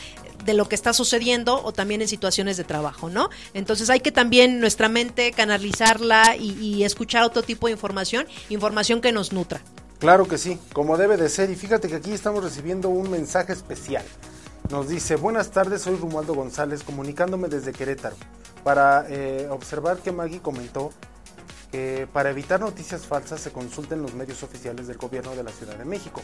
de 0.46 0.54
lo 0.54 0.68
que 0.68 0.76
está 0.76 0.94
sucediendo 0.94 1.62
o 1.64 1.74
también 1.74 2.02
en 2.02 2.08
situaciones 2.08 2.58
de 2.58 2.64
trabajo, 2.64 3.10
¿no? 3.10 3.30
Entonces 3.54 3.90
hay 3.90 4.00
que 4.00 4.12
también 4.12 4.60
nuestra 4.60 4.90
mente 4.90 5.32
canalizarla 5.32 6.36
y, 6.38 6.84
escuchar 6.84 7.24
otro 7.24 7.44
tipo 7.44 7.68
de 7.68 7.74
información, 7.74 8.26
información 8.50 9.02
que 9.02 9.12
nos 9.12 9.34
nutra. 9.34 9.62
Claro 10.00 10.28
que 10.28 10.38
sí, 10.38 10.58
como 10.74 10.96
debe 10.96 11.18
de 11.18 11.28
ser. 11.28 11.50
Y 11.50 11.56
fíjate 11.56 11.90
que 11.90 11.96
aquí 11.96 12.14
estamos 12.14 12.44
recibiendo 12.44 12.88
un 12.88 13.12
mensaje 13.12 13.52
especial. 13.52 14.06
Nos 14.70 14.88
dice, 14.88 15.16
buenas 15.16 15.52
tardes, 15.52 15.82
soy 15.82 15.98
Romualdo 15.98 16.34
González, 16.34 16.84
comunicándome 16.84 17.50
desde 17.50 17.74
Querétaro, 17.74 18.16
para 18.64 19.06
eh, 19.10 19.48
observar 19.50 19.98
que 19.98 20.12
Maggie 20.12 20.40
comentó 20.40 20.92
que 21.72 22.08
para 22.12 22.30
evitar 22.30 22.60
noticias 22.60 23.06
falsas 23.06 23.42
se 23.42 23.52
consulten 23.52 24.02
los 24.02 24.14
medios 24.14 24.42
oficiales 24.44 24.88
del 24.88 24.98
gobierno 24.98 25.36
de 25.36 25.44
la 25.44 25.52
Ciudad 25.52 25.76
de 25.76 25.86
México 25.86 26.22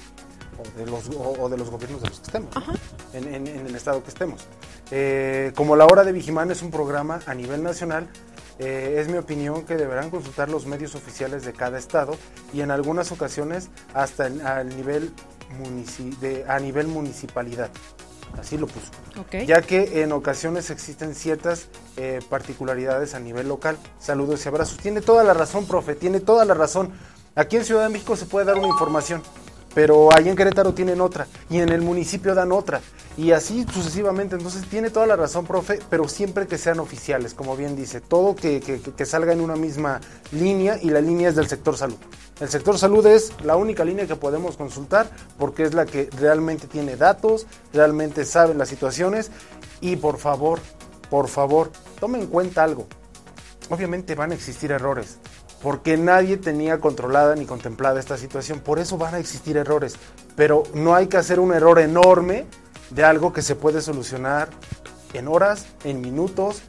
o 0.57 0.77
de 0.77 0.85
los, 0.85 1.09
o, 1.09 1.49
de 1.49 1.57
los 1.57 1.69
gobiernos 1.69 2.01
de 2.01 2.09
los 2.09 2.19
que 2.19 2.25
estemos, 2.25 2.53
en, 3.13 3.47
el 3.47 3.75
estado 3.75 4.03
que 4.03 4.09
estemos. 4.09 4.47
Eh, 4.91 5.51
como 5.55 5.75
La 5.75 5.85
Hora 5.85 6.03
de 6.03 6.11
Vigimán 6.11 6.51
es 6.51 6.61
un 6.61 6.71
programa 6.71 7.19
a 7.25 7.33
nivel 7.33 7.63
nacional, 7.63 8.07
eh, 8.59 8.97
es 8.99 9.07
mi 9.07 9.17
opinión 9.17 9.65
que 9.65 9.75
deberán 9.75 10.09
consultar 10.09 10.49
los 10.49 10.65
medios 10.65 10.95
oficiales 10.95 11.43
de 11.43 11.53
cada 11.53 11.79
estado 11.79 12.15
y 12.53 12.61
en 12.61 12.71
algunas 12.71 13.11
ocasiones 13.11 13.69
hasta 13.93 14.25
al 14.25 14.69
nivel 14.69 15.11
de, 16.21 16.45
a 16.47 16.59
nivel 16.59 16.87
municipalidad 16.87 17.69
así 18.39 18.57
lo 18.57 18.67
puso. 18.67 18.91
Ya 19.45 19.61
que 19.61 20.03
en 20.03 20.11
ocasiones 20.11 20.69
existen 20.69 21.15
ciertas 21.15 21.67
eh, 21.97 22.19
particularidades 22.29 23.13
a 23.13 23.19
nivel 23.19 23.47
local. 23.47 23.77
Saludos 23.99 24.45
y 24.45 24.49
abrazos. 24.49 24.77
Tiene 24.77 25.01
toda 25.01 25.23
la 25.23 25.33
razón, 25.33 25.65
profe, 25.65 25.95
tiene 25.95 26.19
toda 26.19 26.45
la 26.45 26.53
razón. 26.53 26.91
Aquí 27.35 27.57
en 27.57 27.65
Ciudad 27.65 27.83
de 27.83 27.89
México 27.89 28.15
se 28.15 28.25
puede 28.25 28.45
dar 28.45 28.57
una 28.57 28.67
información, 28.67 29.23
pero 29.73 30.13
ahí 30.13 30.29
en 30.29 30.35
Querétaro 30.35 30.73
tienen 30.73 31.01
otra 31.01 31.27
y 31.49 31.59
en 31.59 31.69
el 31.69 31.81
municipio 31.81 32.35
dan 32.35 32.51
otra 32.51 32.81
y 33.17 33.31
así 33.31 33.65
sucesivamente. 33.71 34.35
Entonces 34.35 34.65
tiene 34.67 34.89
toda 34.89 35.07
la 35.07 35.15
razón, 35.15 35.45
profe, 35.45 35.79
pero 35.89 36.07
siempre 36.07 36.47
que 36.47 36.57
sean 36.57 36.79
oficiales, 36.79 37.33
como 37.33 37.55
bien 37.55 37.75
dice, 37.75 38.01
todo 38.01 38.35
que, 38.35 38.59
que 38.61 39.05
salga 39.05 39.33
en 39.33 39.41
una 39.41 39.55
misma 39.55 40.01
línea 40.31 40.77
y 40.81 40.89
la 40.89 41.01
línea 41.01 41.29
es 41.29 41.35
del 41.35 41.47
sector 41.47 41.77
salud. 41.77 41.97
El 42.39 42.49
sector 42.49 42.77
salud 42.77 43.05
es 43.05 43.31
la 43.43 43.55
única 43.55 43.85
línea 43.85 44.07
que 44.07 44.15
podemos 44.15 44.57
consultar 44.57 45.09
porque 45.37 45.63
es 45.63 45.73
la 45.73 45.85
que 45.85 46.09
realmente 46.19 46.67
tiene 46.67 46.95
datos, 46.95 47.45
realmente 47.73 48.25
sabe 48.25 48.53
las 48.53 48.69
situaciones 48.69 49.31
y 49.81 49.95
por 49.95 50.17
favor, 50.17 50.59
por 51.09 51.27
favor, 51.27 51.71
tomen 51.99 52.21
en 52.21 52.27
cuenta 52.27 52.63
algo. 52.63 52.87
Obviamente 53.69 54.15
van 54.15 54.31
a 54.31 54.35
existir 54.35 54.71
errores 54.71 55.19
porque 55.63 55.95
nadie 55.95 56.35
tenía 56.35 56.79
controlada 56.81 57.35
ni 57.35 57.45
contemplada 57.45 57.99
esta 57.99 58.17
situación, 58.17 58.59
por 58.59 58.79
eso 58.79 58.97
van 58.97 59.15
a 59.15 59.19
existir 59.19 59.55
errores, 59.55 59.95
pero 60.35 60.63
no 60.73 60.93
hay 60.93 61.07
que 61.07 61.15
hacer 61.15 61.39
un 61.39 61.53
error 61.53 61.79
enorme 61.79 62.45
de 62.89 63.05
algo 63.05 63.31
que 63.31 63.41
se 63.41 63.55
puede 63.55 63.81
solucionar 63.81 64.49
en 65.13 65.29
horas, 65.29 65.67
en 65.85 66.01
minutos, 66.01 66.61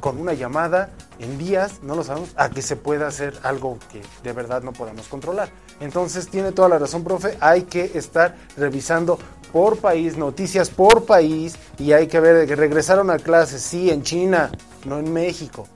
con 0.00 0.18
una 0.18 0.32
llamada, 0.32 0.90
en 1.18 1.36
días, 1.36 1.82
no 1.82 1.94
lo 1.94 2.04
sabemos, 2.04 2.30
a 2.36 2.48
que 2.48 2.62
se 2.62 2.76
pueda 2.76 3.06
hacer 3.06 3.34
algo 3.42 3.78
que 3.92 4.00
de 4.22 4.32
verdad 4.32 4.62
no 4.62 4.72
podemos 4.72 5.08
controlar. 5.08 5.50
Entonces 5.80 6.28
tiene 6.28 6.52
toda 6.52 6.70
la 6.70 6.78
razón, 6.78 7.04
profe, 7.04 7.36
hay 7.40 7.62
que 7.62 7.90
estar 7.94 8.36
revisando 8.56 9.18
por 9.52 9.78
país, 9.78 10.16
noticias 10.16 10.70
por 10.70 11.04
país, 11.04 11.56
y 11.78 11.92
hay 11.92 12.06
que 12.06 12.20
ver 12.20 12.46
que 12.46 12.56
regresaron 12.56 13.10
a 13.10 13.18
clases, 13.18 13.60
sí, 13.60 13.90
en 13.90 14.02
China, 14.02 14.50
no 14.86 14.98
en 14.98 15.12
México. 15.12 15.68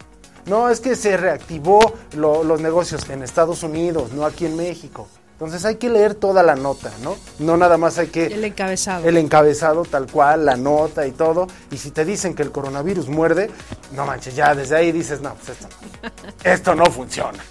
No, 0.47 0.69
es 0.69 0.81
que 0.81 0.97
se 0.97 1.17
reactivó 1.17 1.81
los 2.15 2.61
negocios 2.61 3.09
en 3.11 3.23
Estados 3.23 3.63
Unidos, 3.63 4.13
no 4.13 4.25
aquí 4.25 4.47
en 4.47 4.57
México. 4.57 5.09
Entonces 5.33 5.65
hay 5.65 5.75
que 5.75 5.89
leer 5.91 6.15
toda 6.15 6.45
la 6.45 6.55
nota, 6.55 6.93
¿no? 7.03 7.17
No 7.41 7.57
nada 7.57 7.77
más 7.77 7.99
hay 7.99 8.09
que... 8.09 8.27
El 8.27 8.45
encabezado. 8.45 9.09
El 9.09 9.17
encabezado 9.17 9.83
tal 9.85 10.07
cual, 10.07 10.45
la 10.45 10.57
nota 10.57 11.05
y 11.05 11.11
todo. 11.11 11.49
Y 11.73 11.79
si 11.79 11.91
te 11.91 12.05
dicen 12.05 12.35
que 12.35 12.43
el 12.43 12.53
coronavirus 12.53 13.09
muerde, 13.09 13.51
no 13.93 14.07
manches, 14.07 14.37
ya 14.37 14.55
desde 14.55 14.77
ahí 14.77 14.93
dices, 14.93 15.21
no, 15.21 15.35
pues 15.35 15.59
esto, 15.59 15.69
esto 16.45 16.75
no 16.77 16.85
funciona. 16.87 17.43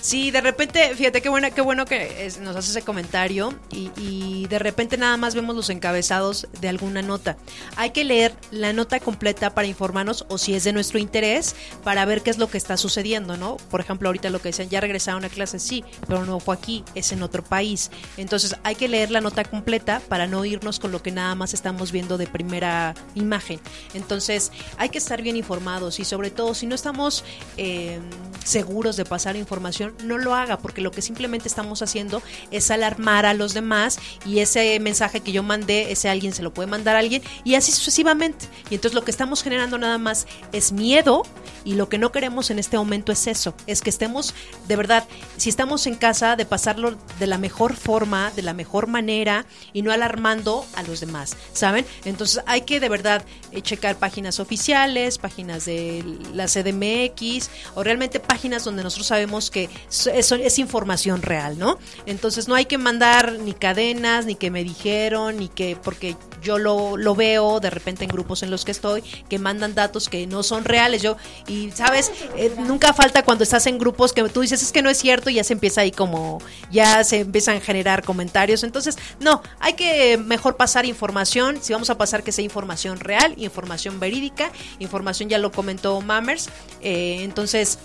Sí, 0.00 0.30
de 0.30 0.40
repente, 0.40 0.94
fíjate 0.94 1.20
qué 1.20 1.28
bueno, 1.28 1.48
qué 1.54 1.60
bueno 1.60 1.84
que 1.84 2.30
nos 2.40 2.56
hace 2.56 2.70
ese 2.70 2.82
comentario 2.82 3.54
y, 3.70 4.46
de 4.46 4.58
repente 4.60 4.96
nada 4.96 5.16
más 5.16 5.34
vemos 5.34 5.56
los 5.56 5.70
encabezados 5.70 6.46
de 6.60 6.68
alguna 6.68 7.02
nota. 7.02 7.36
Hay 7.76 7.90
que 7.90 8.04
leer 8.04 8.32
la 8.50 8.72
nota 8.72 9.00
completa 9.00 9.54
para 9.54 9.66
informarnos 9.66 10.24
o 10.28 10.38
si 10.38 10.54
es 10.54 10.62
de 10.62 10.72
nuestro 10.72 10.98
interés 10.98 11.56
para 11.82 12.04
ver 12.04 12.22
qué 12.22 12.30
es 12.30 12.38
lo 12.38 12.48
que 12.48 12.58
está 12.58 12.76
sucediendo, 12.76 13.36
¿no? 13.36 13.56
Por 13.70 13.80
ejemplo, 13.80 14.08
ahorita 14.08 14.30
lo 14.30 14.40
que 14.40 14.50
decían, 14.50 14.68
ya 14.68 14.80
regresaron 14.80 15.24
a 15.24 15.28
clase, 15.28 15.58
sí, 15.58 15.84
pero 16.06 16.24
no 16.24 16.38
fue 16.38 16.54
aquí, 16.54 16.84
es 16.94 17.10
en 17.10 17.22
otro 17.22 17.42
país. 17.42 17.90
Entonces 18.16 18.56
hay 18.62 18.76
que 18.76 18.88
leer 18.88 19.10
la 19.10 19.20
nota 19.20 19.44
completa 19.44 20.00
para 20.08 20.26
no 20.26 20.44
irnos 20.44 20.78
con 20.78 20.92
lo 20.92 21.02
que 21.02 21.10
nada 21.10 21.34
más 21.34 21.54
estamos 21.54 21.90
viendo 21.90 22.16
de 22.18 22.26
primera 22.26 22.94
imagen. 23.14 23.60
Entonces 23.94 24.52
hay 24.78 24.90
que 24.90 24.98
estar 24.98 25.22
bien 25.22 25.36
informados 25.36 25.98
y 25.98 26.04
sobre 26.04 26.30
todo 26.30 26.54
si 26.54 26.66
no 26.66 26.74
estamos 26.74 27.24
eh, 27.56 27.98
seguros 28.44 28.96
de 28.96 29.04
pasar 29.04 29.36
información, 29.36 29.85
no 30.04 30.18
lo 30.18 30.34
haga, 30.34 30.58
porque 30.58 30.80
lo 30.80 30.90
que 30.90 31.02
simplemente 31.02 31.48
estamos 31.48 31.82
haciendo 31.82 32.22
es 32.50 32.70
alarmar 32.70 33.26
a 33.26 33.34
los 33.34 33.54
demás 33.54 33.98
y 34.24 34.40
ese 34.40 34.78
mensaje 34.80 35.20
que 35.20 35.32
yo 35.32 35.42
mandé, 35.42 35.92
ese 35.92 36.08
alguien 36.08 36.32
se 36.32 36.42
lo 36.42 36.52
puede 36.52 36.68
mandar 36.68 36.96
a 36.96 37.00
alguien 37.00 37.22
y 37.44 37.54
así 37.54 37.72
sucesivamente. 37.72 38.46
Y 38.70 38.74
entonces 38.76 38.94
lo 38.94 39.04
que 39.04 39.10
estamos 39.10 39.42
generando 39.42 39.78
nada 39.78 39.98
más 39.98 40.26
es 40.52 40.72
miedo 40.72 41.22
y 41.64 41.74
lo 41.74 41.88
que 41.88 41.98
no 41.98 42.12
queremos 42.12 42.50
en 42.50 42.58
este 42.58 42.76
momento 42.76 43.12
es 43.12 43.26
eso, 43.26 43.54
es 43.66 43.80
que 43.82 43.90
estemos 43.90 44.34
de 44.68 44.76
verdad, 44.76 45.06
si 45.36 45.48
estamos 45.48 45.86
en 45.86 45.94
casa, 45.94 46.36
de 46.36 46.46
pasarlo 46.46 46.96
de 47.18 47.26
la 47.26 47.38
mejor 47.38 47.74
forma, 47.74 48.30
de 48.32 48.42
la 48.42 48.52
mejor 48.52 48.86
manera 48.86 49.46
y 49.72 49.82
no 49.82 49.92
alarmando 49.92 50.66
a 50.74 50.82
los 50.82 51.00
demás, 51.00 51.36
¿saben? 51.52 51.86
Entonces 52.04 52.42
hay 52.46 52.62
que 52.62 52.80
de 52.80 52.88
verdad 52.88 53.24
eh, 53.52 53.62
checar 53.62 53.96
páginas 53.96 54.40
oficiales, 54.40 55.18
páginas 55.18 55.64
de 55.64 56.04
la 56.32 56.46
CDMX 56.46 57.50
o 57.74 57.82
realmente 57.82 58.20
páginas 58.20 58.64
donde 58.64 58.82
nosotros 58.82 59.06
sabemos 59.06 59.50
que 59.50 59.68
es, 59.88 60.32
es, 60.32 60.58
información 60.58 61.22
real, 61.22 61.58
¿no? 61.58 61.78
Entonces 62.06 62.48
no 62.48 62.54
hay 62.54 62.66
que 62.66 62.78
mandar 62.78 63.38
ni 63.38 63.52
cadenas, 63.52 64.26
ni 64.26 64.34
que 64.34 64.50
me 64.50 64.64
dijeron, 64.64 65.36
ni 65.38 65.48
que, 65.48 65.76
porque 65.82 66.16
yo 66.42 66.58
lo, 66.58 66.96
lo 66.96 67.14
veo 67.14 67.60
de 67.60 67.70
repente 67.70 68.04
en 68.04 68.10
grupos 68.10 68.42
en 68.42 68.50
los 68.50 68.64
que 68.64 68.72
estoy, 68.72 69.02
que 69.28 69.38
mandan 69.38 69.74
datos 69.74 70.08
que 70.08 70.26
no 70.26 70.42
son 70.42 70.64
reales. 70.64 71.02
Yo, 71.02 71.16
y 71.46 71.70
sabes, 71.72 72.12
eh, 72.36 72.54
nunca 72.58 72.92
falta 72.92 73.24
cuando 73.24 73.44
estás 73.44 73.66
en 73.66 73.78
grupos 73.78 74.12
que 74.12 74.22
tú 74.28 74.40
dices 74.40 74.62
es 74.62 74.72
que 74.72 74.82
no 74.82 74.90
es 74.90 74.98
cierto 74.98 75.30
y 75.30 75.34
ya 75.34 75.44
se 75.44 75.52
empieza 75.52 75.80
ahí 75.82 75.90
como, 75.90 76.38
ya 76.70 77.04
se 77.04 77.20
empiezan 77.20 77.56
a 77.56 77.60
generar 77.60 78.04
comentarios. 78.04 78.62
Entonces, 78.62 78.96
no, 79.20 79.42
hay 79.58 79.74
que 79.74 80.16
mejor 80.18 80.56
pasar 80.56 80.86
información, 80.86 81.58
si 81.60 81.72
vamos 81.72 81.90
a 81.90 81.98
pasar 81.98 82.22
que 82.22 82.32
sea 82.32 82.44
información 82.44 83.00
real, 83.00 83.34
información 83.36 84.00
verídica, 84.00 84.50
información 84.78 85.28
ya 85.28 85.38
lo 85.38 85.50
comentó 85.50 86.00
Mammers, 86.00 86.48
eh, 86.80 87.18
entonces 87.20 87.78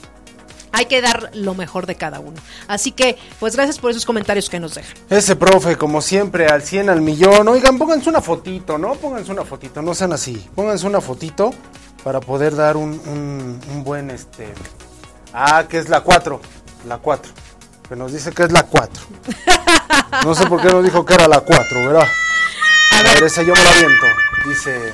hay 0.71 0.85
que 0.85 1.01
dar 1.01 1.31
lo 1.33 1.53
mejor 1.53 1.85
de 1.85 1.95
cada 1.95 2.19
uno. 2.19 2.37
Así 2.67 2.91
que, 2.91 3.17
pues 3.39 3.55
gracias 3.55 3.79
por 3.79 3.91
esos 3.91 4.05
comentarios 4.05 4.49
que 4.49 4.59
nos 4.59 4.75
dejan. 4.75 4.95
Ese 5.09 5.35
profe, 5.35 5.77
como 5.77 6.01
siempre, 6.01 6.47
al 6.47 6.61
100, 6.61 6.89
al 6.89 7.01
millón. 7.01 7.47
Oigan, 7.47 7.77
pónganse 7.77 8.09
una 8.09 8.21
fotito, 8.21 8.77
¿no? 8.77 8.95
Pónganse 8.95 9.31
una 9.31 9.43
fotito, 9.43 9.81
no 9.81 9.93
sean 9.93 10.13
así. 10.13 10.49
Pónganse 10.55 10.87
una 10.87 11.01
fotito 11.01 11.51
para 12.03 12.19
poder 12.19 12.55
dar 12.55 12.77
un, 12.77 12.99
un, 13.69 13.83
buen, 13.83 14.09
este... 14.09 14.53
Ah, 15.33 15.65
que 15.67 15.77
es 15.77 15.89
la 15.89 16.01
4, 16.01 16.41
la 16.87 16.97
4. 16.97 17.31
Que 17.87 17.95
nos 17.95 18.11
dice 18.11 18.31
que 18.31 18.43
es 18.43 18.51
la 18.51 18.63
4. 18.63 19.03
No 20.25 20.35
sé 20.35 20.45
por 20.45 20.61
qué 20.61 20.67
nos 20.67 20.83
dijo 20.83 21.05
que 21.05 21.13
era 21.13 21.27
la 21.27 21.39
4, 21.39 21.85
¿verdad? 21.85 22.07
A 22.91 23.03
ver, 23.03 23.23
ese 23.23 23.45
yo 23.45 23.53
me 23.53 23.63
lo 23.63 23.69
aviento. 23.69 24.05
Dice... 24.45 24.93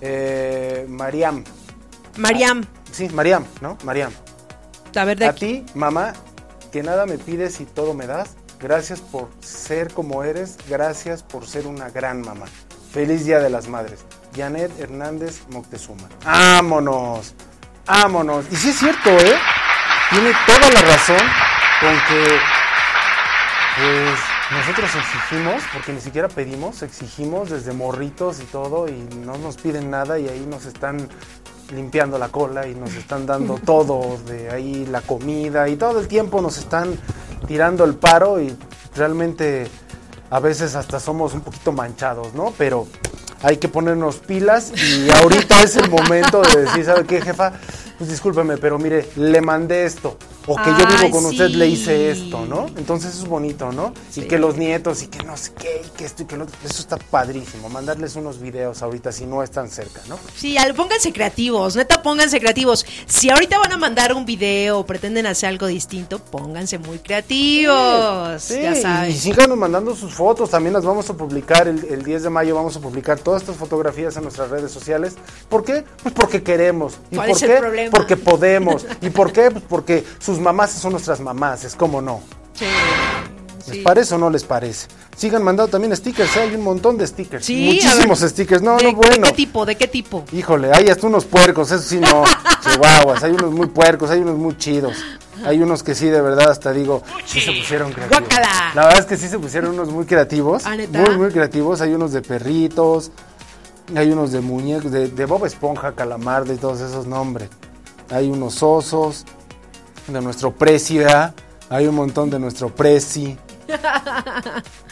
Eh, 0.00 0.84
Mariam. 0.88 1.42
Mariam. 2.18 2.62
Sí, 2.94 3.08
Mariam, 3.08 3.44
¿no? 3.60 3.76
Mariam. 3.82 4.12
A 4.94 5.04
ver, 5.04 5.18
de 5.18 5.26
A 5.26 5.34
ti, 5.34 5.66
mamá, 5.74 6.12
que 6.70 6.84
nada 6.84 7.06
me 7.06 7.18
pides 7.18 7.60
y 7.60 7.64
todo 7.64 7.92
me 7.92 8.06
das. 8.06 8.36
Gracias 8.60 9.00
por 9.00 9.30
ser 9.40 9.92
como 9.92 10.22
eres. 10.22 10.56
Gracias 10.68 11.24
por 11.24 11.44
ser 11.44 11.66
una 11.66 11.90
gran 11.90 12.20
mamá. 12.20 12.46
Feliz 12.92 13.24
Día 13.24 13.40
de 13.40 13.50
las 13.50 13.66
Madres. 13.66 14.04
Janet 14.36 14.70
Hernández 14.78 15.40
Moctezuma. 15.48 16.08
¡Ámonos! 16.24 17.34
¡Ámonos! 17.88 18.44
Y 18.52 18.54
sí 18.54 18.68
es 18.70 18.78
cierto, 18.78 19.10
¿eh? 19.10 19.34
Tiene 20.10 20.32
toda 20.46 20.70
la 20.70 20.80
razón 20.82 21.26
con 21.80 21.94
que 22.06 22.38
pues 23.76 24.18
nosotros 24.52 24.90
exigimos, 24.94 25.62
porque 25.72 25.92
ni 25.92 26.00
siquiera 26.00 26.28
pedimos, 26.28 26.82
exigimos 26.82 27.50
desde 27.50 27.72
morritos 27.72 28.38
y 28.40 28.44
todo 28.44 28.86
y 28.86 29.08
no 29.16 29.36
nos 29.38 29.56
piden 29.56 29.90
nada 29.90 30.20
y 30.20 30.28
ahí 30.28 30.46
nos 30.48 30.66
están 30.66 31.08
limpiando 31.72 32.18
la 32.18 32.28
cola 32.28 32.66
y 32.66 32.74
nos 32.74 32.94
están 32.94 33.26
dando 33.26 33.58
todo 33.64 34.18
de 34.26 34.50
ahí 34.50 34.86
la 34.86 35.00
comida 35.00 35.68
y 35.68 35.76
todo 35.76 36.00
el 36.00 36.08
tiempo 36.08 36.40
nos 36.40 36.58
están 36.58 36.96
tirando 37.46 37.84
el 37.84 37.94
paro 37.94 38.40
y 38.40 38.56
realmente 38.94 39.66
a 40.30 40.40
veces 40.40 40.74
hasta 40.74 40.98
somos 41.00 41.34
un 41.34 41.42
poquito 41.42 41.72
manchados, 41.72 42.34
¿no? 42.34 42.52
Pero 42.56 42.86
hay 43.42 43.58
que 43.58 43.68
ponernos 43.68 44.16
pilas 44.16 44.72
y 44.74 45.10
ahorita 45.22 45.62
es 45.62 45.76
el 45.76 45.90
momento 45.90 46.42
de 46.42 46.62
decir, 46.62 46.84
¿sabe 46.84 47.04
qué, 47.04 47.20
jefa? 47.20 47.52
Pues 47.98 48.10
discúlpeme, 48.10 48.56
pero 48.56 48.78
mire, 48.78 49.08
le 49.16 49.40
mandé 49.40 49.84
esto 49.84 50.16
o 50.46 50.56
que 50.56 50.70
yo 50.70 50.86
vivo 50.86 51.10
con 51.10 51.26
usted 51.26 51.50
le 51.50 51.68
hice 51.68 52.10
esto, 52.10 52.44
¿no? 52.46 52.66
Entonces 52.76 53.14
es 53.14 53.26
bonito, 53.26 53.72
¿no? 53.72 53.92
Y 54.14 54.22
que 54.22 54.38
los 54.38 54.56
nietos 54.56 55.02
y 55.02 55.06
que 55.06 55.24
no 55.24 55.36
sé 55.36 55.52
qué, 55.58 55.82
y 55.86 55.90
que 55.90 56.04
esto 56.04 56.22
y 56.22 56.26
que 56.26 56.36
lo 56.36 56.44
otro, 56.44 56.56
eso 56.64 56.80
está 56.80 56.96
padrísimo, 56.96 57.68
mandarles 57.68 58.16
unos 58.16 58.40
videos 58.40 58.82
ahorita 58.82 59.12
si 59.12 59.26
no 59.26 59.42
están 59.42 59.70
cerca, 59.70 60.00
¿no? 60.08 60.18
Sí, 60.36 60.56
pónganse 60.76 61.12
creativos, 61.12 61.76
neta, 61.76 62.02
pónganse 62.02 62.40
creativos. 62.40 62.84
Si 63.06 63.30
ahorita 63.30 63.58
van 63.58 63.72
a 63.72 63.76
mandar 63.78 64.12
un 64.12 64.26
video 64.26 64.80
o 64.80 64.86
pretenden 64.86 65.26
hacer 65.26 65.48
algo 65.48 65.66
distinto, 65.66 66.18
pónganse 66.18 66.78
muy 66.78 66.98
creativos, 66.98 68.42
sí, 68.42 68.60
ya 68.60 68.74
saben. 68.74 69.10
Y, 69.10 69.14
síganos 69.14 69.56
mandando 69.56 69.94
sus 69.94 70.12
fotos, 70.12 70.50
también 70.50 70.74
las 70.74 70.84
vamos 70.84 71.08
a 71.10 71.14
publicar 71.14 71.68
el, 71.68 71.84
el 71.84 72.02
10 72.02 72.24
de 72.24 72.30
mayo, 72.30 72.54
vamos 72.54 72.76
a 72.76 72.80
publicar 72.80 73.18
todas 73.18 73.42
estas 73.42 73.56
fotografías 73.56 74.16
en 74.16 74.24
nuestras 74.24 74.50
redes 74.50 74.70
sociales. 74.70 75.14
¿Por 75.48 75.64
qué? 75.64 75.84
Pues 76.02 76.14
porque 76.14 76.42
queremos. 76.42 76.98
¿Y 77.10 77.16
por 77.16 77.38
qué? 77.38 77.88
Porque 77.90 78.16
podemos. 78.16 78.86
¿Y 79.00 79.10
por 79.10 79.32
qué? 79.32 79.50
Pues 79.50 79.64
porque 79.68 80.04
sus 80.18 80.33
mamás 80.40 80.72
son 80.72 80.92
nuestras 80.92 81.20
mamás, 81.20 81.64
es 81.64 81.74
como 81.74 82.00
no. 82.00 82.20
Sí. 82.54 82.66
¿Les 83.66 83.78
parece 83.78 84.14
o 84.14 84.18
no 84.18 84.30
les 84.30 84.44
parece? 84.44 84.88
Sigan 85.16 85.42
mandando 85.42 85.70
también 85.70 85.96
stickers, 85.96 86.36
¿eh? 86.36 86.40
hay 86.40 86.54
un 86.54 86.62
montón 86.62 86.98
de 86.98 87.06
stickers. 87.06 87.48
Muchísimos 87.48 88.20
stickers. 88.20 88.62
No, 88.62 88.78
no, 88.78 88.92
bueno. 88.92 89.14
¿De 89.14 89.22
qué 89.22 89.32
tipo? 89.32 89.64
¿De 89.64 89.76
qué 89.76 89.88
tipo? 89.88 90.24
Híjole, 90.32 90.70
hay 90.72 90.88
hasta 90.88 91.06
unos 91.06 91.24
puercos, 91.24 91.70
eso 91.70 91.82
sí 91.82 91.98
no. 91.98 92.24
Chihuahuas, 92.62 93.22
hay 93.22 93.32
unos 93.32 93.52
muy 93.52 93.66
puercos, 93.68 94.10
hay 94.10 94.20
unos 94.20 94.36
muy 94.36 94.56
chidos. 94.58 94.96
Hay 95.44 95.60
unos 95.60 95.82
que 95.82 95.94
sí, 95.94 96.06
de 96.06 96.20
verdad, 96.20 96.50
hasta 96.50 96.72
digo, 96.72 97.02
sí 97.26 97.40
se 97.40 97.52
pusieron 97.52 97.92
creativos. 97.92 98.28
La 98.74 98.86
verdad 98.86 99.00
es 99.00 99.06
que 99.06 99.16
sí 99.16 99.28
se 99.28 99.38
pusieron 99.38 99.72
unos 99.72 99.88
muy 99.88 100.04
creativos. 100.04 100.64
¿Ah, 100.64 100.76
muy, 100.90 101.16
muy 101.16 101.30
creativos. 101.30 101.80
Hay 101.80 101.92
unos 101.92 102.12
de 102.12 102.22
perritos, 102.22 103.10
hay 103.94 104.10
unos 104.10 104.32
de 104.32 104.40
muñecos, 104.40 104.90
de, 104.90 105.08
de 105.08 105.24
Bob 105.26 105.44
Esponja, 105.46 105.92
Calamar, 105.92 106.44
de 106.44 106.56
todos 106.56 106.80
esos 106.80 107.06
nombres. 107.06 107.48
Hay 108.10 108.30
unos 108.30 108.62
osos 108.62 109.24
de 110.06 110.20
nuestro 110.20 110.52
preci, 110.52 111.00
Hay 111.70 111.86
un 111.86 111.94
montón 111.94 112.30
de 112.30 112.38
nuestro 112.38 112.68
preci. 112.68 113.36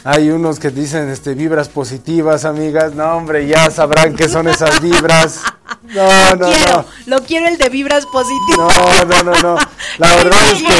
Hay 0.03 0.29
unos 0.31 0.59
que 0.59 0.69
dicen 0.69 1.09
este 1.09 1.33
vibras 1.33 1.69
positivas, 1.69 2.45
amigas. 2.45 2.93
No, 2.93 3.15
hombre, 3.15 3.47
ya 3.47 3.69
sabrán 3.69 4.15
qué 4.15 4.27
son 4.27 4.47
esas 4.47 4.81
vibras. 4.81 5.41
No, 5.83 6.35
no, 6.35 6.47
no. 6.47 6.85
Lo 7.05 7.21
quiero 7.23 7.47
el 7.47 7.57
de 7.57 7.69
vibras 7.69 8.05
positivas. 8.07 8.77
No, 8.77 9.05
no, 9.05 9.23
no, 9.23 9.41
no. 9.41 9.57
La 9.97 10.15
verdad 10.15 10.39
es 10.51 10.63
que 10.63 10.73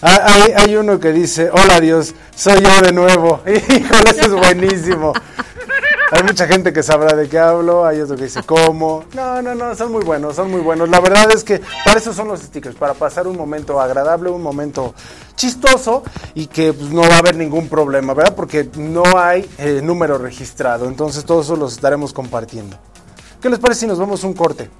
hay, 0.00 0.52
hay 0.56 0.76
uno 0.76 1.00
que 1.00 1.12
dice, 1.12 1.50
"Hola 1.50 1.80
Dios, 1.80 2.14
soy 2.34 2.62
yo 2.62 2.80
de 2.80 2.92
nuevo." 2.92 3.42
Híjole, 3.46 4.10
eso 4.10 4.22
es 4.22 4.32
buenísimo. 4.32 5.12
Hay 6.14 6.22
mucha 6.22 6.46
gente 6.46 6.72
que 6.72 6.84
sabrá 6.84 7.16
de 7.16 7.28
qué 7.28 7.40
hablo, 7.40 7.84
hay 7.84 8.00
otro 8.00 8.14
que 8.14 8.22
dice 8.22 8.40
cómo. 8.44 9.04
No, 9.14 9.42
no, 9.42 9.52
no, 9.52 9.74
son 9.74 9.90
muy 9.90 10.04
buenos, 10.04 10.36
son 10.36 10.48
muy 10.48 10.60
buenos. 10.60 10.88
La 10.88 11.00
verdad 11.00 11.28
es 11.34 11.42
que 11.42 11.60
para 11.84 11.98
eso 11.98 12.14
son 12.14 12.28
los 12.28 12.38
stickers, 12.38 12.76
para 12.76 12.94
pasar 12.94 13.26
un 13.26 13.36
momento 13.36 13.80
agradable, 13.80 14.30
un 14.30 14.40
momento 14.40 14.94
chistoso 15.34 16.04
y 16.36 16.46
que 16.46 16.72
pues, 16.72 16.90
no 16.90 17.00
va 17.00 17.16
a 17.16 17.18
haber 17.18 17.34
ningún 17.34 17.68
problema, 17.68 18.14
¿verdad? 18.14 18.36
Porque 18.36 18.70
no 18.76 19.02
hay 19.16 19.50
eh, 19.58 19.80
número 19.82 20.16
registrado, 20.16 20.86
entonces 20.86 21.24
todo 21.24 21.40
eso 21.40 21.56
los 21.56 21.72
estaremos 21.72 22.12
compartiendo. 22.12 22.78
¿Qué 23.42 23.50
les 23.50 23.58
parece 23.58 23.80
si 23.80 23.86
nos 23.88 23.98
vamos 23.98 24.22
un 24.22 24.34
corte? 24.34 24.70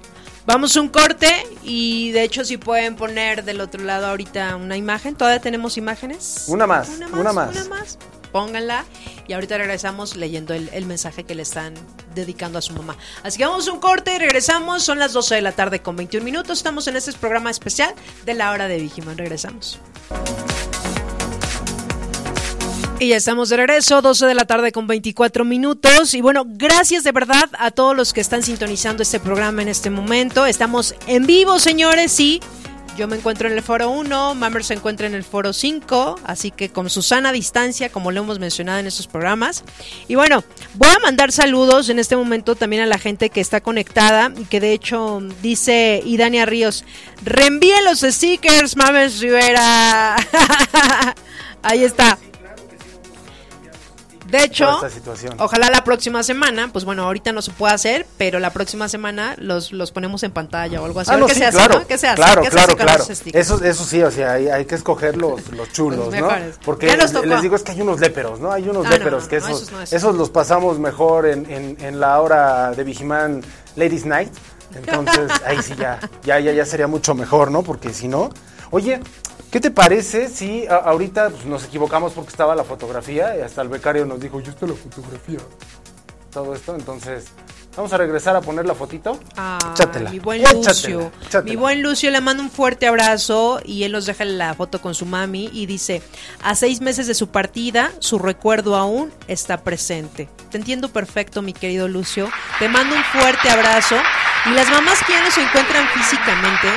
Vamos 0.45 0.77
a 0.77 0.79
un 0.79 0.87
corte 0.87 1.27
y 1.63 2.11
de 2.11 2.23
hecho 2.23 2.45
si 2.45 2.55
pueden 2.55 2.95
poner 2.95 3.43
del 3.43 3.59
otro 3.59 3.83
lado 3.83 4.07
ahorita 4.07 4.55
una 4.55 4.77
imagen. 4.77 5.15
¿Todavía 5.15 5.41
tenemos 5.41 5.75
imágenes? 5.77 6.45
Una 6.47 6.65
más, 6.65 6.87
una 7.11 7.33
más. 7.33 7.51
Una 7.51 7.65
más. 7.65 7.97
Pónganla 8.35 8.83
y 9.29 9.31
ahorita 9.31 9.57
regresamos 9.57 10.17
leyendo 10.17 10.53
el, 10.53 10.85
mensaje 10.85 11.23
que 11.23 11.35
le 11.35 11.43
están 11.43 11.73
dedicando 12.15 12.59
a 12.59 12.61
su 12.61 12.73
mamá. 12.73 12.97
Así 13.23 13.37
que 13.37 13.45
vamos 13.45 13.65
a 13.65 13.71
un 13.71 13.79
corte 13.79 14.13
y 14.13 14.19
regresamos. 14.19 14.83
Son 14.83 14.99
las 14.99 15.13
12 15.13 15.35
de 15.35 15.41
la 15.41 15.53
tarde 15.53 15.79
con 15.79 15.95
21 15.95 16.25
minutos. 16.25 16.57
Estamos 16.57 16.85
en 16.89 16.97
este 16.97 17.13
programa 17.13 17.49
especial 17.49 17.95
de 18.25 18.33
la 18.33 18.51
hora 18.51 18.67
de 18.67 18.77
Vigiman. 18.77 19.17
Regresamos. 19.17 19.79
Y 22.99 23.07
ya 23.07 23.15
estamos 23.15 23.47
de 23.47 23.55
regreso, 23.55 24.01
12 24.01 24.25
de 24.25 24.33
la 24.33 24.43
tarde 24.43 24.73
con 24.73 24.85
24 24.85 25.45
minutos. 25.45 26.13
Y 26.13 26.19
bueno, 26.19 26.43
gracias 26.45 27.05
de 27.05 27.13
verdad 27.13 27.49
a 27.57 27.71
todos 27.71 27.95
los 27.95 28.11
que 28.11 28.19
están 28.19 28.43
sintonizando 28.43 29.01
este 29.01 29.21
programa 29.21 29.61
en 29.61 29.69
este 29.69 29.89
momento. 29.89 30.45
Estamos 30.45 30.93
en 31.07 31.25
vivo, 31.25 31.57
señores, 31.57 32.11
sí. 32.11 32.41
Yo 32.97 33.09
me 33.09 33.17
encuentro 33.17 33.49
en 33.49 33.55
el 33.55 33.61
foro 33.61 33.89
1, 33.89 34.35
Mammer 34.35 34.63
se 34.63 34.73
encuentra 34.73 35.05
en 35.05 35.15
el 35.15 35.25
foro 35.25 35.51
5, 35.51 36.21
así 36.23 36.49
que 36.49 36.69
con 36.69 36.89
Susana 36.89 37.29
a 37.29 37.31
distancia, 37.33 37.89
como 37.89 38.09
lo 38.11 38.21
hemos 38.21 38.39
mencionado 38.39 38.79
en 38.79 38.87
estos 38.87 39.07
programas. 39.07 39.65
Y 40.07 40.15
bueno, 40.15 40.45
voy 40.75 40.87
a 40.89 40.99
mandar 40.99 41.33
saludos 41.33 41.89
en 41.89 41.99
este 41.99 42.15
momento 42.15 42.55
también 42.55 42.83
a 42.83 42.85
la 42.85 42.97
gente 42.97 43.29
que 43.29 43.41
está 43.41 43.59
conectada 43.59 44.31
y 44.37 44.45
que 44.45 44.61
de 44.61 44.71
hecho 44.71 45.19
dice 45.41 46.01
Idania 46.05 46.45
Ríos, 46.45 46.85
reenvíe 47.21 47.81
los 47.83 47.99
stickers, 47.99 48.77
Mames 48.77 49.19
Rivera. 49.19 50.15
Ahí 51.63 51.83
está. 51.83 52.17
De 54.37 54.43
hecho, 54.43 54.81
ojalá 55.39 55.69
la 55.69 55.83
próxima 55.83 56.23
semana, 56.23 56.69
pues 56.71 56.85
bueno, 56.85 57.03
ahorita 57.03 57.31
no 57.31 57.41
se 57.41 57.51
puede 57.51 57.73
hacer, 57.73 58.05
pero 58.17 58.39
la 58.39 58.51
próxima 58.51 58.89
semana 58.89 59.35
los, 59.37 59.71
los 59.71 59.91
ponemos 59.91 60.23
en 60.23 60.31
pantalla 60.31 60.81
o 60.81 60.85
algo 60.85 60.99
así. 60.99 61.11
Ah, 61.13 61.17
no, 61.17 61.27
¿Qué 61.27 61.33
sí, 61.33 61.39
se 61.39 61.45
hace, 61.45 61.57
claro, 61.57 61.79
¿no? 61.79 61.87
¿Qué 61.87 61.97
se 61.97 62.07
hace? 62.07 62.15
claro, 62.15 62.41
¿Qué 62.41 62.47
se 62.47 62.53
claro, 62.53 62.73
hace 62.73 62.83
claro. 62.83 63.05
los? 63.07 63.21
Eso, 63.33 63.63
eso 63.63 63.85
sí, 63.85 64.03
o 64.03 64.11
sea, 64.11 64.33
hay, 64.33 64.49
hay 64.49 64.65
que 64.65 64.75
escoger 64.75 65.17
los, 65.17 65.49
los 65.51 65.71
chulos, 65.71 66.13
Los 66.13 66.19
¿no? 66.19 66.29
Porque 66.63 66.87
les, 66.95 67.41
digo, 67.41 67.55
es 67.55 67.63
que 67.63 67.71
hay 67.71 67.81
unos 67.81 67.99
léperos, 67.99 68.39
¿no? 68.39 68.51
Hay 68.51 68.67
unos 68.67 68.85
Ah, 68.85 68.89
léperos 68.89 69.23
no, 69.23 69.29
que 69.29 69.37
esos 69.37 69.71
esos 69.91 70.15
los 70.15 70.29
pasamos 70.29 70.79
mejor 70.79 71.25
en, 71.25 71.49
en, 71.49 71.77
en 71.79 71.99
la 71.99 72.19
hora 72.21 72.71
de 72.71 72.83
Vigimán 72.83 73.41
Ladies 73.75 74.05
Night. 74.05 74.31
Entonces, 74.75 75.31
ahí 75.45 75.57
sí 75.61 75.73
ya, 75.77 75.99
ya, 76.23 76.39
ya, 76.39 76.51
ya 76.51 76.65
sería 76.65 76.87
mucho 76.87 77.15
mejor, 77.15 77.51
¿no? 77.51 77.63
Porque 77.63 77.93
si 77.93 78.07
no, 78.07 78.29
oye, 78.71 78.99
¿qué 79.51 79.59
te 79.59 79.71
parece 79.71 80.27
si 80.29 80.65
a- 80.67 80.75
ahorita 80.75 81.29
pues, 81.29 81.45
nos 81.45 81.63
equivocamos 81.65 82.13
porque 82.13 82.29
estaba 82.31 82.55
la 82.55 82.63
fotografía 82.63 83.37
y 83.37 83.41
hasta 83.41 83.61
el 83.61 83.69
becario 83.69 84.05
nos 84.05 84.19
dijo, 84.19 84.39
yo 84.41 84.51
está 84.51 84.65
la 84.67 84.73
fotografía? 84.73 85.39
Todo 86.31 86.53
esto, 86.53 86.75
entonces, 86.75 87.27
vamos 87.77 87.93
a 87.93 87.97
regresar 87.97 88.35
a 88.35 88.41
poner 88.41 88.65
la 88.65 88.75
fotito. 88.75 89.17
Ah, 89.37 89.57
Échatela, 89.73 90.09
mi 90.09 90.19
buen 90.19 90.43
Lucio. 90.43 91.09
échatela. 91.21 91.43
Mi 91.43 91.55
buen 91.55 91.81
Lucio 91.81 92.11
le 92.11 92.19
manda 92.19 92.43
un 92.43 92.51
fuerte 92.51 92.87
abrazo 92.87 93.61
y 93.63 93.83
él 93.83 93.93
nos 93.93 94.05
deja 94.05 94.25
la 94.25 94.53
foto 94.53 94.81
con 94.81 94.93
su 94.95 95.05
mami 95.05 95.49
y 95.53 95.65
dice, 95.65 96.01
a 96.43 96.55
seis 96.55 96.81
meses 96.81 97.07
de 97.07 97.13
su 97.13 97.29
partida, 97.29 97.89
su 97.99 98.19
recuerdo 98.19 98.75
aún 98.75 99.13
está 99.29 99.63
presente. 99.63 100.27
Te 100.51 100.57
entiendo 100.57 100.89
perfecto, 100.89 101.41
mi 101.41 101.53
querido 101.53 101.87
Lucio. 101.87 102.29
Te 102.59 102.67
mando 102.67 102.93
un 102.97 103.03
fuerte 103.05 103.49
abrazo. 103.49 103.95
Y 104.47 104.49
las 104.49 104.69
mamás 104.69 104.99
que 105.07 105.13
ya 105.13 105.23
no 105.23 105.31
se 105.31 105.41
encuentran 105.41 105.87
físicamente, 105.95 106.67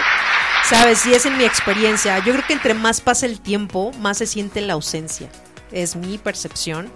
sabes, 0.64 0.98
si 0.98 1.12
es 1.12 1.26
en 1.26 1.36
mi 1.36 1.44
experiencia, 1.44 2.18
yo 2.18 2.32
creo 2.32 2.46
que 2.46 2.52
entre 2.52 2.74
más 2.74 3.00
pasa 3.00 3.26
el 3.26 3.40
tiempo, 3.40 3.92
más 4.00 4.18
se 4.18 4.26
siente 4.26 4.60
la 4.60 4.74
ausencia. 4.74 5.28
Es 5.72 5.96
mi 5.96 6.18
percepción 6.18 6.90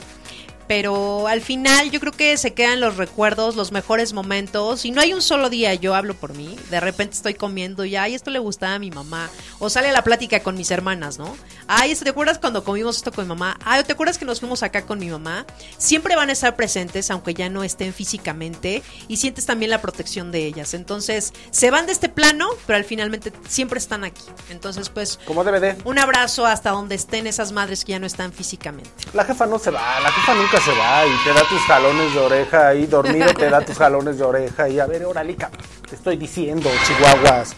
pero 0.75 1.29
al 1.29 1.43
final 1.43 1.91
yo 1.91 2.01
creo 2.01 2.13
que 2.13 2.35
se 2.39 2.55
quedan 2.55 2.81
los 2.81 2.97
recuerdos, 2.97 3.57
los 3.57 3.73
mejores 3.73 4.15
momentos, 4.15 4.87
y 4.87 4.91
no 4.91 5.03
hay 5.03 5.13
un 5.13 5.21
solo 5.21 5.51
día, 5.51 5.75
yo 5.75 5.95
hablo 5.95 6.15
por 6.15 6.35
mí, 6.35 6.57
de 6.71 6.81
repente 6.81 7.15
estoy 7.15 7.35
comiendo 7.35 7.85
y, 7.85 7.95
ay, 7.95 8.15
esto 8.15 8.31
le 8.31 8.39
gustaba 8.39 8.77
a 8.77 8.79
mi 8.79 8.91
mamá, 8.91 9.29
o 9.59 9.69
sale 9.69 9.93
la 9.93 10.03
plática 10.03 10.41
con 10.41 10.57
mis 10.57 10.71
hermanas, 10.71 11.19
¿no? 11.19 11.37
Ay, 11.67 11.95
¿te 11.95 12.09
acuerdas 12.09 12.39
cuando 12.39 12.65
comimos 12.65 12.97
esto 12.97 13.13
con 13.13 13.27
mi 13.27 13.29
mamá? 13.29 13.59
Ay, 13.67 13.85
¿te 13.85 13.93
acuerdas 13.93 14.17
que 14.17 14.25
nos 14.25 14.41
fuimos 14.41 14.63
acá 14.63 14.87
con 14.87 14.99
mi 14.99 15.11
mamá? 15.11 15.45
Siempre 15.77 16.17
van 16.17 16.31
a 16.31 16.33
estar 16.33 16.57
presentes, 16.57 17.11
aunque 17.11 17.35
ya 17.35 17.51
no 17.51 17.65
estén 17.65 17.93
físicamente, 17.93 18.83
y 19.09 19.19
sientes 19.19 19.45
también 19.45 19.71
la 19.71 19.83
protección 19.83 20.33
de 20.33 20.47
ellas. 20.47 20.73
Entonces, 20.73 21.35
se 21.51 21.71
van 21.71 21.85
de 21.85 21.93
este 21.93 22.09
plano, 22.09 22.49
pero 22.67 22.79
al 22.79 22.85
finalmente 22.85 23.31
siempre 23.47 23.79
están 23.79 24.05
aquí. 24.05 24.23
Entonces, 24.49 24.89
pues, 24.89 25.21
Como 25.27 25.45
DVD. 25.45 25.77
un 25.85 25.99
abrazo 25.99 26.47
hasta 26.47 26.71
donde 26.71 26.95
estén 26.95 27.27
esas 27.27 27.53
madres 27.53 27.85
que 27.85 27.93
ya 27.93 27.99
no 27.99 28.07
están 28.07 28.33
físicamente. 28.33 28.91
La 29.13 29.27
jefa 29.27 29.45
no 29.45 29.59
se 29.59 29.71
va, 29.71 30.01
la 30.01 30.11
jefa 30.11 30.35
nunca 30.35 30.62
se 30.65 30.71
va 30.79 31.05
y 31.05 31.25
te 31.25 31.33
da 31.35 31.49
tus 31.49 31.61
jalones 31.63 32.15
de 32.15 32.21
oreja 32.21 32.69
ahí, 32.69 32.87
dormido 32.87 33.35
te 33.35 33.51
da 33.51 33.65
tus 33.65 33.77
jalones 33.77 34.19
de 34.19 34.25
oreja 34.25 34.69
y 34.69 34.79
a 34.79 34.87
ver, 34.87 35.05
órale, 35.05 35.35
te 35.35 35.97
estoy 35.97 36.17
diciendo, 36.17 36.71
chihuahuas. 36.87 37.57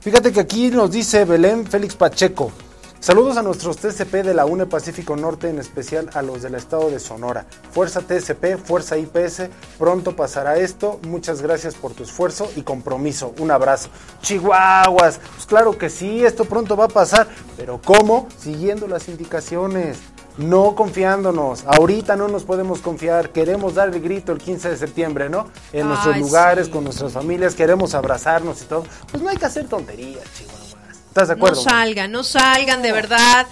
Fíjate 0.00 0.32
que 0.32 0.40
aquí 0.40 0.70
nos 0.70 0.90
dice 0.90 1.24
Belén 1.24 1.64
Félix 1.64 1.94
Pacheco. 1.94 2.50
Saludos 2.98 3.36
a 3.36 3.42
nuestros 3.42 3.76
TCP 3.76 4.24
de 4.24 4.34
la 4.34 4.44
UNE 4.44 4.66
Pacífico 4.66 5.14
Norte, 5.14 5.48
en 5.50 5.60
especial 5.60 6.10
a 6.14 6.22
los 6.22 6.42
del 6.42 6.56
estado 6.56 6.90
de 6.90 6.98
Sonora. 6.98 7.46
Fuerza 7.70 8.00
TCP, 8.00 8.58
Fuerza 8.64 8.96
IPS, 8.96 9.48
pronto 9.78 10.16
pasará 10.16 10.56
esto. 10.56 10.98
Muchas 11.06 11.42
gracias 11.42 11.74
por 11.74 11.94
tu 11.94 12.02
esfuerzo 12.02 12.50
y 12.56 12.62
compromiso. 12.62 13.34
Un 13.38 13.52
abrazo. 13.52 13.88
Chihuahuas, 14.20 15.20
pues 15.34 15.46
claro 15.46 15.78
que 15.78 15.90
sí, 15.90 16.24
esto 16.24 16.44
pronto 16.44 16.76
va 16.76 16.86
a 16.86 16.88
pasar. 16.88 17.28
Pero 17.56 17.80
¿cómo? 17.84 18.28
Siguiendo 18.38 18.88
las 18.88 19.08
indicaciones. 19.08 19.98
No 20.38 20.74
confiándonos, 20.74 21.64
ahorita 21.66 22.16
no 22.16 22.28
nos 22.28 22.44
podemos 22.44 22.80
confiar, 22.80 23.30
queremos 23.30 23.74
dar 23.74 23.88
el 23.90 24.00
grito 24.00 24.32
el 24.32 24.38
15 24.38 24.70
de 24.70 24.76
septiembre, 24.76 25.28
¿no? 25.28 25.48
En 25.72 25.88
nuestros 25.88 26.16
lugares, 26.16 26.66
sí. 26.66 26.72
con 26.72 26.84
nuestras 26.84 27.12
familias, 27.12 27.54
queremos 27.54 27.94
abrazarnos 27.94 28.62
y 28.62 28.64
todo. 28.64 28.84
Pues 29.10 29.22
no 29.22 29.28
hay 29.28 29.36
que 29.36 29.44
hacer 29.44 29.68
tonterías, 29.68 30.24
chihuahuas. 30.36 30.76
¿Estás 31.08 31.28
de 31.28 31.34
acuerdo? 31.34 31.56
No 31.56 31.70
salgan, 31.70 32.12
no 32.12 32.24
salgan, 32.24 32.80
de 32.80 32.92
verdad. 32.92 33.46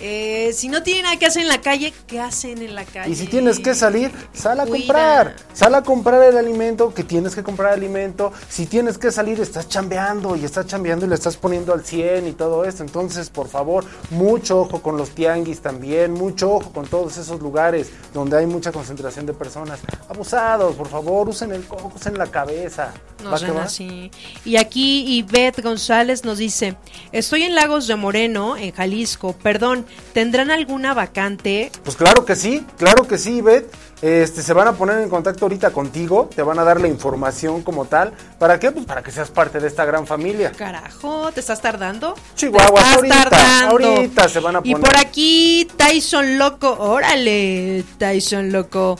Eh, 0.00 0.52
si 0.54 0.68
no 0.68 0.82
tienen 0.82 1.04
nada 1.04 1.18
que 1.18 1.26
hacer 1.26 1.42
en 1.42 1.48
la 1.48 1.60
calle, 1.60 1.92
¿qué 2.06 2.20
hacen 2.20 2.62
en 2.62 2.74
la 2.74 2.84
calle? 2.84 3.10
Y 3.10 3.16
si 3.16 3.26
tienes 3.26 3.60
que 3.60 3.74
salir, 3.74 4.10
sal 4.32 4.60
a 4.60 4.66
Cuida. 4.66 4.78
comprar. 4.86 5.36
Sal 5.52 5.74
a 5.74 5.82
comprar 5.82 6.22
el 6.22 6.36
alimento 6.38 6.94
que 6.94 7.04
tienes 7.04 7.34
que 7.34 7.42
comprar 7.42 7.72
alimento. 7.72 8.32
Si 8.48 8.66
tienes 8.66 8.98
que 8.98 9.12
salir, 9.12 9.40
estás 9.40 9.68
chambeando 9.68 10.36
y 10.36 10.44
estás 10.44 10.66
chambeando 10.66 11.06
y 11.06 11.08
le 11.08 11.14
estás 11.14 11.36
poniendo 11.36 11.72
al 11.72 11.84
100 11.84 12.26
y 12.28 12.32
todo 12.32 12.64
esto. 12.64 12.82
Entonces, 12.82 13.28
por 13.30 13.48
favor, 13.48 13.84
mucho 14.10 14.60
ojo 14.60 14.80
con 14.80 14.96
los 14.96 15.10
tianguis 15.10 15.60
también. 15.60 16.12
Mucho 16.12 16.52
ojo 16.54 16.72
con 16.72 16.86
todos 16.86 17.16
esos 17.18 17.40
lugares 17.40 17.90
donde 18.14 18.38
hay 18.38 18.46
mucha 18.46 18.72
concentración 18.72 19.26
de 19.26 19.34
personas. 19.34 19.80
Abusados, 20.08 20.74
por 20.76 20.88
favor, 20.88 21.28
usen 21.28 21.52
el 21.52 21.64
coco, 21.66 21.92
usen 21.94 22.16
la 22.16 22.26
cabeza. 22.26 22.92
No 23.22 23.30
¿Va 23.32 23.38
que 23.38 23.46
sean 23.46 23.58
así. 23.58 24.10
Y 24.44 24.56
aquí 24.56 25.18
Ivette 25.18 25.62
González 25.62 26.24
nos 26.24 26.38
dice, 26.38 26.76
estoy 27.12 27.42
en 27.42 27.54
Lagos 27.54 27.86
de 27.86 27.96
Moreno, 27.96 28.56
en 28.56 28.72
Jalisco. 28.72 29.34
Perdón, 29.34 29.86
¿tendrán 30.12 30.50
alguna 30.50 30.94
vacante? 30.94 31.70
Pues 31.84 31.96
claro 31.96 32.24
que 32.24 32.36
sí, 32.36 32.64
claro 32.78 33.06
que 33.06 33.18
sí, 33.18 33.40
Beth. 33.40 33.72
Este, 34.02 34.40
se 34.42 34.54
van 34.54 34.66
a 34.66 34.72
poner 34.72 34.98
en 35.00 35.10
contacto 35.10 35.44
ahorita 35.44 35.72
contigo, 35.72 36.30
te 36.34 36.40
van 36.42 36.58
a 36.58 36.64
dar 36.64 36.80
la 36.80 36.88
información 36.88 37.62
como 37.62 37.84
tal. 37.84 38.14
¿Para 38.38 38.58
qué? 38.58 38.70
Pues 38.70 38.86
para 38.86 39.02
que 39.02 39.10
seas 39.10 39.30
parte 39.30 39.60
de 39.60 39.68
esta 39.68 39.84
gran 39.84 40.06
familia. 40.06 40.52
Carajo, 40.52 41.30
¿te 41.32 41.40
estás 41.40 41.60
tardando? 41.60 42.14
Chihuahua, 42.34 42.80
estás 42.80 42.96
ahorita, 42.96 43.68
ahorita 43.68 44.28
se 44.30 44.40
van 44.40 44.56
a 44.56 44.60
Y 44.64 44.72
poner. 44.72 44.88
por 44.90 44.96
aquí, 44.98 45.68
Tyson 45.76 46.38
Loco, 46.38 46.74
órale, 46.78 47.84
Tyson 47.98 48.50
Loco. 48.52 48.98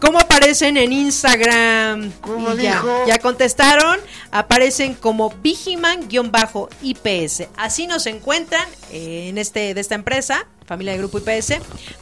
¿Cómo 0.00 0.20
aparecen 0.20 0.76
en 0.76 0.92
Instagram? 0.92 2.12
¿Cómo 2.20 2.54
Y 2.54 2.62
ya, 2.62 2.76
dijo? 2.76 3.06
ya 3.06 3.18
contestaron, 3.18 3.98
aparecen 4.30 4.94
como 4.94 5.30
Vigiman-IPS. 5.42 7.48
Así 7.56 7.88
nos 7.88 8.06
encuentran 8.06 8.64
en 8.92 9.38
este 9.38 9.74
de 9.74 9.80
esta 9.80 9.96
empresa, 9.96 10.46
familia 10.66 10.92
de 10.92 10.98
grupo 10.98 11.18
IPS, 11.18 11.54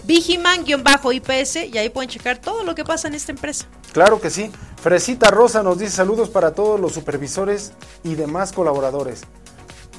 Vigiman-IPS 0.05 1.57
y 1.73 1.79
ahí 1.79 1.89
pueden 1.89 2.11
checar 2.11 2.39
todo 2.39 2.65
lo 2.65 2.75
que 2.75 2.85
pasa 2.85 3.09
en 3.09 3.15
esta 3.15 3.33
empresa. 3.33 3.67
Claro 3.93 4.21
que 4.21 4.29
sí. 4.29 4.51
Fresita 4.83 5.31
Rosa 5.31 5.63
nos 5.63 5.79
dice 5.79 5.93
saludos 5.93 6.29
para 6.29 6.53
todos 6.53 6.79
los 6.79 6.93
supervisores 6.93 7.73
y 8.05 8.15
demás 8.15 8.53
colaboradores. 8.53 9.23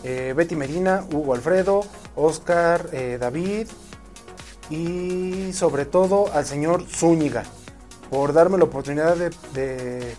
Eh, 0.03 0.33
Betty 0.37 0.55
Medina, 0.55 1.03
Hugo 1.11 1.33
Alfredo, 1.33 1.83
Oscar, 2.15 2.89
eh, 2.93 3.17
David 3.19 3.67
y 4.69 5.51
sobre 5.53 5.85
todo 5.85 6.31
al 6.33 6.45
señor 6.45 6.85
Zúñiga 6.87 7.43
por 8.09 8.33
darme 8.33 8.57
la 8.57 8.65
oportunidad 8.65 9.15
de, 9.15 9.29
de 9.53 10.15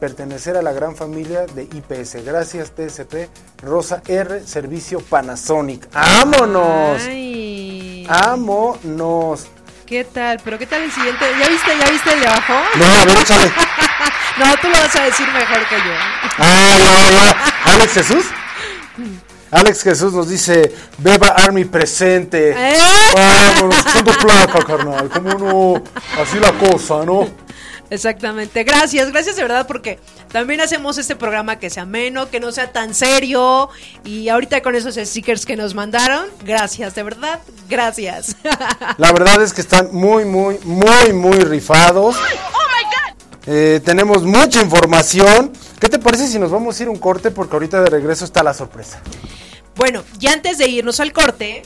pertenecer 0.00 0.56
a 0.56 0.62
la 0.62 0.72
gran 0.72 0.96
familia 0.96 1.46
de 1.46 1.62
IPS. 1.62 2.24
Gracias 2.24 2.72
TSP 2.72 3.28
Rosa 3.62 4.02
R 4.06 4.44
Servicio 4.46 5.00
Panasonic. 5.00 5.88
¡Vámonos! 5.92 7.02
Ay. 7.06 8.06
¡Vámonos! 8.08 9.46
¿Qué 9.86 10.04
tal? 10.04 10.40
¿Pero 10.42 10.58
qué 10.58 10.66
tal 10.66 10.82
el 10.82 10.90
siguiente? 10.90 11.24
¿Ya 11.38 11.48
viste, 11.48 11.78
ya 11.78 11.90
viste 11.90 12.12
el 12.14 12.20
de 12.20 12.26
abajo? 12.26 12.54
No, 12.76 12.84
a 12.84 13.04
ver, 13.04 13.18
échale. 13.18 13.52
No, 14.38 14.46
tú 14.62 14.68
lo 14.68 14.78
vas 14.78 14.96
a 14.96 15.02
decir 15.04 15.28
mejor 15.28 15.68
que 15.68 15.76
yo. 15.76 15.92
Ah, 16.38 16.78
ya, 16.78 17.10
ya. 17.10 17.72
Alex 17.74 17.92
Jesús. 17.92 18.24
Alex 19.52 19.82
Jesús 19.82 20.14
nos 20.14 20.30
dice, 20.30 20.74
Beba 20.96 21.28
Army 21.28 21.66
presente. 21.66 22.52
¿Eh? 22.52 22.78
Vámonos, 23.14 23.78
echando 23.80 24.12
placa, 24.12 24.64
carnal. 24.64 25.10
¿Cómo 25.10 25.34
no? 25.34 25.84
Así 26.18 26.38
la 26.40 26.52
cosa, 26.52 27.04
¿no? 27.04 27.28
Exactamente. 27.90 28.64
Gracias, 28.64 29.12
gracias 29.12 29.36
de 29.36 29.42
verdad 29.42 29.66
porque 29.66 29.98
también 30.32 30.62
hacemos 30.62 30.96
este 30.96 31.16
programa 31.16 31.58
que 31.58 31.68
sea 31.68 31.82
ameno, 31.82 32.30
que 32.30 32.40
no 32.40 32.50
sea 32.50 32.72
tan 32.72 32.94
serio 32.94 33.68
y 34.02 34.30
ahorita 34.30 34.62
con 34.62 34.74
esos 34.74 34.94
stickers 34.94 35.44
que 35.44 35.54
nos 35.54 35.74
mandaron, 35.74 36.24
gracias, 36.42 36.94
de 36.94 37.02
verdad, 37.02 37.40
gracias. 37.68 38.36
La 38.96 39.12
verdad 39.12 39.42
es 39.42 39.52
que 39.52 39.60
están 39.60 39.90
muy, 39.92 40.24
muy, 40.24 40.58
muy, 40.64 41.12
muy 41.12 41.38
rifados. 41.40 42.16
Eh, 43.44 43.82
tenemos 43.84 44.22
mucha 44.22 44.62
información. 44.62 45.52
¿Qué 45.78 45.90
te 45.90 45.98
parece 45.98 46.26
si 46.28 46.38
nos 46.38 46.50
vamos 46.50 46.80
a 46.80 46.82
ir 46.84 46.88
un 46.88 46.96
corte? 46.96 47.30
Porque 47.30 47.54
ahorita 47.54 47.82
de 47.82 47.90
regreso 47.90 48.24
está 48.24 48.42
la 48.42 48.54
sorpresa. 48.54 49.02
Bueno, 49.76 50.04
y 50.20 50.26
antes 50.26 50.58
de 50.58 50.68
irnos 50.68 51.00
al 51.00 51.12
corte, 51.12 51.62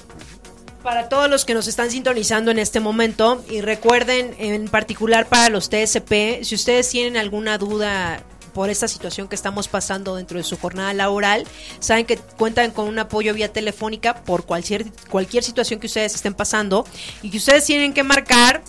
para 0.83 1.09
todos 1.09 1.29
los 1.29 1.45
que 1.45 1.55
nos 1.55 1.67
están 1.67 1.91
sintonizando 1.91 2.51
en 2.51 2.59
este 2.59 2.81
momento, 2.81 3.45
y 3.51 3.61
recuerden 3.61 4.35
en 4.39 4.69
particular 4.69 5.27
para 5.27 5.49
los 5.49 5.69
TSP, 5.69 6.43
si 6.43 6.55
ustedes 6.55 6.89
tienen 6.89 7.17
alguna 7.17 7.59
duda 7.59 8.23
por 8.57 8.71
esta 8.71 8.89
situación 8.89 9.29
que 9.29 9.35
estamos 9.35 9.69
pasando 9.69 10.17
dentro 10.17 10.39
de 10.39 10.43
su 10.43 10.57
jornada 10.57 10.95
laboral. 10.95 11.45
Saben 11.79 12.07
que 12.07 12.17
cuentan 12.17 12.71
con 12.71 12.89
un 12.89 12.99
apoyo 12.99 13.35
vía 13.35 13.53
telefónica 13.53 14.25
por 14.25 14.47
cualquier, 14.47 14.87
cualquier 15.11 15.45
situación 15.45 15.79
que 15.79 15.89
ustedes 15.89 16.15
estén 16.15 16.33
pasando 16.33 16.87
y 17.21 17.29
que 17.29 17.37
ustedes 17.37 17.67
tienen 17.67 17.93
que 17.93 18.03
marcar 18.03 18.63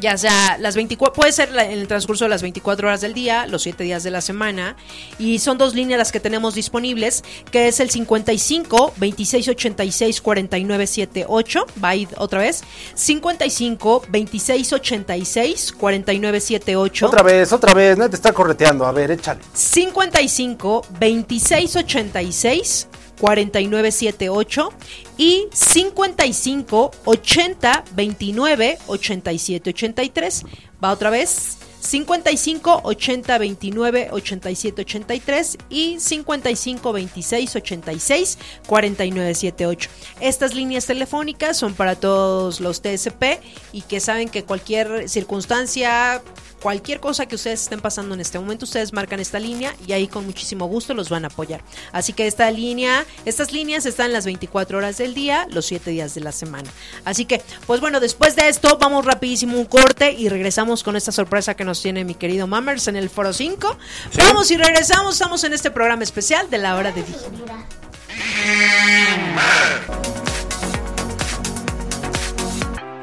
ya 0.00 0.16
sea 0.16 0.56
las 0.58 0.74
24, 0.74 1.12
puede 1.14 1.32
ser 1.32 1.50
en 1.50 1.72
el 1.72 1.86
transcurso 1.86 2.24
de 2.24 2.30
las 2.30 2.42
24 2.42 2.88
horas 2.88 3.00
del 3.00 3.14
día, 3.14 3.46
los 3.46 3.62
7 3.62 3.84
días 3.84 4.02
de 4.02 4.10
la 4.10 4.20
semana, 4.20 4.76
y 5.18 5.38
son 5.38 5.58
dos 5.58 5.74
líneas 5.74 5.98
las 5.98 6.12
que 6.12 6.20
tenemos 6.20 6.54
disponibles, 6.54 7.22
que 7.50 7.68
es 7.68 7.80
el 7.80 7.90
55 7.90 8.94
26 8.96 9.48
86 9.48 10.20
49 10.20 10.86
78, 10.86 11.66
va 11.82 11.88
a 11.90 11.96
ir 11.96 12.08
otra 12.16 12.40
vez, 12.40 12.62
55 12.94 14.02
26 14.08 14.72
86 14.72 15.72
49 15.72 16.40
78. 16.40 17.06
Otra 17.06 17.22
vez, 17.22 17.52
otra 17.52 17.74
vez, 17.74 17.98
no 17.98 18.08
te 18.08 18.16
está 18.16 18.32
correteando, 18.32 18.86
a 18.86 18.92
ver, 18.92 19.10
échale. 19.10 19.40
55 19.52 20.86
26 20.98 21.76
86 21.76 22.88
4978 23.20 24.72
y 25.18 25.46
55 25.52 26.90
80 27.04 27.84
29 27.94 28.78
87 28.86 29.70
83. 29.70 30.44
Va 30.82 30.92
otra 30.92 31.10
vez. 31.10 31.58
55 31.80 32.82
80 32.84 33.38
29 33.38 34.08
87 34.12 34.82
83 34.82 35.58
y 35.70 35.98
55 35.98 36.92
26 36.92 37.56
86 37.56 38.38
49 38.66 39.34
78. 39.34 39.90
Estas 40.20 40.54
líneas 40.54 40.86
telefónicas 40.86 41.56
son 41.56 41.74
para 41.74 41.96
todos 41.96 42.60
los 42.60 42.82
TSP 42.82 43.40
y 43.72 43.82
que 43.82 44.00
saben 44.00 44.28
que 44.28 44.44
cualquier 44.44 45.08
circunstancia 45.08 46.22
cualquier 46.60 47.00
cosa 47.00 47.26
que 47.26 47.34
ustedes 47.34 47.62
estén 47.62 47.80
pasando 47.80 48.14
en 48.14 48.20
este 48.20 48.38
momento, 48.38 48.64
ustedes 48.64 48.92
marcan 48.92 49.20
esta 49.20 49.38
línea 49.38 49.74
y 49.86 49.92
ahí 49.92 50.06
con 50.08 50.24
muchísimo 50.26 50.66
gusto 50.66 50.94
los 50.94 51.08
van 51.08 51.24
a 51.24 51.28
apoyar. 51.28 51.62
Así 51.92 52.12
que 52.12 52.26
esta 52.26 52.50
línea, 52.50 53.04
estas 53.24 53.52
líneas 53.52 53.86
están 53.86 54.12
las 54.12 54.24
24 54.24 54.78
horas 54.78 54.98
del 54.98 55.14
día, 55.14 55.46
los 55.50 55.66
7 55.66 55.90
días 55.90 56.14
de 56.14 56.20
la 56.20 56.32
semana. 56.32 56.70
Así 57.04 57.24
que, 57.24 57.42
pues 57.66 57.80
bueno, 57.80 58.00
después 58.00 58.36
de 58.36 58.48
esto, 58.48 58.78
vamos 58.78 59.04
rapidísimo 59.04 59.58
un 59.58 59.66
corte 59.66 60.12
y 60.12 60.28
regresamos 60.28 60.82
con 60.82 60.96
esta 60.96 61.12
sorpresa 61.12 61.54
que 61.54 61.64
nos 61.64 61.82
tiene 61.82 62.04
mi 62.04 62.14
querido 62.14 62.46
Mammers 62.46 62.88
en 62.88 62.96
el 62.96 63.10
Foro 63.10 63.32
5. 63.32 63.78
Vamos 64.16 64.50
y 64.50 64.56
regresamos, 64.56 65.14
estamos 65.14 65.44
en 65.44 65.52
este 65.52 65.70
programa 65.70 66.02
especial 66.02 66.50
de 66.50 66.58
la 66.58 66.76
hora 66.76 66.92
de 66.92 67.02
Digi. 67.02 67.18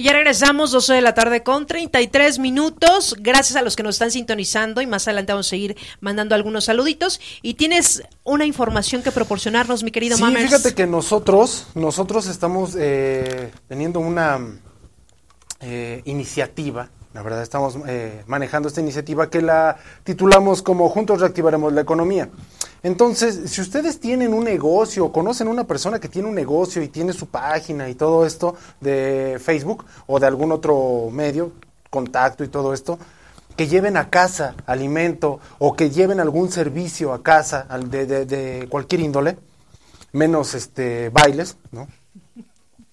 Y 0.00 0.02
ya 0.02 0.14
regresamos, 0.14 0.70
12 0.70 0.94
de 0.94 1.02
la 1.02 1.12
tarde 1.12 1.42
con 1.42 1.66
33 1.66 2.38
minutos. 2.38 3.16
Gracias 3.20 3.56
a 3.56 3.60
los 3.60 3.76
que 3.76 3.82
nos 3.82 3.96
están 3.96 4.10
sintonizando 4.10 4.80
y 4.80 4.86
más 4.86 5.06
adelante 5.06 5.32
vamos 5.32 5.48
a 5.48 5.50
seguir 5.50 5.76
mandando 6.00 6.34
algunos 6.34 6.64
saluditos. 6.64 7.20
Y 7.42 7.52
tienes 7.52 8.02
una 8.24 8.46
información 8.46 9.02
que 9.02 9.12
proporcionarnos, 9.12 9.82
mi 9.82 9.90
querido 9.90 10.16
Sí, 10.16 10.24
fíjate 10.24 10.74
que 10.74 10.86
nosotros, 10.86 11.66
nosotros 11.74 12.28
estamos 12.28 12.76
eh, 12.78 13.50
teniendo 13.68 14.00
una 14.00 14.40
eh, 15.60 16.00
iniciativa, 16.06 16.88
la 17.12 17.22
verdad 17.22 17.42
estamos 17.42 17.76
eh, 17.86 18.22
manejando 18.26 18.68
esta 18.68 18.80
iniciativa 18.80 19.28
que 19.28 19.42
la 19.42 19.76
titulamos 20.02 20.62
como 20.62 20.88
Juntos 20.88 21.20
reactivaremos 21.20 21.74
la 21.74 21.82
economía. 21.82 22.30
Entonces, 22.82 23.50
si 23.50 23.60
ustedes 23.60 24.00
tienen 24.00 24.32
un 24.32 24.44
negocio, 24.44 25.12
conocen 25.12 25.48
una 25.48 25.64
persona 25.64 25.98
que 26.00 26.08
tiene 26.08 26.28
un 26.28 26.34
negocio 26.34 26.82
y 26.82 26.88
tiene 26.88 27.12
su 27.12 27.26
página 27.26 27.88
y 27.88 27.94
todo 27.94 28.24
esto 28.24 28.56
de 28.80 29.38
Facebook 29.42 29.84
o 30.06 30.18
de 30.18 30.26
algún 30.26 30.50
otro 30.52 31.08
medio, 31.12 31.52
contacto 31.90 32.42
y 32.42 32.48
todo 32.48 32.72
esto, 32.72 32.98
que 33.56 33.66
lleven 33.68 33.96
a 33.98 34.08
casa 34.08 34.54
alimento 34.64 35.40
o 35.58 35.76
que 35.76 35.90
lleven 35.90 36.20
algún 36.20 36.50
servicio 36.50 37.12
a 37.12 37.22
casa 37.22 37.66
de, 37.90 38.06
de- 38.06 38.24
de 38.24 38.66
cualquier 38.70 39.02
índole, 39.02 39.36
menos 40.12 40.54
este 40.54 41.10
bailes, 41.10 41.56
¿no? 41.72 41.86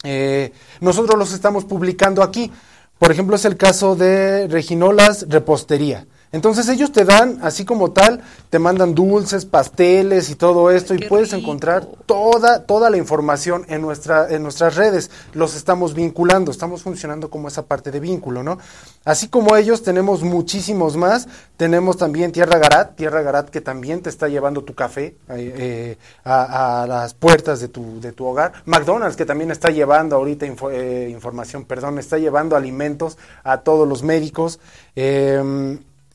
Eh, 0.03 0.51
nosotros 0.81 1.17
los 1.17 1.33
estamos 1.33 1.63
publicando 1.65 2.21
aquí. 2.23 2.51
Por 2.99 3.11
ejemplo, 3.11 3.35
es 3.35 3.45
el 3.45 3.57
caso 3.57 3.95
de 3.95 4.47
Reginolas 4.47 5.25
Repostería. 5.29 6.05
Entonces 6.31 6.67
ellos 6.69 6.91
te 6.91 7.05
dan, 7.05 7.39
así 7.41 7.63
como 7.63 7.91
tal, 7.91 8.21
te 8.49 8.59
mandan 8.59 8.93
dulces, 8.93 9.45
pasteles 9.45 10.29
y 10.29 10.35
todo 10.35 10.71
esto 10.71 10.93
y 10.93 10.99
puedes 10.99 11.31
rico. 11.31 11.41
encontrar 11.41 11.85
toda, 12.05 12.63
toda 12.63 12.89
la 12.89 12.97
información 12.97 13.65
en, 13.69 13.81
nuestra, 13.81 14.29
en 14.29 14.43
nuestras 14.43 14.75
redes. 14.75 15.09
Los 15.33 15.55
estamos 15.55 15.93
vinculando, 15.93 16.51
estamos 16.51 16.81
funcionando 16.83 17.29
como 17.29 17.47
esa 17.47 17.63
parte 17.65 17.91
de 17.91 17.99
vínculo, 17.99 18.43
¿no? 18.43 18.57
Así 19.05 19.29
como 19.29 19.55
ellos, 19.55 19.83
tenemos 19.83 20.21
muchísimos 20.21 20.97
más. 20.97 21.27
Tenemos 21.55 21.97
también 21.97 22.31
Tierra 22.33 22.59
Garat, 22.59 22.95
Tierra 22.95 23.21
Garat 23.21 23.49
que 23.49 23.61
también 23.61 24.01
te 24.01 24.09
está 24.09 24.27
llevando 24.27 24.63
tu 24.63 24.75
café 24.75 25.15
eh, 25.29 25.53
eh, 25.57 25.97
a, 26.25 26.83
a 26.83 26.87
las 26.87 27.13
puertas 27.13 27.61
de 27.61 27.69
tu, 27.69 27.99
de 28.01 28.11
tu 28.11 28.25
hogar. 28.25 28.51
McDonald's 28.65 29.15
que 29.15 29.25
también 29.25 29.49
está 29.49 29.69
llevando 29.69 30.17
ahorita 30.17 30.45
info- 30.45 30.71
eh, 30.71 31.09
información, 31.09 31.63
perdón, 31.65 31.99
está 31.99 32.17
llevando 32.17 32.55
alimentos 32.57 33.17
a 33.43 33.59
todos 33.59 33.87
los 33.87 34.03
médicos. 34.03 34.59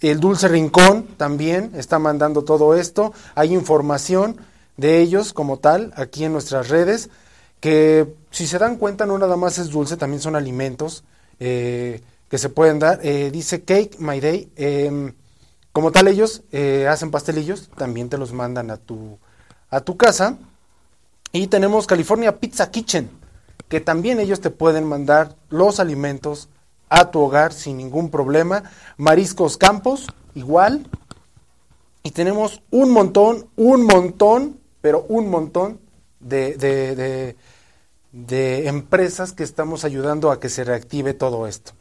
El 0.03 0.19
Dulce 0.19 0.49
Rincón 0.49 1.07
también 1.17 1.73
está 1.77 1.99
mandando 1.99 2.43
todo 2.43 2.75
esto. 2.75 3.13
Hay 3.35 3.55
información 3.55 4.37
de 4.77 5.01
ellos 5.01 5.33
como 5.33 5.59
tal 5.59 5.93
aquí 5.97 6.25
en 6.25 6.33
nuestras 6.33 6.69
redes 6.69 7.09
que 7.61 8.13
si 8.33 8.49
se 8.49 8.59
dan 8.59 8.77
cuenta 8.77 9.07
no 9.07 9.17
nada 9.19 9.37
más 9.37 9.59
es 9.59 9.71
dulce, 9.71 9.97
también 9.97 10.21
son 10.21 10.35
alimentos 10.35 11.05
eh, 11.39 12.03
que 12.29 12.39
se 12.39 12.49
pueden 12.49 12.81
dar. 12.81 12.99
Eh, 13.05 13.31
dice 13.33 13.63
Cake 13.63 13.99
My 14.01 14.19
Day. 14.19 14.51
em, 14.57 15.15
como 15.71 15.93
tal 15.93 16.09
ellos 16.09 16.43
eh, 16.51 16.87
hacen 16.89 17.11
pastelillos, 17.11 17.71
también 17.77 18.09
te 18.09 18.19
los 18.19 18.33
mandan 18.33 18.71
a 18.71 18.77
tu, 18.77 19.19
a 19.71 19.81
tu 19.81 19.97
casa. 19.97 20.37
Y 21.33 21.47
tenemos 21.47 21.87
California 21.87 22.41
Pizza 22.41 22.71
Kitchen, 22.71 23.09
que 23.69 23.81
también 23.81 24.19
ellos 24.19 24.41
te 24.41 24.51
pueden 24.51 24.85
mandar 24.85 25.37
los 25.49 25.79
alimentos 25.81 26.49
a 26.95 27.11
tu 27.11 27.21
hogar 27.21 27.53
sin 27.53 27.77
ningún 27.79 28.11
problema. 28.11 28.63
Mariscos 28.97 29.57
Campos, 29.57 30.07
igual. 30.35 30.87
Y 32.03 32.11
tenemos 32.11 32.63
un 32.71 32.91
montón, 32.91 33.47
un 33.57 33.85
montón, 33.87 34.59
pero 34.81 35.07
un 35.09 35.29
montón 35.31 35.81
de, 36.21 36.57
de, 36.57 36.95
de- 36.97 37.37
de 38.13 38.69
empresas 38.69 39.33
que 39.33 39.43
estamos 39.43 39.85
ayudando 39.87 40.31
a 40.31 40.39
que 40.39 40.51
se 40.51 40.65
reactive 40.65 41.15
todo 41.15 41.47
esto. 41.47 41.73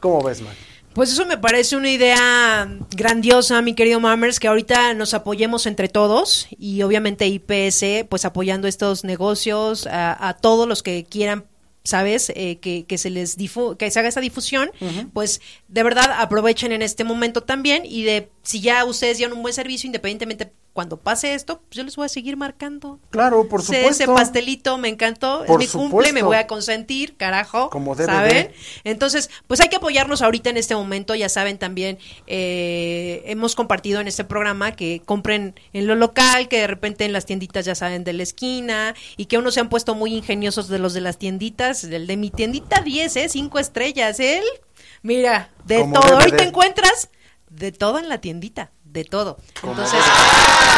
¿Cómo 0.00 0.20
ves, 0.22 0.40
man? 0.40 0.52
Pues 0.94 1.12
eso 1.12 1.26
me 1.26 1.38
parece 1.38 1.76
una 1.76 1.90
idea 1.90 2.68
grandiosa, 2.96 3.62
mi 3.62 3.74
querido 3.74 4.00
Mammers, 4.00 4.40
que 4.40 4.48
ahorita 4.48 4.94
nos 4.94 5.14
apoyemos 5.14 5.66
entre 5.66 5.88
todos 5.88 6.48
y 6.58 6.82
obviamente 6.82 7.26
IPS, 7.28 8.06
pues 8.08 8.24
apoyando 8.24 8.66
estos 8.66 9.04
negocios 9.04 9.86
a, 9.86 10.28
a 10.28 10.34
todos 10.34 10.66
los 10.66 10.82
que 10.82 11.04
quieran. 11.04 11.44
¿Sabes? 11.84 12.32
Eh, 12.34 12.58
que, 12.60 12.86
que 12.86 12.96
se 12.96 13.10
les 13.10 13.36
difu 13.36 13.76
que 13.76 13.90
se 13.90 13.98
haga 13.98 14.08
esta 14.08 14.22
difusión, 14.22 14.70
pues 15.12 15.42
de 15.68 15.82
verdad 15.82 16.10
aprovechen 16.18 16.72
en 16.72 16.80
este 16.80 17.04
momento 17.04 17.42
también 17.42 17.82
y 17.84 18.04
de 18.04 18.30
si 18.42 18.62
ya 18.62 18.84
ustedes 18.86 19.18
dieron 19.18 19.36
un 19.36 19.42
buen 19.42 19.52
servicio, 19.52 19.86
independientemente 19.86 20.50
cuando 20.74 20.96
pase 20.96 21.34
esto, 21.34 21.60
pues 21.60 21.76
yo 21.76 21.84
les 21.84 21.94
voy 21.94 22.04
a 22.04 22.08
seguir 22.08 22.36
marcando. 22.36 22.98
Claro, 23.10 23.48
por 23.48 23.62
supuesto. 23.62 23.88
Ese 23.90 24.06
pastelito 24.08 24.76
me 24.76 24.88
encantó, 24.88 25.44
Por 25.46 25.62
es 25.62 25.68
mi 25.68 25.72
cumple, 25.72 25.88
supuesto. 25.88 26.14
me 26.14 26.22
voy 26.24 26.36
a 26.36 26.48
consentir, 26.48 27.16
carajo. 27.16 27.70
Como 27.70 27.94
debe 27.94 28.12
¿Saben? 28.12 28.32
de. 28.48 28.54
Entonces, 28.82 29.30
pues 29.46 29.60
hay 29.60 29.68
que 29.68 29.76
apoyarnos 29.76 30.20
ahorita 30.20 30.50
en 30.50 30.56
este 30.56 30.74
momento. 30.74 31.14
Ya 31.14 31.28
saben 31.28 31.58
también, 31.58 31.98
eh, 32.26 33.22
hemos 33.26 33.54
compartido 33.54 34.00
en 34.00 34.08
este 34.08 34.24
programa 34.24 34.72
que 34.72 35.00
compren 35.06 35.54
en 35.72 35.86
lo 35.86 35.94
local, 35.94 36.48
que 36.48 36.58
de 36.58 36.66
repente 36.66 37.04
en 37.04 37.12
las 37.12 37.24
tienditas 37.24 37.64
ya 37.64 37.76
saben 37.76 38.02
de 38.02 38.12
la 38.12 38.24
esquina 38.24 38.96
y 39.16 39.26
que 39.26 39.38
unos 39.38 39.54
se 39.54 39.60
han 39.60 39.68
puesto 39.68 39.94
muy 39.94 40.12
ingeniosos 40.12 40.66
de 40.68 40.80
los 40.80 40.92
de 40.92 41.02
las 41.02 41.18
tienditas. 41.18 41.84
El 41.84 42.08
de 42.08 42.16
mi 42.16 42.30
tiendita 42.30 42.80
10, 42.80 43.16
¿eh? 43.16 43.28
5 43.28 43.60
estrellas, 43.60 44.18
él. 44.18 44.42
Mira, 45.02 45.50
de 45.66 45.82
Como 45.82 46.00
todo. 46.00 46.14
Ahorita 46.14 46.38
de. 46.38 46.44
encuentras 46.48 47.10
de 47.48 47.70
todo 47.70 48.00
en 48.00 48.08
la 48.08 48.18
tiendita, 48.20 48.72
de 48.94 49.04
todo. 49.04 49.36
Entonces, 49.62 50.00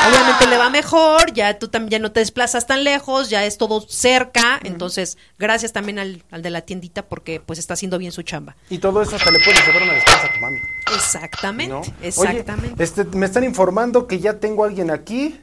obviamente 0.09 0.47
le 0.47 0.57
va 0.57 0.71
mejor, 0.71 1.33
ya 1.35 1.59
tú 1.59 1.69
también 1.69 1.91
ya 1.91 1.99
no 1.99 2.11
te 2.11 2.21
desplazas 2.21 2.67
tan 2.67 2.83
lejos, 2.83 3.29
ya 3.31 3.45
es 3.45 3.59
todo 3.59 3.83
cerca, 3.83 4.59
entonces 4.65 5.19
gracias 5.39 5.73
también 5.73 5.99
al, 5.99 6.25
al 6.31 6.41
de 6.41 6.51
la 6.51 6.63
tiendita 6.63 7.03
porque 7.07 7.41
pues 7.41 7.59
está 7.59 7.75
haciendo 7.75 7.99
bien 7.99 8.13
su 8.13 8.23
chamba. 8.23 8.57
Y 8.71 8.79
todo 8.79 9.03
eso 9.03 9.17
hasta 9.17 9.31
le 9.31 9.39
puedes 9.39 9.65
llevar 9.67 9.83
una 9.83 9.93
despensa 9.93 10.27
a 10.27 10.33
tu 10.33 10.41
mami. 10.41 10.59
Exactamente, 10.95 11.75
¿no? 11.75 11.83
exactamente. 12.03 12.75
Oye, 12.75 12.85
este, 12.85 13.05
me 13.05 13.27
están 13.27 13.45
informando 13.45 14.07
que 14.07 14.19
ya 14.19 14.41
tengo 14.41 14.65
a 14.65 14.69
alguien 14.69 14.91
aquí. 14.91 15.41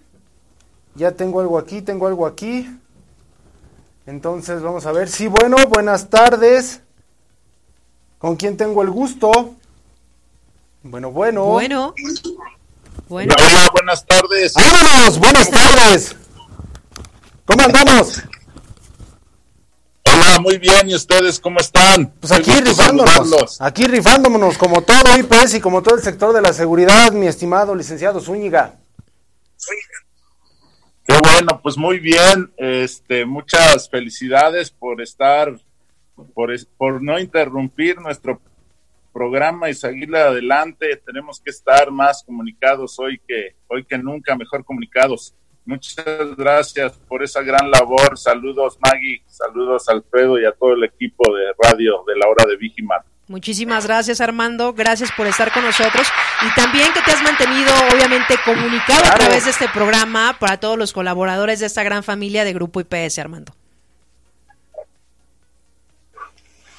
Ya 0.96 1.12
tengo 1.12 1.40
algo 1.42 1.58
aquí, 1.58 1.82
tengo 1.82 2.08
algo 2.08 2.26
aquí. 2.26 2.70
Entonces 4.06 4.62
vamos 4.62 4.86
a 4.86 4.92
ver. 4.92 5.10
Sí, 5.10 5.28
bueno, 5.28 5.58
buenas 5.70 6.10
tardes. 6.10 6.82
¿Con 8.18 8.36
quién 8.36 8.58
tengo 8.58 8.82
el 8.82 8.90
gusto? 8.90 9.56
Bueno, 10.84 11.12
bueno. 11.12 11.46
Bueno, 11.46 11.94
bueno, 13.08 13.34
Hola, 13.38 13.70
buenas 13.72 14.06
tardes. 14.06 14.54
¡Vámonos! 14.54 15.20
¡Buenas 15.20 15.50
tardes! 15.50 16.16
¿Cómo 17.46 17.64
andamos? 17.64 18.24
Hola, 20.06 20.40
muy 20.40 20.58
bien. 20.58 20.90
¿Y 20.90 20.96
ustedes 20.96 21.40
cómo 21.40 21.60
están? 21.60 22.14
Pues 22.20 22.32
aquí 22.32 22.52
rifándonos. 22.52 23.14
saludarlos. 23.14 23.62
Aquí 23.62 23.86
rifándonos 23.88 24.58
como 24.58 24.82
todo 24.82 25.18
IPS 25.18 25.56
y 25.56 25.62
como 25.62 25.82
todo 25.82 25.96
el 25.96 26.02
sector 26.02 26.34
de 26.34 26.42
la 26.42 26.54
seguridad, 26.54 27.12
mi 27.12 27.28
estimado 27.28 27.76
licenciado 27.76 28.20
Zúñiga. 28.20 28.76
Qué 31.06 31.18
bueno, 31.22 31.60
pues 31.62 31.78
muy 31.78 32.00
bien. 32.00 32.54
Este, 32.58 33.26
muchas 33.26 33.90
felicidades 33.90 34.72
por 34.72 35.02
estar, 35.02 35.54
por, 36.34 36.54
es- 36.54 36.66
por 36.78 37.02
no 37.04 37.20
interrumpir 37.20 38.00
nuestro 38.00 38.40
programa 39.14 39.70
y 39.70 39.74
seguir 39.74 40.14
adelante. 40.16 41.02
Tenemos 41.06 41.40
que 41.40 41.52
estar 41.52 41.92
más 41.92 42.24
comunicados 42.24 43.00
hoy 43.00 43.22
que 43.26 43.56
hoy 43.68 43.86
que 43.86 43.98
nunca, 43.98 44.36
mejor 44.36 44.66
comunicados. 44.66 45.36
Muchas 45.66 46.36
gracias 46.36 46.94
por 47.08 47.24
esa 47.24 47.42
gran 47.42 47.72
labor. 47.72 48.18
Saludos 48.18 48.78
Maggie, 48.82 49.24
saludos 49.28 49.88
Alfredo 49.88 50.38
y 50.40 50.46
a 50.46 50.52
todo 50.52 50.74
el 50.74 50.84
equipo 50.84 51.24
de 51.34 51.54
radio 51.58 52.04
de 52.06 52.18
la 52.18 52.28
hora 52.28 52.46
de 52.46 52.58
Vigimar. 52.58 53.04
muchísimas 53.28 53.88
gracias 53.88 54.20
Armando, 54.20 54.74
gracias 54.74 55.10
por 55.16 55.26
estar 55.26 55.54
con 55.54 55.64
nosotros 55.64 56.06
y 56.46 56.54
también 56.60 56.92
que 56.94 57.02
te 57.02 57.12
has 57.12 57.24
mantenido 57.24 57.72
obviamente 57.94 58.36
comunicado 58.44 59.06
a 59.06 59.16
través 59.16 59.46
de 59.46 59.52
este 59.52 59.70
programa 59.70 60.36
para 60.38 60.60
todos 60.60 60.78
los 60.78 60.92
colaboradores 60.92 61.62
de 61.62 61.68
esta 61.68 61.84
gran 61.84 62.04
familia 62.04 62.44
de 62.44 62.54
Grupo 62.54 62.82
IPS, 62.82 63.20
Armando. 63.20 63.56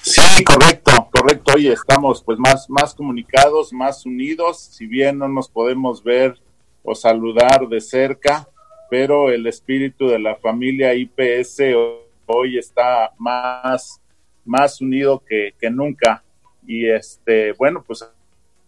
Sí, 0.02 0.44
correcto, 0.44 0.83
correcto. 1.24 1.52
Oye, 1.54 1.72
estamos 1.72 2.22
pues 2.22 2.38
más, 2.38 2.68
más 2.68 2.94
comunicados, 2.94 3.72
más 3.72 4.04
unidos, 4.04 4.58
si 4.60 4.86
bien 4.86 5.16
no 5.16 5.26
nos 5.26 5.48
podemos 5.48 6.02
ver 6.04 6.38
o 6.82 6.94
saludar 6.94 7.66
de 7.66 7.80
cerca, 7.80 8.46
pero 8.90 9.30
el 9.30 9.46
espíritu 9.46 10.06
de 10.08 10.18
la 10.18 10.36
familia 10.36 10.92
IPS 10.94 11.74
ho- 11.74 12.02
hoy 12.26 12.58
está 12.58 13.12
más, 13.16 14.02
más 14.44 14.82
unido 14.82 15.22
que, 15.26 15.54
que 15.58 15.70
nunca. 15.70 16.22
Y 16.66 16.90
este, 16.90 17.52
bueno, 17.52 17.82
pues 17.86 18.06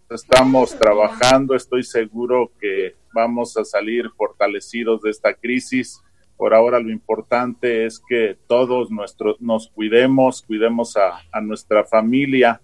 estamos 0.09 0.75
trabajando, 0.79 1.53
estoy 1.53 1.83
seguro 1.83 2.51
que 2.59 2.95
vamos 3.13 3.55
a 3.57 3.65
salir 3.65 4.09
fortalecidos 4.17 5.03
de 5.03 5.11
esta 5.11 5.31
crisis. 5.35 6.01
Por 6.37 6.53
ahora 6.53 6.79
lo 6.79 6.91
importante 6.91 7.85
es 7.85 7.99
que 8.07 8.37
todos 8.47 8.91
nuestros 8.91 9.41
nos 9.41 9.69
cuidemos, 9.69 10.43
cuidemos 10.43 10.95
a, 10.95 11.19
a 11.31 11.41
nuestra 11.41 11.83
familia, 11.83 12.61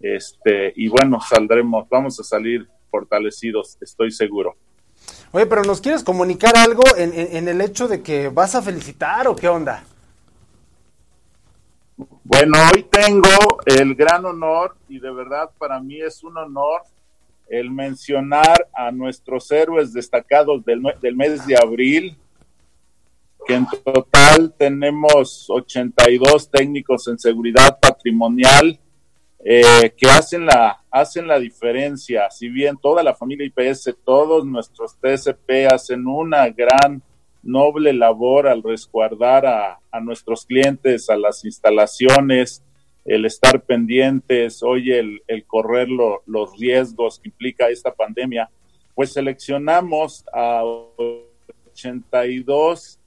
este, 0.00 0.72
y 0.74 0.88
bueno, 0.88 1.20
saldremos, 1.20 1.88
vamos 1.88 2.18
a 2.18 2.24
salir 2.24 2.66
fortalecidos, 2.90 3.78
estoy 3.80 4.10
seguro. 4.10 4.56
Oye, 5.30 5.46
pero 5.46 5.62
¿nos 5.62 5.80
quieres 5.80 6.02
comunicar 6.02 6.56
algo 6.56 6.82
en, 6.98 7.12
en- 7.14 7.36
en 7.36 7.48
el 7.48 7.60
hecho 7.60 7.86
de 7.88 8.02
que 8.02 8.28
vas 8.28 8.54
a 8.56 8.62
felicitar 8.62 9.28
o 9.28 9.36
qué 9.36 9.48
onda? 9.48 9.84
Bueno, 12.24 12.52
hoy 12.74 12.84
tengo 12.90 13.58
el 13.66 13.94
gran 13.94 14.24
honor 14.24 14.76
y 14.88 14.98
de 14.98 15.12
verdad 15.12 15.50
para 15.58 15.80
mí 15.80 16.00
es 16.00 16.22
un 16.24 16.36
honor 16.36 16.82
el 17.48 17.70
mencionar 17.70 18.68
a 18.74 18.90
nuestros 18.90 19.50
héroes 19.50 19.92
destacados 19.92 20.64
del 20.64 21.16
mes 21.16 21.46
de 21.46 21.56
abril, 21.56 22.16
que 23.46 23.54
en 23.54 23.66
total 23.84 24.54
tenemos 24.56 25.46
82 25.50 26.50
técnicos 26.50 27.08
en 27.08 27.18
seguridad 27.18 27.78
patrimonial 27.80 28.78
eh, 29.44 29.92
que 29.96 30.08
hacen 30.08 30.46
la, 30.46 30.80
hacen 30.90 31.26
la 31.26 31.38
diferencia. 31.40 32.30
Si 32.30 32.48
bien 32.48 32.76
toda 32.80 33.02
la 33.02 33.14
familia 33.14 33.46
IPS, 33.46 33.96
todos 34.04 34.46
nuestros 34.46 34.96
TSP 35.00 35.66
hacen 35.70 36.06
una 36.06 36.48
gran 36.50 37.02
noble 37.42 37.92
labor 37.92 38.46
al 38.46 38.62
resguardar 38.62 39.46
a, 39.46 40.00
nuestros 40.00 40.46
clientes, 40.46 41.10
a 41.10 41.16
las 41.16 41.44
instalaciones, 41.44 42.62
el 43.04 43.24
estar 43.24 43.60
pendientes, 43.62 44.62
hoy 44.62 44.92
el, 44.92 45.22
el 45.26 45.44
correr 45.44 45.88
lo- 45.88 46.22
los 46.26 46.56
riesgos 46.56 47.18
que 47.18 47.28
implica 47.30 47.68
esta 47.68 47.92
pandemia, 47.92 48.48
pues 48.94 49.12
seleccionamos 49.12 50.24
a 50.32 50.62
82 51.72 52.98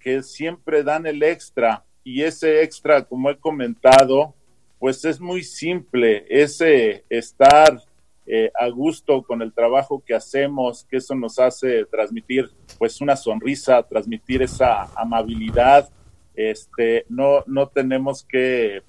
que 0.00 0.22
siempre 0.22 0.82
dan 0.82 1.06
el 1.06 1.22
extra 1.22 1.84
y 2.02 2.22
ese 2.22 2.62
extra, 2.62 3.04
como 3.04 3.30
he 3.30 3.38
comentado, 3.38 4.34
pues 4.78 5.04
es 5.04 5.20
muy 5.20 5.42
simple, 5.42 6.24
ese 6.28 7.04
estar 7.10 7.82
eh, 8.26 8.50
a 8.58 8.68
gusto 8.68 9.22
con 9.22 9.42
el 9.42 9.52
trabajo 9.52 10.02
que 10.04 10.14
hacemos, 10.14 10.84
que 10.84 10.96
eso 10.96 11.14
nos 11.14 11.38
hace 11.38 11.84
transmitir 11.84 12.50
pues 12.78 13.00
una 13.00 13.16
sonrisa, 13.16 13.82
transmitir 13.82 14.42
esa 14.42 14.84
amabilidad, 14.96 15.90
este, 16.34 17.04
no, 17.08 17.44
no 17.46 17.68
tenemos 17.68 18.24
que 18.24 18.82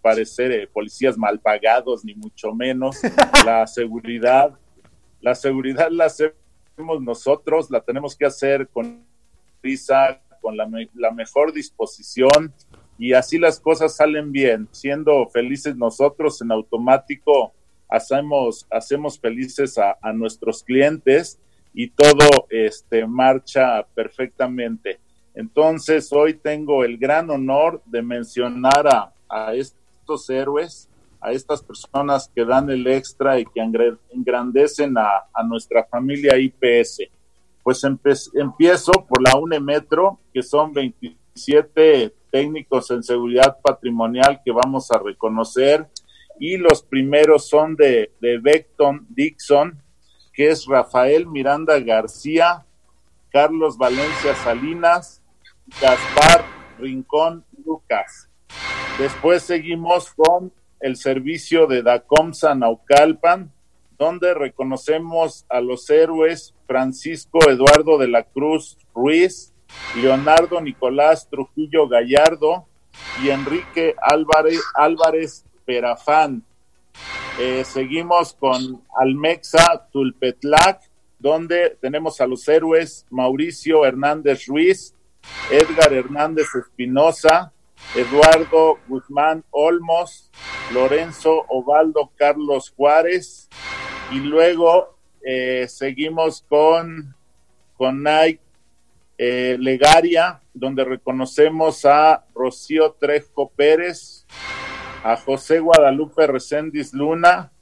parecer 0.00 0.52
eh, 0.52 0.66
policías 0.66 1.18
mal 1.18 1.38
pagados, 1.40 2.04
ni 2.04 2.14
mucho 2.14 2.54
menos. 2.54 3.00
La 3.44 3.66
seguridad, 3.66 4.58
la 5.20 5.34
seguridad 5.34 5.90
la 5.90 6.06
hacemos 6.06 6.34
nosotros, 7.02 7.70
la 7.70 7.80
tenemos 7.80 8.16
que 8.16 8.24
hacer 8.24 8.68
con 8.68 9.04
risa, 9.62 10.20
con 10.40 10.56
la, 10.56 10.66
me- 10.66 10.88
la 10.94 11.10
mejor 11.10 11.52
disposición 11.52 12.52
y 12.98 13.12
así 13.14 13.38
las 13.38 13.60
cosas 13.60 13.96
salen 13.96 14.30
bien, 14.32 14.68
siendo 14.72 15.26
felices 15.28 15.76
nosotros 15.76 16.40
en 16.42 16.52
automático, 16.52 17.52
hacemos, 17.88 18.66
hacemos 18.70 19.18
felices 19.18 19.78
a, 19.78 19.96
a 20.02 20.12
nuestros 20.12 20.62
clientes 20.62 21.38
y 21.72 21.88
todo 21.90 22.46
este, 22.50 23.06
marcha 23.06 23.86
perfectamente. 23.94 24.98
Entonces, 25.34 26.12
hoy 26.12 26.34
tengo 26.34 26.84
el 26.84 26.98
gran 26.98 27.30
honor 27.30 27.80
de 27.86 28.02
mencionar 28.02 28.86
a, 28.88 29.12
a 29.28 29.54
estos 29.54 30.28
héroes, 30.28 30.88
a 31.20 31.32
estas 31.32 31.62
personas 31.62 32.30
que 32.34 32.44
dan 32.44 32.68
el 32.70 32.86
extra 32.86 33.38
y 33.38 33.44
que 33.44 33.60
engrandecen 34.10 34.98
a, 34.98 35.08
a 35.32 35.42
nuestra 35.44 35.84
familia 35.84 36.36
IPS. 36.36 37.02
Pues 37.62 37.84
empiezo 37.84 38.92
por 39.06 39.22
la 39.22 39.36
UNE 39.36 39.60
Metro, 39.60 40.18
que 40.32 40.42
son 40.42 40.72
27 40.72 42.14
técnicos 42.30 42.90
en 42.90 43.02
seguridad 43.02 43.58
patrimonial 43.62 44.40
que 44.44 44.52
vamos 44.52 44.90
a 44.90 44.98
reconocer, 44.98 45.88
y 46.38 46.56
los 46.56 46.82
primeros 46.82 47.48
son 47.48 47.76
de, 47.76 48.12
de 48.20 48.38
Beckton 48.38 49.06
Dixon, 49.10 49.82
que 50.32 50.48
es 50.48 50.66
Rafael 50.66 51.26
Miranda 51.26 51.78
García, 51.80 52.64
Carlos 53.30 53.76
Valencia 53.76 54.34
Salinas, 54.36 55.22
Gaspar 55.80 56.44
Rincón 56.78 57.44
Lucas. 57.64 58.28
Después 58.98 59.42
seguimos 59.42 60.10
con 60.12 60.52
el 60.80 60.96
servicio 60.96 61.66
de 61.66 61.82
Dacomsa 61.82 62.54
Naucalpan, 62.54 63.52
donde 64.00 64.32
reconocemos 64.32 65.44
a 65.50 65.60
los 65.60 65.90
héroes 65.90 66.54
Francisco 66.66 67.50
Eduardo 67.50 67.98
de 67.98 68.08
la 68.08 68.22
Cruz 68.22 68.78
Ruiz, 68.94 69.52
Leonardo 69.94 70.58
Nicolás 70.62 71.28
Trujillo 71.28 71.86
Gallardo 71.86 72.66
y 73.22 73.28
Enrique 73.28 73.94
Álvarez, 74.00 74.58
Álvarez 74.74 75.44
Perafán. 75.66 76.42
Eh, 77.38 77.62
seguimos 77.66 78.32
con 78.32 78.82
Almexa 78.96 79.86
Tulpetlac, 79.92 80.80
donde 81.18 81.76
tenemos 81.82 82.22
a 82.22 82.26
los 82.26 82.48
héroes 82.48 83.06
Mauricio 83.10 83.84
Hernández 83.84 84.46
Ruiz, 84.46 84.94
Edgar 85.50 85.92
Hernández 85.92 86.46
Espinosa, 86.54 87.52
Eduardo 87.94 88.78
Guzmán 88.88 89.44
Olmos, 89.50 90.30
Lorenzo 90.72 91.44
Ovaldo 91.48 92.10
Carlos 92.16 92.72
Juárez, 92.74 93.50
y 94.10 94.18
luego 94.20 94.96
eh, 95.24 95.66
seguimos 95.68 96.44
con, 96.48 97.14
con 97.76 98.02
Nike 98.02 98.40
eh, 99.18 99.56
Legaria, 99.60 100.40
donde 100.54 100.84
reconocemos 100.84 101.84
a 101.84 102.24
Rocío 102.34 102.92
Trejo 102.98 103.50
Pérez, 103.50 104.24
a 105.04 105.16
José 105.16 105.60
Guadalupe 105.60 106.26
Recendis 106.26 106.92
Luna 106.94 107.52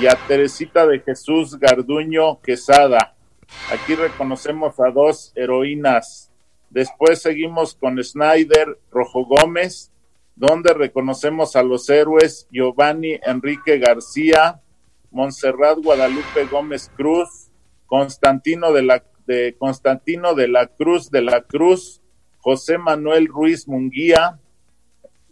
y 0.00 0.06
a 0.06 0.18
Teresita 0.26 0.86
de 0.86 1.00
Jesús 1.00 1.58
Garduño 1.58 2.40
Quesada. 2.40 3.14
Aquí 3.70 3.94
reconocemos 3.94 4.80
a 4.80 4.90
dos 4.90 5.32
heroínas. 5.34 6.30
Después 6.70 7.20
seguimos 7.20 7.74
con 7.74 8.02
Snyder 8.02 8.78
Rojo 8.90 9.26
Gómez, 9.26 9.92
donde 10.34 10.72
reconocemos 10.72 11.54
a 11.54 11.62
los 11.62 11.88
héroes 11.90 12.48
Giovanni 12.50 13.20
Enrique 13.26 13.78
García, 13.78 14.61
Montserrat 15.12 15.78
Guadalupe 15.78 16.46
Gómez 16.50 16.90
Cruz, 16.96 17.50
Constantino 17.86 18.72
de 18.72 18.82
la 18.82 19.04
de 19.26 19.54
Constantino 19.58 20.34
de 20.34 20.48
la 20.48 20.66
Cruz 20.66 21.10
de 21.10 21.22
la 21.22 21.42
Cruz, 21.42 22.00
José 22.38 22.78
Manuel 22.78 23.28
Ruiz 23.28 23.68
Munguía, 23.68 24.40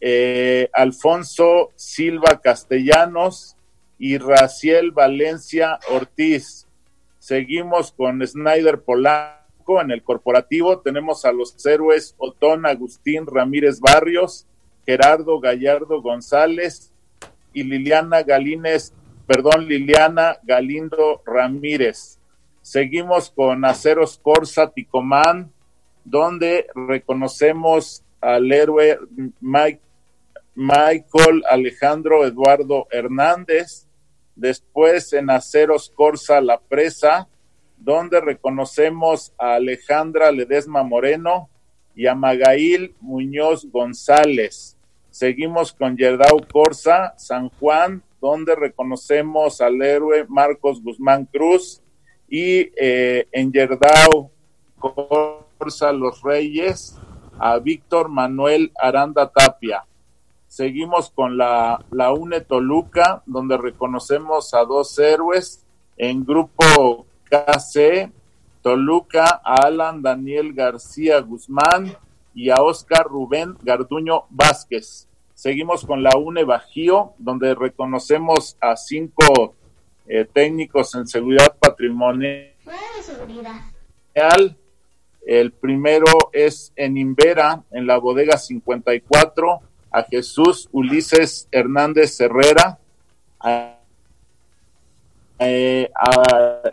eh, 0.00 0.70
Alfonso 0.72 1.70
Silva 1.74 2.40
Castellanos 2.42 3.56
y 3.98 4.18
Raciel 4.18 4.92
Valencia 4.92 5.78
Ortiz. 5.90 6.66
Seguimos 7.18 7.92
con 7.92 8.26
Snyder 8.26 8.80
Polanco 8.80 9.80
en 9.80 9.90
el 9.90 10.02
corporativo. 10.02 10.80
Tenemos 10.80 11.24
a 11.24 11.32
los 11.32 11.54
héroes 11.66 12.14
Otón 12.16 12.64
Agustín 12.64 13.26
Ramírez 13.26 13.80
Barrios, 13.80 14.46
Gerardo 14.86 15.38
Gallardo 15.38 16.00
González 16.00 16.92
y 17.52 17.64
Liliana 17.64 18.22
Galines, 18.22 18.94
perdón, 19.30 19.68
Liliana 19.68 20.38
Galindo 20.42 21.22
Ramírez. 21.24 22.18
Seguimos 22.62 23.30
con 23.30 23.64
Aceros 23.64 24.18
Corsa 24.20 24.72
Ticomán, 24.72 25.52
donde 26.04 26.66
reconocemos 26.74 28.02
al 28.20 28.50
héroe 28.50 28.98
Mike, 29.40 29.80
Michael 30.56 31.44
Alejandro 31.48 32.26
Eduardo 32.26 32.88
Hernández. 32.90 33.86
Después 34.34 35.12
en 35.12 35.30
Aceros 35.30 35.92
Corsa 35.94 36.40
La 36.40 36.58
Presa, 36.58 37.28
donde 37.76 38.20
reconocemos 38.20 39.32
a 39.38 39.54
Alejandra 39.54 40.32
Ledesma 40.32 40.82
Moreno 40.82 41.48
y 41.94 42.08
a 42.08 42.16
Magail 42.16 42.96
Muñoz 43.00 43.64
González. 43.70 44.76
Seguimos 45.10 45.72
con 45.72 45.96
Yerdau 45.96 46.44
Corsa 46.52 47.14
San 47.16 47.48
Juan, 47.50 48.02
donde 48.20 48.54
reconocemos 48.54 49.60
al 49.60 49.80
héroe 49.82 50.26
Marcos 50.28 50.82
Guzmán 50.82 51.26
Cruz 51.26 51.82
y 52.28 52.70
eh, 52.76 53.26
en 53.32 53.52
Yerdao, 53.52 54.30
Corsa 54.78 55.92
Los 55.92 56.22
Reyes, 56.22 56.96
a 57.38 57.58
Víctor 57.58 58.08
Manuel 58.08 58.72
Aranda 58.80 59.30
Tapia. 59.30 59.84
Seguimos 60.46 61.10
con 61.10 61.36
la, 61.38 61.84
la 61.90 62.12
UNE 62.12 62.40
Toluca, 62.40 63.22
donde 63.26 63.56
reconocemos 63.56 64.52
a 64.52 64.64
dos 64.64 64.98
héroes 64.98 65.64
en 65.96 66.24
grupo 66.24 67.06
KC, 67.30 68.10
Toluca, 68.62 69.40
a 69.44 69.66
Alan 69.66 70.02
Daniel 70.02 70.52
García 70.52 71.20
Guzmán 71.20 71.94
y 72.34 72.50
a 72.50 72.56
Oscar 72.62 73.06
Rubén 73.06 73.56
Garduño 73.62 74.24
Vázquez. 74.30 75.09
Seguimos 75.40 75.86
con 75.86 76.02
la 76.02 76.18
UNE 76.18 76.44
Bajío, 76.44 77.14
donde 77.16 77.54
reconocemos 77.54 78.58
a 78.60 78.76
cinco 78.76 79.54
eh, 80.06 80.26
técnicos 80.30 80.94
en 80.94 81.06
seguridad 81.06 81.56
patrimonial. 81.58 82.52
El 85.24 85.52
primero 85.52 86.04
es 86.34 86.74
en 86.76 86.98
Invera, 86.98 87.64
en 87.70 87.86
la 87.86 87.96
bodega 87.96 88.36
54, 88.36 89.60
a 89.90 90.02
Jesús 90.02 90.68
Ulises 90.72 91.48
Hernández 91.50 92.20
Herrera. 92.20 92.78
Eh, 95.38 95.90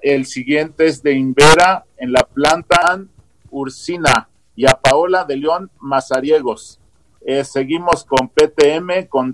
el 0.02 0.26
siguiente 0.26 0.88
es 0.88 1.02
de 1.02 1.14
Invera, 1.14 1.86
en 1.96 2.12
la 2.12 2.26
planta 2.26 3.02
Ursina, 3.50 4.28
y 4.58 4.66
a 4.66 4.74
Paola 4.74 5.24
de 5.24 5.38
León 5.38 5.72
Mazariegos. 5.80 6.82
Eh, 7.30 7.44
seguimos 7.44 8.06
con 8.06 8.30
PTM, 8.30 9.06
con 9.10 9.34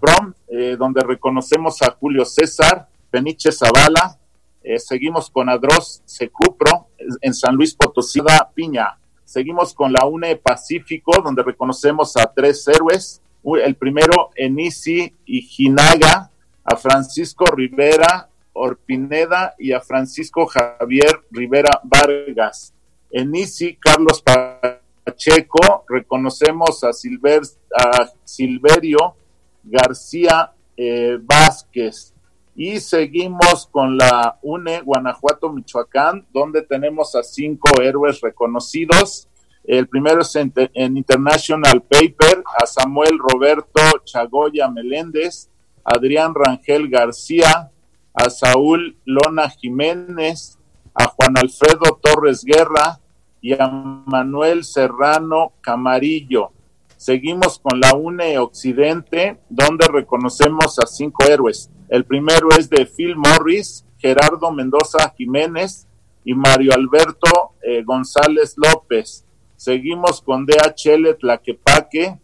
Brom, 0.00 0.32
eh, 0.48 0.76
donde 0.78 1.02
reconocemos 1.02 1.82
a 1.82 1.90
Julio 1.90 2.24
César, 2.24 2.88
Peniche 3.10 3.52
Zavala, 3.52 4.18
eh, 4.62 4.78
seguimos 4.78 5.28
con 5.28 5.50
Adros 5.50 6.00
Secupro 6.06 6.88
en 7.20 7.34
San 7.34 7.54
Luis 7.54 7.74
Potosí, 7.74 8.20
Piña, 8.54 8.98
seguimos 9.26 9.74
con 9.74 9.92
la 9.92 10.06
UNE 10.06 10.36
Pacífico, 10.36 11.20
donde 11.20 11.42
reconocemos 11.42 12.16
a 12.16 12.32
tres 12.32 12.66
héroes, 12.66 13.20
el 13.62 13.74
primero 13.74 14.30
Enisi 14.36 15.14
Ijinaga, 15.26 16.30
a 16.64 16.76
Francisco 16.76 17.44
Rivera 17.44 18.30
Orpineda 18.52 19.54
y 19.58 19.72
a 19.72 19.80
Francisco 19.80 20.46
Javier 20.46 21.22
Rivera 21.30 21.80
Vargas. 21.84 22.74
Enisi 23.10 23.76
Carlos 23.76 24.22
Pacheco, 24.22 25.84
reconocemos 25.88 26.82
a, 26.84 26.92
Silver, 26.92 27.42
a 27.78 28.08
Silverio 28.24 29.16
García 29.62 30.52
eh, 30.76 31.18
Vázquez. 31.20 32.12
Y 32.54 32.80
seguimos 32.80 33.66
con 33.70 33.96
la 33.96 34.38
UNE 34.42 34.82
Guanajuato, 34.82 35.50
Michoacán, 35.50 36.26
donde 36.32 36.62
tenemos 36.62 37.14
a 37.14 37.22
cinco 37.22 37.80
héroes 37.80 38.20
reconocidos. 38.20 39.28
El 39.64 39.88
primero 39.88 40.22
es 40.22 40.36
en, 40.36 40.52
International 40.96 41.82
Paper, 41.82 42.42
a 42.60 42.66
Samuel 42.66 43.18
Roberto 43.18 43.80
Chagoya 44.04 44.68
Meléndez, 44.68 45.48
Adrián 45.84 46.34
Rangel 46.34 46.88
García, 46.88 47.70
a 48.14 48.30
Saúl 48.30 48.96
Lona 49.04 49.48
Jiménez, 49.50 50.58
a 50.94 51.06
Juan 51.06 51.38
Alfredo 51.38 51.98
Torres 52.02 52.44
Guerra 52.44 53.00
y 53.40 53.52
a 53.54 53.68
Manuel 53.68 54.64
Serrano 54.64 55.52
Camarillo. 55.60 56.50
Seguimos 56.96 57.58
con 57.58 57.80
la 57.80 57.94
UNE 57.94 58.38
Occidente, 58.38 59.40
donde 59.48 59.88
reconocemos 59.88 60.78
a 60.78 60.86
cinco 60.86 61.24
héroes. 61.24 61.70
El 61.88 62.04
primero 62.04 62.50
es 62.56 62.70
de 62.70 62.86
Phil 62.86 63.16
Morris, 63.16 63.84
Gerardo 63.98 64.52
Mendoza 64.52 65.12
Jiménez 65.16 65.88
y 66.24 66.34
Mario 66.34 66.72
Alberto 66.74 67.54
eh, 67.62 67.82
González 67.82 68.54
López. 68.56 69.24
Seguimos 69.56 70.22
con 70.22 70.46
DHL 70.46 71.16
Tlaquepaque, 71.18 72.18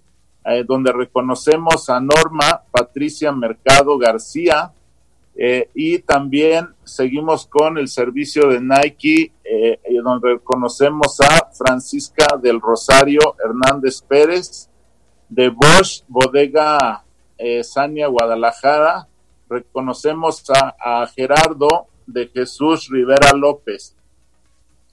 eh, 0.44 0.64
donde 0.64 0.92
reconocemos 0.92 1.90
a 1.90 2.00
Norma 2.00 2.62
Patricia 2.70 3.32
Mercado 3.32 3.98
García, 3.98 4.72
eh, 5.40 5.70
y 5.72 6.00
también 6.00 6.74
seguimos 6.82 7.46
con 7.46 7.78
el 7.78 7.86
servicio 7.86 8.48
de 8.48 8.60
Nike, 8.60 9.32
eh, 9.44 9.78
donde 10.02 10.40
conocemos 10.42 11.20
a 11.20 11.52
Francisca 11.52 12.26
del 12.42 12.60
Rosario 12.60 13.36
Hernández 13.42 14.02
Pérez, 14.02 14.68
de 15.28 15.50
Bosch, 15.50 16.02
Bodega 16.08 17.04
eh, 17.38 17.62
Sania 17.62 18.08
Guadalajara. 18.08 19.06
Reconocemos 19.48 20.42
a, 20.50 21.06
Gerardo 21.06 21.86
de 22.04 22.26
Jesús 22.26 22.88
Rivera 22.90 23.32
López. 23.32 23.94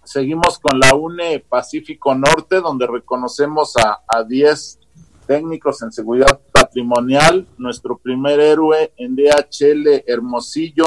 Seguimos 0.04 0.60
con 0.60 0.80
la 0.80 0.94
UNE 0.94 1.40
Pacífico 1.40 2.14
Norte, 2.14 2.58
donde 2.58 2.86
reconocemos 2.86 3.74
a 3.78 4.24
10 4.24 4.80
técnicos 5.26 5.82
en 5.82 5.92
seguridad 5.92 6.40
patrimonial, 6.76 7.48
nuestro 7.58 7.98
primer 7.98 8.38
héroe 8.38 8.92
en 8.98 9.16
DHL 9.16 10.04
Hermosillo, 10.06 10.84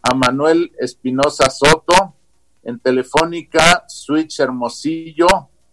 a 0.00 0.14
Manuel 0.14 0.70
Espinosa 0.78 1.50
Soto, 1.50 2.14
en 2.62 2.78
Telefónica 2.78 3.82
Switch 3.88 4.38
Hermosillo, 4.38 5.26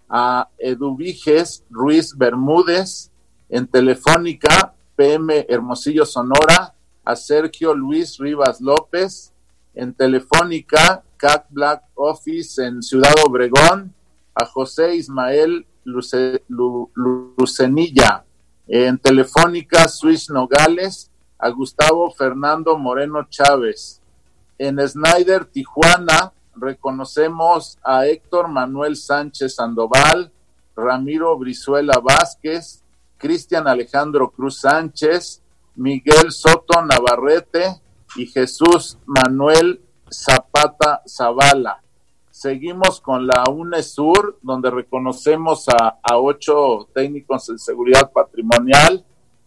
a 0.10 0.50
Eduviges 0.58 1.64
Ruiz 1.70 2.18
Bermúdez, 2.18 3.12
en 3.48 3.68
Telefónica 3.68 4.74
PM 4.96 5.46
Hermosillo 5.48 6.08
Sonora, 6.08 6.74
a 7.06 7.16
Sergio 7.16 7.76
Luis 7.76 8.18
Rivas 8.18 8.60
López, 8.60 9.34
en 9.76 9.94
Telefónica 9.94 11.04
CAC 11.18 11.46
Black 11.52 11.84
Office 11.94 12.66
en 12.66 12.82
Ciudad 12.82 13.14
Obregón, 13.24 13.94
a 14.34 14.46
José 14.46 14.96
Ismael 14.96 15.68
Lucenilla 17.36 18.26
En 18.68 18.98
Telefónica, 18.98 19.88
Swiss 19.90 20.30
Nogales, 20.30 21.12
a 21.38 21.50
Gustavo 21.50 22.10
Fernando 22.12 22.78
Moreno 22.78 23.28
Chávez. 23.30 24.02
En 24.58 24.80
Snyder, 24.88 25.46
Tijuana, 25.46 26.32
reconocemos 26.56 27.78
a 27.84 28.06
Héctor 28.06 28.48
Manuel 28.48 28.96
Sánchez 28.96 29.56
Sandoval, 29.56 30.32
Ramiro 30.76 31.38
Brizuela 31.38 32.00
Vázquez, 32.00 32.82
Cristian 33.18 33.68
Alejandro 33.68 34.30
Cruz 34.32 34.62
Sánchez, 34.62 35.42
Miguel 35.76 36.32
Soto 36.32 36.82
Navarrete 36.82 37.82
y 38.16 38.28
Jesús 38.28 38.98
Manuel 39.06 39.82
Zapata 40.10 41.02
Zavala. 41.08 41.83
Seguimos 42.44 43.00
con 43.00 43.26
la 43.26 43.46
UNESUR, 43.50 44.38
donde 44.42 44.70
reconocemos 44.70 45.66
a, 45.70 45.98
ocho 46.18 46.90
técnicos 46.94 47.48
en 47.48 47.58
seguridad 47.58 48.12
patrimonial, 48.12 49.06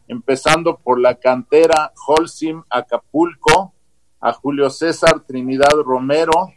empezando 0.09 0.79
por 0.79 0.99
la 0.99 1.17
cantera 1.17 1.93
Holcim 2.07 2.63
Acapulco, 2.71 3.75
a 4.19 4.33
Julio 4.33 4.71
César 4.71 5.21
Trinidad 5.27 5.75
Romero, 5.85 6.55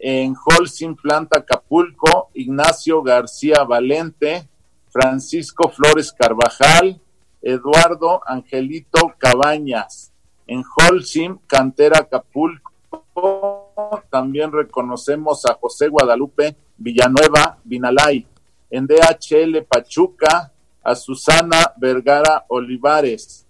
en 0.00 0.34
Holcim 0.34 0.96
Planta 0.96 1.38
Acapulco, 1.38 2.30
Ignacio 2.34 3.00
García 3.04 3.62
Valente, 3.62 4.48
Francisco 4.88 5.68
Flores 5.68 6.12
Carvajal, 6.12 7.00
Eduardo 7.40 8.20
Angelito 8.26 9.14
Cabañas. 9.16 10.12
En 10.48 10.64
Holcim, 10.76 11.38
Cantera 11.46 12.00
Acapulco, 12.00 13.67
también 14.10 14.52
reconocemos 14.52 15.44
a 15.46 15.54
José 15.54 15.88
Guadalupe 15.88 16.56
Villanueva 16.76 17.58
Vinalay. 17.64 18.26
En 18.70 18.86
DHL 18.86 19.62
Pachuca, 19.66 20.52
a 20.82 20.94
Susana 20.94 21.72
Vergara 21.76 22.44
Olivares. 22.48 23.46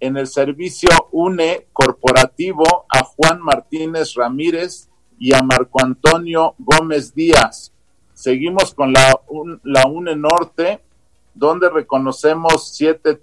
En 0.00 0.16
el 0.16 0.26
servicio 0.26 0.90
UNE 1.12 1.66
Corporativo, 1.72 2.86
a 2.88 3.04
Juan 3.04 3.40
Martínez 3.40 4.14
Ramírez 4.14 4.88
y 5.18 5.34
a 5.34 5.42
Marco 5.42 5.82
Antonio 5.82 6.54
Gómez 6.58 7.14
Díaz. 7.14 7.72
Seguimos 8.14 8.74
con 8.74 8.92
la, 8.92 9.20
la 9.62 9.86
UNE 9.86 10.16
Norte, 10.16 10.80
donde 11.34 11.70
reconocemos 11.70 12.72
siete 12.74 13.18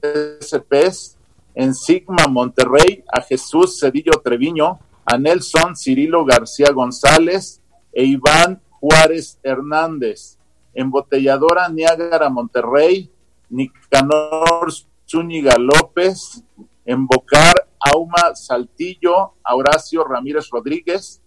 TSPs 0.00 1.16
en 1.54 1.74
Sigma 1.74 2.26
Monterrey, 2.28 3.04
a 3.12 3.20
Jesús 3.20 3.78
Cedillo 3.80 4.12
Treviño, 4.22 4.78
a 5.04 5.18
Nelson 5.18 5.76
Cirilo 5.76 6.24
García 6.24 6.70
González 6.72 7.60
e 7.92 8.04
Iván 8.04 8.60
Juárez 8.70 9.38
Hernández. 9.42 10.38
Embotelladora 10.74 11.68
Niágara 11.68 12.28
Monterrey, 12.28 13.08
Nicanor 13.48 14.72
Zúñiga 15.08 15.56
López, 15.58 16.42
Embocar 16.84 17.68
Auma 17.78 18.34
Saltillo, 18.34 19.34
Horacio 19.48 20.04
Ramírez 20.04 20.48
Rodríguez, 20.50 21.20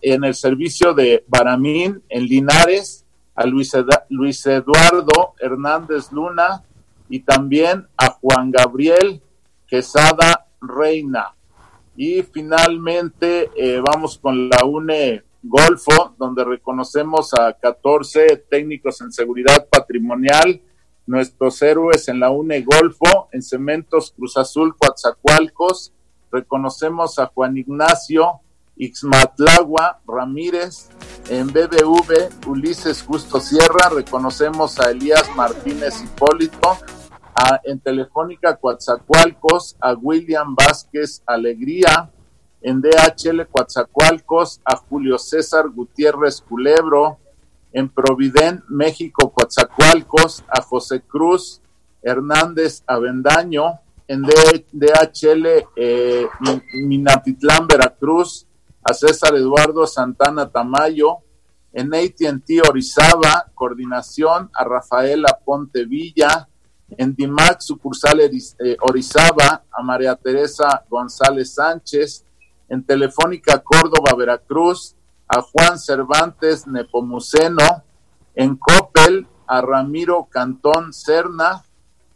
en 0.00 0.24
el 0.24 0.34
servicio 0.34 0.94
de 0.94 1.24
Baramín 1.26 2.02
en 2.08 2.26
Linares, 2.26 3.04
a 3.34 3.44
Luis, 3.46 3.72
Luis 4.10 4.46
Eduardo 4.46 5.34
Hernández 5.40 6.12
Luna 6.12 6.62
y 7.08 7.20
también 7.20 7.88
a 7.96 8.10
Juan 8.10 8.52
Gabriel 8.52 9.20
Quesada 9.66 10.46
Reina. 10.60 11.34
Y 11.96 12.22
finalmente 12.22 13.50
eh, 13.56 13.80
vamos 13.80 14.18
con 14.18 14.48
la 14.48 14.64
UNE 14.64 15.22
Golfo, 15.42 16.14
donde 16.18 16.42
reconocemos 16.42 17.34
a 17.34 17.52
14 17.52 18.44
técnicos 18.48 19.00
en 19.02 19.12
seguridad 19.12 19.68
patrimonial, 19.68 20.62
nuestros 21.06 21.60
héroes 21.60 22.08
en 22.08 22.18
la 22.18 22.30
UNE 22.30 22.62
Golfo, 22.62 23.28
en 23.30 23.42
Cementos 23.42 24.12
Cruz 24.16 24.36
Azul 24.38 24.74
Coatzacoalcos, 24.76 25.92
reconocemos 26.32 27.18
a 27.18 27.26
Juan 27.26 27.58
Ignacio 27.58 28.40
Ixmatlagua 28.76 30.00
Ramírez, 30.06 30.88
en 31.28 31.46
BBV 31.46 32.48
Ulises 32.48 33.02
Justo 33.02 33.38
Sierra, 33.38 33.90
reconocemos 33.94 34.80
a 34.80 34.90
Elías 34.90 35.30
Martínez 35.36 36.02
Hipólito, 36.02 36.78
en 37.64 37.80
Telefónica 37.80 38.56
Coatzacoalcos 38.56 39.76
a 39.80 39.92
William 39.94 40.54
Vázquez 40.54 41.22
Alegría, 41.26 42.10
en 42.60 42.80
DHL 42.80 43.46
Coatzacoalcos 43.50 44.60
a 44.64 44.76
Julio 44.76 45.18
César 45.18 45.68
Gutiérrez 45.68 46.40
Culebro, 46.40 47.18
en 47.72 47.88
Providen 47.88 48.62
México 48.68 49.32
Coatzacoalcos 49.32 50.44
a 50.48 50.62
José 50.62 51.02
Cruz 51.02 51.60
Hernández 52.02 52.82
Avendaño, 52.86 53.80
en 54.06 54.22
DHL 54.22 55.46
eh, 55.76 56.26
Minatitlán 56.74 57.66
Veracruz 57.66 58.46
a 58.82 58.92
César 58.92 59.34
Eduardo 59.34 59.86
Santana 59.86 60.50
Tamayo, 60.50 61.18
en 61.72 61.92
AT&T 61.92 62.62
Orizaba, 62.68 63.50
coordinación 63.54 64.50
a 64.54 64.64
Rafaela 64.64 65.40
Ponte 65.44 65.84
Villa, 65.84 66.48
en 66.98 67.14
DIMAC 67.14 67.60
sucursal 67.60 68.20
eh, 68.20 68.76
Orizaba 68.80 69.64
a 69.70 69.82
María 69.82 70.14
Teresa 70.16 70.84
González 70.88 71.54
Sánchez, 71.54 72.24
en 72.68 72.84
Telefónica 72.84 73.58
Córdoba 73.58 74.14
Veracruz 74.16 74.94
a 75.28 75.40
Juan 75.40 75.78
Cervantes 75.78 76.66
Nepomuceno, 76.66 77.82
en 78.34 78.56
Coppel 78.56 79.26
a 79.46 79.60
Ramiro 79.60 80.28
Cantón 80.30 80.92
Cerna, 80.92 81.62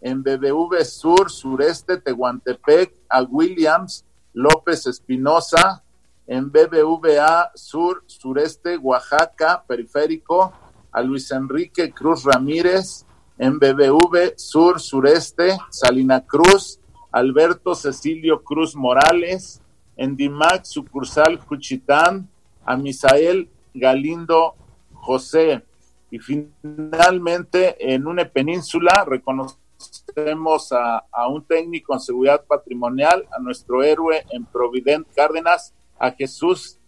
en 0.01 0.23
BBV 0.23 0.85
Sur 0.85 1.31
Sureste 1.31 1.99
Tehuantepec 1.99 2.95
a 3.09 3.23
Williams 3.23 4.05
López 4.33 4.87
Espinosa, 4.87 5.83
en 6.27 6.51
BBVA 6.51 7.51
Sur 7.55 8.05
Sureste 8.07 8.77
Oaxaca 8.77 9.65
Periférico 9.67 10.53
a 10.93 11.03
Luis 11.03 11.31
Enrique 11.33 11.93
Cruz 11.93 12.25
Ramírez, 12.25 13.05
en 13.39 13.59
BBV 13.59 14.35
Sur 14.37 14.81
Sureste, 14.81 15.57
Salina 15.71 16.25
Cruz, 16.27 16.81
Alberto 17.13 17.75
Cecilio 17.75 18.43
Cruz 18.43 18.75
Morales, 18.75 19.63
en 19.97 20.17
DIMAC 20.17 20.65
sucursal 20.65 21.39
Cuchitán, 21.45 22.29
a 22.65 22.77
Misael 22.77 23.49
Galindo 23.73 24.55
José. 24.93 25.63
Y 26.11 26.19
finalmente, 26.19 27.77
en 27.95 28.07
una 28.07 28.25
península, 28.25 29.05
reconocemos 29.07 30.73
a, 30.73 31.05
a, 31.11 31.29
un 31.29 31.45
técnico 31.45 31.95
en 31.95 32.01
seguridad 32.01 32.45
patrimonial, 32.45 33.27
a 33.31 33.41
nuestro 33.41 33.83
héroe 33.83 34.25
en 34.31 34.45
Provident 34.45 35.07
Cárdenas, 35.15 35.75
a 35.99 36.11
Jesús, 36.11 36.79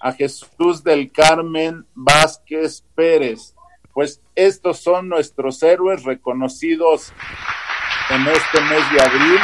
a 0.00 0.12
Jesús 0.12 0.82
del 0.82 1.10
Carmen 1.12 1.84
Vázquez 1.94 2.84
Pérez 2.94 3.54
pues 3.98 4.20
estos 4.36 4.80
son 4.80 5.08
nuestros 5.08 5.60
héroes 5.60 6.04
reconocidos 6.04 7.12
en 8.10 8.28
este 8.28 8.60
mes 8.60 8.92
de 8.92 9.02
abril, 9.02 9.40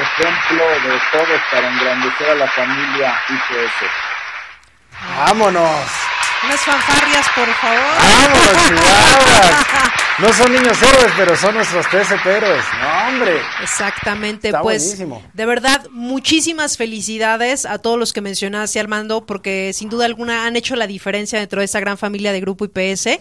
ejemplo 0.00 0.64
de 0.64 0.98
todos 1.12 1.40
para 1.50 1.68
engrandecer 1.68 2.30
a 2.30 2.34
la 2.36 2.48
familia 2.48 3.20
IPS. 3.28 3.90
Vámonos. 5.18 5.90
Unas 6.42 6.60
fanfarrias, 6.62 7.28
por 7.34 7.48
favor. 7.48 7.96
¡Vámonos, 7.98 8.66
Chihuahuas! 8.66 9.92
No 10.20 10.32
son 10.32 10.50
niños 10.50 10.76
héroes, 10.82 11.12
pero 11.16 11.36
son 11.36 11.54
nuestros 11.54 11.86
tres 11.90 12.08
héroes. 12.10 12.64
¡No, 12.80 13.08
hombre! 13.08 13.40
Exactamente, 13.62 14.52
pues. 14.62 14.98
De 15.32 15.46
verdad, 15.46 15.86
muchísimas 15.92 16.76
felicidades 16.76 17.64
a 17.64 17.78
todos 17.78 17.96
los 17.96 18.12
que 18.12 18.20
mencionaste, 18.20 18.80
Armando, 18.80 19.24
porque 19.26 19.72
sin 19.72 19.88
duda 19.88 20.06
alguna 20.06 20.46
han 20.46 20.56
hecho 20.56 20.74
la 20.74 20.88
diferencia 20.88 21.38
dentro 21.38 21.60
de 21.60 21.66
esa 21.66 21.78
gran 21.78 21.98
familia 21.98 22.32
de 22.32 22.40
Grupo 22.40 22.64
IPS. 22.64 23.20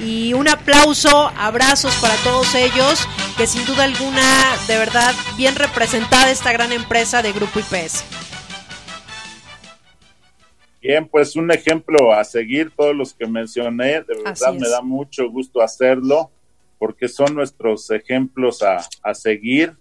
Y 0.00 0.34
un 0.34 0.46
aplauso, 0.46 1.32
abrazos 1.36 1.96
para 1.96 2.14
todos 2.18 2.54
ellos, 2.54 3.08
que 3.36 3.48
sin 3.48 3.66
duda 3.66 3.82
alguna, 3.82 4.22
de 4.68 4.76
verdad, 4.76 5.16
bien 5.36 5.56
representada 5.56 6.30
esta 6.30 6.52
gran 6.52 6.70
empresa 6.70 7.22
de 7.22 7.32
Grupo 7.32 7.58
IPS. 7.58 8.04
Bien, 10.80 11.08
pues 11.08 11.34
un 11.34 11.50
ejemplo 11.50 12.12
a 12.12 12.22
seguir, 12.22 12.70
todos 12.70 12.94
los 12.94 13.12
que 13.12 13.26
mencioné, 13.26 14.02
de 14.02 14.22
verdad 14.22 14.52
me 14.52 14.68
da 14.68 14.80
mucho 14.80 15.28
gusto 15.28 15.60
hacerlo, 15.60 16.30
porque 16.78 17.08
son 17.08 17.34
nuestros 17.34 17.90
ejemplos 17.90 18.62
a, 18.62 18.86
a 19.02 19.14
seguir 19.14 19.74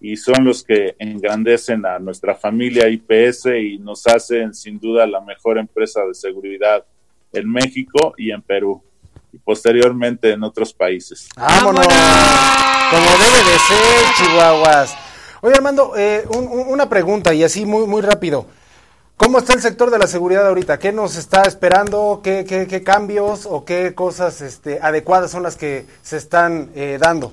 y 0.00 0.16
son 0.16 0.44
los 0.44 0.62
que 0.62 0.94
engrandecen 0.98 1.84
a 1.86 1.98
nuestra 1.98 2.34
familia 2.34 2.88
IPS 2.88 3.46
y 3.46 3.78
nos 3.78 4.06
hacen 4.06 4.54
sin 4.54 4.78
duda 4.78 5.06
la 5.06 5.20
mejor 5.20 5.58
empresa 5.58 6.04
de 6.04 6.14
seguridad 6.14 6.84
en 7.32 7.50
México 7.50 8.14
y 8.16 8.30
en 8.30 8.42
Perú 8.42 8.82
y 9.32 9.38
posteriormente 9.38 10.32
en 10.32 10.42
otros 10.42 10.72
países. 10.72 11.28
¡Vámonos! 11.36 11.86
Como 11.86 13.10
debe 13.18 13.38
de 13.50 13.58
ser, 13.58 14.14
Chihuahuas. 14.16 14.94
Oye, 15.40 15.54
Armando, 15.54 15.92
eh, 15.96 16.24
una 16.30 16.88
pregunta 16.88 17.34
y 17.34 17.42
así 17.42 17.66
muy, 17.66 17.86
muy 17.86 18.00
rápido. 18.00 18.46
¿Cómo 19.16 19.38
está 19.38 19.54
el 19.54 19.60
sector 19.60 19.90
de 19.90 19.98
la 19.98 20.06
seguridad 20.06 20.46
ahorita? 20.46 20.78
¿Qué 20.78 20.92
nos 20.92 21.16
está 21.16 21.42
esperando? 21.42 22.20
¿Qué, 22.22 22.44
qué, 22.46 22.82
cambios 22.82 23.46
o 23.46 23.64
qué 23.64 23.94
cosas 23.94 24.42
este, 24.42 24.78
adecuadas 24.80 25.30
son 25.30 25.42
las 25.42 25.56
que 25.56 25.86
se 26.02 26.18
están 26.18 26.70
eh, 26.74 26.98
dando? 27.00 27.32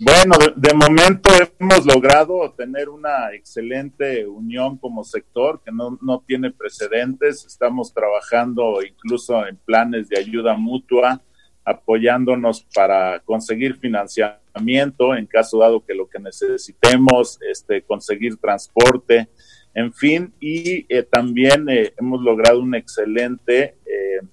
Bueno, 0.00 0.34
de, 0.56 0.74
momento 0.74 1.30
hemos 1.58 1.86
logrado 1.86 2.50
tener 2.50 2.88
una 2.88 3.32
excelente 3.32 4.26
unión 4.26 4.76
como 4.76 5.04
sector 5.04 5.62
que 5.64 5.70
no, 5.70 5.96
no 6.02 6.22
tiene 6.26 6.50
precedentes. 6.50 7.46
Estamos 7.46 7.94
trabajando 7.94 8.82
incluso 8.82 9.46
en 9.46 9.56
planes 9.56 10.08
de 10.08 10.18
ayuda 10.18 10.54
mutua, 10.54 11.22
apoyándonos 11.64 12.66
para 12.74 13.20
conseguir 13.20 13.76
financiamiento 13.76 15.14
en 15.14 15.26
caso 15.26 15.58
dado 15.58 15.84
que 15.84 15.94
lo 15.94 16.08
que 16.08 16.18
necesitemos, 16.18 17.38
este, 17.48 17.82
conseguir 17.82 18.36
transporte, 18.36 19.28
en 19.76 19.92
fin, 19.92 20.32
y 20.40 20.86
eh, 20.88 21.02
también 21.02 21.68
eh, 21.68 21.92
hemos 21.98 22.22
logrado 22.22 22.60
un 22.60 22.74
excelente 22.74 23.76
eh, 23.84 24.26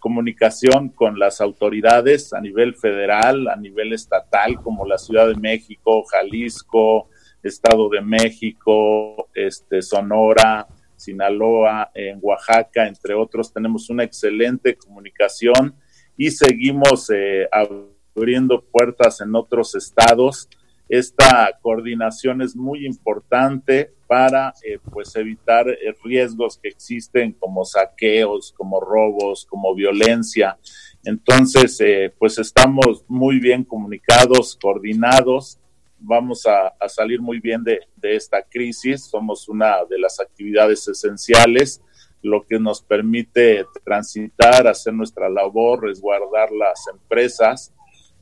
comunicación 0.00 0.88
con 0.88 1.16
las 1.16 1.40
autoridades 1.40 2.32
a 2.32 2.40
nivel 2.40 2.74
federal, 2.74 3.46
a 3.46 3.54
nivel 3.54 3.92
estatal, 3.92 4.60
como 4.60 4.84
la 4.84 4.98
Ciudad 4.98 5.28
de 5.28 5.36
México, 5.36 6.02
Jalisco, 6.06 7.08
Estado 7.40 7.88
de 7.88 8.00
México, 8.00 9.28
este, 9.32 9.80
Sonora, 9.80 10.66
Sinaloa, 10.96 11.92
en 11.94 12.18
Oaxaca, 12.20 12.88
entre 12.88 13.14
otros. 13.14 13.52
Tenemos 13.52 13.88
una 13.90 14.02
excelente 14.02 14.74
comunicación 14.74 15.76
y 16.16 16.32
seguimos 16.32 17.10
eh, 17.14 17.48
abriendo 17.52 18.60
puertas 18.60 19.20
en 19.20 19.36
otros 19.36 19.76
estados 19.76 20.48
esta 20.88 21.50
coordinación 21.62 22.42
es 22.42 22.54
muy 22.54 22.86
importante 22.86 23.92
para 24.06 24.52
eh, 24.62 24.78
pues 24.92 25.16
evitar 25.16 25.68
eh, 25.68 25.94
riesgos 26.04 26.58
que 26.58 26.68
existen 26.68 27.32
como 27.32 27.64
saqueos, 27.64 28.52
como 28.56 28.80
robos, 28.80 29.46
como 29.46 29.74
violencia. 29.74 30.58
Entonces, 31.04 31.80
eh, 31.80 32.12
pues 32.18 32.38
estamos 32.38 33.04
muy 33.08 33.38
bien 33.40 33.64
comunicados, 33.64 34.58
coordinados. 34.60 35.58
Vamos 35.98 36.46
a, 36.46 36.74
salir 36.88 37.20
muy 37.20 37.40
bien 37.40 37.64
de, 37.64 37.80
de, 37.96 38.16
esta 38.16 38.42
crisis. 38.42 39.06
Somos 39.06 39.48
una 39.48 39.84
de 39.88 39.98
las 39.98 40.20
actividades 40.20 40.86
esenciales, 40.86 41.80
lo 42.20 42.42
que 42.42 42.58
nos 42.58 42.82
permite 42.82 43.64
transitar, 43.84 44.66
hacer 44.66 44.92
nuestra 44.92 45.30
labor, 45.30 45.84
resguardar 45.84 46.52
las 46.52 46.84
empresas 46.92 47.72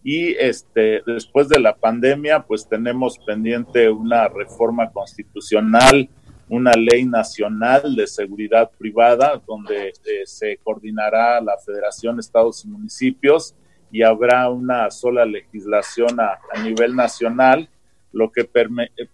y 0.05 0.35
este 0.35 1.03
después 1.07 1.49
de 1.49 1.61
la 1.61 1.77
pandemia 1.77 2.41
pues 2.41 2.69
tenemos 2.69 3.19
pendiente 3.19 3.89
una 3.89 4.29
reforma 4.29 4.91
constitucional 4.91 6.09
una 6.49 6.73
ley 6.73 7.05
nacional 7.05 7.95
de 7.95 8.07
seguridad 8.07 8.71
privada 8.77 9.41
donde 9.47 9.89
eh, 9.89 10.23
se 10.25 10.59
coordinará 10.59 11.41
la 11.41 11.57
federación 11.65 12.19
estados 12.19 12.65
y 12.65 12.69
municipios 12.69 13.55
y 13.91 14.03
habrá 14.03 14.49
una 14.51 14.91
sola 14.91 15.25
legislación 15.25 16.19
a, 16.21 16.39
nivel 16.63 16.97
nacional 16.97 17.69
lo 18.13 18.31
que 18.31 18.45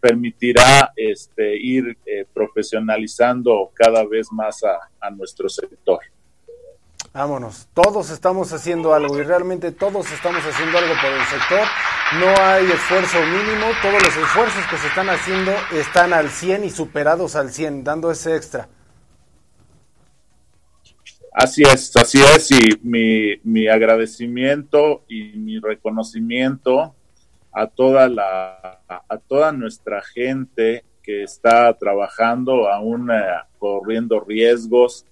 permitirá 0.00 0.92
este, 0.96 1.56
ir 1.56 1.96
eh, 2.04 2.24
profesionalizando 2.32 3.70
cada 3.72 4.04
vez 4.04 4.26
más 4.32 4.64
a 4.64 5.10
nuestro 5.10 5.48
sector. 5.48 6.00
Vámonos, 7.12 7.68
todos 7.72 8.10
estamos 8.10 8.52
haciendo 8.52 8.92
algo 8.92 9.18
y 9.18 9.22
realmente 9.22 9.72
todos 9.72 10.10
estamos 10.12 10.42
haciendo 10.44 10.76
algo 10.76 10.94
por 11.00 11.10
el 11.10 11.24
sector. 11.26 11.66
No 12.20 12.42
hay 12.42 12.66
esfuerzo 12.66 13.18
mínimo, 13.22 13.66
todos 13.80 14.02
los 14.02 14.16
esfuerzos 14.16 14.66
que 14.70 14.76
se 14.76 14.88
están 14.88 15.08
haciendo 15.08 15.52
están 15.72 16.12
al 16.12 16.28
100 16.28 16.64
y 16.64 16.70
superados 16.70 17.34
al 17.34 17.50
100, 17.50 17.82
dando 17.82 18.10
ese 18.10 18.36
extra. 18.36 18.68
Así 21.32 21.62
es, 21.62 21.96
así 21.96 22.20
es, 22.20 22.50
y 22.50 22.78
mi, 22.82 23.36
mi 23.42 23.68
agradecimiento 23.68 25.04
y 25.08 25.32
mi 25.38 25.58
reconocimiento 25.60 26.94
a 27.52 27.66
toda 27.66 28.08
la 28.08 28.80
a 29.08 29.18
toda 29.18 29.52
nuestra 29.52 30.02
gente 30.02 30.84
que 31.02 31.22
está 31.22 31.72
trabajando 31.78 32.68
aún 32.68 33.10
eh, 33.10 33.22
corriendo 33.58 34.20
riesgos 34.20 35.06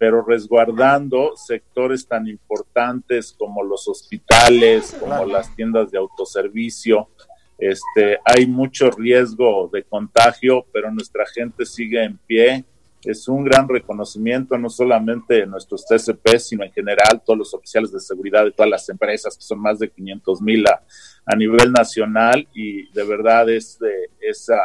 pero 0.00 0.24
resguardando 0.24 1.36
sectores 1.36 2.08
tan 2.08 2.26
importantes 2.26 3.34
como 3.38 3.62
los 3.62 3.86
hospitales, 3.86 4.96
como 4.98 5.26
las 5.26 5.54
tiendas 5.54 5.90
de 5.90 5.98
autoservicio. 5.98 7.10
Este, 7.58 8.18
hay 8.24 8.46
mucho 8.46 8.90
riesgo 8.90 9.68
de 9.70 9.82
contagio, 9.82 10.64
pero 10.72 10.90
nuestra 10.90 11.26
gente 11.26 11.66
sigue 11.66 12.02
en 12.02 12.16
pie. 12.16 12.64
Es 13.04 13.28
un 13.28 13.44
gran 13.44 13.68
reconocimiento 13.68 14.56
no 14.56 14.70
solamente 14.70 15.34
de 15.34 15.46
nuestros 15.46 15.84
TCP, 15.84 16.38
sino 16.38 16.64
en 16.64 16.72
general 16.72 17.20
todos 17.22 17.38
los 17.38 17.52
oficiales 17.52 17.92
de 17.92 18.00
seguridad 18.00 18.44
de 18.44 18.52
todas 18.52 18.70
las 18.70 18.88
empresas, 18.88 19.36
que 19.36 19.42
son 19.42 19.60
más 19.60 19.78
de 19.78 19.90
500 19.90 20.40
mil 20.40 20.66
a, 20.66 20.82
a, 21.26 21.36
nivel 21.36 21.72
nacional, 21.72 22.48
y 22.54 22.90
de 22.92 23.04
verdad 23.04 23.50
es 23.50 23.78
de 23.78 24.08
esa 24.18 24.62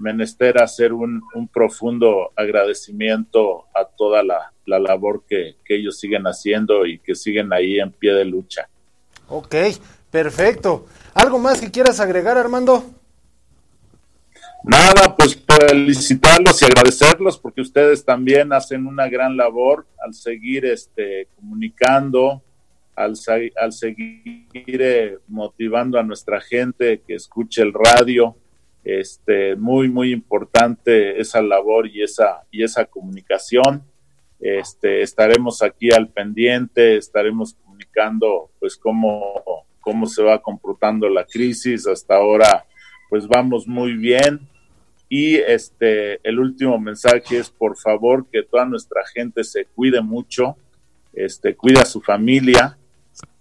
menester 0.00 0.60
hacer 0.60 0.92
un, 0.92 1.22
un 1.34 1.46
profundo 1.46 2.32
agradecimiento 2.34 3.66
a 3.74 3.84
toda 3.84 4.22
la, 4.22 4.52
la 4.64 4.78
labor 4.78 5.24
que, 5.28 5.56
que, 5.64 5.76
ellos 5.76 6.00
siguen 6.00 6.24
haciendo 6.24 6.86
y 6.86 6.98
que 6.98 7.14
siguen 7.14 7.52
ahí 7.52 7.78
en 7.78 7.92
pie 7.92 8.14
de 8.14 8.24
lucha. 8.24 8.68
Ok, 9.28 9.54
perfecto. 10.10 10.86
¿Algo 11.14 11.38
más 11.38 11.60
que 11.60 11.70
quieras 11.70 12.00
agregar, 12.00 12.38
Armando? 12.38 12.84
Nada, 14.64 15.16
pues 15.16 15.42
felicitarlos 15.68 16.60
y 16.60 16.64
agradecerlos 16.64 17.38
porque 17.38 17.60
ustedes 17.60 18.04
también 18.04 18.52
hacen 18.52 18.86
una 18.86 19.08
gran 19.08 19.36
labor 19.36 19.86
al 20.04 20.14
seguir 20.14 20.66
este, 20.66 21.28
comunicando, 21.36 22.42
al, 22.94 23.14
al 23.60 23.72
seguir 23.72 24.46
eh, 24.56 25.18
motivando 25.28 25.98
a 25.98 26.02
nuestra 26.02 26.40
gente 26.40 27.02
que 27.06 27.14
escuche 27.14 27.62
el 27.62 27.72
radio 27.72 28.36
este, 28.84 29.56
muy, 29.56 29.88
muy 29.88 30.12
importante 30.12 31.20
esa 31.20 31.42
labor 31.42 31.86
y 31.86 32.02
esa, 32.02 32.44
y 32.50 32.62
esa 32.62 32.84
comunicación. 32.84 33.84
Este, 34.40 35.02
estaremos 35.02 35.62
aquí 35.62 35.90
al 35.92 36.08
pendiente, 36.08 36.96
estaremos 36.96 37.54
comunicando 37.54 38.50
pues 38.58 38.76
cómo, 38.76 39.66
cómo 39.80 40.06
se 40.06 40.22
va 40.22 40.40
comportando 40.40 41.08
la 41.08 41.24
crisis. 41.24 41.86
Hasta 41.86 42.16
ahora 42.16 42.64
pues 43.10 43.26
vamos 43.28 43.66
muy 43.66 43.94
bien. 43.94 44.48
Y 45.08 45.34
este, 45.34 46.20
el 46.26 46.38
último 46.38 46.78
mensaje 46.78 47.38
es 47.38 47.50
por 47.50 47.76
favor 47.76 48.26
que 48.30 48.44
toda 48.44 48.64
nuestra 48.64 49.02
gente 49.12 49.42
se 49.42 49.64
cuide 49.64 50.00
mucho, 50.00 50.56
este, 51.12 51.56
cuida 51.56 51.82
a 51.82 51.86
su 51.86 52.00
familia, 52.00 52.78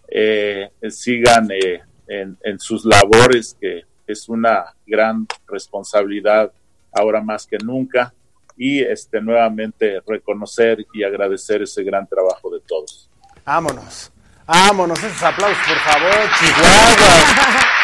eh, 0.08 0.72
sigan 0.90 1.50
eh, 1.52 1.82
en, 2.08 2.36
en 2.44 2.60
sus 2.60 2.84
labores 2.86 3.56
que 3.62 3.84
es 4.12 4.28
una 4.28 4.74
gran 4.86 5.28
responsabilidad 5.48 6.52
ahora 6.92 7.22
más 7.22 7.46
que 7.46 7.58
nunca 7.60 8.14
y 8.58 8.82
este 8.82 9.22
nuevamente 9.22 10.02
reconocer 10.06 10.86
y 10.94 11.04
agradecer 11.04 11.62
ese 11.62 11.84
gran 11.84 12.08
trabajo 12.08 12.50
de 12.50 12.60
todos. 12.62 13.10
Vámonos, 13.46 14.12
vámonos, 14.46 14.98
esos 15.04 15.24
aplausos 15.24 15.64
por 15.66 15.78
favor, 15.78 16.30
Chihuahua. 16.40 17.70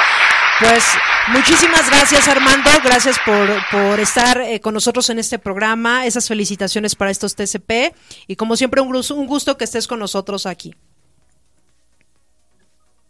Pues 0.58 0.86
muchísimas 1.34 1.90
gracias 1.90 2.30
Armando, 2.30 2.70
gracias 2.82 3.18
por, 3.26 3.50
por 3.70 4.00
estar 4.00 4.40
eh, 4.40 4.62
con 4.62 4.74
nosotros 4.74 5.10
en 5.10 5.20
este 5.20 5.38
programa, 5.38 6.06
esas 6.06 6.30
felicitaciones 6.30 6.96
para 6.96 7.12
estos 7.12 7.36
TCP 7.36 7.94
y 8.26 8.38
como 8.38 8.56
siempre 8.56 8.80
un, 8.80 8.96
un 8.96 9.28
gusto 9.28 9.58
que 9.58 9.66
estés 9.66 9.86
con 9.86 10.00
nosotros 10.00 10.46
aquí. 10.46 10.74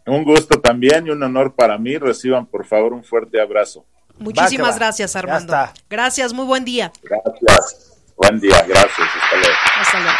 Un 0.05 0.23
gusto 0.23 0.59
también 0.59 1.07
y 1.07 1.09
un 1.09 1.23
honor 1.23 1.55
para 1.55 1.77
mí. 1.77 1.97
Reciban, 1.97 2.45
por 2.45 2.65
favor, 2.65 2.93
un 2.93 3.03
fuerte 3.03 3.41
abrazo. 3.41 3.85
Muchísimas 4.17 4.77
gracias, 4.77 5.15
Armando. 5.15 5.55
Gracias, 5.89 6.33
muy 6.33 6.45
buen 6.45 6.63
día. 6.63 6.91
Gracias. 7.03 7.93
Buen 8.15 8.39
día, 8.39 8.63
gracias. 8.67 8.99
Hasta 8.99 9.37
luego. 9.37 9.55
Hasta 9.79 9.99
luego. 9.99 10.17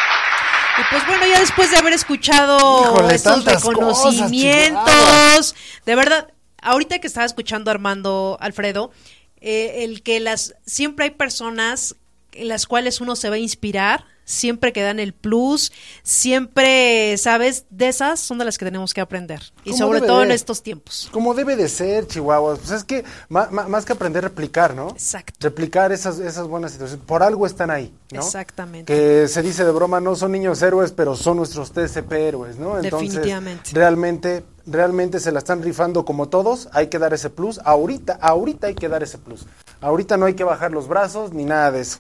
Y 0.77 0.81
pues 0.89 1.07
bueno, 1.07 1.25
ya 1.25 1.39
después 1.39 1.71
de 1.71 1.77
haber 1.77 1.93
escuchado 1.93 3.09
estos 3.09 3.45
reconocimientos, 3.45 5.55
de 5.85 5.95
verdad, 5.95 6.33
ahorita 6.61 6.99
que 6.99 7.07
estaba 7.07 7.25
escuchando 7.25 7.71
Armando 7.71 8.37
Alfredo, 8.41 8.91
eh, 9.39 9.85
el 9.85 10.03
que 10.03 10.19
las 10.19 10.55
siempre 10.65 11.05
hay 11.05 11.11
personas 11.11 11.95
en 12.33 12.49
las 12.49 12.65
cuales 12.65 12.99
uno 12.99 13.15
se 13.15 13.29
va 13.29 13.35
a 13.35 13.39
inspirar 13.39 14.03
siempre 14.25 14.73
que 14.73 14.81
dan 14.81 14.99
el 14.99 15.13
plus, 15.13 15.71
siempre, 16.03 17.17
¿sabes? 17.17 17.65
De 17.69 17.87
esas 17.87 18.19
son 18.19 18.37
de 18.37 18.45
las 18.45 18.57
que 18.57 18.65
tenemos 18.65 18.93
que 18.93 19.01
aprender. 19.01 19.41
Y 19.63 19.73
sobre 19.73 20.01
todo 20.01 20.23
en 20.23 20.31
estos 20.31 20.61
tiempos. 20.61 21.09
Como 21.11 21.33
debe 21.33 21.55
de 21.55 21.69
ser, 21.69 22.07
Chihuahua. 22.07 22.57
Pues 22.57 22.71
es 22.71 22.83
que 22.83 23.05
más, 23.29 23.85
que 23.85 23.93
aprender, 23.93 24.23
replicar, 24.23 24.75
¿no? 24.75 24.89
Exacto. 24.89 25.33
Replicar 25.39 25.91
esas, 25.91 26.19
esas 26.19 26.47
buenas 26.47 26.73
situaciones. 26.73 27.05
Por 27.05 27.23
algo 27.23 27.45
están 27.45 27.69
ahí, 27.71 27.93
¿no? 28.11 28.21
Exactamente. 28.21 28.91
Que 28.91 29.27
se 29.27 29.41
dice 29.41 29.63
de 29.63 29.71
broma, 29.71 30.01
no 30.01 30.15
son 30.15 30.31
niños 30.31 30.61
héroes, 30.61 30.91
pero 30.91 31.15
son 31.15 31.37
nuestros 31.37 31.71
TCP 31.71 32.11
héroes, 32.13 32.57
¿no? 32.57 32.79
Entonces, 32.79 33.13
Definitivamente. 33.13 33.69
Realmente, 33.73 34.43
realmente 34.65 35.19
se 35.19 35.31
la 35.31 35.39
están 35.39 35.61
rifando 35.61 36.03
como 36.03 36.27
todos. 36.27 36.67
Hay 36.73 36.87
que 36.87 36.99
dar 36.99 37.13
ese 37.13 37.29
plus. 37.29 37.59
Ahorita, 37.63 38.17
ahorita 38.21 38.67
hay 38.67 38.75
que 38.75 38.89
dar 38.89 39.03
ese 39.03 39.19
plus. 39.19 39.45
Ahorita 39.81 40.17
no 40.17 40.25
hay 40.25 40.33
que 40.33 40.43
bajar 40.43 40.71
los 40.71 40.87
brazos 40.87 41.31
ni 41.33 41.45
nada 41.45 41.71
de 41.71 41.81
eso. 41.81 41.99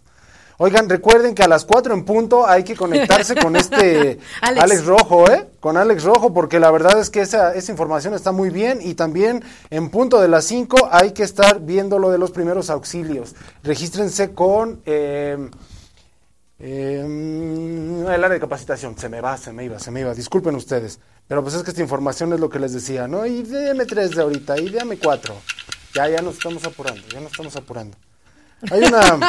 Oigan, 0.57 0.87
recuerden 0.87 1.35
que 1.35 1.43
a 1.43 1.47
las 1.47 1.65
4 1.65 1.93
en 1.93 2.05
punto 2.05 2.47
hay 2.47 2.63
que 2.63 2.75
conectarse 2.75 3.35
con 3.35 3.55
este 3.55 4.19
Alex. 4.41 4.63
Alex. 4.63 4.85
Rojo, 4.85 5.29
¿eh? 5.29 5.49
Con 5.59 5.75
Alex 5.75 6.03
Rojo, 6.03 6.33
porque 6.33 6.59
la 6.59 6.71
verdad 6.71 6.99
es 6.99 7.09
que 7.09 7.21
esa, 7.21 7.53
esa 7.53 7.71
información 7.71 8.13
está 8.13 8.31
muy 8.31 8.49
bien 8.49 8.79
y 8.81 8.93
también 8.93 9.43
en 9.69 9.89
punto 9.89 10.21
de 10.21 10.29
las 10.29 10.45
5 10.45 10.89
hay 10.91 11.11
que 11.11 11.23
estar 11.23 11.59
viendo 11.59 11.99
lo 11.99 12.09
de 12.09 12.17
los 12.17 12.31
primeros 12.31 12.69
auxilios. 12.69 13.35
Regístrense 13.63 14.33
con 14.33 14.81
eh, 14.85 15.49
eh, 16.59 17.01
el 17.01 18.23
área 18.23 18.29
de 18.29 18.39
capacitación. 18.39 18.97
Se 18.97 19.09
me 19.09 19.19
va, 19.19 19.37
se 19.37 19.51
me 19.51 19.65
iba, 19.65 19.77
se 19.79 19.91
me 19.91 20.01
iba. 20.01 20.13
Disculpen 20.13 20.55
ustedes. 20.55 20.99
Pero 21.27 21.41
pues 21.41 21.55
es 21.55 21.63
que 21.63 21.71
esta 21.71 21.81
información 21.81 22.31
es 22.33 22.39
lo 22.39 22.49
que 22.49 22.59
les 22.59 22.71
decía, 22.73 23.07
¿no? 23.07 23.25
Y 23.25 23.41
déme 23.43 23.85
3 23.85 24.11
de 24.11 24.21
ahorita, 24.21 24.59
y 24.59 24.69
déme 24.69 24.97
4. 24.97 25.35
Ya, 25.95 26.07
ya 26.07 26.21
nos 26.21 26.35
estamos 26.35 26.63
apurando, 26.65 27.01
ya 27.11 27.19
nos 27.19 27.31
estamos 27.31 27.55
apurando. 27.55 27.97
Hay 28.71 28.83
una, 28.83 29.19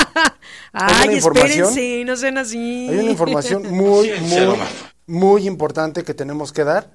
hay 0.73 1.05
una 1.09 1.13
información. 1.13 1.69
espérense, 1.69 2.05
no 2.05 2.17
sean 2.17 2.39
así. 2.39 2.89
Hay 2.89 2.99
una 2.99 3.11
información 3.11 3.63
muy, 3.71 4.11
muy, 4.21 4.59
muy 5.07 5.47
importante 5.47 6.05
que 6.05 6.15
tenemos 6.15 6.53
que 6.53 6.65
dar. 6.65 6.91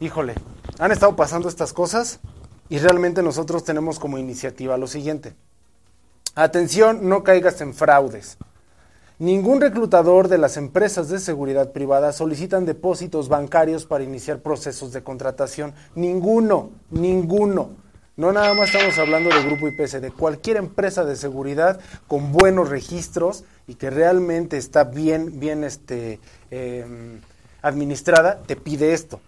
Híjole, 0.00 0.34
han 0.78 0.92
estado 0.92 1.16
pasando 1.16 1.48
estas 1.48 1.72
cosas 1.72 2.20
y 2.68 2.78
realmente 2.78 3.22
nosotros 3.22 3.64
tenemos 3.64 3.98
como 3.98 4.18
iniciativa 4.18 4.76
lo 4.76 4.86
siguiente. 4.86 5.34
Atención, 6.34 7.08
no 7.08 7.24
caigas 7.24 7.60
en 7.60 7.72
fraudes. 7.72 8.36
Ningún 9.18 9.62
reclutador 9.62 10.28
de 10.28 10.36
las 10.36 10.58
empresas 10.58 11.08
de 11.08 11.18
seguridad 11.18 11.72
privada 11.72 12.12
solicitan 12.12 12.66
depósitos 12.66 13.30
bancarios 13.30 13.86
para 13.86 14.04
iniciar 14.04 14.40
procesos 14.40 14.92
de 14.92 15.02
contratación. 15.02 15.72
Ninguno, 15.94 16.72
ninguno. 16.90 17.70
No 18.16 18.32
nada 18.32 18.54
más 18.54 18.74
estamos 18.74 18.96
hablando 18.96 19.28
del 19.28 19.44
grupo 19.44 19.68
IPS, 19.68 20.00
de 20.00 20.10
cualquier 20.10 20.56
empresa 20.56 21.04
de 21.04 21.16
seguridad 21.16 21.80
con 22.08 22.32
buenos 22.32 22.70
registros 22.70 23.44
y 23.66 23.74
que 23.74 23.90
realmente 23.90 24.56
está 24.56 24.84
bien, 24.84 25.38
bien 25.38 25.64
este, 25.64 26.18
eh, 26.50 27.20
administrada, 27.60 28.42
te 28.46 28.56
pide 28.56 28.94
esto. 28.94 29.20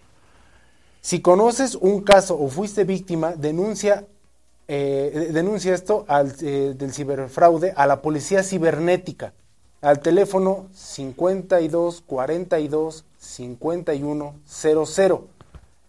Si 1.03 1.21
conoces 1.21 1.75
un 1.75 2.01
caso 2.01 2.39
o 2.41 2.49
fuiste 2.49 2.85
víctima, 2.85 3.35
denuncia, 3.37 4.07
eh, 4.69 5.29
denuncia 5.35 5.75
esto 5.75 6.07
al, 6.09 6.35
eh, 6.41 6.73
del 6.75 6.95
ciberfraude 6.95 7.75
a 7.77 7.87
la 7.87 8.01
policía 8.01 8.43
cibernética 8.43 9.35
al 9.83 10.01
teléfono 10.01 10.69
52 10.73 12.03
42 12.07 13.05
51 13.19 14.35
00. 14.47 15.38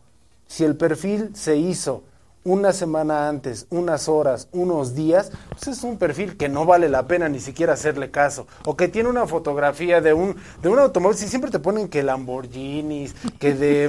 Si 0.47 0.63
el 0.63 0.75
perfil 0.75 1.31
se 1.35 1.57
hizo 1.57 2.03
una 2.43 2.73
semana 2.73 3.29
antes, 3.29 3.67
unas 3.69 4.09
horas, 4.09 4.49
unos 4.51 4.95
días, 4.95 5.31
pues 5.49 5.67
es 5.67 5.83
un 5.83 5.97
perfil 5.97 6.35
que 6.35 6.49
no 6.49 6.65
vale 6.65 6.89
la 6.89 7.07
pena 7.07 7.29
ni 7.29 7.39
siquiera 7.39 7.73
hacerle 7.73 8.11
caso. 8.11 8.47
O 8.65 8.75
que 8.75 8.87
tiene 8.87 9.09
una 9.09 9.27
fotografía 9.27 10.01
de 10.01 10.13
un, 10.13 10.35
de 10.61 10.69
un 10.69 10.79
automóvil, 10.79 11.17
si 11.17 11.27
siempre 11.27 11.51
te 11.51 11.59
ponen 11.59 11.87
que 11.87 12.03
Lamborghinis, 12.03 13.15
que 13.39 13.53
de 13.53 13.85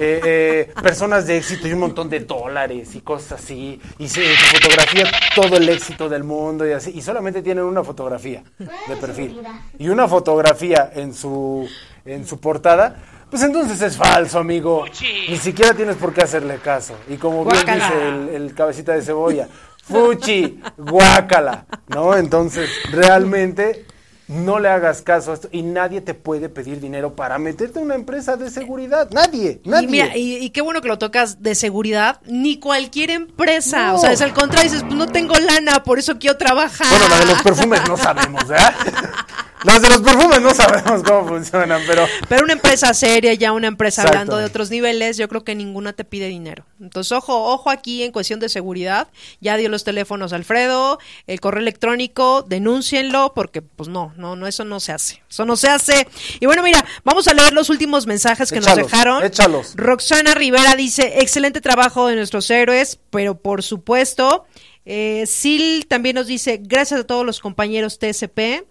eh, 0.00 0.20
eh, 0.24 0.72
personas 0.82 1.26
de 1.26 1.38
éxito 1.38 1.66
y 1.68 1.72
un 1.72 1.80
montón 1.80 2.10
de 2.10 2.20
dólares 2.20 2.94
y 2.94 3.00
cosas 3.00 3.40
así, 3.40 3.80
y 3.98 4.08
se, 4.08 4.22
se 4.22 4.58
fotografía 4.58 5.04
todo 5.34 5.56
el 5.56 5.68
éxito 5.68 6.08
del 6.08 6.24
mundo 6.24 6.66
y 6.66 6.72
así, 6.72 6.92
y 6.94 7.00
solamente 7.00 7.42
tienen 7.42 7.64
una 7.64 7.82
fotografía 7.82 8.42
de 8.58 8.96
perfil. 8.96 9.42
Y 9.78 9.88
una 9.88 10.08
fotografía 10.08 10.90
en 10.94 11.14
su, 11.14 11.66
en 12.04 12.26
su 12.26 12.38
portada, 12.38 12.96
pues 13.32 13.42
entonces 13.44 13.80
es 13.80 13.96
falso, 13.96 14.38
amigo. 14.38 14.84
Ni 15.26 15.38
siquiera 15.38 15.72
tienes 15.72 15.96
por 15.96 16.12
qué 16.12 16.20
hacerle 16.20 16.58
caso. 16.58 16.94
Y 17.08 17.16
como 17.16 17.46
bien 17.46 17.64
dice 17.64 18.08
el, 18.08 18.28
el 18.28 18.54
cabecita 18.54 18.92
de 18.92 19.00
cebolla, 19.00 19.48
fuchi, 19.82 20.60
guácala, 20.76 21.64
¿no? 21.88 22.14
Entonces, 22.14 22.68
realmente 22.90 23.86
no 24.28 24.58
le 24.58 24.68
hagas 24.68 25.00
caso 25.00 25.30
a 25.30 25.34
esto 25.34 25.48
y 25.50 25.62
nadie 25.62 26.02
te 26.02 26.12
puede 26.12 26.50
pedir 26.50 26.78
dinero 26.78 27.14
para 27.16 27.38
meterte 27.38 27.78
en 27.78 27.86
una 27.86 27.94
empresa 27.94 28.36
de 28.36 28.50
seguridad. 28.50 29.08
Nadie, 29.12 29.62
nadie. 29.64 29.88
Y, 29.88 29.90
mira, 29.90 30.14
y, 30.14 30.36
y 30.36 30.50
qué 30.50 30.60
bueno 30.60 30.82
que 30.82 30.88
lo 30.88 30.98
tocas 30.98 31.42
de 31.42 31.54
seguridad, 31.54 32.20
ni 32.26 32.58
cualquier 32.60 33.12
empresa. 33.12 33.88
No. 33.88 33.94
O 33.94 33.98
sea, 33.98 34.12
es 34.12 34.20
al 34.20 34.34
contrario, 34.34 34.70
dices, 34.70 34.84
pues 34.84 34.94
no 34.94 35.06
tengo 35.06 35.34
lana, 35.36 35.82
por 35.82 35.98
eso 35.98 36.18
quiero 36.18 36.36
trabajar. 36.36 36.86
Bueno, 36.90 37.08
la 37.08 37.18
de 37.18 37.26
los 37.32 37.42
perfumes 37.42 37.80
no 37.88 37.96
sabemos, 37.96 38.46
¿verdad? 38.46 38.74
Las 39.64 39.80
de 39.82 39.88
los 39.88 40.00
perfumes 40.00 40.40
no 40.40 40.54
sabemos 40.54 41.02
cómo 41.02 41.28
funcionan, 41.28 41.82
pero 41.86 42.06
Pero 42.28 42.44
una 42.44 42.52
empresa 42.54 42.92
seria, 42.94 43.34
ya 43.34 43.52
una 43.52 43.68
empresa 43.68 44.02
Exacto. 44.02 44.18
hablando 44.18 44.36
de 44.38 44.44
otros 44.44 44.70
niveles, 44.70 45.16
yo 45.16 45.28
creo 45.28 45.44
que 45.44 45.54
ninguna 45.54 45.92
te 45.92 46.04
pide 46.04 46.28
dinero. 46.28 46.64
Entonces, 46.80 47.12
ojo, 47.12 47.52
ojo 47.52 47.70
aquí 47.70 48.02
en 48.02 48.12
cuestión 48.12 48.40
de 48.40 48.48
seguridad. 48.48 49.08
Ya 49.40 49.56
dio 49.56 49.68
los 49.68 49.84
teléfonos 49.84 50.32
Alfredo, 50.32 50.98
el 51.26 51.40
correo 51.40 51.60
electrónico, 51.60 52.42
denúncienlo, 52.42 53.32
porque 53.34 53.62
pues 53.62 53.88
no, 53.88 54.12
no, 54.16 54.36
no, 54.36 54.46
eso 54.46 54.64
no 54.64 54.80
se 54.80 54.92
hace. 54.92 55.22
Eso 55.30 55.44
no 55.44 55.56
se 55.56 55.68
hace. 55.68 56.06
Y 56.40 56.46
bueno, 56.46 56.62
mira, 56.62 56.84
vamos 57.04 57.28
a 57.28 57.34
leer 57.34 57.52
los 57.52 57.70
últimos 57.70 58.06
mensajes 58.06 58.50
que 58.50 58.58
Échalos, 58.58 58.78
nos 58.78 58.86
dejaron. 58.90 59.24
échalos. 59.24 59.74
Roxana 59.76 60.34
Rivera 60.34 60.74
dice, 60.74 61.20
excelente 61.20 61.60
trabajo 61.60 62.08
de 62.08 62.16
nuestros 62.16 62.50
héroes, 62.50 62.98
pero 63.10 63.36
por 63.38 63.62
supuesto, 63.62 64.44
eh, 64.84 65.24
Sil 65.30 65.86
también 65.88 66.16
nos 66.16 66.26
dice, 66.26 66.60
gracias 66.62 67.00
a 67.00 67.04
todos 67.04 67.24
los 67.24 67.40
compañeros 67.40 67.98
TSP. 67.98 68.64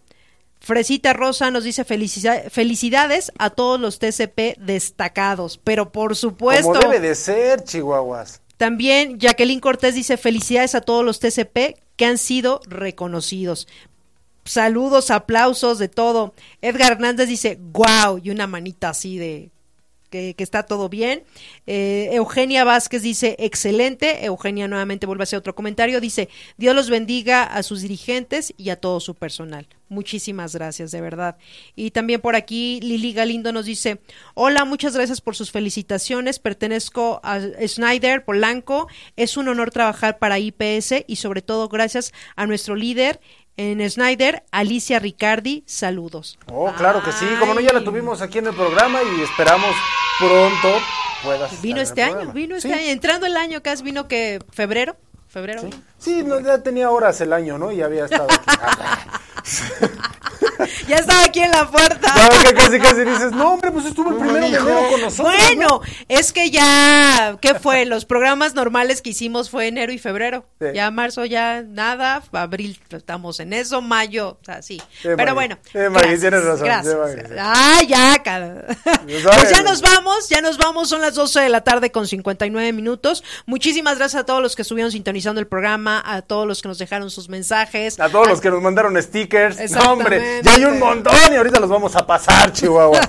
Fresita 0.64 1.14
Rosa 1.14 1.50
nos 1.50 1.64
dice 1.64 1.84
"Felicida- 1.84 2.50
felicidades 2.52 3.32
a 3.40 3.50
todos 3.50 3.80
los 3.80 3.98
TCP 3.98 4.56
destacados, 4.60 5.60
pero 5.64 5.92
por 5.92 6.16
supuesto. 6.16 6.68
como 6.68 6.80
debe 6.80 7.00
de 7.00 7.16
ser, 7.16 7.64
chihuahuas. 7.64 8.42
También 8.58 9.18
Jacqueline 9.20 9.60
Cortés 9.60 9.96
dice 9.96 10.18
felicidades 10.18 10.76
a 10.76 10.82
todos 10.82 11.04
los 11.04 11.20
TCP 11.20 11.78
que 11.96 12.06
han 12.06 12.20
sido 12.20 12.62
reconocidos. 12.68 13.68
Saludos, 14.46 15.10
aplausos, 15.10 15.80
de 15.80 15.88
todo. 15.88 16.36
Edgar 16.62 16.92
Hernández 16.94 17.28
dice, 17.28 17.58
wow, 17.60 18.20
y 18.24 18.30
una 18.30 18.46
manita 18.46 18.90
así 18.90 19.18
de 19.18 19.50
que, 20.12 20.36
que 20.36 20.44
está 20.44 20.64
todo 20.64 20.90
bien. 20.90 21.24
Eh, 21.66 22.10
Eugenia 22.12 22.64
Vázquez 22.64 23.02
dice, 23.02 23.36
excelente. 23.40 24.26
Eugenia 24.26 24.68
nuevamente 24.68 25.08
vuelve 25.08 25.24
a 25.24 25.26
hacer 25.26 25.40
otro 25.40 25.56
comentario. 25.56 26.00
Dice, 26.02 26.30
Dios 26.58 26.76
los 26.76 26.90
bendiga 26.90 27.44
a 27.44 27.64
sus 27.64 27.82
dirigentes 27.82 28.54
y 28.58 28.70
a 28.70 28.76
todo 28.76 29.00
su 29.00 29.16
personal. 29.16 29.68
Muchísimas 29.92 30.56
gracias, 30.56 30.92
de 30.92 31.02
verdad. 31.02 31.36
Y 31.76 31.92
también 31.92 32.22
por 32.22 32.38
aquí 32.38 32.80
Lili 32.82 33.12
Galindo 33.12 33.52
nos 33.52 33.66
dice, 33.66 34.00
hola, 34.36 34.64
muchas 34.64 34.96
gracias 34.96 35.20
por 35.20 35.36
sus 35.36 35.52
felicitaciones. 35.52 36.40
Pertenezco 36.40 37.20
a 37.24 37.42
Schneider 37.68 38.24
Polanco. 38.24 38.88
Es 39.18 39.36
un 39.36 39.50
honor 39.50 39.70
trabajar 39.72 40.18
para 40.18 40.40
IPS 40.40 41.04
y 41.08 41.18
sobre 41.18 41.42
todo 41.42 41.68
gracias 41.68 42.14
a 42.38 42.48
nuestro 42.48 42.76
líder 42.78 43.20
en 43.58 43.88
Schneider, 43.90 44.44
Alicia 44.52 44.98
Ricardi. 45.00 45.64
Saludos. 45.68 46.40
Oh, 46.48 46.72
claro 46.78 47.04
que 47.04 47.12
sí, 47.12 47.26
como 47.38 47.54
no, 47.54 47.60
ya 47.60 47.74
la 47.74 47.84
tuvimos 47.84 48.22
aquí 48.22 48.38
en 48.38 48.48
el 48.48 48.56
programa 48.56 49.00
y 49.04 49.22
esperamos 49.22 49.76
pronto 50.20 50.70
puedas 51.22 51.52
estar 51.52 51.62
Vino 51.62 51.76
en 51.76 51.82
el 51.82 51.84
este 51.84 52.02
año, 52.04 52.12
programa. 52.14 52.34
vino 52.34 52.56
este 52.56 52.70
Sí, 52.70 52.74
año, 52.74 52.90
entrando 52.92 53.26
el 53.28 53.36
año 53.36 53.62
casi 53.62 53.84
vino 53.84 54.08
que 54.08 54.40
febrero, 54.52 54.96
febrero. 55.32 55.62
Sí, 55.98 56.24
no, 56.24 56.40
ya 56.42 56.58
tenía 56.62 56.90
horas 56.90 57.22
el 57.22 57.32
año, 57.32 57.58
¿no? 57.58 57.72
Y 57.72 57.82
había 57.82 58.06
estado 58.06 58.28
aquí. 58.30 58.52
Ya 60.88 60.98
estaba 60.98 61.24
aquí 61.24 61.42
en 61.42 61.52
la 61.52 61.70
puerta. 61.70 62.14
No, 62.14 62.44
que 62.44 62.54
casi 62.54 62.80
casi 62.80 63.04
dices, 63.04 63.32
no, 63.32 63.54
hombre, 63.54 63.72
pues 63.72 63.86
estuvo 63.86 64.10
el 64.10 64.18
primero 64.18 64.40
de 64.40 64.48
enero 64.48 64.90
con 64.90 65.02
nosotros. 65.02 65.18
Bueno, 65.18 65.68
¿no? 65.68 65.82
es 66.08 66.34
que 66.34 66.50
ya, 66.50 67.38
¿qué 67.42 67.56
fue? 67.56 67.86
Los 67.86 68.06
programas 68.06 68.54
normales 68.54 69.02
que 69.02 69.12
hicimos 69.12 69.50
fue 69.50 69.68
enero 69.68 69.92
y 69.92 69.98
febrero. 69.98 70.46
Sí. 70.60 70.68
Ya 70.74 70.92
marzo 70.92 71.26
ya 71.26 71.62
nada, 71.62 72.22
abril 72.32 72.80
estamos 72.90 73.40
en 73.40 73.54
eso, 73.54 73.82
mayo, 73.82 74.38
o 74.42 74.46
sea, 74.46 74.62
sí. 74.62 74.82
Sí, 75.02 75.10
Pero 75.16 75.18
Maggie. 75.18 75.34
bueno. 75.34 75.58
Sí, 75.72 75.78
Maggie, 75.90 76.18
tienes 76.18 76.44
razón, 76.44 76.66
Gracias. 76.66 76.96
Ah, 77.40 77.82
ya, 77.88 78.22
cara. 78.24 78.66
Pues, 79.02 79.50
ya 79.50 79.64
nos 79.64 79.82
vamos, 79.82 80.30
ya 80.30 80.42
nos 80.42 80.58
vamos, 80.58 80.90
son 80.90 81.02
las 81.02 81.16
12 81.16 81.42
de 81.42 81.50
la 81.50 81.62
tarde 81.62 81.92
con 81.92 82.08
59 82.08 82.72
minutos. 82.74 83.24
Muchísimas 83.46 83.98
gracias 83.98 84.22
a 84.22 84.26
todos 84.26 84.42
los 84.42 84.56
que 84.56 84.62
estuvieron 84.62 84.92
sintonizando 84.92 85.42
el 85.42 85.48
programa, 85.48 86.02
a 86.06 86.22
todos 86.22 86.48
los 86.48 86.62
que 86.62 86.68
nos 86.68 86.78
dejaron 86.78 87.10
sus 87.10 87.30
mensajes. 87.30 88.00
A 88.00 88.10
todos 88.10 88.28
los 88.28 88.42
que 88.42 88.50
nos 88.50 88.62
mandaron 88.62 89.02
stickers. 89.02 89.72
No, 89.72 89.94
hombre, 89.94 90.42
ya 90.44 90.51
hay 90.52 90.66
un 90.66 90.80
montón 90.80 91.14
y 91.32 91.36
ahorita 91.36 91.60
los 91.60 91.70
vamos 91.70 91.96
a 91.96 92.06
pasar, 92.06 92.52
Chihuahua. 92.52 93.00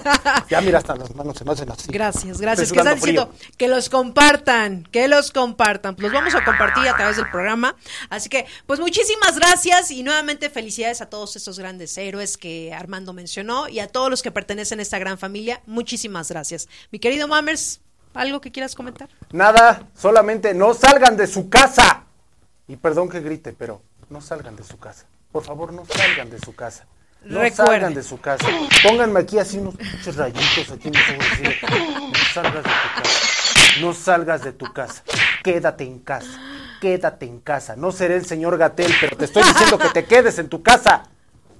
ya 0.48 0.60
mira, 0.60 0.78
hasta 0.78 0.94
las 0.97 1.14
manos 1.14 1.36
se 1.36 1.44
me 1.44 1.52
hacen 1.52 1.70
así. 1.70 1.90
Gracias, 1.90 2.40
gracias. 2.40 2.69
Estoy 2.69 2.82
¿Qué 2.82 2.89
están 2.89 3.01
frío. 3.01 3.31
Que 3.56 3.69
los 3.69 3.89
compartan, 3.89 4.85
que 4.90 5.09
los 5.09 5.31
compartan. 5.31 5.97
Los 5.98 6.12
vamos 6.12 6.35
a 6.35 6.44
compartir 6.44 6.89
a 6.89 6.97
través 6.97 7.16
del 7.16 7.28
programa. 7.31 7.77
Así 8.10 8.28
que, 8.28 8.47
pues 8.66 8.81
muchísimas 8.81 9.36
gracias 9.39 9.90
y 9.90 10.02
nuevamente 10.02 10.51
felicidades 10.51 11.01
a 11.01 11.06
todos 11.06 11.36
estos 11.36 11.59
grandes 11.59 11.97
héroes 11.98 12.36
que 12.36 12.73
Armando 12.73 13.12
mencionó 13.12 13.69
y 13.69 13.81
a 13.81 13.89
todos 13.89 14.10
los 14.10 14.23
que 14.23 14.31
pertenecen 14.31 14.78
a 14.78 14.82
esta 14.82 14.98
gran 14.98 15.19
familia. 15.19 15.62
Muchísimas 15.66 16.28
gracias. 16.31 16.69
Mi 16.90 16.98
querido 16.98 17.28
Mammers, 17.28 17.81
¿algo 18.14 18.40
que 18.40 18.52
quieras 18.52 18.74
comentar? 18.74 19.09
Nada, 19.32 19.89
solamente 19.97 20.55
no 20.55 20.74
salgan 20.74 21.16
de 21.16 21.27
su 21.27 21.48
casa. 21.48 22.05
Y 22.69 22.77
perdón 22.77 23.09
que 23.09 23.20
grite, 23.20 23.52
pero 23.52 23.82
no 24.09 24.20
salgan 24.20 24.56
de 24.56 24.64
su 24.64 24.78
casa. 24.78 25.06
Por 25.32 25.43
favor, 25.43 25.73
no 25.73 25.85
salgan 25.86 26.31
de 26.31 26.39
su 26.39 26.55
casa. 26.55 26.86
No 27.24 27.40
Recuerden. 27.40 27.66
salgan 27.66 27.94
de 27.94 28.03
su 28.03 28.20
casa. 28.20 28.47
Pónganme 28.86 29.20
aquí 29.20 29.39
así 29.39 29.59
unos 29.59 29.77
pinches 29.77 30.16
rayitos 30.16 30.70
aquí 30.70 30.89
en 30.89 30.94
los 30.94 31.03
ojos, 31.11 31.27
así 31.32 31.43
de, 31.43 31.57
No 32.12 32.35
salgas 32.35 32.65
de 32.65 32.70
tu 32.70 33.03
casa. 33.03 33.81
No 33.81 33.94
salgas 33.94 34.44
de 34.44 34.53
tu 34.53 34.73
casa. 34.73 35.03
Quédate 35.44 35.85
en 35.85 35.99
casa. 36.01 36.40
Quédate 36.81 37.27
en 37.27 37.40
casa. 37.40 37.77
No 37.77 37.93
seré 37.93 38.16
el 38.16 38.27
señor 38.27 38.59
Gatel, 38.59 38.93
pero 39.01 39.16
te 39.16 39.24
estoy 39.27 39.44
diciendo 39.44 39.78
que 39.78 39.89
te 39.90 40.05
quedes 40.05 40.39
en 40.39 40.49
tu 40.49 40.62
casa. 40.62 41.05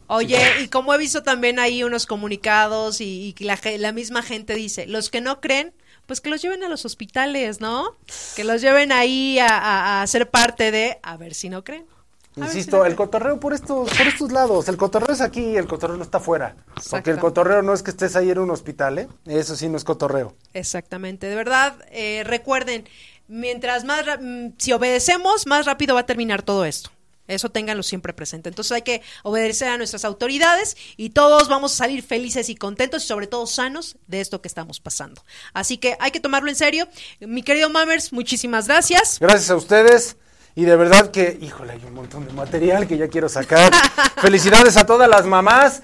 Oye, 0.09 0.39
y 0.63 0.69
como 0.69 0.93
he 0.93 0.99
visto 0.99 1.23
también 1.23 1.59
ahí 1.59 1.85
unos 1.85 2.07
comunicados 2.07 3.01
y, 3.01 3.35
la, 3.39 3.93
misma 3.93 4.23
gente 4.23 4.55
dice, 4.55 4.87
los 4.87 5.09
que 5.11 5.21
no 5.23 5.41
creen, 5.41 5.73
pues 6.07 6.21
que 6.21 6.29
los 6.29 6.43
lleven 6.43 6.63
a 6.65 6.69
los 6.69 6.85
hospitales, 6.85 7.61
¿no? 7.61 7.97
Que 8.37 8.45
los 8.45 8.61
lleven 8.61 8.93
ahí 8.93 9.39
a, 9.39 9.47
a- 9.57 10.03
a 10.03 10.07
ser 10.09 10.29
parte 10.29 10.71
de, 10.71 10.99
a 11.03 11.17
ver 11.17 11.33
si 11.35 11.49
no 11.49 11.65
creen. 11.65 11.87
Si 12.35 12.41
Insisto, 12.41 12.87
el 12.87 12.97
cotorreo 12.97 13.39
por 13.39 13.53
estos, 13.53 13.91
por 13.91 14.07
estos 14.07 14.33
lados. 14.33 14.69
El 14.69 14.79
cotorreo 14.79 15.13
es 15.13 15.21
aquí, 15.21 15.57
el 15.57 15.67
cotorreo 15.67 15.99
no 15.99 16.03
está 16.03 16.19
afuera. 16.19 16.57
Porque 16.91 17.11
el 17.11 17.19
cotorreo 17.19 17.61
no 17.61 17.75
es 17.75 17.83
que 17.83 17.91
estés 17.91 18.17
ahí 18.17 18.31
en 18.31 18.39
un 18.39 18.51
hospital, 18.51 18.99
¿eh? 18.99 19.09
Eso 19.27 19.55
sí 19.55 19.69
no 19.69 19.77
es 19.77 19.85
cotorreo. 19.85 20.35
Exactamente, 20.55 21.27
de 21.27 21.37
verdad, 21.37 21.77
eh, 21.91 22.23
recuerden, 22.25 22.89
mientras 23.29 23.85
más, 23.85 24.07
mm, 24.21 24.53
si 24.57 24.73
obedecemos, 24.73 25.47
más 25.47 25.67
rápido 25.67 25.95
va 25.95 26.01
a 26.01 26.07
terminar 26.07 26.43
todo 26.43 26.65
esto. 26.65 26.91
Eso 27.29 27.51
ténganlo 27.51 27.83
siempre 27.83 28.13
presente. 28.13 28.49
Entonces 28.49 28.73
hay 28.73 28.83
que 28.83 29.03
obedecer 29.23 29.69
a 29.69 29.77
nuestras 29.77 30.05
autoridades 30.05 30.77
y 30.97 31.11
todos 31.11 31.49
vamos 31.49 31.73
a 31.73 31.77
salir 31.77 32.03
felices 32.03 32.49
y 32.49 32.55
contentos 32.55 33.05
y 33.05 33.07
sobre 33.07 33.27
todo 33.27 33.47
sanos 33.47 33.97
de 34.07 34.21
esto 34.21 34.43
que 34.43 34.49
estamos 34.49 34.81
pasando. 34.81 35.25
Así 35.53 35.79
que 35.79 35.97
hay 36.01 36.11
que 36.11 36.21
tomarlo 36.21 36.49
en 36.49 36.57
serio. 36.57 36.89
Mi 37.21 37.43
querido 37.43 37.71
Mammers, 37.71 38.13
muchísimas 38.13 38.67
gracias. 38.67 39.19
Gracias 39.21 39.51
a 39.51 39.57
ustedes. 39.57 40.17
Y 40.55 40.65
de 40.65 40.77
verdad 40.77 41.11
que, 41.11 41.39
híjole, 41.41 41.73
hay 41.73 41.85
un 41.87 41.95
montón 41.95 42.27
de 42.27 42.33
material 42.33 42.87
que 42.87 42.99
ya 42.99 43.09
quiero 43.09 43.29
sacar. 43.29 43.73
Felicidades 44.21 44.77
a 44.77 44.85
todas 44.85 45.09
las 45.09 45.25
mamás. 45.25 45.83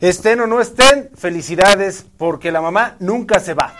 Estén 0.00 0.40
o 0.40 0.46
no 0.46 0.60
estén, 0.60 1.10
felicidades, 1.16 2.04
porque 2.18 2.52
la 2.52 2.60
mamá 2.60 2.96
nunca 2.98 3.40
se 3.40 3.54
va. 3.54 3.74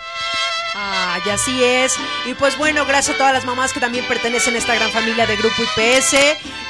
Ah, 1.15 1.21
y 1.25 1.29
así 1.29 1.63
es. 1.63 1.95
Y 2.25 2.33
pues 2.33 2.57
bueno, 2.57 2.85
gracias 2.85 3.15
a 3.15 3.17
todas 3.17 3.31
las 3.31 3.45
mamás 3.45 3.71
que 3.71 3.79
también 3.79 4.05
pertenecen 4.05 4.53
a 4.55 4.57
esta 4.57 4.75
gran 4.75 4.91
familia 4.91 5.25
de 5.25 5.37
Grupo 5.37 5.55
IPS. 5.63 6.13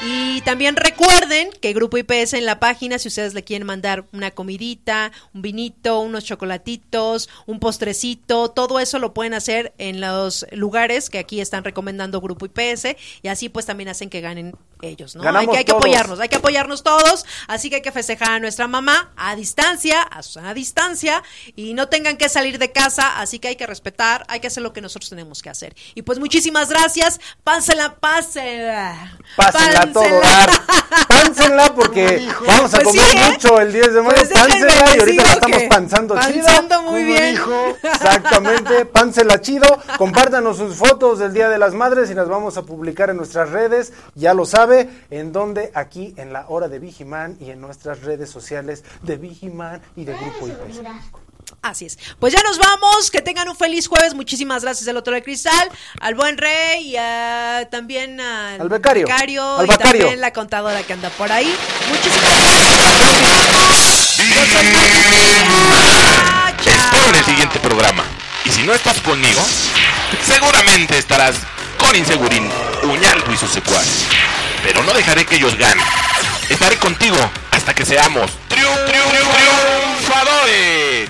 Y 0.05 0.41
también 0.41 0.75
recuerden 0.75 1.49
que 1.61 1.73
Grupo 1.73 1.97
IPS 1.97 2.33
en 2.33 2.45
la 2.45 2.59
página, 2.59 2.99
si 2.99 3.07
ustedes 3.07 3.33
le 3.33 3.43
quieren 3.43 3.65
mandar 3.65 4.05
una 4.13 4.29
comidita, 4.29 5.11
un 5.33 5.41
vinito, 5.41 5.99
unos 5.99 6.25
chocolatitos, 6.25 7.27
un 7.47 7.59
postrecito, 7.59 8.51
todo 8.51 8.79
eso 8.79 8.99
lo 8.99 9.15
pueden 9.15 9.33
hacer 9.33 9.73
en 9.79 9.99
los 9.99 10.45
lugares 10.51 11.09
que 11.09 11.17
aquí 11.17 11.41
están 11.41 11.63
recomendando 11.63 12.21
Grupo 12.21 12.45
IPS. 12.45 12.97
Y 13.23 13.29
así 13.29 13.49
pues 13.49 13.65
también 13.65 13.89
hacen 13.89 14.11
que 14.11 14.21
ganen 14.21 14.55
ellos, 14.83 15.15
¿no? 15.15 15.23
Hay 15.23 15.47
que, 15.47 15.57
hay 15.57 15.63
que 15.63 15.71
todos. 15.71 15.83
apoyarnos, 15.83 16.19
hay 16.19 16.29
que 16.29 16.35
apoyarnos 16.35 16.83
todos. 16.83 17.25
Así 17.47 17.71
que 17.71 17.77
hay 17.77 17.81
que 17.81 17.91
festejar 17.91 18.33
a 18.33 18.39
nuestra 18.39 18.67
mamá 18.67 19.11
a 19.15 19.35
distancia, 19.35 20.01
a 20.03 20.21
a 20.43 20.53
distancia, 20.53 21.23
y 21.55 21.73
no 21.73 21.87
tengan 21.87 22.17
que 22.17 22.29
salir 22.29 22.59
de 22.59 22.71
casa. 22.71 23.19
Así 23.19 23.39
que 23.39 23.47
hay 23.47 23.55
que 23.55 23.65
respetar, 23.65 24.23
hay 24.27 24.34
que 24.39 24.47
hacer 24.47 24.63
lo 24.63 24.73
que 24.73 24.81
nosotros 24.81 25.09
tenemos 25.09 25.41
que 25.41 25.49
hacer. 25.49 25.75
Y 25.95 26.01
pues 26.01 26.19
muchísimas 26.19 26.69
gracias. 26.69 27.19
Pánsela, 27.43 27.95
pánsela. 27.95 29.17
Pásenla 29.35 29.81
a 29.81 29.93
todo 29.93 30.19
dar. 30.21 30.49
Pánsenla 31.07 31.73
porque 31.73 32.27
vamos 32.45 32.73
a 32.73 32.77
Pues 32.79 32.87
comer 32.87 33.05
sí, 33.05 33.17
¿eh? 33.17 33.31
mucho 33.31 33.59
el 33.61 33.73
10 33.73 33.93
de 33.93 34.01
mayo. 34.01 34.15
Pues 34.15 34.29
Pánsela 34.29 34.95
y 34.95 34.99
ahorita 34.99 35.23
la 35.23 35.33
estamos 35.33 35.63
panzando 35.69 36.15
chida. 36.19 36.43
panzando 36.45 36.81
muy 36.83 37.01
como 37.01 37.05
bien. 37.13 37.31
dijo. 37.35 37.77
Exactamente, 37.83 38.85
pánsela 38.85 39.41
chido. 39.41 39.67
Compártanos 39.97 40.57
sus 40.57 40.75
fotos 40.75 41.19
del 41.19 41.33
Día 41.33 41.49
de 41.49 41.57
las 41.57 41.73
Madres 41.73 42.09
y 42.09 42.13
las 42.13 42.27
vamos 42.27 42.57
a 42.57 42.63
publicar 42.63 43.09
en 43.09 43.17
nuestras 43.17 43.49
redes. 43.49 43.93
Ya 44.15 44.33
lo 44.33 44.45
sabe, 44.45 44.89
en 45.09 45.31
donde 45.31 45.71
aquí 45.73 46.13
en 46.17 46.33
la 46.33 46.45
hora 46.49 46.67
de 46.67 46.79
Vigiman 46.79 47.37
y 47.39 47.51
en 47.51 47.61
nuestras 47.61 48.01
redes 48.01 48.29
sociales 48.29 48.83
de 49.01 49.17
Vigiman 49.17 49.81
y 49.95 50.05
de 50.05 50.13
Grupo 50.15 50.47
IPS. 50.47 50.81
Así 51.65 51.85
es. 51.85 51.97
Pues 52.19 52.31
ya 52.31 52.43
nos 52.43 52.59
vamos. 52.59 53.09
Que 53.09 53.21
tengan 53.21 53.49
un 53.49 53.55
feliz 53.55 53.87
jueves. 53.87 54.13
Muchísimas 54.13 54.61
gracias 54.63 54.87
al 54.87 54.97
otro 54.97 55.13
de 55.15 55.23
cristal, 55.23 55.69
al 55.99 56.13
buen 56.13 56.37
rey 56.37 56.91
y 56.91 56.95
a- 56.97 57.67
también 57.71 58.21
al, 58.21 58.61
Al 58.61 58.69
becario. 58.69 59.07
Al 59.11 59.65
y 59.65 59.67
becario. 59.69 59.99
también 60.01 60.21
la 60.21 60.31
contadora 60.31 60.83
que 60.83 60.93
anda 60.93 61.09
por 61.09 61.31
ahí. 61.31 61.51
Muchísimas 61.89 62.31
gracias. 62.43 64.17
Yo 64.17 64.45
soy 64.45 64.65
Martín. 64.73 65.03
Te 66.63 66.71
espero 66.71 67.09
en 67.09 67.15
el 67.15 67.25
siguiente 67.25 67.59
programa. 67.59 68.03
Y 68.45 68.49
si 68.51 68.61
no 68.63 68.73
estás 68.73 68.99
conmigo, 69.01 69.43
seguramente 70.23 70.97
estarás 70.99 71.35
con 71.79 71.95
Insegurín, 71.95 72.47
Uñaldo 72.83 73.33
y 73.33 73.37
sus 73.37 73.49
secuaces. 73.51 74.05
Pero 74.63 74.83
no 74.83 74.93
dejaré 74.93 75.25
que 75.25 75.35
ellos 75.37 75.55
ganen. 75.57 75.83
Estaré 76.47 76.77
contigo 76.77 77.17
hasta 77.51 77.73
que 77.73 77.83
seamos 77.85 78.29
triun- 78.49 78.85
triun- 78.85 79.09
triunfadores. 79.35 81.09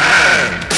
Amém. 0.00 0.69